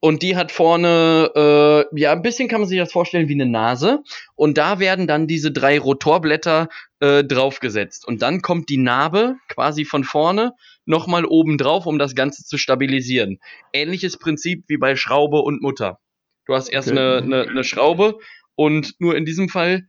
und 0.00 0.22
die 0.22 0.36
hat 0.36 0.52
vorne, 0.52 1.30
äh, 1.34 1.98
ja, 2.00 2.12
ein 2.12 2.22
bisschen 2.22 2.48
kann 2.48 2.60
man 2.60 2.68
sich 2.68 2.78
das 2.78 2.92
vorstellen 2.92 3.28
wie 3.28 3.34
eine 3.34 3.46
Nase. 3.46 4.02
Und 4.34 4.58
da 4.58 4.78
werden 4.78 5.06
dann 5.06 5.26
diese 5.26 5.50
drei 5.50 5.78
Rotorblätter 5.78 6.68
äh, 7.00 7.24
draufgesetzt. 7.24 8.06
Und 8.06 8.22
dann 8.22 8.42
kommt 8.42 8.68
die 8.68 8.76
Narbe 8.76 9.36
quasi 9.48 9.84
von 9.84 10.04
vorne 10.04 10.52
nochmal 10.84 11.24
oben 11.24 11.58
drauf, 11.58 11.86
um 11.86 11.98
das 11.98 12.14
Ganze 12.14 12.44
zu 12.44 12.58
stabilisieren. 12.58 13.38
Ähnliches 13.72 14.18
Prinzip 14.18 14.64
wie 14.68 14.76
bei 14.76 14.96
Schraube 14.96 15.40
und 15.40 15.62
Mutter. 15.62 15.98
Du 16.46 16.54
hast 16.54 16.68
erst 16.68 16.88
Okay. 16.88 16.98
eine, 16.98 17.16
eine, 17.22 17.48
eine 17.48 17.64
Schraube 17.64 18.18
und 18.54 18.94
nur 19.00 19.16
in 19.16 19.24
diesem 19.24 19.48
Fall 19.48 19.88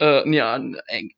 äh, 0.00 0.28
ja, 0.34 0.60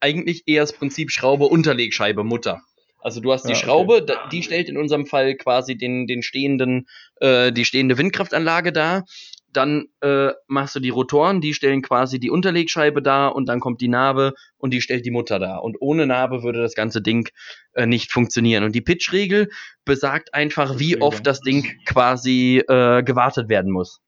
eigentlich 0.01 0.45
eher 0.47 0.63
das 0.63 0.73
Prinzip 0.73 1.11
Schraube, 1.11 1.47
Unterlegscheibe, 1.47 2.25
Mutter. 2.25 2.63
Also 3.01 3.21
du 3.21 3.33
hast 3.33 3.45
die 3.45 3.53
Ja, 3.53 3.57
okay. 3.57 3.65
Schraube, 3.67 4.03
da, 4.03 4.29
die 4.31 4.43
stellt 4.43 4.69
in 4.69 4.77
unserem 4.77 5.07
Fall 5.07 5.35
quasi 5.35 5.77
den, 5.77 6.07
den 6.07 6.23
stehenden, 6.23 6.87
äh, 7.17 7.53
die 7.53 7.65
stehende 7.65 7.99
Windkraftanlage 7.99 8.73
dar. 8.73 9.05
Dann 9.53 9.87
äh, 10.01 10.31
machst 10.47 10.77
du 10.77 10.81
die 10.81 10.91
Rotoren, 10.91 11.41
die 11.41 11.55
stellen 11.55 11.83
quasi 11.83 12.21
die 12.21 12.31
Unterlegscheibe 12.31 13.03
dar 13.03 13.35
und 13.35 13.49
dann 13.49 13.59
kommt 13.59 13.81
die 13.81 13.89
Narbe 13.89 14.35
und 14.59 14.73
die 14.73 14.81
stellt 14.81 15.05
die 15.05 15.11
Mutter 15.11 15.41
dar. 15.41 15.65
Und 15.65 15.77
ohne 15.81 16.07
Narbe 16.07 16.45
würde 16.45 16.61
das 16.61 16.75
ganze 16.75 17.03
Ding 17.03 17.29
äh, 17.73 17.85
nicht 17.87 18.13
funktionieren. 18.13 18.63
Und 18.63 18.77
die 18.77 18.81
Pitch-Regel 18.81 19.49
besagt 19.85 20.35
einfach, 20.35 20.79
wie 20.79 21.01
oft 21.01 21.27
das 21.27 21.41
Ding 21.41 21.67
quasi 21.85 22.63
äh, 22.69 23.03
gewartet 23.03 23.49
werden 23.49 23.73
muss. 23.73 24.01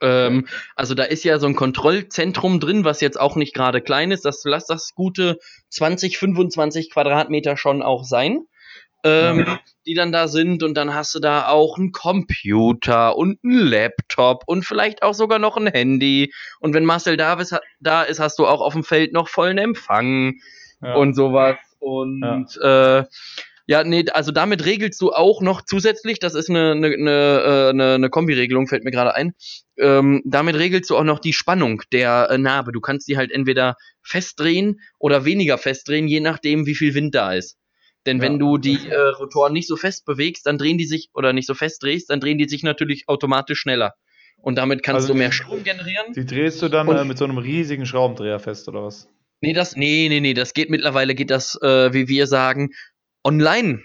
Ähm, 0.00 0.46
also 0.76 0.94
da 0.94 1.04
ist 1.04 1.24
ja 1.24 1.38
so 1.38 1.46
ein 1.46 1.54
Kontrollzentrum 1.56 2.60
drin, 2.60 2.84
was 2.84 3.00
jetzt 3.00 3.18
auch 3.20 3.36
nicht 3.36 3.54
gerade 3.54 3.80
klein 3.80 4.10
ist. 4.10 4.24
Das 4.24 4.42
lass 4.44 4.66
das 4.66 4.94
gute 4.94 5.38
20, 5.70 6.18
25 6.18 6.90
Quadratmeter 6.90 7.56
schon 7.56 7.82
auch 7.82 8.04
sein, 8.04 8.46
ähm, 9.04 9.40
Ja. 9.46 9.60
die 9.86 9.94
dann 9.94 10.12
da 10.12 10.28
sind. 10.28 10.62
Und 10.62 10.74
dann 10.74 10.94
hast 10.94 11.14
du 11.14 11.20
da 11.20 11.48
auch 11.48 11.78
einen 11.78 11.92
Computer 11.92 13.16
und 13.16 13.38
einen 13.44 13.66
Laptop 13.66 14.42
und 14.46 14.64
vielleicht 14.64 15.02
auch 15.02 15.14
sogar 15.14 15.38
noch 15.38 15.56
ein 15.56 15.66
Handy. 15.66 16.32
Und 16.60 16.74
wenn 16.74 16.84
Marcel 16.84 17.16
Davis 17.16 17.54
da 17.80 18.02
ist, 18.02 18.20
hast 18.20 18.38
du 18.38 18.46
auch 18.46 18.60
auf 18.60 18.72
dem 18.74 18.84
Feld 18.84 19.12
noch 19.12 19.28
vollen 19.28 19.58
Empfang 19.58 20.34
Ja. 20.82 20.94
und 20.94 21.14
sowas. 21.14 21.56
Und 21.78 22.58
äh, 22.62 23.04
ja, 23.70 23.84
nee, 23.84 24.04
also 24.12 24.32
damit 24.32 24.64
regelst 24.64 25.00
du 25.00 25.12
auch 25.12 25.40
noch 25.42 25.62
zusätzlich, 25.64 26.18
das 26.18 26.34
ist 26.34 26.50
eine, 26.50 26.72
eine, 26.72 26.88
eine, 26.88 27.10
äh, 27.10 27.68
eine, 27.70 27.94
eine 27.94 28.10
Kombiregelung, 28.10 28.66
fällt 28.66 28.82
mir 28.82 28.90
gerade 28.90 29.14
ein. 29.14 29.32
Ähm, 29.78 30.22
damit 30.24 30.56
regelst 30.56 30.90
du 30.90 30.96
auch 30.96 31.04
noch 31.04 31.20
die 31.20 31.32
Spannung 31.32 31.80
der 31.92 32.30
äh, 32.32 32.36
Narbe. 32.36 32.72
Du 32.72 32.80
kannst 32.80 33.06
die 33.06 33.16
halt 33.16 33.30
entweder 33.30 33.76
festdrehen 34.02 34.80
oder 34.98 35.24
weniger 35.24 35.56
festdrehen, 35.56 36.08
je 36.08 36.18
nachdem, 36.18 36.66
wie 36.66 36.74
viel 36.74 36.94
Wind 36.94 37.14
da 37.14 37.32
ist. 37.32 37.58
Denn 38.06 38.16
Ja. 38.16 38.24
wenn 38.24 38.40
du 38.40 38.58
die 38.58 38.88
äh, 38.88 38.96
Rotoren 38.96 39.52
nicht 39.52 39.68
so 39.68 39.76
fest 39.76 40.04
bewegst, 40.04 40.46
dann 40.46 40.58
drehen 40.58 40.76
die 40.76 40.86
sich, 40.86 41.08
oder 41.14 41.32
nicht 41.32 41.46
so 41.46 41.54
fest 41.54 41.80
drehst, 41.84 42.10
dann 42.10 42.18
drehen 42.18 42.38
die 42.38 42.48
sich 42.48 42.64
natürlich 42.64 43.04
automatisch 43.06 43.60
schneller. 43.60 43.94
Und 44.42 44.58
damit 44.58 44.82
kannst 44.82 45.02
Also 45.02 45.12
du 45.12 45.18
mehr 45.20 45.30
Strom 45.30 45.62
generieren. 45.62 46.12
Die 46.16 46.26
drehst 46.26 46.60
du 46.60 46.68
dann 46.68 46.88
äh, 46.88 47.04
mit 47.04 47.18
so 47.18 47.24
einem 47.24 47.38
riesigen 47.38 47.86
Schraubendreher 47.86 48.40
fest, 48.40 48.66
oder 48.66 48.82
was? 48.82 49.06
Nee, 49.42 49.54
das, 49.54 49.74
nee, 49.74 50.08
nee, 50.10 50.20
nee, 50.20 50.34
das 50.34 50.52
geht 50.52 50.68
mittlerweile, 50.68 51.14
geht 51.14 51.30
das, 51.30 51.58
äh, 51.62 51.94
wie 51.94 52.08
wir 52.08 52.26
sagen, 52.26 52.70
online. 53.24 53.82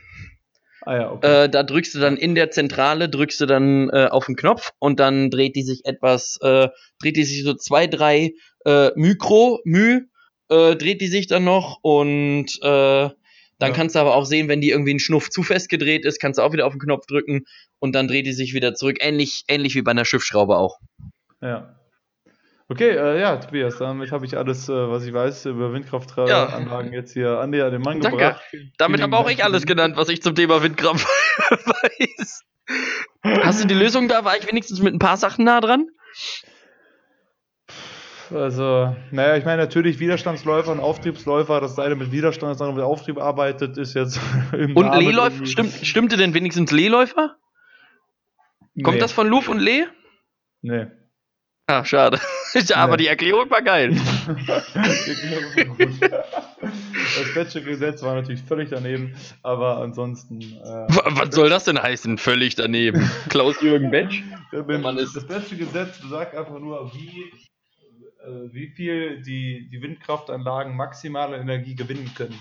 Ah 0.81 0.95
ja, 0.97 1.11
okay. 1.11 1.45
Äh, 1.45 1.49
da 1.49 1.63
drückst 1.63 1.95
du 1.95 1.99
dann 1.99 2.15
in 2.15 2.35
der 2.35 2.51
Zentrale, 2.51 3.09
drückst 3.09 3.41
du 3.41 3.45
dann 3.47 3.89
äh, 3.89 4.05
auf 4.05 4.27
den 4.27 4.35
Knopf 4.35 4.71
und 4.79 4.99
dann 4.99 5.31
dreht 5.31 5.55
die 5.55 5.63
sich 5.63 5.81
etwas, 5.85 6.37
äh, 6.41 6.67
dreht 7.01 7.17
die 7.17 7.23
sich 7.23 7.43
so 7.43 7.55
zwei, 7.55 7.87
drei 7.87 8.33
äh, 8.65 8.91
Mikro, 8.95 9.61
Mü, 9.65 10.01
äh, 10.49 10.75
dreht 10.75 11.01
die 11.01 11.07
sich 11.07 11.25
dann 11.27 11.43
noch 11.43 11.79
und 11.81 12.47
äh, 12.61 13.09
dann 13.57 13.69
Ja. 13.71 13.75
kannst 13.75 13.95
du 13.95 13.99
aber 13.99 14.15
auch 14.15 14.25
sehen, 14.25 14.47
wenn 14.47 14.61
die 14.61 14.69
irgendwie 14.69 14.93
ein 14.93 14.99
Schnuff 14.99 15.29
zu 15.29 15.41
fest 15.41 15.69
gedreht 15.69 16.05
ist, 16.05 16.19
kannst 16.19 16.37
du 16.37 16.43
auch 16.43 16.53
wieder 16.53 16.67
auf 16.67 16.73
den 16.73 16.81
Knopf 16.81 17.05
drücken 17.07 17.45
und 17.79 17.95
dann 17.95 18.07
dreht 18.07 18.27
die 18.27 18.33
sich 18.33 18.53
wieder 18.53 18.75
zurück. 18.75 18.97
Ähnlich, 18.99 19.43
ähnlich 19.47 19.75
wie 19.75 19.81
bei 19.81 19.91
einer 19.91 20.05
Schiffsschraube 20.05 20.57
auch. 20.57 20.77
Ja. 21.41 21.79
Okay, 22.67 22.89
äh, 22.89 23.21
ja, 23.21 23.37
Tobias, 23.37 23.77
damit 23.77 24.11
habe 24.11 24.25
ich 24.25 24.35
alles, 24.35 24.67
äh, 24.69 24.89
was 24.89 25.05
ich 25.05 25.13
weiß 25.13 25.45
über 25.45 25.71
Windkraftanlagen 25.71 26.93
jetzt 26.93 27.13
hier 27.13 27.39
an, 27.39 27.51
den 27.51 27.81
Mann 27.81 27.99
Danke. 27.99 28.17
gebracht. 28.17 28.41
Damit 28.77 29.01
habe 29.03 29.15
auch 29.17 29.29
ich 29.29 29.43
alles 29.43 29.67
genannt, 29.67 29.97
was 29.97 30.09
ich 30.09 30.23
zum 30.23 30.33
Thema 30.33 30.63
Windkraft 30.63 31.05
weiß. 31.49 32.43
Hast 33.23 33.63
du 33.63 33.67
die 33.67 33.75
Lösung 33.75 34.07
da? 34.07 34.25
War 34.25 34.35
ich 34.35 34.47
wenigstens 34.47 34.81
mit 34.81 34.95
ein 34.95 34.99
paar 34.99 35.17
Sachen 35.17 35.45
nah 35.45 35.61
dran? 35.61 35.89
Also, 38.31 38.95
naja, 39.11 39.37
ich 39.37 39.45
meine 39.45 39.61
natürlich 39.61 39.99
Widerstandsläufer 39.99 40.71
und 40.71 40.79
Auftriebsläufer, 40.79 41.61
dass 41.61 41.75
der 41.75 41.85
eine 41.85 41.95
mit 41.95 42.11
Widerstand, 42.11 42.51
das 42.51 42.61
andere 42.61 42.77
mit 42.77 42.85
Auftrieb 42.85 43.19
arbeitet, 43.19 43.77
ist 43.77 43.93
jetzt 43.93 44.19
im 44.53 44.75
Und 44.75 44.91
Lehläufer, 44.97 45.45
stimmt, 45.45 45.73
stimmte 45.83 46.17
denn 46.17 46.33
wenigstens 46.33 46.71
Lehläufer? 46.71 47.35
Kommt 48.83 48.95
nee. 48.95 49.01
das 49.01 49.11
von 49.11 49.27
Luf 49.27 49.47
und 49.47 49.59
Leh? 49.59 49.85
Nee. 50.63 50.87
Ah, 51.67 51.85
schade. 51.85 52.19
Aber 52.75 52.93
nee. 52.93 53.03
die 53.03 53.07
Erklärung 53.07 53.49
war 53.49 53.61
geil. 53.61 53.91
das 54.47 54.73
Betsche 57.33 57.61
Gesetz 57.61 58.01
war 58.01 58.15
natürlich 58.15 58.41
völlig 58.41 58.69
daneben, 58.69 59.13
aber 59.43 59.77
ansonsten. 59.77 60.41
Äh, 60.41 60.87
was 60.87 61.35
soll 61.35 61.49
das 61.49 61.65
denn 61.65 61.81
heißen, 61.81 62.17
völlig 62.17 62.55
daneben? 62.55 63.09
Klaus-Jürgen 63.29 63.91
Betsch? 63.91 64.21
Das 64.51 64.65
Betsche 65.27 65.57
Gesetz 65.57 65.99
besagt 65.99 66.35
einfach 66.35 66.59
nur, 66.59 66.91
wie, 66.93 67.23
äh, 68.23 68.53
wie 68.53 68.67
viel 68.69 69.21
die, 69.21 69.69
die 69.69 69.81
Windkraftanlagen 69.81 70.75
maximale 70.75 71.37
Energie 71.37 71.75
gewinnen 71.75 72.11
können. 72.15 72.39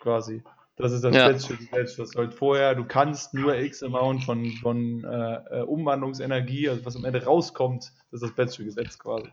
Quasi. 0.00 0.42
Das 0.78 0.92
ist 0.92 1.02
das 1.02 1.14
ja. 1.14 1.26
letzte 1.26 1.56
Gesetz. 1.56 1.96
Das 1.96 2.14
halt 2.14 2.34
vorher, 2.34 2.74
du 2.74 2.84
kannst 2.84 3.34
nur 3.34 3.56
X 3.58 3.82
Amount 3.82 4.24
von, 4.24 4.52
von 4.62 5.04
äh, 5.04 5.58
äh, 5.58 5.62
Umwandlungsenergie, 5.62 6.68
also 6.68 6.84
was 6.84 6.94
am 6.94 7.04
Ende 7.04 7.24
rauskommt, 7.24 7.92
das 8.10 8.22
ist 8.22 8.28
das 8.28 8.34
beste 8.34 8.64
Gesetz 8.64 8.98
quasi. 8.98 9.28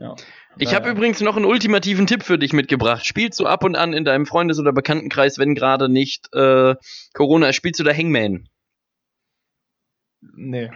Ja. 0.00 0.16
Ich 0.58 0.74
habe 0.74 0.90
übrigens 0.90 1.20
noch 1.20 1.36
einen 1.36 1.44
ultimativen 1.44 2.06
Tipp 2.06 2.24
für 2.24 2.38
dich 2.38 2.52
mitgebracht. 2.52 3.06
Spielst 3.06 3.38
du 3.38 3.46
ab 3.46 3.62
und 3.62 3.76
an 3.76 3.92
in 3.92 4.04
deinem 4.04 4.26
Freundes- 4.26 4.58
oder 4.58 4.72
Bekanntenkreis, 4.72 5.38
wenn 5.38 5.54
gerade 5.54 5.88
nicht 5.88 6.28
äh, 6.34 6.74
Corona 7.12 7.48
ist, 7.48 7.56
spielst 7.56 7.78
du 7.78 7.84
da 7.84 7.92
Hangman? 7.92 8.48
Nee. 10.34 10.70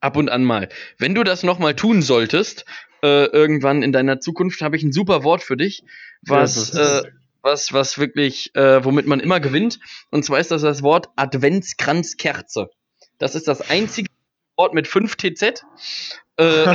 Ab 0.00 0.16
und 0.16 0.30
an 0.30 0.44
mal. 0.44 0.68
Wenn 0.98 1.14
du 1.14 1.24
das 1.24 1.42
nochmal 1.42 1.74
tun 1.74 2.02
solltest, 2.02 2.64
äh, 3.02 3.26
irgendwann 3.26 3.82
in 3.82 3.92
deiner 3.92 4.20
Zukunft, 4.20 4.60
habe 4.60 4.76
ich 4.76 4.82
ein 4.82 4.92
super 4.92 5.24
Wort 5.24 5.42
für 5.42 5.56
dich, 5.56 5.82
was 6.22 6.72
ja, 6.74 7.02
was, 7.42 7.72
was 7.72 7.98
wirklich, 7.98 8.54
äh, 8.54 8.84
womit 8.84 9.06
man 9.06 9.20
immer 9.20 9.40
gewinnt. 9.40 9.78
Und 10.10 10.24
zwar 10.24 10.40
ist 10.40 10.50
das 10.50 10.62
das 10.62 10.82
Wort 10.82 11.08
Adventskranzkerze. 11.16 12.70
Das 13.18 13.34
ist 13.34 13.48
das 13.48 13.70
einzige 13.70 14.08
Wort 14.56 14.74
mit 14.74 14.88
5 14.88 15.16
TZ. 15.16 15.64
Äh, 16.36 16.74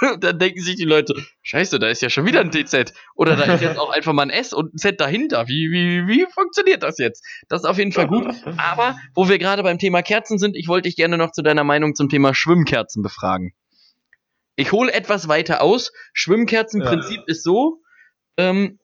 dann 0.20 0.38
denken 0.38 0.60
sich 0.60 0.76
die 0.76 0.84
Leute, 0.84 1.14
scheiße, 1.42 1.78
da 1.78 1.88
ist 1.88 2.02
ja 2.02 2.10
schon 2.10 2.26
wieder 2.26 2.40
ein 2.40 2.50
TZ. 2.50 2.92
Oder 3.14 3.36
da 3.36 3.54
ist 3.54 3.60
jetzt 3.60 3.78
auch 3.78 3.90
einfach 3.90 4.12
mal 4.12 4.22
ein 4.22 4.30
S 4.30 4.52
und 4.52 4.74
ein 4.74 4.78
Z 4.78 5.00
dahinter. 5.00 5.48
Wie, 5.48 5.70
wie, 5.70 6.06
wie 6.06 6.26
funktioniert 6.32 6.82
das 6.82 6.98
jetzt? 6.98 7.24
Das 7.48 7.62
ist 7.62 7.66
auf 7.66 7.78
jeden 7.78 7.92
Fall 7.92 8.06
gut. 8.06 8.26
Aber 8.56 8.96
wo 9.14 9.28
wir 9.28 9.38
gerade 9.38 9.62
beim 9.62 9.78
Thema 9.78 10.02
Kerzen 10.02 10.38
sind, 10.38 10.56
ich 10.56 10.68
wollte 10.68 10.88
dich 10.88 10.96
gerne 10.96 11.18
noch 11.18 11.32
zu 11.32 11.42
deiner 11.42 11.64
Meinung 11.64 11.94
zum 11.94 12.08
Thema 12.08 12.34
Schwimmkerzen 12.34 13.02
befragen. 13.02 13.52
Ich 14.56 14.72
hole 14.72 14.92
etwas 14.92 15.28
weiter 15.28 15.62
aus. 15.62 15.92
Schwimmkerzenprinzip 16.12 17.18
ja. 17.18 17.24
ist 17.26 17.42
so, 17.42 17.80
ähm, 18.40 18.78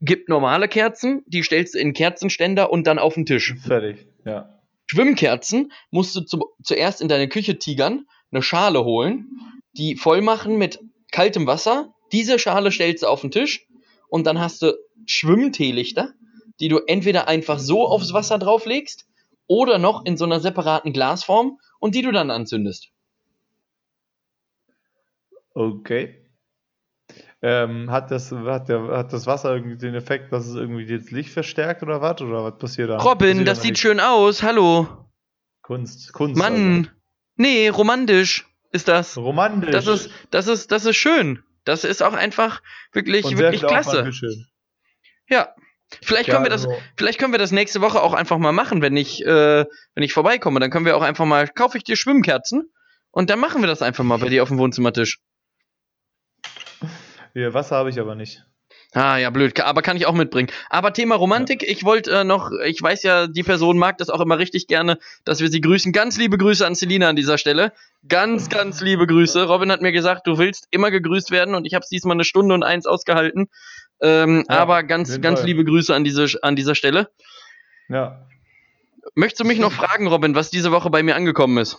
gibt 0.00 0.28
normale 0.28 0.68
Kerzen, 0.68 1.22
die 1.26 1.42
stellst 1.42 1.74
du 1.74 1.78
in 1.78 1.92
Kerzenständer 1.92 2.70
und 2.70 2.86
dann 2.86 2.98
auf 2.98 3.14
den 3.14 3.26
Tisch. 3.26 3.54
Fertig, 3.62 4.06
ja. 4.24 4.60
Schwimmkerzen 4.86 5.72
musst 5.90 6.14
du 6.14 6.20
zu, 6.20 6.54
zuerst 6.62 7.00
in 7.00 7.08
deine 7.08 7.28
Küche 7.28 7.58
tigern, 7.58 8.06
eine 8.30 8.42
Schale 8.42 8.84
holen, 8.84 9.28
die 9.72 9.96
voll 9.96 10.22
machen 10.22 10.58
mit 10.58 10.78
kaltem 11.10 11.46
Wasser. 11.46 11.92
Diese 12.12 12.38
Schale 12.38 12.70
stellst 12.70 13.02
du 13.02 13.08
auf 13.08 13.20
den 13.20 13.30
Tisch 13.30 13.66
und 14.08 14.26
dann 14.26 14.38
hast 14.38 14.62
du 14.62 14.74
Schwimmteelichter, 15.06 16.12
die 16.60 16.68
du 16.68 16.78
entweder 16.86 17.26
einfach 17.26 17.58
so 17.58 17.86
aufs 17.86 18.12
Wasser 18.12 18.38
drauflegst 18.38 19.06
oder 19.48 19.78
noch 19.78 20.04
in 20.04 20.16
so 20.16 20.24
einer 20.24 20.40
separaten 20.40 20.92
Glasform 20.92 21.58
und 21.80 21.94
die 21.94 22.02
du 22.02 22.12
dann 22.12 22.30
anzündest. 22.30 22.90
Okay. 25.54 26.25
Ähm, 27.48 27.92
hat, 27.92 28.10
das, 28.10 28.32
hat, 28.32 28.68
der, 28.68 28.88
hat 28.88 29.12
das 29.12 29.28
Wasser 29.28 29.54
irgendwie 29.54 29.76
den 29.76 29.94
Effekt, 29.94 30.32
dass 30.32 30.48
es 30.48 30.56
irgendwie 30.56 30.84
das 30.84 31.12
Licht 31.12 31.30
verstärkt 31.30 31.80
oder 31.84 32.00
was? 32.00 32.20
Oder 32.20 32.42
was 32.42 32.58
passiert 32.58 32.90
da? 32.90 32.96
Robin, 32.96 33.44
das 33.44 33.62
sieht 33.62 33.78
schön 33.78 34.00
aus. 34.00 34.42
Hallo. 34.42 34.88
Kunst, 35.62 36.12
Kunst. 36.12 36.36
Mann. 36.36 36.78
Also. 36.78 36.90
Nee, 37.36 37.68
romantisch 37.68 38.48
ist 38.72 38.88
das. 38.88 39.16
Romantisch. 39.16 39.70
Das 39.70 39.86
ist, 39.86 40.10
das 40.32 40.48
ist, 40.48 40.72
das 40.72 40.86
ist 40.86 40.96
schön. 40.96 41.44
Das 41.64 41.84
ist 41.84 42.02
auch 42.02 42.14
einfach 42.14 42.62
wirklich, 42.92 43.24
Und 43.24 43.38
wirklich 43.38 43.62
klasse. 43.62 44.10
Ja. 45.28 45.54
Vielleicht 46.02 46.28
können, 46.28 46.40
ja, 46.40 46.46
wir 46.46 46.50
das, 46.50 46.66
also. 46.66 46.76
vielleicht 46.96 47.20
können 47.20 47.32
wir 47.32 47.38
das 47.38 47.52
nächste 47.52 47.80
Woche 47.80 48.02
auch 48.02 48.12
einfach 48.12 48.38
mal 48.38 48.50
machen, 48.50 48.82
wenn 48.82 48.96
ich, 48.96 49.24
äh, 49.24 49.64
wenn 49.94 50.02
ich 50.02 50.12
vorbeikomme. 50.12 50.58
Dann 50.58 50.72
können 50.72 50.84
wir 50.84 50.96
auch 50.96 51.02
einfach 51.02 51.26
mal, 51.26 51.46
kaufe 51.46 51.78
ich 51.78 51.84
dir 51.84 51.94
Schwimmkerzen 51.94 52.72
und 53.12 53.30
dann 53.30 53.38
machen 53.38 53.62
wir 53.62 53.68
das 53.68 53.82
einfach 53.82 54.02
mal 54.02 54.18
bei 54.18 54.30
dir 54.30 54.42
auf 54.42 54.48
dem 54.48 54.58
Wohnzimmertisch. 54.58 55.20
Hier, 57.36 57.52
Wasser 57.52 57.76
habe 57.76 57.90
ich 57.90 58.00
aber 58.00 58.14
nicht. 58.14 58.46
Ah, 58.94 59.18
ja, 59.18 59.28
blöd. 59.28 59.60
Aber 59.60 59.82
kann 59.82 59.98
ich 59.98 60.06
auch 60.06 60.14
mitbringen. 60.14 60.48
Aber 60.70 60.94
Thema 60.94 61.16
Romantik, 61.16 61.62
ja. 61.62 61.68
ich 61.68 61.84
wollte 61.84 62.10
äh, 62.20 62.24
noch, 62.24 62.50
ich 62.64 62.80
weiß 62.80 63.02
ja, 63.02 63.26
die 63.26 63.42
Person 63.42 63.76
mag 63.76 63.98
das 63.98 64.08
auch 64.08 64.22
immer 64.22 64.38
richtig 64.38 64.68
gerne, 64.68 64.98
dass 65.26 65.40
wir 65.40 65.50
sie 65.50 65.60
grüßen. 65.60 65.92
Ganz 65.92 66.16
liebe 66.16 66.38
Grüße 66.38 66.66
an 66.66 66.74
Selina 66.74 67.10
an 67.10 67.14
dieser 67.14 67.36
Stelle. 67.36 67.74
Ganz, 68.08 68.48
ganz 68.48 68.80
liebe 68.80 69.06
Grüße. 69.06 69.48
Robin 69.48 69.70
hat 69.70 69.82
mir 69.82 69.92
gesagt, 69.92 70.26
du 70.26 70.38
willst 70.38 70.66
immer 70.70 70.90
gegrüßt 70.90 71.30
werden 71.30 71.54
und 71.54 71.66
ich 71.66 71.74
habe 71.74 71.82
es 71.82 71.90
diesmal 71.90 72.16
eine 72.16 72.24
Stunde 72.24 72.54
und 72.54 72.62
eins 72.62 72.86
ausgehalten. 72.86 73.50
Ähm, 74.00 74.46
ja, 74.48 74.56
aber 74.56 74.82
ganz, 74.82 75.20
ganz 75.20 75.42
liebe 75.42 75.62
Grüße 75.66 75.94
an, 75.94 76.04
diese, 76.04 76.26
an 76.40 76.56
dieser 76.56 76.74
Stelle. 76.74 77.10
Ja. 77.90 78.26
Möchtest 79.14 79.40
du 79.40 79.44
mich 79.44 79.58
noch 79.58 79.72
fragen, 79.72 80.06
Robin, 80.06 80.34
was 80.34 80.48
diese 80.48 80.72
Woche 80.72 80.88
bei 80.88 81.02
mir 81.02 81.16
angekommen 81.16 81.58
ist? 81.58 81.76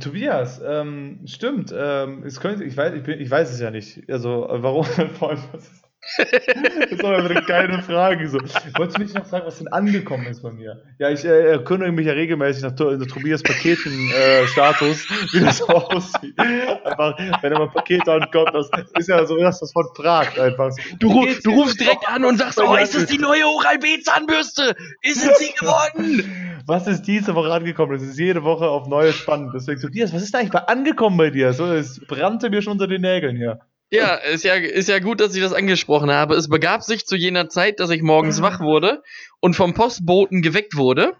Tobias, 0.00 0.60
ähm, 0.64 1.20
stimmt. 1.26 1.74
Ähm, 1.76 2.22
es 2.24 2.40
könnte, 2.40 2.64
ich, 2.64 2.76
weiß, 2.76 2.94
ich, 2.94 3.02
bin, 3.02 3.20
ich 3.20 3.30
weiß 3.30 3.50
es 3.50 3.60
ja 3.60 3.70
nicht. 3.70 4.08
Also, 4.10 4.46
warum? 4.50 4.84
Vor 5.18 5.30
allem, 5.30 5.42
was 5.52 5.66
ist 5.68 5.87
das 6.16 6.90
ist 6.90 7.02
doch 7.02 7.10
eine 7.10 7.42
geile 7.42 7.82
Frage. 7.82 8.28
So. 8.28 8.38
Wolltest 8.76 8.98
du 8.98 9.02
mich 9.02 9.14
noch 9.14 9.26
fragen, 9.26 9.46
was 9.46 9.58
denn 9.58 9.68
angekommen 9.68 10.26
ist 10.26 10.42
bei 10.42 10.50
mir? 10.50 10.82
Ja, 10.98 11.10
ich 11.10 11.24
äh, 11.24 11.50
erkundige 11.50 11.92
mich 11.92 12.06
ja 12.06 12.12
regelmäßig 12.12 12.62
nach, 12.62 12.72
nach 12.72 13.06
Tobias 13.06 13.42
Paketen-Status, 13.42 15.10
äh, 15.10 15.32
wie 15.32 15.40
das 15.40 15.62
aussieht. 15.68 16.38
Einfach, 16.38 17.18
wenn 17.42 17.52
er 17.52 17.58
mal 17.58 17.66
ein 17.66 17.72
Paket 17.72 18.08
ankommt, 18.08 18.50
das 18.54 18.70
ist 18.98 19.08
ja 19.08 19.24
so 19.26 19.36
das, 19.38 19.60
das 19.60 19.72
von 19.72 19.86
Prag 19.94 20.38
einfach. 20.38 20.70
Du, 20.98 21.10
ru 21.10 21.26
du 21.42 21.50
rufst 21.50 21.80
direkt 21.80 22.08
an 22.08 22.24
und 22.24 22.38
sagst, 22.38 22.60
oh, 22.60 22.74
ist 22.76 22.94
das 22.94 23.06
die 23.06 23.18
neue 23.18 23.46
Oral-B-Zahnbürste? 23.46 24.74
Ist 25.02 25.24
es 25.24 25.38
sie 25.38 25.52
geworden? 25.58 26.62
Was 26.66 26.86
ist 26.86 27.02
diese 27.02 27.34
Woche 27.34 27.52
angekommen? 27.52 27.92
Das 27.92 28.02
ist 28.02 28.18
jede 28.18 28.44
Woche 28.44 28.68
auf 28.68 28.88
neue 28.88 29.12
spannend. 29.12 29.52
Deswegen, 29.54 29.80
Tobias, 29.80 30.12
was 30.12 30.22
ist 30.22 30.34
da 30.34 30.38
eigentlich 30.38 30.52
bei 30.52 30.66
angekommen 30.66 31.16
bei 31.16 31.30
dir? 31.30 31.52
So, 31.52 31.66
es 31.72 32.00
brannte 32.06 32.50
mir 32.50 32.60
schon 32.60 32.74
unter 32.74 32.86
den 32.86 33.00
Nägeln 33.00 33.36
hier. 33.36 33.60
Ja, 33.90 34.16
ist 34.16 34.44
ja, 34.44 34.54
ist 34.54 34.88
ja 34.88 34.98
gut, 34.98 35.20
dass 35.20 35.34
ich 35.34 35.42
das 35.42 35.52
angesprochen 35.52 36.10
habe. 36.10 36.34
Es 36.34 36.48
begab 36.48 36.82
sich 36.82 37.06
zu 37.06 37.16
jener 37.16 37.48
Zeit, 37.48 37.80
dass 37.80 37.90
ich 37.90 38.02
morgens 38.02 38.42
wach 38.42 38.60
wurde 38.60 39.02
und 39.40 39.54
vom 39.54 39.72
Postboten 39.72 40.42
geweckt 40.42 40.76
wurde. 40.76 41.14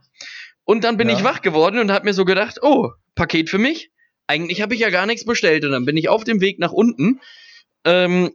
Und 0.64 0.84
dann 0.84 0.98
bin 0.98 1.08
ja. 1.08 1.16
ich 1.16 1.24
wach 1.24 1.40
geworden 1.40 1.78
und 1.78 1.90
habe 1.90 2.04
mir 2.04 2.12
so 2.12 2.26
gedacht, 2.26 2.58
oh, 2.60 2.90
Paket 3.14 3.48
für 3.48 3.58
mich? 3.58 3.90
Eigentlich 4.26 4.60
habe 4.60 4.74
ich 4.74 4.80
ja 4.80 4.90
gar 4.90 5.06
nichts 5.06 5.24
bestellt. 5.24 5.64
Und 5.64 5.72
dann 5.72 5.86
bin 5.86 5.96
ich 5.96 6.10
auf 6.10 6.24
dem 6.24 6.42
Weg 6.42 6.58
nach 6.58 6.72
unten 6.72 7.20
ähm, 7.86 8.32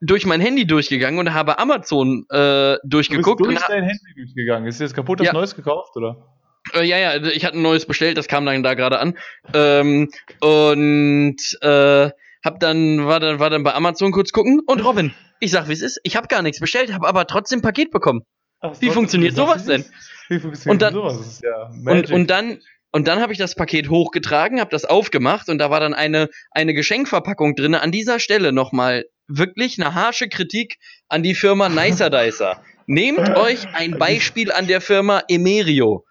durch 0.00 0.26
mein 0.26 0.42
Handy 0.42 0.66
durchgegangen 0.66 1.18
und 1.18 1.32
habe 1.32 1.58
Amazon 1.58 2.26
äh, 2.28 2.76
durchgeguckt. 2.84 3.40
Du 3.40 3.48
bist 3.48 3.60
durch 3.60 3.68
dein 3.68 3.84
Handy 3.84 4.14
durchgegangen. 4.16 4.68
Ist 4.68 4.80
jetzt 4.80 4.94
kaputt 4.94 5.20
was 5.20 5.28
ja. 5.28 5.32
Neues 5.32 5.56
gekauft, 5.56 5.96
oder? 5.96 6.36
Äh, 6.74 6.84
ja, 6.84 6.98
ja, 6.98 7.22
ich 7.22 7.46
hatte 7.46 7.56
ein 7.56 7.62
neues 7.62 7.86
bestellt, 7.86 8.18
das 8.18 8.28
kam 8.28 8.44
dann 8.44 8.62
da 8.62 8.74
gerade 8.74 8.98
an. 8.98 9.16
Ähm, 9.54 10.10
und 10.40 11.38
äh, 11.62 12.10
hab 12.46 12.60
dann, 12.60 13.04
war 13.06 13.20
dann, 13.20 13.40
war 13.40 13.50
dann 13.50 13.64
bei 13.64 13.74
Amazon 13.74 14.12
kurz 14.12 14.30
gucken 14.30 14.60
und 14.66 14.82
Robin, 14.84 15.12
ich 15.40 15.50
sag, 15.50 15.68
wie 15.68 15.72
es 15.72 15.82
ist, 15.82 16.00
ich 16.04 16.16
habe 16.16 16.28
gar 16.28 16.42
nichts 16.42 16.60
bestellt, 16.60 16.92
habe 16.94 17.06
aber 17.08 17.26
trotzdem 17.26 17.60
Paket 17.60 17.90
bekommen. 17.90 18.22
Ach, 18.60 18.74
wie 18.80 18.90
funktioniert 18.90 19.34
sowas 19.34 19.66
denn? 19.66 19.84
Wie 20.28 20.38
funktioniert 20.38 20.72
und 20.72 20.82
dann, 20.82 20.94
sowas? 20.94 21.40
Ja 21.42 21.70
und, 21.92 22.10
und 22.10 22.30
dann, 22.30 22.60
und 22.92 23.08
dann 23.08 23.20
habe 23.20 23.32
ich 23.32 23.38
das 23.38 23.54
Paket 23.54 23.90
hochgetragen, 23.90 24.60
habe 24.60 24.70
das 24.70 24.84
aufgemacht 24.84 25.48
und 25.48 25.58
da 25.58 25.70
war 25.70 25.80
dann 25.80 25.92
eine, 25.92 26.28
eine 26.52 26.72
Geschenkverpackung 26.72 27.56
drin. 27.56 27.74
An 27.74 27.92
dieser 27.92 28.20
Stelle 28.20 28.52
nochmal 28.52 29.04
wirklich 29.26 29.78
eine 29.78 29.94
harsche 29.94 30.28
Kritik 30.28 30.78
an 31.08 31.22
die 31.22 31.34
Firma 31.34 31.68
Nicer 31.68 32.10
Dicer. 32.10 32.62
Nehmt 32.86 33.36
euch 33.36 33.66
ein 33.74 33.98
Beispiel 33.98 34.52
an 34.52 34.68
der 34.68 34.80
Firma 34.80 35.24
Emerio. 35.28 36.04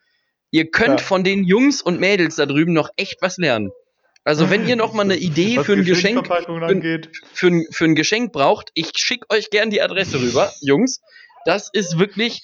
Ihr 0.52 0.70
könnt 0.70 1.00
ja. 1.00 1.06
von 1.06 1.24
den 1.24 1.46
Jungs 1.46 1.82
und 1.82 2.02
Mädels 2.02 2.36
da 2.36 2.46
drüben 2.46 2.74
noch 2.74 2.90
echt 2.98 3.22
was 3.22 3.38
lernen. 3.38 3.72
Also 4.26 4.50
wenn 4.50 4.68
ihr 4.68 4.76
noch 4.76 4.92
mal 4.92 5.04
eine 5.04 5.18
Idee 5.18 5.64
für 5.64 5.74
ein 5.74 5.86
Geschenk 5.86 6.26
für, 6.28 7.02
für, 7.34 7.48
ein, 7.48 7.66
für 7.72 7.86
ein 7.86 7.94
Geschenk 7.94 8.34
braucht, 8.34 8.72
ich 8.74 8.92
schicke 8.96 9.28
euch 9.30 9.52
gern 9.52 9.70
die 9.70 9.84
Adresse 9.84 10.20
rüber, 10.20 10.52
Jungs. 10.62 11.00
Das 11.46 11.70
ist 11.72 12.00
wirklich, 12.00 12.42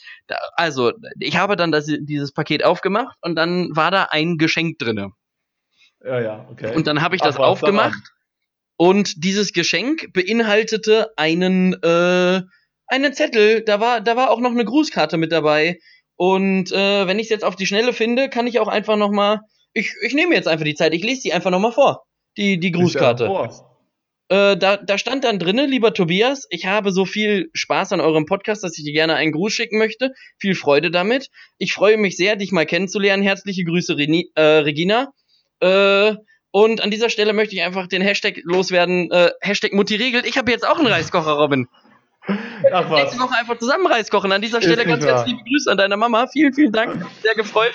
also 0.53 0.93
ich 1.19 1.38
habe 1.38 1.55
dann 1.55 1.71
das, 1.71 1.88
dieses 1.88 2.34
Paket 2.34 2.63
aufgemacht 2.63 3.17
und 3.21 3.36
dann 3.36 3.75
war 3.75 3.89
da 3.89 4.09
ein 4.11 4.38
Geschenk 4.38 4.77
drinne. 4.77 5.09
Ja, 6.05 6.21
ja, 6.21 6.47
okay. 6.51 6.75
Und 6.75 6.86
dann 6.86 7.01
habe 7.01 7.15
ich 7.15 7.21
das 7.21 7.38
Ach, 7.38 7.39
aufgemacht 7.39 8.13
und 8.77 9.23
dieses 9.23 9.51
Geschenk 9.51 10.13
beinhaltete 10.13 11.09
einen, 11.17 11.73
äh, 11.82 12.41
einen 12.86 13.13
Zettel. 13.13 13.63
Da 13.63 13.79
war, 13.79 14.01
da 14.01 14.15
war 14.15 14.29
auch 14.29 14.39
noch 14.39 14.51
eine 14.51 14.65
Grußkarte 14.65 15.17
mit 15.17 15.32
dabei. 15.32 15.79
Und 16.15 16.71
äh, 16.71 17.07
wenn 17.07 17.17
ich 17.17 17.25
es 17.25 17.29
jetzt 17.32 17.43
auf 17.43 17.55
die 17.55 17.65
Schnelle 17.65 17.93
finde, 17.93 18.29
kann 18.29 18.45
ich 18.45 18.59
auch 18.59 18.67
einfach 18.67 18.97
noch 18.97 19.09
mal 19.09 19.41
ich, 19.74 19.93
ich 20.01 20.13
nehme 20.13 20.36
jetzt 20.36 20.47
einfach 20.47 20.65
die 20.65 20.76
Zeit, 20.76 20.93
ich 20.93 21.03
lese 21.03 21.22
die 21.24 21.34
einfach 21.34 21.51
nochmal 21.51 21.72
vor. 21.72 22.03
Die, 22.38 22.59
die 22.59 22.72
Grußkarte. 22.72 23.28
Äh, 24.30 24.55
da, 24.55 24.78
da 24.78 24.97
stand 24.97 25.26
dann 25.26 25.39
drinnen, 25.39 25.69
lieber 25.69 25.93
Tobias, 25.93 26.47
ich 26.49 26.65
habe 26.65 26.93
so 26.93 27.05
viel 27.05 27.49
Spaß 27.53 27.91
an 27.91 27.99
eurem 27.99 28.26
Podcast, 28.26 28.63
dass 28.63 28.78
ich 28.78 28.86
dir 28.86 28.93
gerne 28.93 29.15
einen 29.15 29.34
Gruß 29.34 29.51
schicken 29.51 29.78
möchte. 29.78 30.13
Viel 30.39 30.55
Freude 30.55 30.89
damit. 30.89 31.28
Ich 31.57 31.74
freue 31.74 31.97
mich 31.97 32.15
sehr, 32.15 32.38
dich 32.38 32.53
mal 32.53 32.65
kennenzulernen. 32.65 33.24
Herzliche 33.24 33.65
Grüße, 33.65 33.97
Reni, 33.97 34.32
äh, 34.36 34.41
Regina. 34.41 35.11
Äh, 35.59 36.15
und 36.51 36.82
an 36.82 36.91
dieser 36.91 37.09
Stelle 37.09 37.34
möchte 37.34 37.55
ich 37.55 37.61
einfach 37.61 37.88
den 37.88 38.01
Hashtag 38.01 38.39
loswerden. 38.43 39.11
Äh, 39.11 39.32
Hashtag 39.41 39.74
Mutti 39.74 39.95
regelt. 39.95 40.26
Ich 40.26 40.38
habe 40.38 40.51
jetzt 40.51 40.65
auch 40.65 40.78
einen 40.78 40.88
Reiskocher, 40.88 41.34
Robin. 41.34 41.67
Ach 42.28 42.89
was. 42.89 43.01
Nächste 43.03 43.19
Woche 43.19 43.36
einfach 43.38 43.57
zusammen 43.57 43.88
Reis 43.88 44.09
kochen. 44.09 44.32
An 44.32 44.41
dieser 44.41 44.61
Stelle 44.61 44.86
ganz, 44.86 45.05
ganz 45.05 45.26
liebe 45.26 45.41
Grüße 45.43 45.72
an 45.72 45.78
deine 45.78 45.97
Mama. 45.97 46.28
Vielen, 46.28 46.53
vielen 46.53 46.72
Dank. 46.72 47.05
Sehr 47.22 47.36
gefreut. 47.36 47.74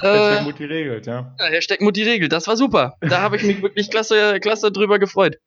Hashtag 0.00 0.40
äh, 0.40 0.44
Mutti 0.44 0.64
regelt, 0.64 1.06
ja. 1.06 1.34
ja. 1.38 1.46
Hashtag 1.46 1.80
Mutti 1.80 2.02
regelt. 2.02 2.32
Das 2.32 2.46
war 2.46 2.56
super. 2.56 2.96
Da 3.00 3.20
habe 3.20 3.36
ich 3.36 3.42
mich 3.42 3.62
wirklich 3.62 3.90
klasse, 3.90 4.38
klasse 4.40 4.70
drüber 4.70 4.98
gefreut. 4.98 5.38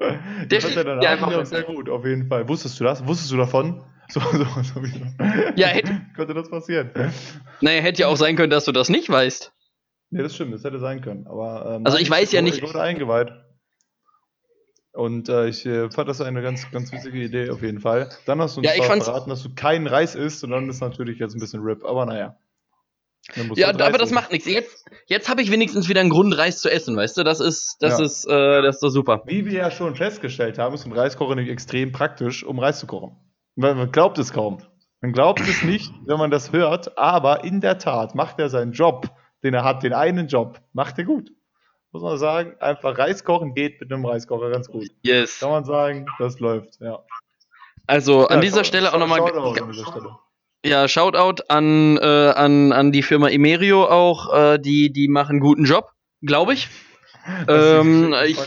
Der 0.00 0.60
das 0.60 0.74
ja 0.74 0.84
dann 0.84 1.04
einfach 1.04 1.46
sehr 1.46 1.62
gut, 1.62 1.88
auf 1.88 2.04
jeden 2.04 2.28
Fall. 2.28 2.48
Wusstest 2.48 2.80
du 2.80 2.84
das? 2.84 3.06
Wusstest 3.06 3.30
du 3.30 3.36
davon? 3.36 3.84
So, 4.08 4.20
so, 4.20 4.44
so, 4.44 4.80
ja, 5.56 5.68
hätte. 5.68 6.02
Könnte 6.14 6.34
das 6.34 6.50
passieren? 6.50 6.90
Naja, 7.60 7.80
hätte 7.80 8.02
ja 8.02 8.08
auch 8.08 8.16
sein 8.16 8.36
können, 8.36 8.50
dass 8.50 8.64
du 8.64 8.72
das 8.72 8.88
nicht 8.88 9.08
weißt. 9.08 9.52
Nee, 10.10 10.22
das 10.22 10.34
stimmt, 10.34 10.52
das 10.52 10.64
hätte 10.64 10.80
sein 10.80 11.00
können. 11.00 11.26
Aber, 11.26 11.76
ähm, 11.76 11.86
also 11.86 11.96
ich 11.96 12.10
weiß 12.10 12.32
ja 12.32 12.42
nicht. 12.42 12.58
Ich 12.58 12.62
wurde 12.62 12.82
eingeweiht. 12.82 13.30
Und 14.92 15.28
äh, 15.30 15.48
ich 15.48 15.64
äh, 15.64 15.90
fand 15.90 16.08
das 16.08 16.20
eine 16.20 16.42
ganz, 16.42 16.70
ganz 16.70 16.92
witzige 16.92 17.18
Idee 17.18 17.50
auf 17.50 17.62
jeden 17.62 17.80
Fall. 17.80 18.10
Dann 18.26 18.40
hast 18.40 18.56
du 18.56 18.60
uns 18.60 18.68
ja, 18.68 18.82
verraten, 18.82 19.30
dass 19.30 19.42
du 19.42 19.54
keinen 19.54 19.86
Reis 19.86 20.14
isst 20.14 20.44
und 20.44 20.50
dann 20.50 20.68
ist 20.68 20.80
natürlich 20.80 21.18
jetzt 21.18 21.34
ein 21.34 21.40
bisschen 21.40 21.62
RIP, 21.62 21.84
aber 21.84 22.04
naja. 22.04 22.36
Ja, 23.54 23.68
halt 23.68 23.80
aber 23.80 23.98
das 23.98 24.10
macht 24.10 24.32
nichts. 24.32 24.46
Jetzt, 24.48 24.84
jetzt 25.06 25.28
habe 25.28 25.42
ich 25.42 25.50
wenigstens 25.50 25.88
wieder 25.88 26.00
einen 26.00 26.10
Grund, 26.10 26.36
Reis 26.36 26.60
zu 26.60 26.68
essen, 26.68 26.96
weißt 26.96 27.16
du? 27.16 27.22
Das 27.22 27.38
ist, 27.38 27.76
das 27.80 28.00
ja. 28.00 28.04
ist, 28.04 28.26
äh, 28.26 28.62
das 28.62 28.76
ist 28.76 28.82
doch 28.82 28.90
super. 28.90 29.22
Wie 29.26 29.46
wir 29.46 29.52
ja 29.52 29.70
schon 29.70 29.94
festgestellt 29.94 30.58
haben, 30.58 30.74
ist 30.74 30.84
ein 30.84 30.92
Reiskocher 30.92 31.36
nämlich 31.36 31.52
extrem 31.52 31.92
praktisch, 31.92 32.42
um 32.44 32.58
Reis 32.58 32.80
zu 32.80 32.86
kochen. 32.86 33.16
Man 33.54 33.92
glaubt 33.92 34.18
es 34.18 34.32
kaum. 34.32 34.58
Man 35.00 35.12
glaubt 35.12 35.40
es 35.40 35.62
nicht, 35.62 35.92
wenn 36.06 36.18
man 36.18 36.30
das 36.30 36.52
hört, 36.52 36.98
aber 36.98 37.44
in 37.44 37.60
der 37.60 37.78
Tat 37.78 38.14
macht 38.14 38.38
er 38.40 38.48
seinen 38.48 38.72
Job, 38.72 39.08
den 39.42 39.54
er 39.54 39.64
hat, 39.64 39.82
den 39.84 39.92
einen 39.92 40.26
Job, 40.26 40.60
macht 40.72 40.98
er 40.98 41.04
gut. 41.04 41.30
Muss 41.92 42.02
man 42.02 42.16
sagen, 42.16 42.54
einfach 42.58 42.96
Reis 42.96 43.22
kochen 43.22 43.54
geht 43.54 43.80
mit 43.80 43.92
einem 43.92 44.06
Reiskocher 44.06 44.50
ganz 44.50 44.68
gut. 44.68 44.88
Yes. 45.02 45.40
Kann 45.40 45.50
man 45.50 45.64
sagen, 45.64 46.06
das 46.18 46.40
läuft, 46.40 46.80
ja. 46.80 47.00
Also 47.86 48.26
an 48.28 48.36
ja, 48.36 48.40
dieser 48.40 48.64
Stelle 48.64 48.94
auch 48.94 48.98
nochmal. 48.98 49.20
Ja, 50.64 50.88
Shoutout 50.88 51.42
an, 51.48 51.98
äh, 51.98 52.00
an, 52.00 52.72
an 52.72 52.92
die 52.92 53.02
Firma 53.02 53.28
Imerio 53.28 53.84
auch. 53.84 54.32
Äh, 54.32 54.58
die, 54.58 54.92
die 54.92 55.08
machen 55.08 55.40
guten 55.40 55.64
Job, 55.64 55.90
glaube 56.22 56.54
ich. 56.54 56.68
ähm, 57.48 58.14
ich, 58.24 58.38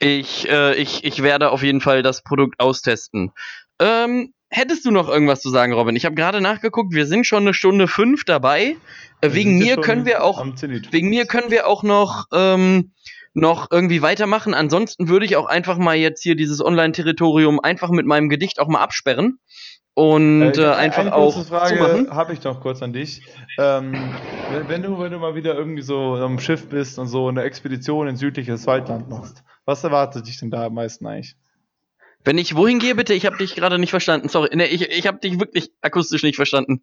ich, 0.00 0.48
äh, 0.48 0.74
ich, 0.74 1.04
ich 1.04 1.22
werde 1.22 1.50
auf 1.50 1.62
jeden 1.62 1.80
Fall 1.80 2.02
das 2.02 2.22
Produkt 2.22 2.58
austesten. 2.58 3.32
Ähm, 3.78 4.32
hättest 4.50 4.84
du 4.84 4.90
noch 4.90 5.08
irgendwas 5.08 5.40
zu 5.40 5.50
sagen, 5.50 5.72
Robin? 5.72 5.96
Ich 5.96 6.04
habe 6.04 6.14
gerade 6.14 6.40
nachgeguckt, 6.40 6.92
wir 6.92 7.06
sind 7.06 7.26
schon 7.26 7.44
eine 7.44 7.54
Stunde 7.54 7.88
fünf 7.88 8.24
dabei. 8.24 8.76
Äh, 9.20 9.32
wegen 9.32 9.58
mir 9.58 9.76
können 9.76 10.04
wir 10.04 10.22
auch, 10.22 10.44
wegen 10.44 11.08
mir 11.08 11.26
können 11.26 11.50
wir 11.50 11.66
auch 11.66 11.82
noch, 11.82 12.26
ähm, 12.32 12.92
noch 13.32 13.70
irgendwie 13.70 14.02
weitermachen. 14.02 14.54
Ansonsten 14.54 15.08
würde 15.08 15.24
ich 15.24 15.36
auch 15.36 15.46
einfach 15.46 15.78
mal 15.78 15.96
jetzt 15.96 16.22
hier 16.22 16.34
dieses 16.34 16.60
Online-Territorium 16.60 17.60
einfach 17.60 17.90
mit 17.90 18.04
meinem 18.04 18.28
Gedicht 18.28 18.58
auch 18.58 18.68
mal 18.68 18.80
absperren 18.80 19.38
und 19.94 20.56
äh, 20.56 20.62
äh 20.62 20.72
einfach 20.72 21.02
eine 21.02 21.14
auch 21.14 21.44
Frage 21.46 22.08
habe 22.10 22.32
ich 22.32 22.42
noch 22.42 22.60
kurz 22.60 22.82
an 22.82 22.92
dich. 22.92 23.22
Ähm, 23.58 23.92
wenn, 24.66 24.82
du, 24.82 24.98
wenn 24.98 25.12
du 25.12 25.18
mal 25.18 25.34
wieder 25.34 25.54
irgendwie 25.54 25.82
so 25.82 26.14
am 26.14 26.38
Schiff 26.38 26.68
bist 26.68 26.98
und 26.98 27.06
so 27.08 27.28
eine 27.28 27.42
Expedition 27.42 28.08
in 28.08 28.16
südliches 28.16 28.66
Waldland 28.66 29.08
machst, 29.08 29.42
was 29.64 29.84
erwartet 29.84 30.26
dich 30.26 30.38
denn 30.38 30.50
da 30.50 30.66
am 30.66 30.74
meisten 30.74 31.06
eigentlich? 31.06 31.36
Wenn 32.24 32.38
ich 32.38 32.54
wohin 32.54 32.78
gehe, 32.78 32.94
bitte, 32.94 33.14
ich 33.14 33.26
habe 33.26 33.38
dich 33.38 33.54
gerade 33.54 33.78
nicht 33.78 33.90
verstanden. 33.90 34.28
Sorry, 34.28 34.50
nee, 34.52 34.66
ich, 34.66 34.90
ich 34.90 35.06
habe 35.06 35.18
dich 35.18 35.40
wirklich 35.40 35.70
akustisch 35.80 36.22
nicht 36.22 36.36
verstanden. 36.36 36.82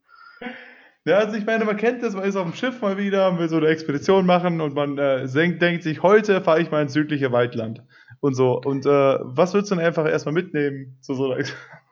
Ja, 1.05 1.19
also 1.19 1.37
ich 1.37 1.45
meine, 1.45 1.63
man 1.63 1.77
kennt 1.77 2.03
das, 2.03 2.15
man 2.15 2.25
ist 2.25 2.35
auf 2.35 2.43
dem 2.43 2.53
Schiff 2.53 2.81
mal 2.81 2.97
wieder, 2.97 3.39
will 3.39 3.47
so 3.47 3.57
eine 3.57 3.67
Expedition 3.67 4.25
machen 4.25 4.59
und 4.59 4.75
man 4.75 4.97
äh, 4.97 5.25
denkt, 5.27 5.61
denkt 5.61 5.83
sich, 5.83 6.03
heute 6.03 6.41
fahre 6.41 6.61
ich 6.61 6.69
mal 6.69 6.81
ins 6.81 6.91
südliche 6.91 7.31
Waldland 7.31 7.81
und 8.19 8.33
so. 8.33 8.59
Und 8.59 8.85
äh, 8.85 8.89
was 8.89 9.53
würdest 9.53 9.71
du 9.71 9.75
denn 9.75 9.85
einfach 9.85 10.05
erstmal 10.05 10.33
mitnehmen 10.33 10.97
zu 11.01 11.13
so 11.13 11.25
einer 11.25 11.37
Expedition? 11.37 11.71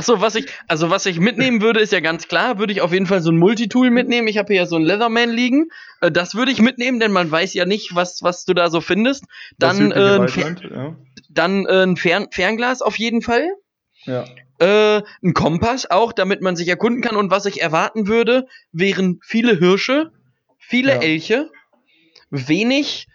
Achso, 0.00 0.20
was 0.22 0.34
ich, 0.34 0.46
also 0.66 0.88
was 0.88 1.04
ich 1.04 1.20
mitnehmen 1.20 1.60
würde, 1.60 1.80
ist 1.80 1.92
ja 1.92 2.00
ganz 2.00 2.26
klar, 2.26 2.58
würde 2.58 2.72
ich 2.72 2.80
auf 2.80 2.92
jeden 2.92 3.04
Fall 3.04 3.20
so 3.20 3.30
ein 3.30 3.36
Multitool 3.36 3.90
mitnehmen. 3.90 4.28
Ich 4.28 4.38
habe 4.38 4.46
hier 4.46 4.62
ja 4.62 4.66
so 4.66 4.76
ein 4.76 4.82
Leatherman 4.82 5.28
liegen. 5.28 5.68
Äh, 6.00 6.10
das 6.10 6.34
würde 6.34 6.50
ich 6.52 6.62
mitnehmen, 6.62 7.00
denn 7.00 7.12
man 7.12 7.30
weiß 7.30 7.52
ja 7.54 7.66
nicht, 7.66 7.94
was, 7.94 8.22
was 8.22 8.46
du 8.46 8.54
da 8.54 8.70
so 8.70 8.80
findest. 8.80 9.26
Dann, 9.58 9.92
äh, 9.92 10.20
ein, 10.20 10.28
Fer 10.28 10.56
ja. 10.70 10.96
Dann 11.30 11.66
äh, 11.66 11.84
ein 11.84 11.96
Fern 11.96 12.28
Fernglas 12.30 12.82
auf 12.82 12.98
jeden 12.98 13.22
Fall. 13.22 13.48
Ja. 14.04 14.24
Äh, 14.58 15.02
ein 15.22 15.34
Kompass 15.34 15.90
auch, 15.90 16.12
damit 16.12 16.42
man 16.42 16.56
sich 16.56 16.68
erkunden 16.68 17.02
kann. 17.02 17.16
Und 17.16 17.30
was 17.30 17.46
ich 17.46 17.62
erwarten 17.62 18.06
würde, 18.06 18.46
wären 18.72 19.20
viele 19.22 19.58
Hirsche, 19.58 20.12
viele 20.58 20.94
ja. 20.94 21.00
Elche, 21.00 21.50
wenig, 22.30 23.06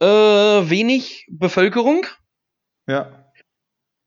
äh, 0.00 0.06
wenig 0.06 1.26
Bevölkerung. 1.30 2.06
Ja. 2.86 3.32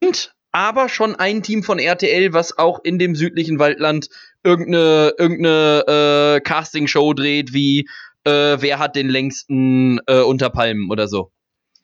Und 0.00 0.34
aber 0.52 0.88
schon 0.88 1.16
ein 1.16 1.42
Team 1.42 1.64
von 1.64 1.80
RTL, 1.80 2.32
was 2.32 2.56
auch 2.58 2.78
in 2.84 3.00
dem 3.00 3.16
südlichen 3.16 3.58
Waldland 3.58 4.08
irgendeine, 4.44 5.14
irgendeine 5.18 6.36
äh, 6.36 6.40
Castingshow 6.40 7.12
dreht, 7.12 7.52
wie 7.52 7.88
äh, 8.22 8.56
wer 8.60 8.78
hat 8.78 8.94
den 8.94 9.08
längsten 9.08 9.98
äh, 10.06 10.20
unter 10.20 10.50
Palmen 10.50 10.90
oder 10.90 11.08
so. 11.08 11.32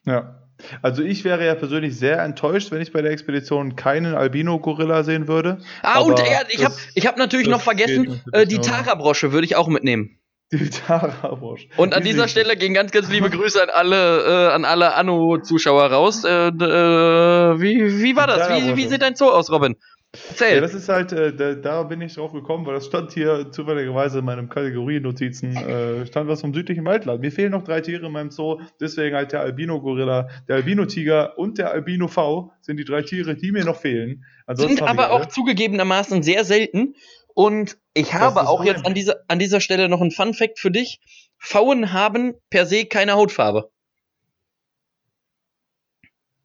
Ja. 0.07 0.40
Also 0.83 1.03
ich 1.03 1.25
wäre 1.25 1.45
ja 1.45 1.55
persönlich 1.55 1.97
sehr 1.99 2.23
enttäuscht, 2.23 2.71
wenn 2.71 2.81
ich 2.81 2.93
bei 2.93 3.03
der 3.03 3.11
Expedition 3.13 3.77
keinen 3.77 4.15
Albino-Gorilla 4.15 5.03
sehen 5.03 5.29
würde. 5.29 5.59
Ah, 5.83 6.01
und 6.01 6.19
ja, 6.19 6.43
ich 6.49 6.65
habe 6.65 6.75
ich 6.95 7.07
hab 7.07 7.17
natürlich 7.17 7.49
noch 7.49 7.61
vergessen, 7.61 8.21
äh, 8.33 8.47
die 8.47 8.59
Tara-Brosche 8.59 9.33
würde 9.33 9.47
ich 9.47 9.57
auch 9.57 9.69
mitnehmen. 9.69 10.19
Die 10.53 10.69
Tara-Brosche. 10.69 11.69
Und 11.77 11.95
an 11.95 12.03
dieser 12.03 12.27
Stelle 12.27 12.57
gehen 12.57 12.75
ganz, 12.75 12.91
ganz 12.91 13.09
liebe 13.09 13.31
Grüße 13.31 13.63
an 13.63 13.71
alle, 13.71 14.49
äh, 14.49 14.53
an 14.53 14.65
alle 14.65 14.95
Anno-Zuschauer 14.95 15.93
raus. 15.93 16.25
Äh, 16.25 16.49
äh, 16.49 17.61
wie, 17.61 18.03
wie 18.03 18.17
war 18.17 18.27
das? 18.27 18.49
Wie, 18.49 18.77
wie 18.77 18.87
sieht 18.89 19.03
dein 19.03 19.15
Zoo 19.15 19.29
aus, 19.29 19.51
Robin? 19.53 19.77
Erzähl. 20.13 20.57
Ja, 20.57 20.61
das 20.61 20.75
ist 20.75 20.89
halt, 20.89 21.13
äh, 21.13 21.33
da, 21.33 21.55
da, 21.55 21.83
bin 21.85 22.01
ich 22.01 22.15
drauf 22.15 22.33
gekommen, 22.33 22.67
weil 22.67 22.75
das 22.75 22.87
stand 22.87 23.13
hier 23.13 23.53
zufälligerweise 23.53 24.19
in 24.19 24.25
meinem 24.25 24.49
Kategoriennotizen, 24.49 25.57
äh, 25.57 26.05
stand 26.05 26.29
was 26.29 26.41
vom 26.41 26.53
südlichen 26.53 26.85
Waldland. 26.85 27.21
Mir 27.21 27.31
fehlen 27.31 27.53
noch 27.53 27.63
drei 27.63 27.81
Tiere 27.81 28.07
in 28.07 28.13
meinem 28.13 28.33
Zoo, 28.33 28.61
deswegen 28.81 29.15
halt 29.15 29.31
der 29.31 29.41
Albino-Gorilla, 29.41 30.29
der 30.49 30.57
Albino-Tiger 30.57 31.39
und 31.39 31.59
der 31.59 31.71
Albino-V 31.71 32.53
sind 32.61 32.79
die 32.79 32.85
drei 32.85 33.03
Tiere, 33.03 33.37
die 33.37 33.53
mir 33.53 33.65
noch 33.65 33.77
fehlen. 33.77 34.25
Ansonsten 34.47 34.79
sind 34.79 34.89
aber 34.89 35.13
auch 35.13 35.27
zugegebenermaßen 35.27 36.25
sehr 36.25 36.45
selten. 36.45 36.97
Und 37.35 37.79
ich 37.95 38.13
habe 38.13 38.49
auch 38.49 38.65
jetzt 38.65 38.85
an 38.85 38.95
dieser, 38.95 39.21
an 39.29 39.39
dieser 39.39 39.61
Stelle 39.61 39.89
noch 39.89 40.01
ein 40.01 40.11
Fun 40.11 40.35
Fact 40.35 40.59
für 40.59 40.73
dich. 40.73 41.01
Pfauen 41.39 41.93
haben 41.93 42.35
per 42.51 42.67
se 42.67 42.85
keine 42.85 43.13
Hautfarbe. 43.13 43.71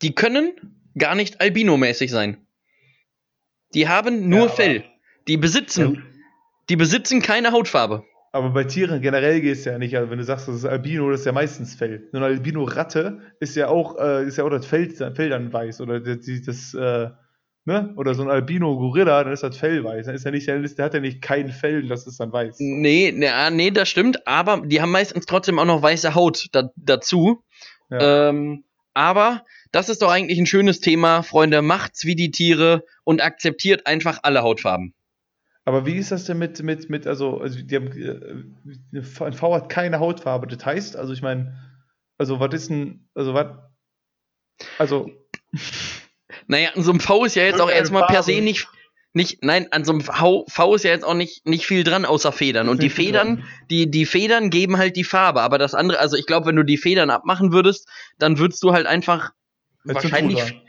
Die 0.04 0.14
können 0.14 0.92
gar 0.96 1.16
nicht 1.16 1.42
albinomäßig 1.42 2.12
sein. 2.12 2.45
Die 3.76 3.88
haben 3.88 4.30
nur 4.30 4.48
ja, 4.48 4.50
Fell. 4.50 4.84
Die 5.28 5.38
besitzen, 5.38 5.96
ja. 5.96 6.02
die 6.70 6.76
besitzen 6.76 7.22
keine 7.22 7.52
Hautfarbe. 7.52 8.04
Aber 8.32 8.50
bei 8.50 8.64
Tieren 8.66 9.02
generell 9.02 9.40
geht 9.42 9.58
es 9.58 9.66
ja 9.66 9.78
nicht. 9.78 9.96
Also 9.96 10.10
wenn 10.10 10.18
du 10.18 10.24
sagst, 10.24 10.48
das 10.48 10.56
ist 10.56 10.66
Albino, 10.66 11.10
das 11.10 11.22
ist 11.22 11.26
ja 11.26 11.32
meistens 11.32 11.76
Fell. 11.76 12.10
Eine 12.12 12.26
Albino-Ratte 12.26 13.22
ist 13.40 13.56
ja 13.56 13.70
auch, 13.70 13.98
äh, 13.98 14.26
ist 14.26 14.38
ja 14.38 14.44
auch 14.44 14.50
das 14.50 14.66
Fell, 14.66 14.90
Fell 14.90 15.30
dann 15.30 15.54
weiß. 15.54 15.80
Oder 15.82 16.00
das, 16.00 16.20
das 16.46 16.74
äh, 16.74 17.10
ne? 17.66 17.94
Oder 17.96 18.14
so 18.14 18.24
ein 18.24 18.30
Albino-Gorilla, 18.30 19.24
dann 19.24 19.34
ist 19.34 19.44
das 19.44 19.58
Fell 19.58 19.84
weiß. 19.84 20.08
Dann 20.08 20.16
ist 20.16 20.26
er 20.26 20.32
nicht, 20.32 20.48
der 20.78 20.86
hat 20.86 20.94
ja 20.94 21.00
nicht 21.00 21.22
kein 21.22 21.50
Fell, 21.50 21.88
das 21.88 22.08
ist 22.08 22.20
dann 22.20 22.32
weiß. 22.32 22.58
Nee, 22.60 23.14
nee, 23.16 23.30
ah, 23.30 23.50
nee, 23.50 23.72
das 23.72 23.90
stimmt. 23.90 24.28
Aber 24.28 24.64
die 24.66 24.82
haben 24.82 24.92
meistens 24.92 25.26
trotzdem 25.26 25.60
auch 25.60 25.66
noch 25.66 25.82
weiße 25.82 26.14
Haut 26.14 26.48
da, 26.52 26.70
dazu. 26.76 27.44
Ja. 27.90 28.30
Ähm, 28.30 28.66
aber 28.94 29.46
das 29.76 29.90
ist 29.90 30.02
doch 30.02 30.10
eigentlich 30.10 30.40
ein 30.40 30.46
schönes 30.46 30.80
Thema, 30.80 31.22
Freunde. 31.22 31.62
Macht's 31.62 32.06
wie 32.06 32.16
die 32.16 32.32
Tiere 32.32 32.86
und 33.04 33.22
akzeptiert 33.22 33.88
einfach 33.88 34.20
alle 34.24 34.42
Hautfarben. 34.42 34.94
Aber 35.66 35.86
wie 35.86 35.96
ist 35.96 36.12
das 36.12 36.24
denn 36.24 36.38
mit, 36.38 36.64
mit, 36.64 36.90
mit 36.90 37.06
also, 37.06 37.42
also 37.42 37.62
die 37.62 37.76
haben, 37.76 37.92
äh, 37.92 39.04
ein 39.22 39.34
V 39.34 39.54
hat 39.54 39.68
keine 39.68 40.00
Hautfarbe. 40.00 40.48
Das 40.48 40.66
heißt, 40.66 40.96
also 40.96 41.12
ich 41.12 41.22
meine, 41.22 41.60
also 42.18 42.40
was 42.40 42.54
ist 42.54 42.70
denn, 42.70 43.10
also 43.14 43.34
was, 43.34 43.48
also. 44.78 45.12
Naja, 46.48 46.70
an 46.76 46.84
so 46.84 46.92
einem 46.92 47.00
V 47.00 47.26
ist 47.26 47.36
ja 47.36 47.44
jetzt 47.44 47.62
auch 47.62 47.70
erstmal 47.70 48.06
per 48.08 48.22
se 48.22 48.42
nicht, 48.42 48.68
nicht, 49.14 49.44
nein, 49.44 49.72
an 49.72 49.84
so 49.86 49.94
einem 49.94 50.02
v, 50.02 50.46
v, 50.48 50.76
ist 50.76 50.84
ja 50.84 50.92
jetzt 50.92 51.06
auch 51.06 51.14
nicht, 51.14 51.46
nicht 51.48 51.66
viel 51.66 51.84
dran 51.84 52.06
außer 52.06 52.32
Federn. 52.32 52.70
Und 52.70 52.84
die 52.84 52.90
Federn, 52.90 53.46
die, 53.70 53.90
die 53.90 54.06
Federn 54.06 54.50
geben 54.50 54.78
halt 54.78 54.96
die 54.96 55.06
Farbe. 55.06 55.42
Aber 55.42 55.58
das 55.58 55.74
andere, 55.74 56.00
also 56.00 56.18
ich 56.18 56.28
glaube, 56.28 56.48
wenn 56.48 56.56
du 56.58 56.64
die 56.64 56.78
Federn 56.78 57.10
abmachen 57.10 57.52
würdest, 57.52 57.88
dann 58.20 58.38
würdest 58.38 58.62
du 58.62 58.74
halt 58.74 58.86
einfach 58.86 59.32
wahrscheinlich. 59.86 60.62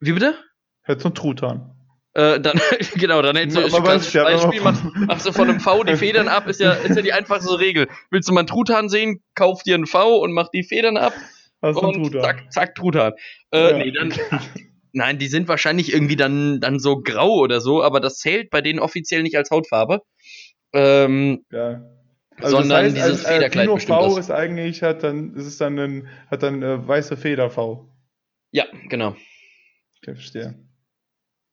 Wie 0.00 0.12
bitte? 0.12 0.34
Hättest 0.82 1.04
du 1.04 1.08
einen 1.08 1.14
Truthahn. 1.14 1.70
Äh, 2.16 2.38
dann, 2.40 2.60
genau, 2.94 3.22
dann 3.22 3.36
hältst 3.36 3.56
du 3.56 3.62
weiß, 3.62 3.72
klassisches 3.82 4.12
ja, 4.12 4.22
Beispiel, 4.24 4.60
man- 4.60 4.92
machst, 5.06 5.26
du 5.26 5.32
von 5.32 5.48
einem 5.48 5.60
V 5.60 5.82
die 5.84 5.96
Federn 5.96 6.28
ab, 6.28 6.46
ist 6.46 6.60
ja, 6.60 6.72
ist 6.72 6.94
ja 6.94 7.02
die 7.02 7.12
einfachste 7.12 7.58
Regel. 7.58 7.88
Willst 8.10 8.28
du 8.28 8.32
mal 8.32 8.40
einen 8.40 8.46
Truthahn 8.46 8.88
sehen, 8.88 9.20
kauf 9.34 9.62
dir 9.62 9.74
einen 9.74 9.86
V 9.86 10.18
und 10.18 10.32
mach 10.32 10.48
die 10.50 10.62
Federn 10.62 10.96
ab 10.96 11.12
Hast 11.62 11.76
und 11.76 11.94
Truthahn? 11.94 12.20
zack, 12.22 12.52
zack, 12.52 12.74
Truthahn. 12.76 13.14
Äh, 13.50 13.70
Ja. 13.70 13.78
nee, 13.78 13.90
dann, 13.90 14.12
nein, 14.92 15.18
die 15.18 15.26
sind 15.26 15.48
wahrscheinlich 15.48 15.92
irgendwie 15.92 16.16
dann, 16.16 16.60
dann 16.60 16.78
so 16.78 17.00
grau 17.00 17.32
oder 17.38 17.60
so, 17.60 17.82
aber 17.82 17.98
das 17.98 18.18
zählt 18.18 18.50
bei 18.50 18.60
denen 18.60 18.78
offiziell 18.78 19.22
nicht 19.24 19.36
als 19.36 19.50
Hautfarbe. 19.50 20.00
Ähm, 20.72 21.44
Ja. 21.50 21.80
Sondern 22.42 22.94
dieses 22.94 23.22
Federkleid 23.24 23.68
Albino 23.68 23.74
bestimmt 23.76 23.98
V 23.98 24.08
das. 24.16 24.18
ist 24.26 24.30
eigentlich, 24.30 24.82
hat 24.82 25.02
dann, 25.04 25.34
ist 25.34 25.46
es 25.46 25.56
dann 25.58 25.78
ein, 25.78 26.08
hat 26.30 26.42
dann 26.42 26.62
äh, 26.62 26.86
weiße 26.86 27.16
Feder 27.16 27.48
V. 27.48 27.88
ja, 28.54 28.66
genau. 28.88 29.16
Okay, 29.98 30.14
verstehe. 30.14 30.54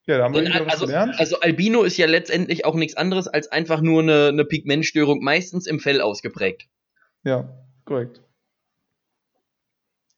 Ja, 0.06 0.18
da 0.18 0.24
haben 0.26 0.36
wir 0.36 0.42
wieder 0.42 0.66
was 0.66 0.74
also, 0.74 0.86
gelernt. 0.86 1.20
also 1.20 1.40
Albino 1.40 1.82
ist 1.82 1.98
ja 1.98 2.06
letztendlich 2.06 2.64
auch 2.64 2.76
nichts 2.76 2.96
anderes 2.96 3.28
als 3.28 3.52
einfach 3.52 3.82
nur 3.82 4.02
eine, 4.02 4.28
eine 4.28 4.46
Pigmentstörung, 4.46 5.24
meistens 5.24 5.66
im 5.66 5.80
Fell 5.80 6.00
ausgeprägt. 6.00 6.68
Ja, 7.24 7.50
korrekt. 7.86 8.22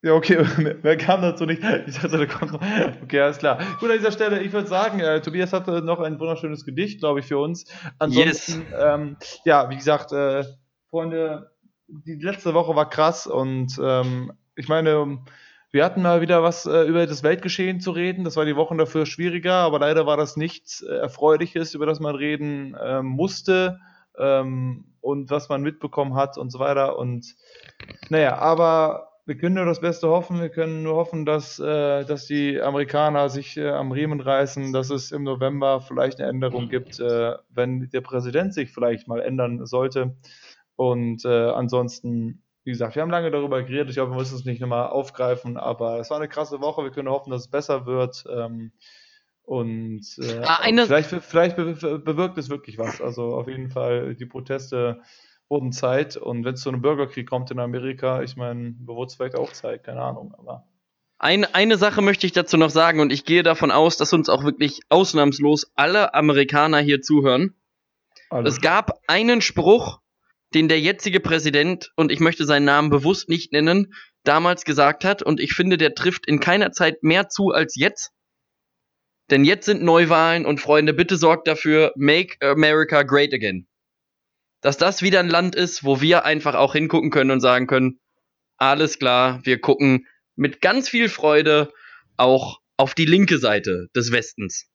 Ja, 0.01 0.13
okay, 0.13 0.45
mehr, 0.83 0.97
kam 0.97 1.21
dazu 1.21 1.45
nicht. 1.45 1.63
Ich 1.87 1.95
dachte, 1.95 2.17
da 2.17 2.25
kommt 2.25 2.51
noch. 2.51 2.61
Okay, 3.03 3.21
alles 3.21 3.37
klar. 3.37 3.59
Gut, 3.79 3.89
an 3.89 3.97
dieser 3.97 4.11
Stelle, 4.11 4.41
ich 4.41 4.51
würde 4.51 4.67
sagen, 4.67 4.99
äh, 4.99 5.21
Tobias 5.21 5.53
hatte 5.53 5.81
noch 5.81 6.01
ein 6.01 6.19
wunderschönes 6.19 6.65
Gedicht, 6.65 6.99
glaube 6.99 7.21
ich, 7.21 7.25
für 7.25 7.37
uns. 7.37 7.65
Ansonsten, 7.99 8.65
ähm, 8.77 9.15
ja, 9.45 9.69
wie 9.69 9.77
gesagt, 9.77 10.11
äh, 10.11 10.43
Freunde, 10.89 11.51
die 11.87 12.15
letzte 12.15 12.53
Woche 12.53 12.75
war 12.75 12.89
krass 12.89 13.25
und 13.27 13.79
ähm, 13.81 14.33
ich 14.55 14.67
meine, 14.67 15.19
wir 15.73 15.83
hatten 15.83 16.03
mal 16.03 16.21
wieder 16.21 16.43
was 16.43 16.67
äh, 16.67 16.83
über 16.83 17.07
das 17.07 17.23
Weltgeschehen 17.23 17.79
zu 17.79 17.91
reden. 17.91 18.23
Das 18.23 18.35
war 18.35 18.45
die 18.45 18.55
Wochen 18.55 18.77
dafür 18.77 19.07
schwieriger, 19.07 19.55
aber 19.55 19.79
leider 19.79 20.05
war 20.05 20.17
das 20.17 20.37
nichts 20.37 20.83
äh, 20.83 20.93
Erfreuliches, 20.93 21.73
über 21.73 21.87
das 21.87 21.99
man 21.99 22.13
reden 22.13 22.77
ähm, 22.79 23.07
musste 23.07 23.79
ähm, 24.19 24.85
und 25.01 25.31
was 25.31 25.49
man 25.49 25.63
mitbekommen 25.63 26.13
hat 26.13 26.37
und 26.37 26.51
so 26.51 26.59
weiter. 26.59 26.99
Und 26.99 27.35
naja, 28.09 28.37
aber 28.37 29.09
wir 29.25 29.35
können 29.35 29.55
nur 29.55 29.65
das 29.65 29.81
Beste 29.81 30.09
hoffen. 30.09 30.41
Wir 30.41 30.49
können 30.49 30.83
nur 30.83 30.95
hoffen, 30.95 31.25
dass, 31.25 31.57
äh, 31.57 32.05
dass 32.05 32.27
die 32.27 32.61
Amerikaner 32.61 33.29
sich 33.29 33.57
äh, 33.57 33.69
am 33.69 33.91
Riemen 33.91 34.19
reißen, 34.19 34.73
dass 34.73 34.91
es 34.91 35.11
im 35.11 35.23
November 35.23 35.81
vielleicht 35.81 36.19
eine 36.19 36.29
Änderung 36.29 36.69
gibt, 36.69 36.99
äh, 36.99 37.33
wenn 37.49 37.89
der 37.89 38.01
Präsident 38.01 38.53
sich 38.53 38.71
vielleicht 38.71 39.07
mal 39.07 39.21
ändern 39.21 39.65
sollte. 39.65 40.15
Und 40.75 41.25
äh, 41.25 41.49
ansonsten, 41.49 42.42
wie 42.63 42.71
gesagt, 42.71 42.95
wir 42.95 43.01
haben 43.01 43.09
lange 43.11 43.29
darüber 43.31 43.61
geredet. 43.63 43.89
Ich 43.91 43.97
hoffe, 43.97 44.11
wir 44.11 44.17
müssen 44.17 44.35
es 44.35 44.45
nicht 44.45 44.61
nochmal 44.61 44.87
aufgreifen, 44.89 45.57
aber 45.57 45.99
es 45.99 46.09
war 46.09 46.17
eine 46.17 46.29
krasse 46.29 46.61
Woche. 46.61 46.83
Wir 46.83 46.91
können 46.91 47.09
hoffen, 47.09 47.31
dass 47.31 47.41
es 47.41 47.49
besser 47.49 47.85
wird. 47.85 48.23
Ähm, 48.33 48.71
und 49.43 50.05
äh, 50.19 50.39
Ah, 50.43 50.59
eine- 50.61 50.85
vielleicht, 50.85 51.09
vielleicht 51.09 51.55
be 51.57 51.73
be 51.73 51.99
bewirkt 51.99 52.37
es 52.37 52.49
wirklich 52.49 52.77
was. 52.77 53.01
Also 53.01 53.35
auf 53.35 53.47
jeden 53.47 53.69
Fall, 53.69 54.15
die 54.15 54.25
Proteste 54.25 55.01
wurden 55.49 55.71
Zeit. 55.73 56.15
Und 56.15 56.45
wenn 56.45 56.53
es 56.53 56.61
zu 56.61 56.69
einem 56.69 56.81
Bürgerkrieg 56.81 57.29
kommt 57.29 57.51
in 57.51 57.59
Amerika, 57.59 58.21
ich 58.21 58.37
meine, 58.37 58.75
wurde 58.85 59.07
es 59.07 59.15
vielleicht 59.15 59.35
auch 59.35 59.51
Zeit, 59.51 59.83
keine 59.83 60.01
Ahnung. 60.01 60.33
Aber 60.37 60.63
Eine, 61.19 61.53
eine 61.53 61.77
Sache 61.77 62.01
möchte 62.01 62.25
ich 62.25 62.31
dazu 62.31 62.55
noch 62.55 62.69
sagen 62.69 63.01
und 63.01 63.11
ich 63.11 63.25
gehe 63.25 63.43
davon 63.43 63.71
aus, 63.71 63.97
dass 63.97 64.13
uns 64.13 64.29
auch 64.29 64.45
wirklich 64.45 64.79
ausnahmslos 64.89 65.71
alle 65.75 66.13
Amerikaner 66.13 66.79
hier 66.79 67.01
zuhören. 67.01 67.53
alles 68.29 68.55
Es 68.55 68.61
gab 68.61 68.99
einen 69.07 69.41
Spruch, 69.41 69.99
den 70.53 70.67
der 70.67 70.79
jetzige 70.79 71.19
Präsident, 71.19 71.91
und 71.95 72.11
ich 72.11 72.19
möchte 72.19 72.45
seinen 72.45 72.65
Namen 72.65 72.89
bewusst 72.89 73.29
nicht 73.29 73.51
nennen, 73.51 73.93
damals 74.23 74.65
gesagt 74.65 75.03
hat, 75.03 75.23
und 75.23 75.39
ich 75.39 75.53
finde, 75.53 75.77
der 75.77 75.95
trifft 75.95 76.27
in 76.27 76.39
keiner 76.39 76.71
Zeit 76.71 77.03
mehr 77.03 77.29
zu 77.29 77.49
als 77.49 77.75
jetzt. 77.75 78.11
Denn 79.31 79.45
jetzt 79.45 79.65
sind 79.65 79.81
Neuwahlen 79.81 80.45
und 80.45 80.59
Freunde, 80.59 80.93
bitte 80.93 81.17
sorgt 81.17 81.47
dafür, 81.47 81.93
make 81.95 82.35
America 82.41 83.03
great 83.03 83.33
again. 83.33 83.67
Dass 84.61 84.77
das 84.77 85.01
wieder 85.01 85.19
ein 85.19 85.29
Land 85.29 85.55
ist, 85.55 85.83
wo 85.83 86.01
wir 86.01 86.25
einfach 86.25 86.55
auch 86.55 86.73
hingucken 86.73 87.09
können 87.09 87.31
und 87.31 87.39
sagen 87.39 87.67
können, 87.67 87.99
alles 88.57 88.99
klar, 88.99 89.41
wir 89.43 89.59
gucken 89.59 90.07
mit 90.35 90.61
ganz 90.61 90.89
viel 90.89 91.09
Freude 91.09 91.71
auch 92.17 92.59
auf 92.77 92.93
die 92.93 93.05
linke 93.05 93.37
Seite 93.37 93.87
des 93.95 94.11
Westens. 94.11 94.69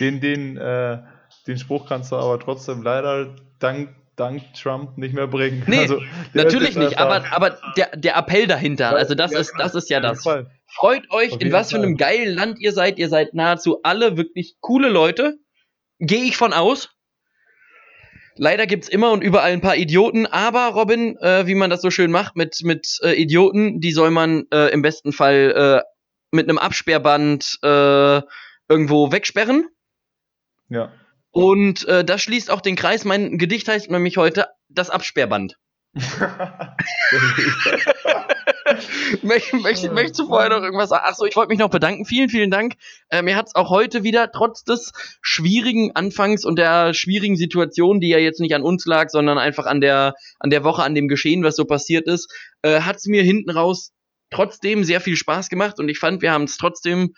den, 0.00 0.20
den, 0.20 0.56
äh, 0.56 1.02
den 1.46 1.58
Spruch 1.58 1.88
kannst 1.88 2.12
du 2.12 2.16
aber 2.16 2.38
trotzdem 2.40 2.82
leider 2.82 3.36
dank, 3.58 3.94
dank 4.16 4.42
Trump 4.54 4.96
nicht 4.98 5.14
mehr 5.14 5.26
bringen. 5.26 5.62
Nee, 5.66 5.80
Also, 5.80 6.00
Natürlich 6.32 6.76
nicht, 6.76 6.98
aber, 6.98 7.24
aber 7.32 7.58
der, 7.76 7.96
der 7.96 8.16
Appell 8.16 8.46
dahinter, 8.46 8.96
also 8.96 9.14
das 9.14 9.32
ist, 9.32 9.52
das 9.58 9.74
ist 9.74 9.90
ja 9.90 10.00
das. 10.00 10.22
Fall. 10.22 10.50
Freut 10.66 11.10
euch, 11.10 11.36
in 11.38 11.52
was 11.52 11.70
für 11.70 11.76
einem 11.76 11.96
geilen 11.96 12.34
Land 12.34 12.58
ihr 12.58 12.72
seid. 12.72 12.98
Ihr 12.98 13.08
seid 13.08 13.34
nahezu 13.34 13.80
alle 13.82 14.16
wirklich 14.16 14.56
coole 14.60 14.88
Leute. 14.88 15.38
Gehe 15.98 16.24
ich 16.24 16.36
von 16.36 16.52
aus. 16.52 16.90
Leider 18.38 18.66
gibt's 18.66 18.88
immer 18.88 19.12
und 19.12 19.22
überall 19.22 19.52
ein 19.52 19.62
paar 19.62 19.76
Idioten, 19.76 20.26
aber 20.26 20.66
Robin, 20.68 21.16
äh, 21.18 21.46
wie 21.46 21.54
man 21.54 21.70
das 21.70 21.80
so 21.80 21.90
schön 21.90 22.10
macht 22.10 22.36
mit, 22.36 22.58
mit 22.62 22.98
äh, 23.02 23.12
Idioten, 23.12 23.80
die 23.80 23.92
soll 23.92 24.10
man 24.10 24.44
äh, 24.52 24.70
im 24.72 24.82
besten 24.82 25.12
Fall 25.12 25.82
äh, 25.82 25.88
mit 26.32 26.46
einem 26.46 26.58
Absperrband 26.58 27.58
äh, 27.62 28.20
irgendwo 28.68 29.10
wegsperren. 29.10 29.68
Ja. 30.68 30.92
Und 31.36 31.86
äh, 31.86 32.02
das 32.02 32.22
schließt 32.22 32.50
auch 32.50 32.62
den 32.62 32.76
Kreis. 32.76 33.04
Mein 33.04 33.36
Gedicht 33.36 33.68
heißt 33.68 33.90
nämlich 33.90 34.16
heute 34.16 34.46
das 34.70 34.88
Absperrband. 34.88 35.58
Möcht, 39.22 39.52
möcht, 39.52 39.92
möchtest 39.92 40.18
du 40.18 40.28
vorher 40.28 40.48
noch 40.48 40.62
irgendwas 40.62 40.88
sagen? 40.88 41.04
Achso, 41.06 41.26
ich 41.26 41.36
wollte 41.36 41.50
mich 41.50 41.58
noch 41.58 41.68
bedanken. 41.68 42.06
Vielen, 42.06 42.30
vielen 42.30 42.50
Dank. 42.50 42.76
Äh, 43.10 43.20
mir 43.20 43.36
hat 43.36 43.48
es 43.48 43.54
auch 43.54 43.68
heute 43.68 44.02
wieder, 44.02 44.32
trotz 44.32 44.64
des 44.64 44.92
schwierigen 45.20 45.94
Anfangs 45.94 46.46
und 46.46 46.58
der 46.58 46.94
schwierigen 46.94 47.36
Situation, 47.36 48.00
die 48.00 48.08
ja 48.08 48.18
jetzt 48.18 48.40
nicht 48.40 48.54
an 48.54 48.62
uns 48.62 48.86
lag, 48.86 49.10
sondern 49.10 49.36
einfach 49.36 49.66
an 49.66 49.82
der, 49.82 50.14
an 50.40 50.48
der 50.48 50.64
Woche, 50.64 50.84
an 50.84 50.94
dem 50.94 51.06
Geschehen, 51.06 51.44
was 51.44 51.54
so 51.54 51.66
passiert 51.66 52.06
ist, 52.06 52.32
äh, 52.62 52.80
hat 52.80 52.96
es 52.96 53.04
mir 53.04 53.22
hinten 53.22 53.50
raus 53.50 53.92
trotzdem 54.30 54.84
sehr 54.84 55.02
viel 55.02 55.16
Spaß 55.16 55.50
gemacht 55.50 55.78
und 55.78 55.90
ich 55.90 55.98
fand, 55.98 56.22
wir 56.22 56.32
haben 56.32 56.44
es 56.44 56.56
trotzdem 56.56 57.12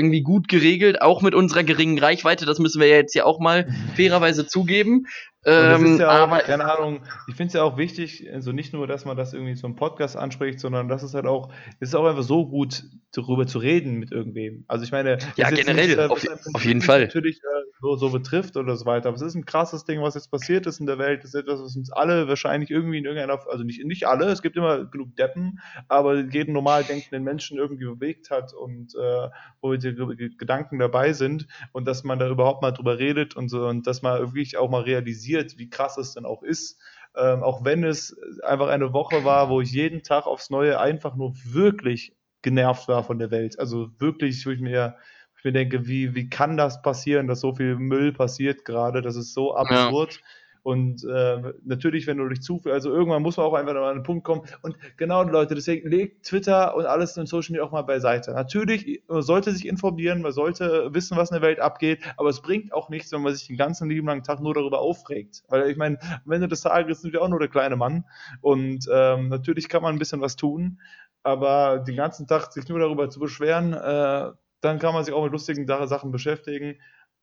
irgendwie 0.00 0.22
gut 0.22 0.48
geregelt, 0.48 1.02
auch 1.02 1.20
mit 1.20 1.34
unserer 1.34 1.62
geringen 1.62 1.98
Reichweite. 1.98 2.46
Das 2.46 2.58
müssen 2.58 2.80
wir 2.80 2.88
ja 2.88 2.96
jetzt 2.96 3.14
ja 3.14 3.24
auch 3.24 3.38
mal 3.38 3.68
fairerweise 3.94 4.46
zugeben. 4.46 5.06
Ähm, 5.46 5.98
ja 5.98 6.08
auch, 6.08 6.12
aber 6.28 6.38
keine 6.40 6.70
Ahnung, 6.70 7.00
ich 7.26 7.34
finde 7.34 7.46
es 7.48 7.52
ja 7.54 7.62
auch 7.62 7.78
wichtig, 7.78 8.28
also 8.32 8.52
nicht 8.52 8.74
nur, 8.74 8.86
dass 8.86 9.04
man 9.06 9.16
das 9.16 9.32
irgendwie 9.32 9.54
so 9.54 9.66
im 9.66 9.74
Podcast 9.74 10.16
anspricht, 10.16 10.60
sondern 10.60 10.88
das 10.88 11.02
ist 11.02 11.14
halt 11.14 11.26
auch, 11.26 11.50
es 11.80 11.88
ist 11.88 11.94
auch 11.94 12.04
einfach 12.06 12.22
so 12.22 12.46
gut, 12.46 12.84
darüber 13.12 13.46
zu 13.46 13.58
reden 13.58 13.94
mit 13.98 14.12
irgendwem. 14.12 14.64
Also 14.68 14.84
ich 14.84 14.92
meine, 14.92 15.18
Ja, 15.36 15.50
generell, 15.50 15.86
nichts, 15.86 15.98
äh, 15.98 16.06
auf- 16.06 16.54
auf 16.54 16.64
jeden 16.64 16.82
Fall. 16.82 17.00
Natürlich 17.06 17.38
äh, 17.38 17.62
so, 17.80 17.96
so 17.96 18.10
betrifft 18.10 18.56
oder 18.56 18.76
so 18.76 18.84
weiter. 18.86 19.08
Aber 19.08 19.16
es 19.16 19.22
ist 19.22 19.34
ein 19.34 19.46
krasses 19.46 19.84
Ding, 19.84 20.00
was 20.02 20.14
jetzt 20.14 20.30
passiert 20.30 20.66
ist 20.66 20.78
in 20.78 20.86
der 20.86 20.98
Welt. 20.98 21.24
Das 21.24 21.34
ist 21.34 21.40
etwas, 21.40 21.60
was 21.60 21.74
uns 21.74 21.90
alle 21.90 22.28
wahrscheinlich 22.28 22.70
irgendwie 22.70 22.98
in 22.98 23.04
irgendeiner, 23.06 23.40
also 23.50 23.64
nicht, 23.64 23.84
nicht 23.84 24.06
alle, 24.06 24.26
es 24.26 24.42
gibt 24.42 24.56
immer 24.56 24.84
genug 24.84 25.16
Deppen, 25.16 25.58
aber 25.88 26.20
jeden 26.20 26.52
normal 26.52 26.84
denkenden 26.84 27.24
Menschen 27.24 27.58
irgendwie 27.58 27.86
bewegt 27.86 28.30
hat 28.30 28.52
und 28.54 28.94
äh, 28.94 29.28
wo 29.60 29.74
die 29.74 29.94
Ge- 29.94 30.30
Gedanken 30.36 30.78
dabei 30.78 31.12
sind 31.12 31.48
und 31.72 31.88
dass 31.88 32.04
man 32.04 32.18
da 32.20 32.28
überhaupt 32.28 32.62
mal 32.62 32.70
drüber 32.72 32.98
redet 32.98 33.34
und 33.34 33.48
so 33.48 33.66
und 33.66 33.86
dass 33.88 34.02
man 34.02 34.20
wirklich 34.20 34.56
auch 34.56 34.70
mal 34.70 34.82
realisiert, 34.82 35.29
wie 35.32 35.70
krass 35.70 35.96
es 35.98 36.14
denn 36.14 36.24
auch 36.24 36.42
ist. 36.42 36.78
Ähm, 37.16 37.42
auch 37.42 37.64
wenn 37.64 37.82
es 37.84 38.16
einfach 38.44 38.68
eine 38.68 38.92
Woche 38.92 39.24
war, 39.24 39.50
wo 39.50 39.60
ich 39.60 39.72
jeden 39.72 40.02
Tag 40.02 40.26
aufs 40.26 40.50
Neue 40.50 40.78
einfach 40.78 41.16
nur 41.16 41.34
wirklich 41.44 42.14
genervt 42.42 42.88
war 42.88 43.02
von 43.02 43.18
der 43.18 43.30
Welt. 43.30 43.58
Also 43.58 43.90
wirklich, 43.98 44.46
wo 44.46 44.50
ich 44.50 44.60
mir, 44.60 44.96
wo 45.32 45.38
ich 45.38 45.44
mir 45.44 45.52
denke, 45.52 45.86
wie, 45.86 46.14
wie 46.14 46.28
kann 46.28 46.56
das 46.56 46.82
passieren, 46.82 47.26
dass 47.26 47.40
so 47.40 47.54
viel 47.54 47.76
Müll 47.76 48.12
passiert 48.12 48.64
gerade? 48.64 49.02
Das 49.02 49.16
ist 49.16 49.34
so 49.34 49.54
absurd. 49.54 50.20
Und 50.62 51.04
äh, 51.04 51.54
natürlich, 51.64 52.06
wenn 52.06 52.18
du 52.18 52.28
dich 52.28 52.42
zu 52.42 52.60
also 52.66 52.90
irgendwann 52.92 53.22
muss 53.22 53.36
man 53.36 53.46
auch 53.46 53.54
einfach 53.54 53.74
an 53.74 53.82
einen 53.82 54.02
Punkt 54.02 54.24
kommen. 54.24 54.42
Und 54.62 54.76
genau, 54.96 55.22
Leute, 55.22 55.54
deswegen 55.54 55.88
legt 55.88 56.26
Twitter 56.26 56.74
und 56.76 56.86
alles 56.86 57.16
in 57.16 57.26
Social 57.26 57.52
Media 57.52 57.64
auch 57.64 57.72
mal 57.72 57.82
beiseite. 57.82 58.32
Natürlich, 58.32 59.02
man 59.08 59.22
sollte 59.22 59.52
sich 59.52 59.66
informieren, 59.66 60.22
man 60.22 60.32
sollte 60.32 60.92
wissen, 60.92 61.16
was 61.16 61.30
in 61.30 61.36
der 61.36 61.42
Welt 61.42 61.60
abgeht, 61.60 62.00
aber 62.16 62.28
es 62.28 62.42
bringt 62.42 62.72
auch 62.72 62.88
nichts, 62.90 63.12
wenn 63.12 63.22
man 63.22 63.34
sich 63.34 63.46
den 63.46 63.56
ganzen 63.56 63.88
lieben 63.88 64.06
langen 64.06 64.22
Tag 64.22 64.40
nur 64.40 64.54
darüber 64.54 64.80
aufregt. 64.80 65.42
Weil 65.48 65.70
ich 65.70 65.76
meine, 65.76 65.98
am 66.24 66.32
Ende 66.32 66.48
des 66.48 66.60
Tages 66.62 67.00
sind 67.02 67.12
wir 67.12 67.22
auch 67.22 67.28
nur 67.28 67.38
der 67.38 67.48
kleine 67.48 67.76
Mann. 67.76 68.04
Und 68.40 68.86
ähm, 68.92 69.28
natürlich 69.28 69.68
kann 69.68 69.82
man 69.82 69.94
ein 69.94 69.98
bisschen 69.98 70.20
was 70.20 70.36
tun, 70.36 70.80
aber 71.22 71.78
den 71.78 71.96
ganzen 71.96 72.26
Tag 72.26 72.52
sich 72.52 72.68
nur 72.68 72.78
darüber 72.78 73.10
zu 73.10 73.20
beschweren, 73.20 73.72
äh, 73.72 74.32
dann 74.60 74.78
kann 74.78 74.92
man 74.94 75.04
sich 75.04 75.14
auch 75.14 75.22
mit 75.22 75.32
lustigen 75.32 75.66
Sa- 75.66 75.86
Sachen 75.86 76.10
beschäftigen. 76.12 76.76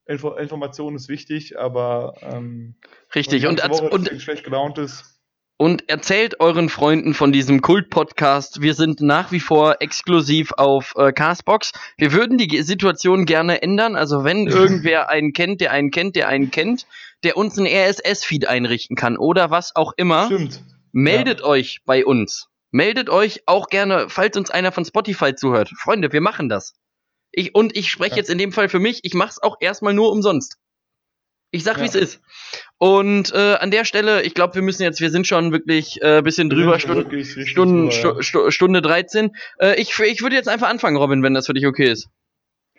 Info 0.07 0.31
Information 0.31 0.95
ist 0.95 1.09
wichtig, 1.09 1.59
aber 1.59 2.13
ähm, 2.21 2.75
richtig. 3.13 3.45
Und, 3.45 3.61
Woche 3.67 3.89
und, 3.89 4.09
schlecht 4.21 4.43
gelaunt 4.43 4.77
ist. 4.77 5.17
Und 5.59 5.89
erzählt 5.89 6.39
euren 6.39 6.69
Freunden 6.69 7.15
von 7.15 7.31
diesem 7.31 7.61
Kult-Podcast. 7.61 8.61
Wir 8.61 8.75
sind 8.75 9.01
nach 9.01 9.31
wie 9.31 9.39
vor 9.39 9.77
exklusiv 9.79 10.53
auf 10.55 10.93
äh, 10.97 11.11
Castbox. 11.11 11.71
Wir 11.97 12.13
würden 12.13 12.37
die 12.37 12.61
Situation 12.61 13.25
gerne 13.25 13.63
ändern. 13.63 13.95
Also 13.95 14.23
wenn 14.23 14.45
irgendwer 14.47 15.09
einen 15.09 15.33
kennt, 15.33 15.59
der 15.59 15.71
einen 15.71 15.89
kennt, 15.89 16.15
der 16.15 16.27
einen 16.27 16.51
kennt, 16.51 16.85
der 17.23 17.37
uns 17.37 17.57
einen 17.57 17.67
RSS-Feed 17.67 18.47
einrichten 18.47 18.95
kann 18.95 19.17
oder 19.17 19.49
was 19.49 19.75
auch 19.75 19.93
immer, 19.97 20.27
Stimmt. 20.27 20.63
meldet 20.91 21.41
euch 21.41 21.81
bei 21.85 22.05
uns. 22.05 22.49
Meldet 22.69 23.09
euch 23.09 23.41
auch 23.47 23.67
gerne, 23.67 24.07
falls 24.09 24.37
uns 24.37 24.51
einer 24.51 24.71
von 24.71 24.85
Spotify 24.85 25.33
zuhört. 25.33 25.69
Freunde, 25.81 26.13
wir 26.13 26.21
machen 26.21 26.49
das. 26.49 26.75
Ich, 27.37 27.53
und 27.53 27.77
ich 27.77 27.91
spreche 27.91 28.11
Ja. 28.13 28.17
jetzt 28.17 28.31
in 28.31 28.39
dem 28.39 28.51
Fall 28.51 28.67
für 28.67 28.79
mich, 28.79 29.01
ich 29.03 29.13
mache 29.13 29.29
es 29.29 29.43
auch 29.43 29.57
erstmal 29.59 29.93
nur 29.93 30.11
umsonst. 30.11 30.57
Ich 31.51 31.63
sag, 31.63 31.77
Ja. 31.77 31.83
wie 31.83 31.87
es 31.87 31.93
ist. 31.93 32.19
Und 32.79 33.31
äh, 33.31 33.55
an 33.59 33.69
der 33.69 33.85
Stelle, 33.85 34.23
ich 34.23 34.33
glaube, 34.33 34.55
wir 34.55 34.63
müssen 34.63 34.81
jetzt, 34.81 34.99
wir 35.01 35.11
sind 35.11 35.27
schon 35.27 35.51
wirklich 35.51 36.01
ein 36.01 36.17
äh, 36.17 36.21
bisschen 36.23 36.49
drüber, 36.49 36.79
Stunden, 36.79 37.23
Stunden, 37.45 37.89
drüber, 37.89 37.93
ja. 37.93 38.21
Stu, 38.21 38.21
Stu, 38.23 38.51
Stunde 38.51 38.81
13. 38.81 39.35
Äh, 39.59 39.79
ich, 39.79 39.97
ich 39.99 40.21
würde 40.23 40.35
jetzt 40.35 40.49
einfach 40.49 40.67
anfangen, 40.67 40.97
Robin, 40.97 41.21
wenn 41.21 41.35
das 41.35 41.45
für 41.45 41.53
dich 41.53 41.67
okay 41.67 41.91
ist. 41.91 42.07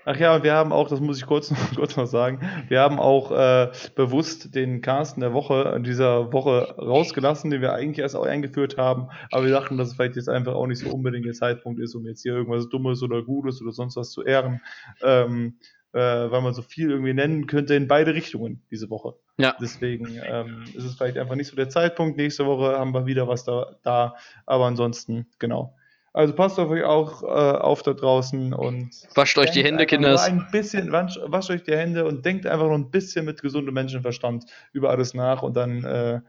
Ach 0.04 0.16
ja, 0.16 0.42
wir 0.42 0.54
haben 0.54 0.72
auch, 0.72 0.88
das 0.88 1.00
muss 1.00 1.18
ich 1.18 1.26
kurz, 1.26 1.52
kurz 1.76 1.96
noch 1.96 2.06
sagen, 2.06 2.40
wir 2.68 2.80
haben 2.80 2.98
auch 2.98 3.30
äh, 3.30 3.70
bewusst 3.94 4.54
den 4.54 4.80
Carsten 4.80 5.20
der 5.20 5.32
Woche 5.32 5.72
in 5.76 5.84
dieser 5.84 6.32
Woche 6.32 6.74
rausgelassen, 6.78 7.50
den 7.50 7.60
wir 7.60 7.72
eigentlich 7.72 7.98
erst 7.98 8.16
auch 8.16 8.24
eingeführt 8.24 8.78
haben, 8.78 9.08
aber 9.30 9.44
wir 9.44 9.52
dachten, 9.52 9.76
dass 9.76 9.88
es 9.88 9.94
vielleicht 9.94 10.16
jetzt 10.16 10.28
einfach 10.28 10.54
auch 10.54 10.66
nicht 10.66 10.80
so 10.80 10.90
unbedingt 10.90 11.26
der 11.26 11.34
Zeitpunkt 11.34 11.80
ist, 11.80 11.94
um 11.94 12.06
jetzt 12.06 12.22
hier 12.22 12.34
irgendwas 12.34 12.68
Dummes 12.68 13.02
oder 13.02 13.22
Gutes 13.22 13.60
oder 13.60 13.72
sonst 13.72 13.96
was 13.96 14.10
zu 14.10 14.22
ehren, 14.22 14.60
ähm, 15.02 15.58
äh, 15.92 15.98
weil 16.00 16.42
man 16.42 16.54
so 16.54 16.62
viel 16.62 16.90
irgendwie 16.90 17.14
nennen 17.14 17.46
könnte 17.46 17.74
in 17.74 17.88
beide 17.88 18.14
Richtungen 18.14 18.62
diese 18.70 18.90
Woche. 18.90 19.14
Ja. 19.38 19.56
Deswegen 19.60 20.20
ähm, 20.24 20.64
ist 20.74 20.84
es 20.84 20.94
vielleicht 20.96 21.16
einfach 21.16 21.34
nicht 21.34 21.48
so 21.48 21.56
der 21.56 21.68
Zeitpunkt. 21.68 22.16
Nächste 22.16 22.46
Woche 22.46 22.78
haben 22.78 22.92
wir 22.92 23.06
wieder 23.06 23.28
was 23.28 23.44
da, 23.44 23.76
da 23.82 24.16
aber 24.46 24.66
ansonsten, 24.66 25.26
genau. 25.38 25.77
Also 26.18 26.34
passt 26.34 26.58
auf 26.58 26.68
euch 26.68 26.82
auch 26.82 27.22
äh, 27.22 27.26
auf 27.26 27.84
da 27.84 27.92
draußen 27.94 28.52
und 28.52 28.90
Wascht 29.14 29.38
euch 29.38 29.52
die 29.52 29.62
Hände, 29.62 29.86
Kinders. 29.86 30.24
Ein 30.24 30.48
bisschen, 30.50 30.90
wasch, 30.90 31.16
wascht 31.22 31.48
euch 31.48 31.62
die 31.62 31.76
Hände 31.76 32.04
und 32.06 32.26
denkt 32.26 32.44
einfach 32.44 32.66
nur 32.66 32.74
ein 32.74 32.90
bisschen 32.90 33.24
mit 33.24 33.40
gesundem 33.40 33.74
Menschenverstand 33.74 34.44
über 34.72 34.90
alles 34.90 35.14
nach 35.14 35.42
und 35.42 35.56
dann 35.56 35.84
äh, 35.84 36.20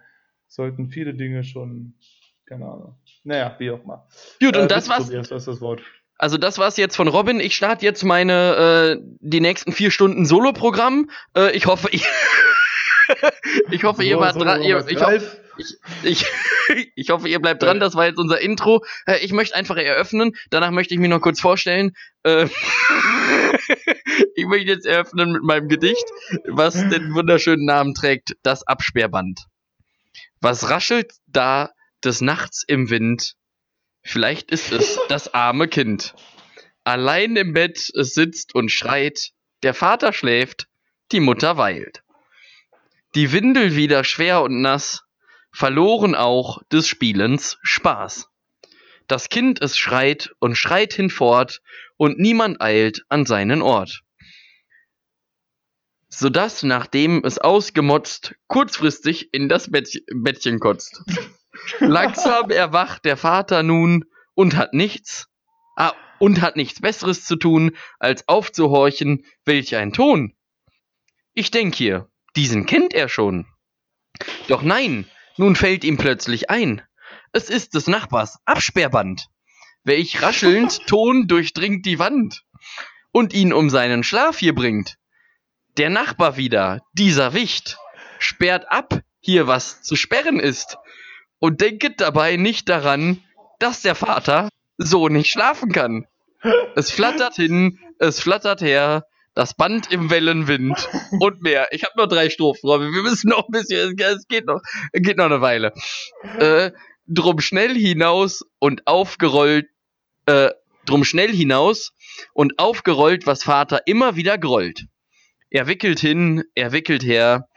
sollten 0.48 0.90
viele 0.90 1.16
Dinge 1.16 1.44
schon, 1.44 1.95
keine 2.45 2.66
Ahnung. 2.66 2.99
Naja, 3.24 3.56
wie 3.57 3.72
auch 3.72 3.84
immer. 3.84 4.07
Gut, 4.40 4.56
Äh, 4.56 4.61
und 4.61 4.70
das 4.70 4.84
bitte, 4.84 4.90
war's. 4.95 5.06
Tobias, 5.07 5.32
was 5.32 5.41
ist 5.41 5.48
das 5.48 5.61
Wort? 5.61 5.82
Also 6.20 6.38
das 6.38 6.60
war's 6.60 6.78
jetzt 6.78 6.95
von 6.95 7.07
Robin. 7.07 7.40
Ich 7.40 7.56
starte 7.56 7.84
jetzt 7.84 8.03
meine 8.03 8.99
äh, 8.99 9.03
die 9.22 9.41
nächsten 9.41 9.72
vier 9.72 9.90
Stunden 9.90 10.28
Solo-Programm. 10.28 11.10
Äh, 11.36 11.49
ich 11.57 11.66
hoffe, 11.66 11.88
ich, 11.91 12.06
ich 13.72 13.84
hoffe, 13.84 14.03
ihr 14.03 14.19
wart 14.19 14.36
dran. 14.36 14.61
Ihr, 14.61 14.86
ich, 14.88 14.99
ho 14.99 15.06
Ralf? 15.06 15.40
ich, 16.03 16.26
ich 16.95 17.10
hoffe, 17.10 17.27
ihr 17.27 17.40
bleibt 17.40 17.64
dran. 17.64 17.80
Das 17.80 17.95
war 17.95 18.06
jetzt 18.07 18.18
unser 18.18 18.40
Intro. 18.40 18.84
Äh, 19.06 19.19
ich 19.19 19.31
möchte 19.31 19.56
einfach 19.56 19.77
eröffnen. 19.77 20.36
Danach 20.49 20.72
möchte 20.72 20.94
ich 20.94 20.99
mich 20.99 21.10
noch 21.10 21.22
kurz 21.22 21.40
vorstellen. 21.40 21.91
Äh, 22.23 22.45
ich 24.36 24.45
möchte 24.45 24.68
jetzt 24.68 24.86
eröffnen 24.86 25.31
mit 25.34 25.44
meinem 25.44 25.68
Gedicht, 25.68 26.06
was 26.45 26.73
den 26.73 27.14
wunderschönen 27.14 27.65
Namen 27.65 27.94
trägt: 27.94 28.36
Das 28.44 28.65
Absperrband. 28.65 29.45
Was 30.41 30.69
raschelt 30.69 31.14
da 31.27 31.72
des 32.03 32.22
Nachts 32.22 32.64
im 32.68 32.90
Wind? 32.90 33.36
Vielleicht 34.03 34.52
ist 34.52 34.72
es 34.72 34.99
das 35.10 35.34
arme 35.34 35.68
Kind. 35.68 36.15
Allein 36.86 37.36
im 37.36 37.53
Bett 37.53 37.90
es 37.94 38.14
sitzt 38.14 38.56
und 38.56 38.72
schreit, 38.72 39.31
der 39.64 39.73
Vater 39.73 40.14
schläft, 40.14 40.68
die 41.11 41.19
Mutter 41.19 41.57
weilt. 41.57 42.02
Die 43.15 43.31
Windel 43.31 43.76
wieder 43.76 44.03
schwer 44.03 44.44
und 44.44 44.61
nass, 44.61 45.03
verloren 45.52 46.14
auch 46.14 46.61
des 46.72 46.88
Spielens 46.88 47.57
Spaß. 47.64 48.30
Das 49.07 49.30
Kind 49.30 49.61
es 49.61 49.77
schreit 49.77 50.31
und 50.40 50.56
schreit 50.56 50.94
hinfort, 50.94 51.61
und 51.98 52.19
niemand 52.19 52.61
eilt 52.61 53.03
an 53.10 53.26
seinen 53.26 53.61
Ort. 53.61 54.03
So 56.07 56.30
dass, 56.30 56.64
nachdem 56.64 57.23
es 57.26 57.40
ausgemotzt, 57.40 58.36
kurzfristig 58.48 59.34
in 59.34 59.49
das 59.49 59.72
Bett 59.72 60.02
Bettchen 60.14 60.60
kotzt. 60.60 61.03
Langsam 61.80 62.52
erwacht 62.52 63.06
der 63.06 63.18
Vater 63.18 63.64
nun 63.64 64.06
und 64.34 64.56
hat 64.56 64.73
nichts, 64.73 65.27
ah, 65.76 65.94
und 66.19 66.41
hat 66.41 66.56
nichts 66.56 66.80
Besseres 66.80 67.26
zu 67.26 67.36
tun, 67.36 67.76
als 67.98 68.27
aufzuhorchen, 68.27 69.26
welch 69.45 69.76
ein 69.76 69.91
Ton. 69.94 70.36
Ich 71.34 71.52
denk 71.52 71.76
hier, 71.76 72.10
diesen 72.40 72.66
kennt 72.66 72.94
er 72.94 73.10
schon. 73.10 73.45
Doch 74.48 74.61
nein, 74.61 75.06
nun 75.36 75.57
fällt 75.57 75.84
ihm 75.84 75.98
plötzlich 75.98 76.49
ein, 76.49 76.82
es 77.34 77.49
ist 77.49 77.76
des 77.76 77.88
Nachbars 77.88 78.40
Absperrband. 78.45 79.28
Welch 79.84 80.22
raschelnd 80.22 80.80
Ton 80.88 81.28
durchdringt 81.28 81.86
die 81.86 81.99
Wand 81.99 82.45
und 83.11 83.34
ihn 83.34 83.52
um 83.52 83.70
seinen 83.70 84.03
Schlaf 84.03 84.38
hier 84.38 84.56
bringt. 84.56 84.95
Der 85.76 85.90
Nachbar 85.90 86.38
wieder, 86.38 86.82
dieser 86.94 87.34
Wicht, 87.34 87.78
sperrt 88.20 88.72
ab, 88.72 89.02
hier 89.20 89.48
was 89.48 89.82
zu 89.82 89.98
sperren 89.98 90.40
ist, 90.40 90.78
und 91.40 91.60
denket 91.60 91.99
dabei 91.99 92.38
nicht 92.38 92.70
daran, 92.70 93.22
dass 93.60 93.82
der 93.82 93.95
Vater 93.95 94.48
so 94.78 95.10
nicht 95.10 95.30
schlafen 95.30 95.74
kann. 95.74 96.07
Es 96.78 96.90
flattert 96.90 97.36
hin, 97.36 97.80
es 97.99 98.22
flattert 98.22 98.61
her, 98.61 99.03
das 99.40 99.53
Band 99.53 99.90
im 99.90 100.10
Wellenwind 100.10 100.90
und 101.22 101.41
mehr. 101.41 101.70
Ich 101.72 101.86
habe 101.86 101.94
noch 101.95 102.07
drei 102.07 102.30
Strophen, 102.30 102.70
Robin. 102.70 102.91
Wir 102.91 103.03
müssen 103.03 103.30
noch 103.30 103.48
ein 103.48 103.52
bisschen, 103.52 103.98
es 103.98 104.28
geht 104.28 104.45
noch, 104.45 104.60
geht 104.91 105.16
noch 105.16 105.28
eine 105.28 105.40
Weile. 105.40 105.72
Äh, 106.40 106.72
drum 107.07 107.40
schnell 107.40 107.74
hinaus 107.74 108.41
und 108.60 108.86
aufgerollt, 108.86 109.68
äh, 110.26 110.49
drum 110.86 111.06
schnell 111.06 111.34
hinaus 111.34 111.94
und 112.34 112.60
aufgerollt, 112.60 113.28
was 113.28 113.44
Vater 113.44 113.80
immer 113.86 114.18
wieder 114.18 114.38
grollt. 114.38 114.88
Er 115.49 115.68
wickelt 115.68 116.02
hin, 116.02 116.44
er 116.53 116.74
wickelt 116.74 117.06
her, 117.06 117.48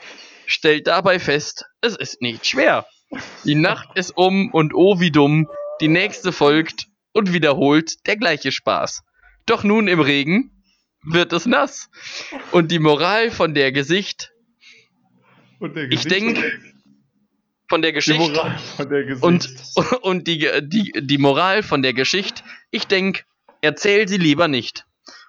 stellt 0.47 0.87
dabei 0.87 1.19
fest, 1.19 1.65
es 1.81 1.97
ist 1.97 2.23
nicht 2.23 2.47
schwer. 2.47 2.87
Die 3.45 3.57
Nacht 3.57 3.89
ist 3.97 4.17
um 4.17 4.53
und 4.53 4.73
oh 4.73 5.01
wie 5.01 5.11
dumm, 5.11 5.49
die 5.81 5.89
nächste 5.89 6.31
folgt 6.31 6.87
und 7.13 7.33
wiederholt 7.33 8.07
der 8.07 8.17
gleiche 8.17 8.53
Spaß. 8.53 9.03
Doch 9.47 9.65
nun 9.65 9.89
im 9.89 9.99
Regen 9.99 10.62
wird 11.05 11.33
es 11.33 11.47
nass. 11.47 11.91
Und 12.53 12.71
die 12.71 12.79
Moral 12.79 13.31
von 13.31 13.55
der 13.55 13.73
Gesicht, 13.73 14.33
Und 15.59 15.75
der 15.77 15.85
ich 15.85 15.91
Gesicht- 16.05 16.11
denke, 16.11 16.53
von 17.69 17.83
der 17.83 17.93
die 17.93 17.95
Geschichte 17.97 18.19
Moral 18.33 18.59
von 18.77 18.89
der 18.89 19.05
Gesicht. 19.05 19.25
und, 19.25 19.49
und 20.03 20.27
die, 20.29 20.49
die, 20.63 20.93
die 21.01 21.19
Moral 21.19 21.63
von 21.63 21.83
der 21.83 21.95
Geschichte, 21.95 22.43
ich 22.71 22.87
denke, 22.87 23.23
erzähl 23.63 24.09
sie 24.09 24.19
lieber 24.19 24.49
nicht. 24.49 24.85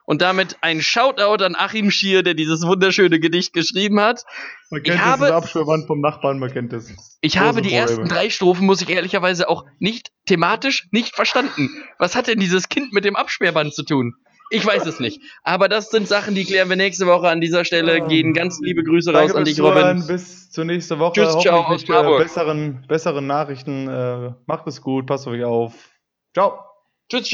Und 0.06 0.22
damit 0.22 0.58
ein 0.60 0.82
Shoutout 0.82 1.42
an 1.46 1.56
Achim 1.56 1.90
Schier, 1.90 2.24
der 2.24 2.34
dieses 2.34 2.64
wunderschöne 2.64 3.22
Gedicht 3.22 3.54
geschrieben 3.54 4.02
hat. 4.02 4.26
man 4.70 4.80
ich 4.82 4.84
kennt 4.84 5.00
das, 5.00 5.06
habe- 5.06 5.28
das 5.28 5.86
vom 5.88 6.02
Nachbarn, 6.02 6.40
man 6.40 6.52
kennt 6.52 6.74
das. 6.74 6.92
Ich 7.22 7.38
habe 7.38 7.62
die 7.62 7.70
Probleme. 7.70 7.82
ersten 7.90 8.10
drei 8.10 8.30
Strophen, 8.30 8.66
muss 8.66 8.82
ich 8.82 8.90
ehrlicherweise 8.90 9.48
auch 9.48 9.64
nicht 9.80 10.12
thematisch 10.26 10.90
nicht 10.92 11.16
verstanden. 11.16 11.70
Was 12.00 12.18
hat 12.18 12.28
denn 12.28 12.40
dieses 12.40 12.68
Kind 12.68 12.92
mit 12.92 13.06
dem 13.06 13.16
Absperrband 13.16 13.74
zu 13.74 13.84
tun? 13.84 14.16
Ich 14.50 14.66
weiß 14.66 14.86
es 14.86 15.00
nicht. 15.00 15.22
Aber 15.44 15.68
das 15.68 15.90
sind 15.90 16.08
Sachen, 16.08 16.36
die 16.36 16.46
klären 16.46 16.70
wir 16.70 16.76
nächste 16.76 17.08
Woche 17.08 17.28
an 17.28 17.42
dieser 17.42 17.66
Stelle. 17.66 17.98
Ja. 18.00 18.08
Gehen 18.08 18.34
ganz 18.34 18.60
liebe 18.62 18.84
Grüße 18.84 19.12
raus 19.12 19.34
Danke 19.34 19.38
an 19.38 19.46
dich, 19.46 19.60
Robin. 19.60 20.06
Bis 20.06 20.52
zur 20.52 20.66
nächsten 20.66 21.00
Woche. 21.00 21.14
Tschüss, 21.14 21.40
ciao 21.40 21.64
aus 21.64 21.82
mit 21.82 21.90
äh, 21.90 21.92
Marburg. 21.94 22.22
besseren, 22.22 22.86
besseren 22.88 23.28
Nachrichten. 23.28 23.88
Äh, 23.88 24.34
macht 24.46 24.68
es 24.68 24.82
gut, 24.82 25.08
passt 25.08 25.28
auf 25.28 25.34
euch 25.34 25.44
auf. 25.44 25.74
Ciao. 26.34 26.60
Tschüss, 27.10 27.24
ciao. 27.24 27.32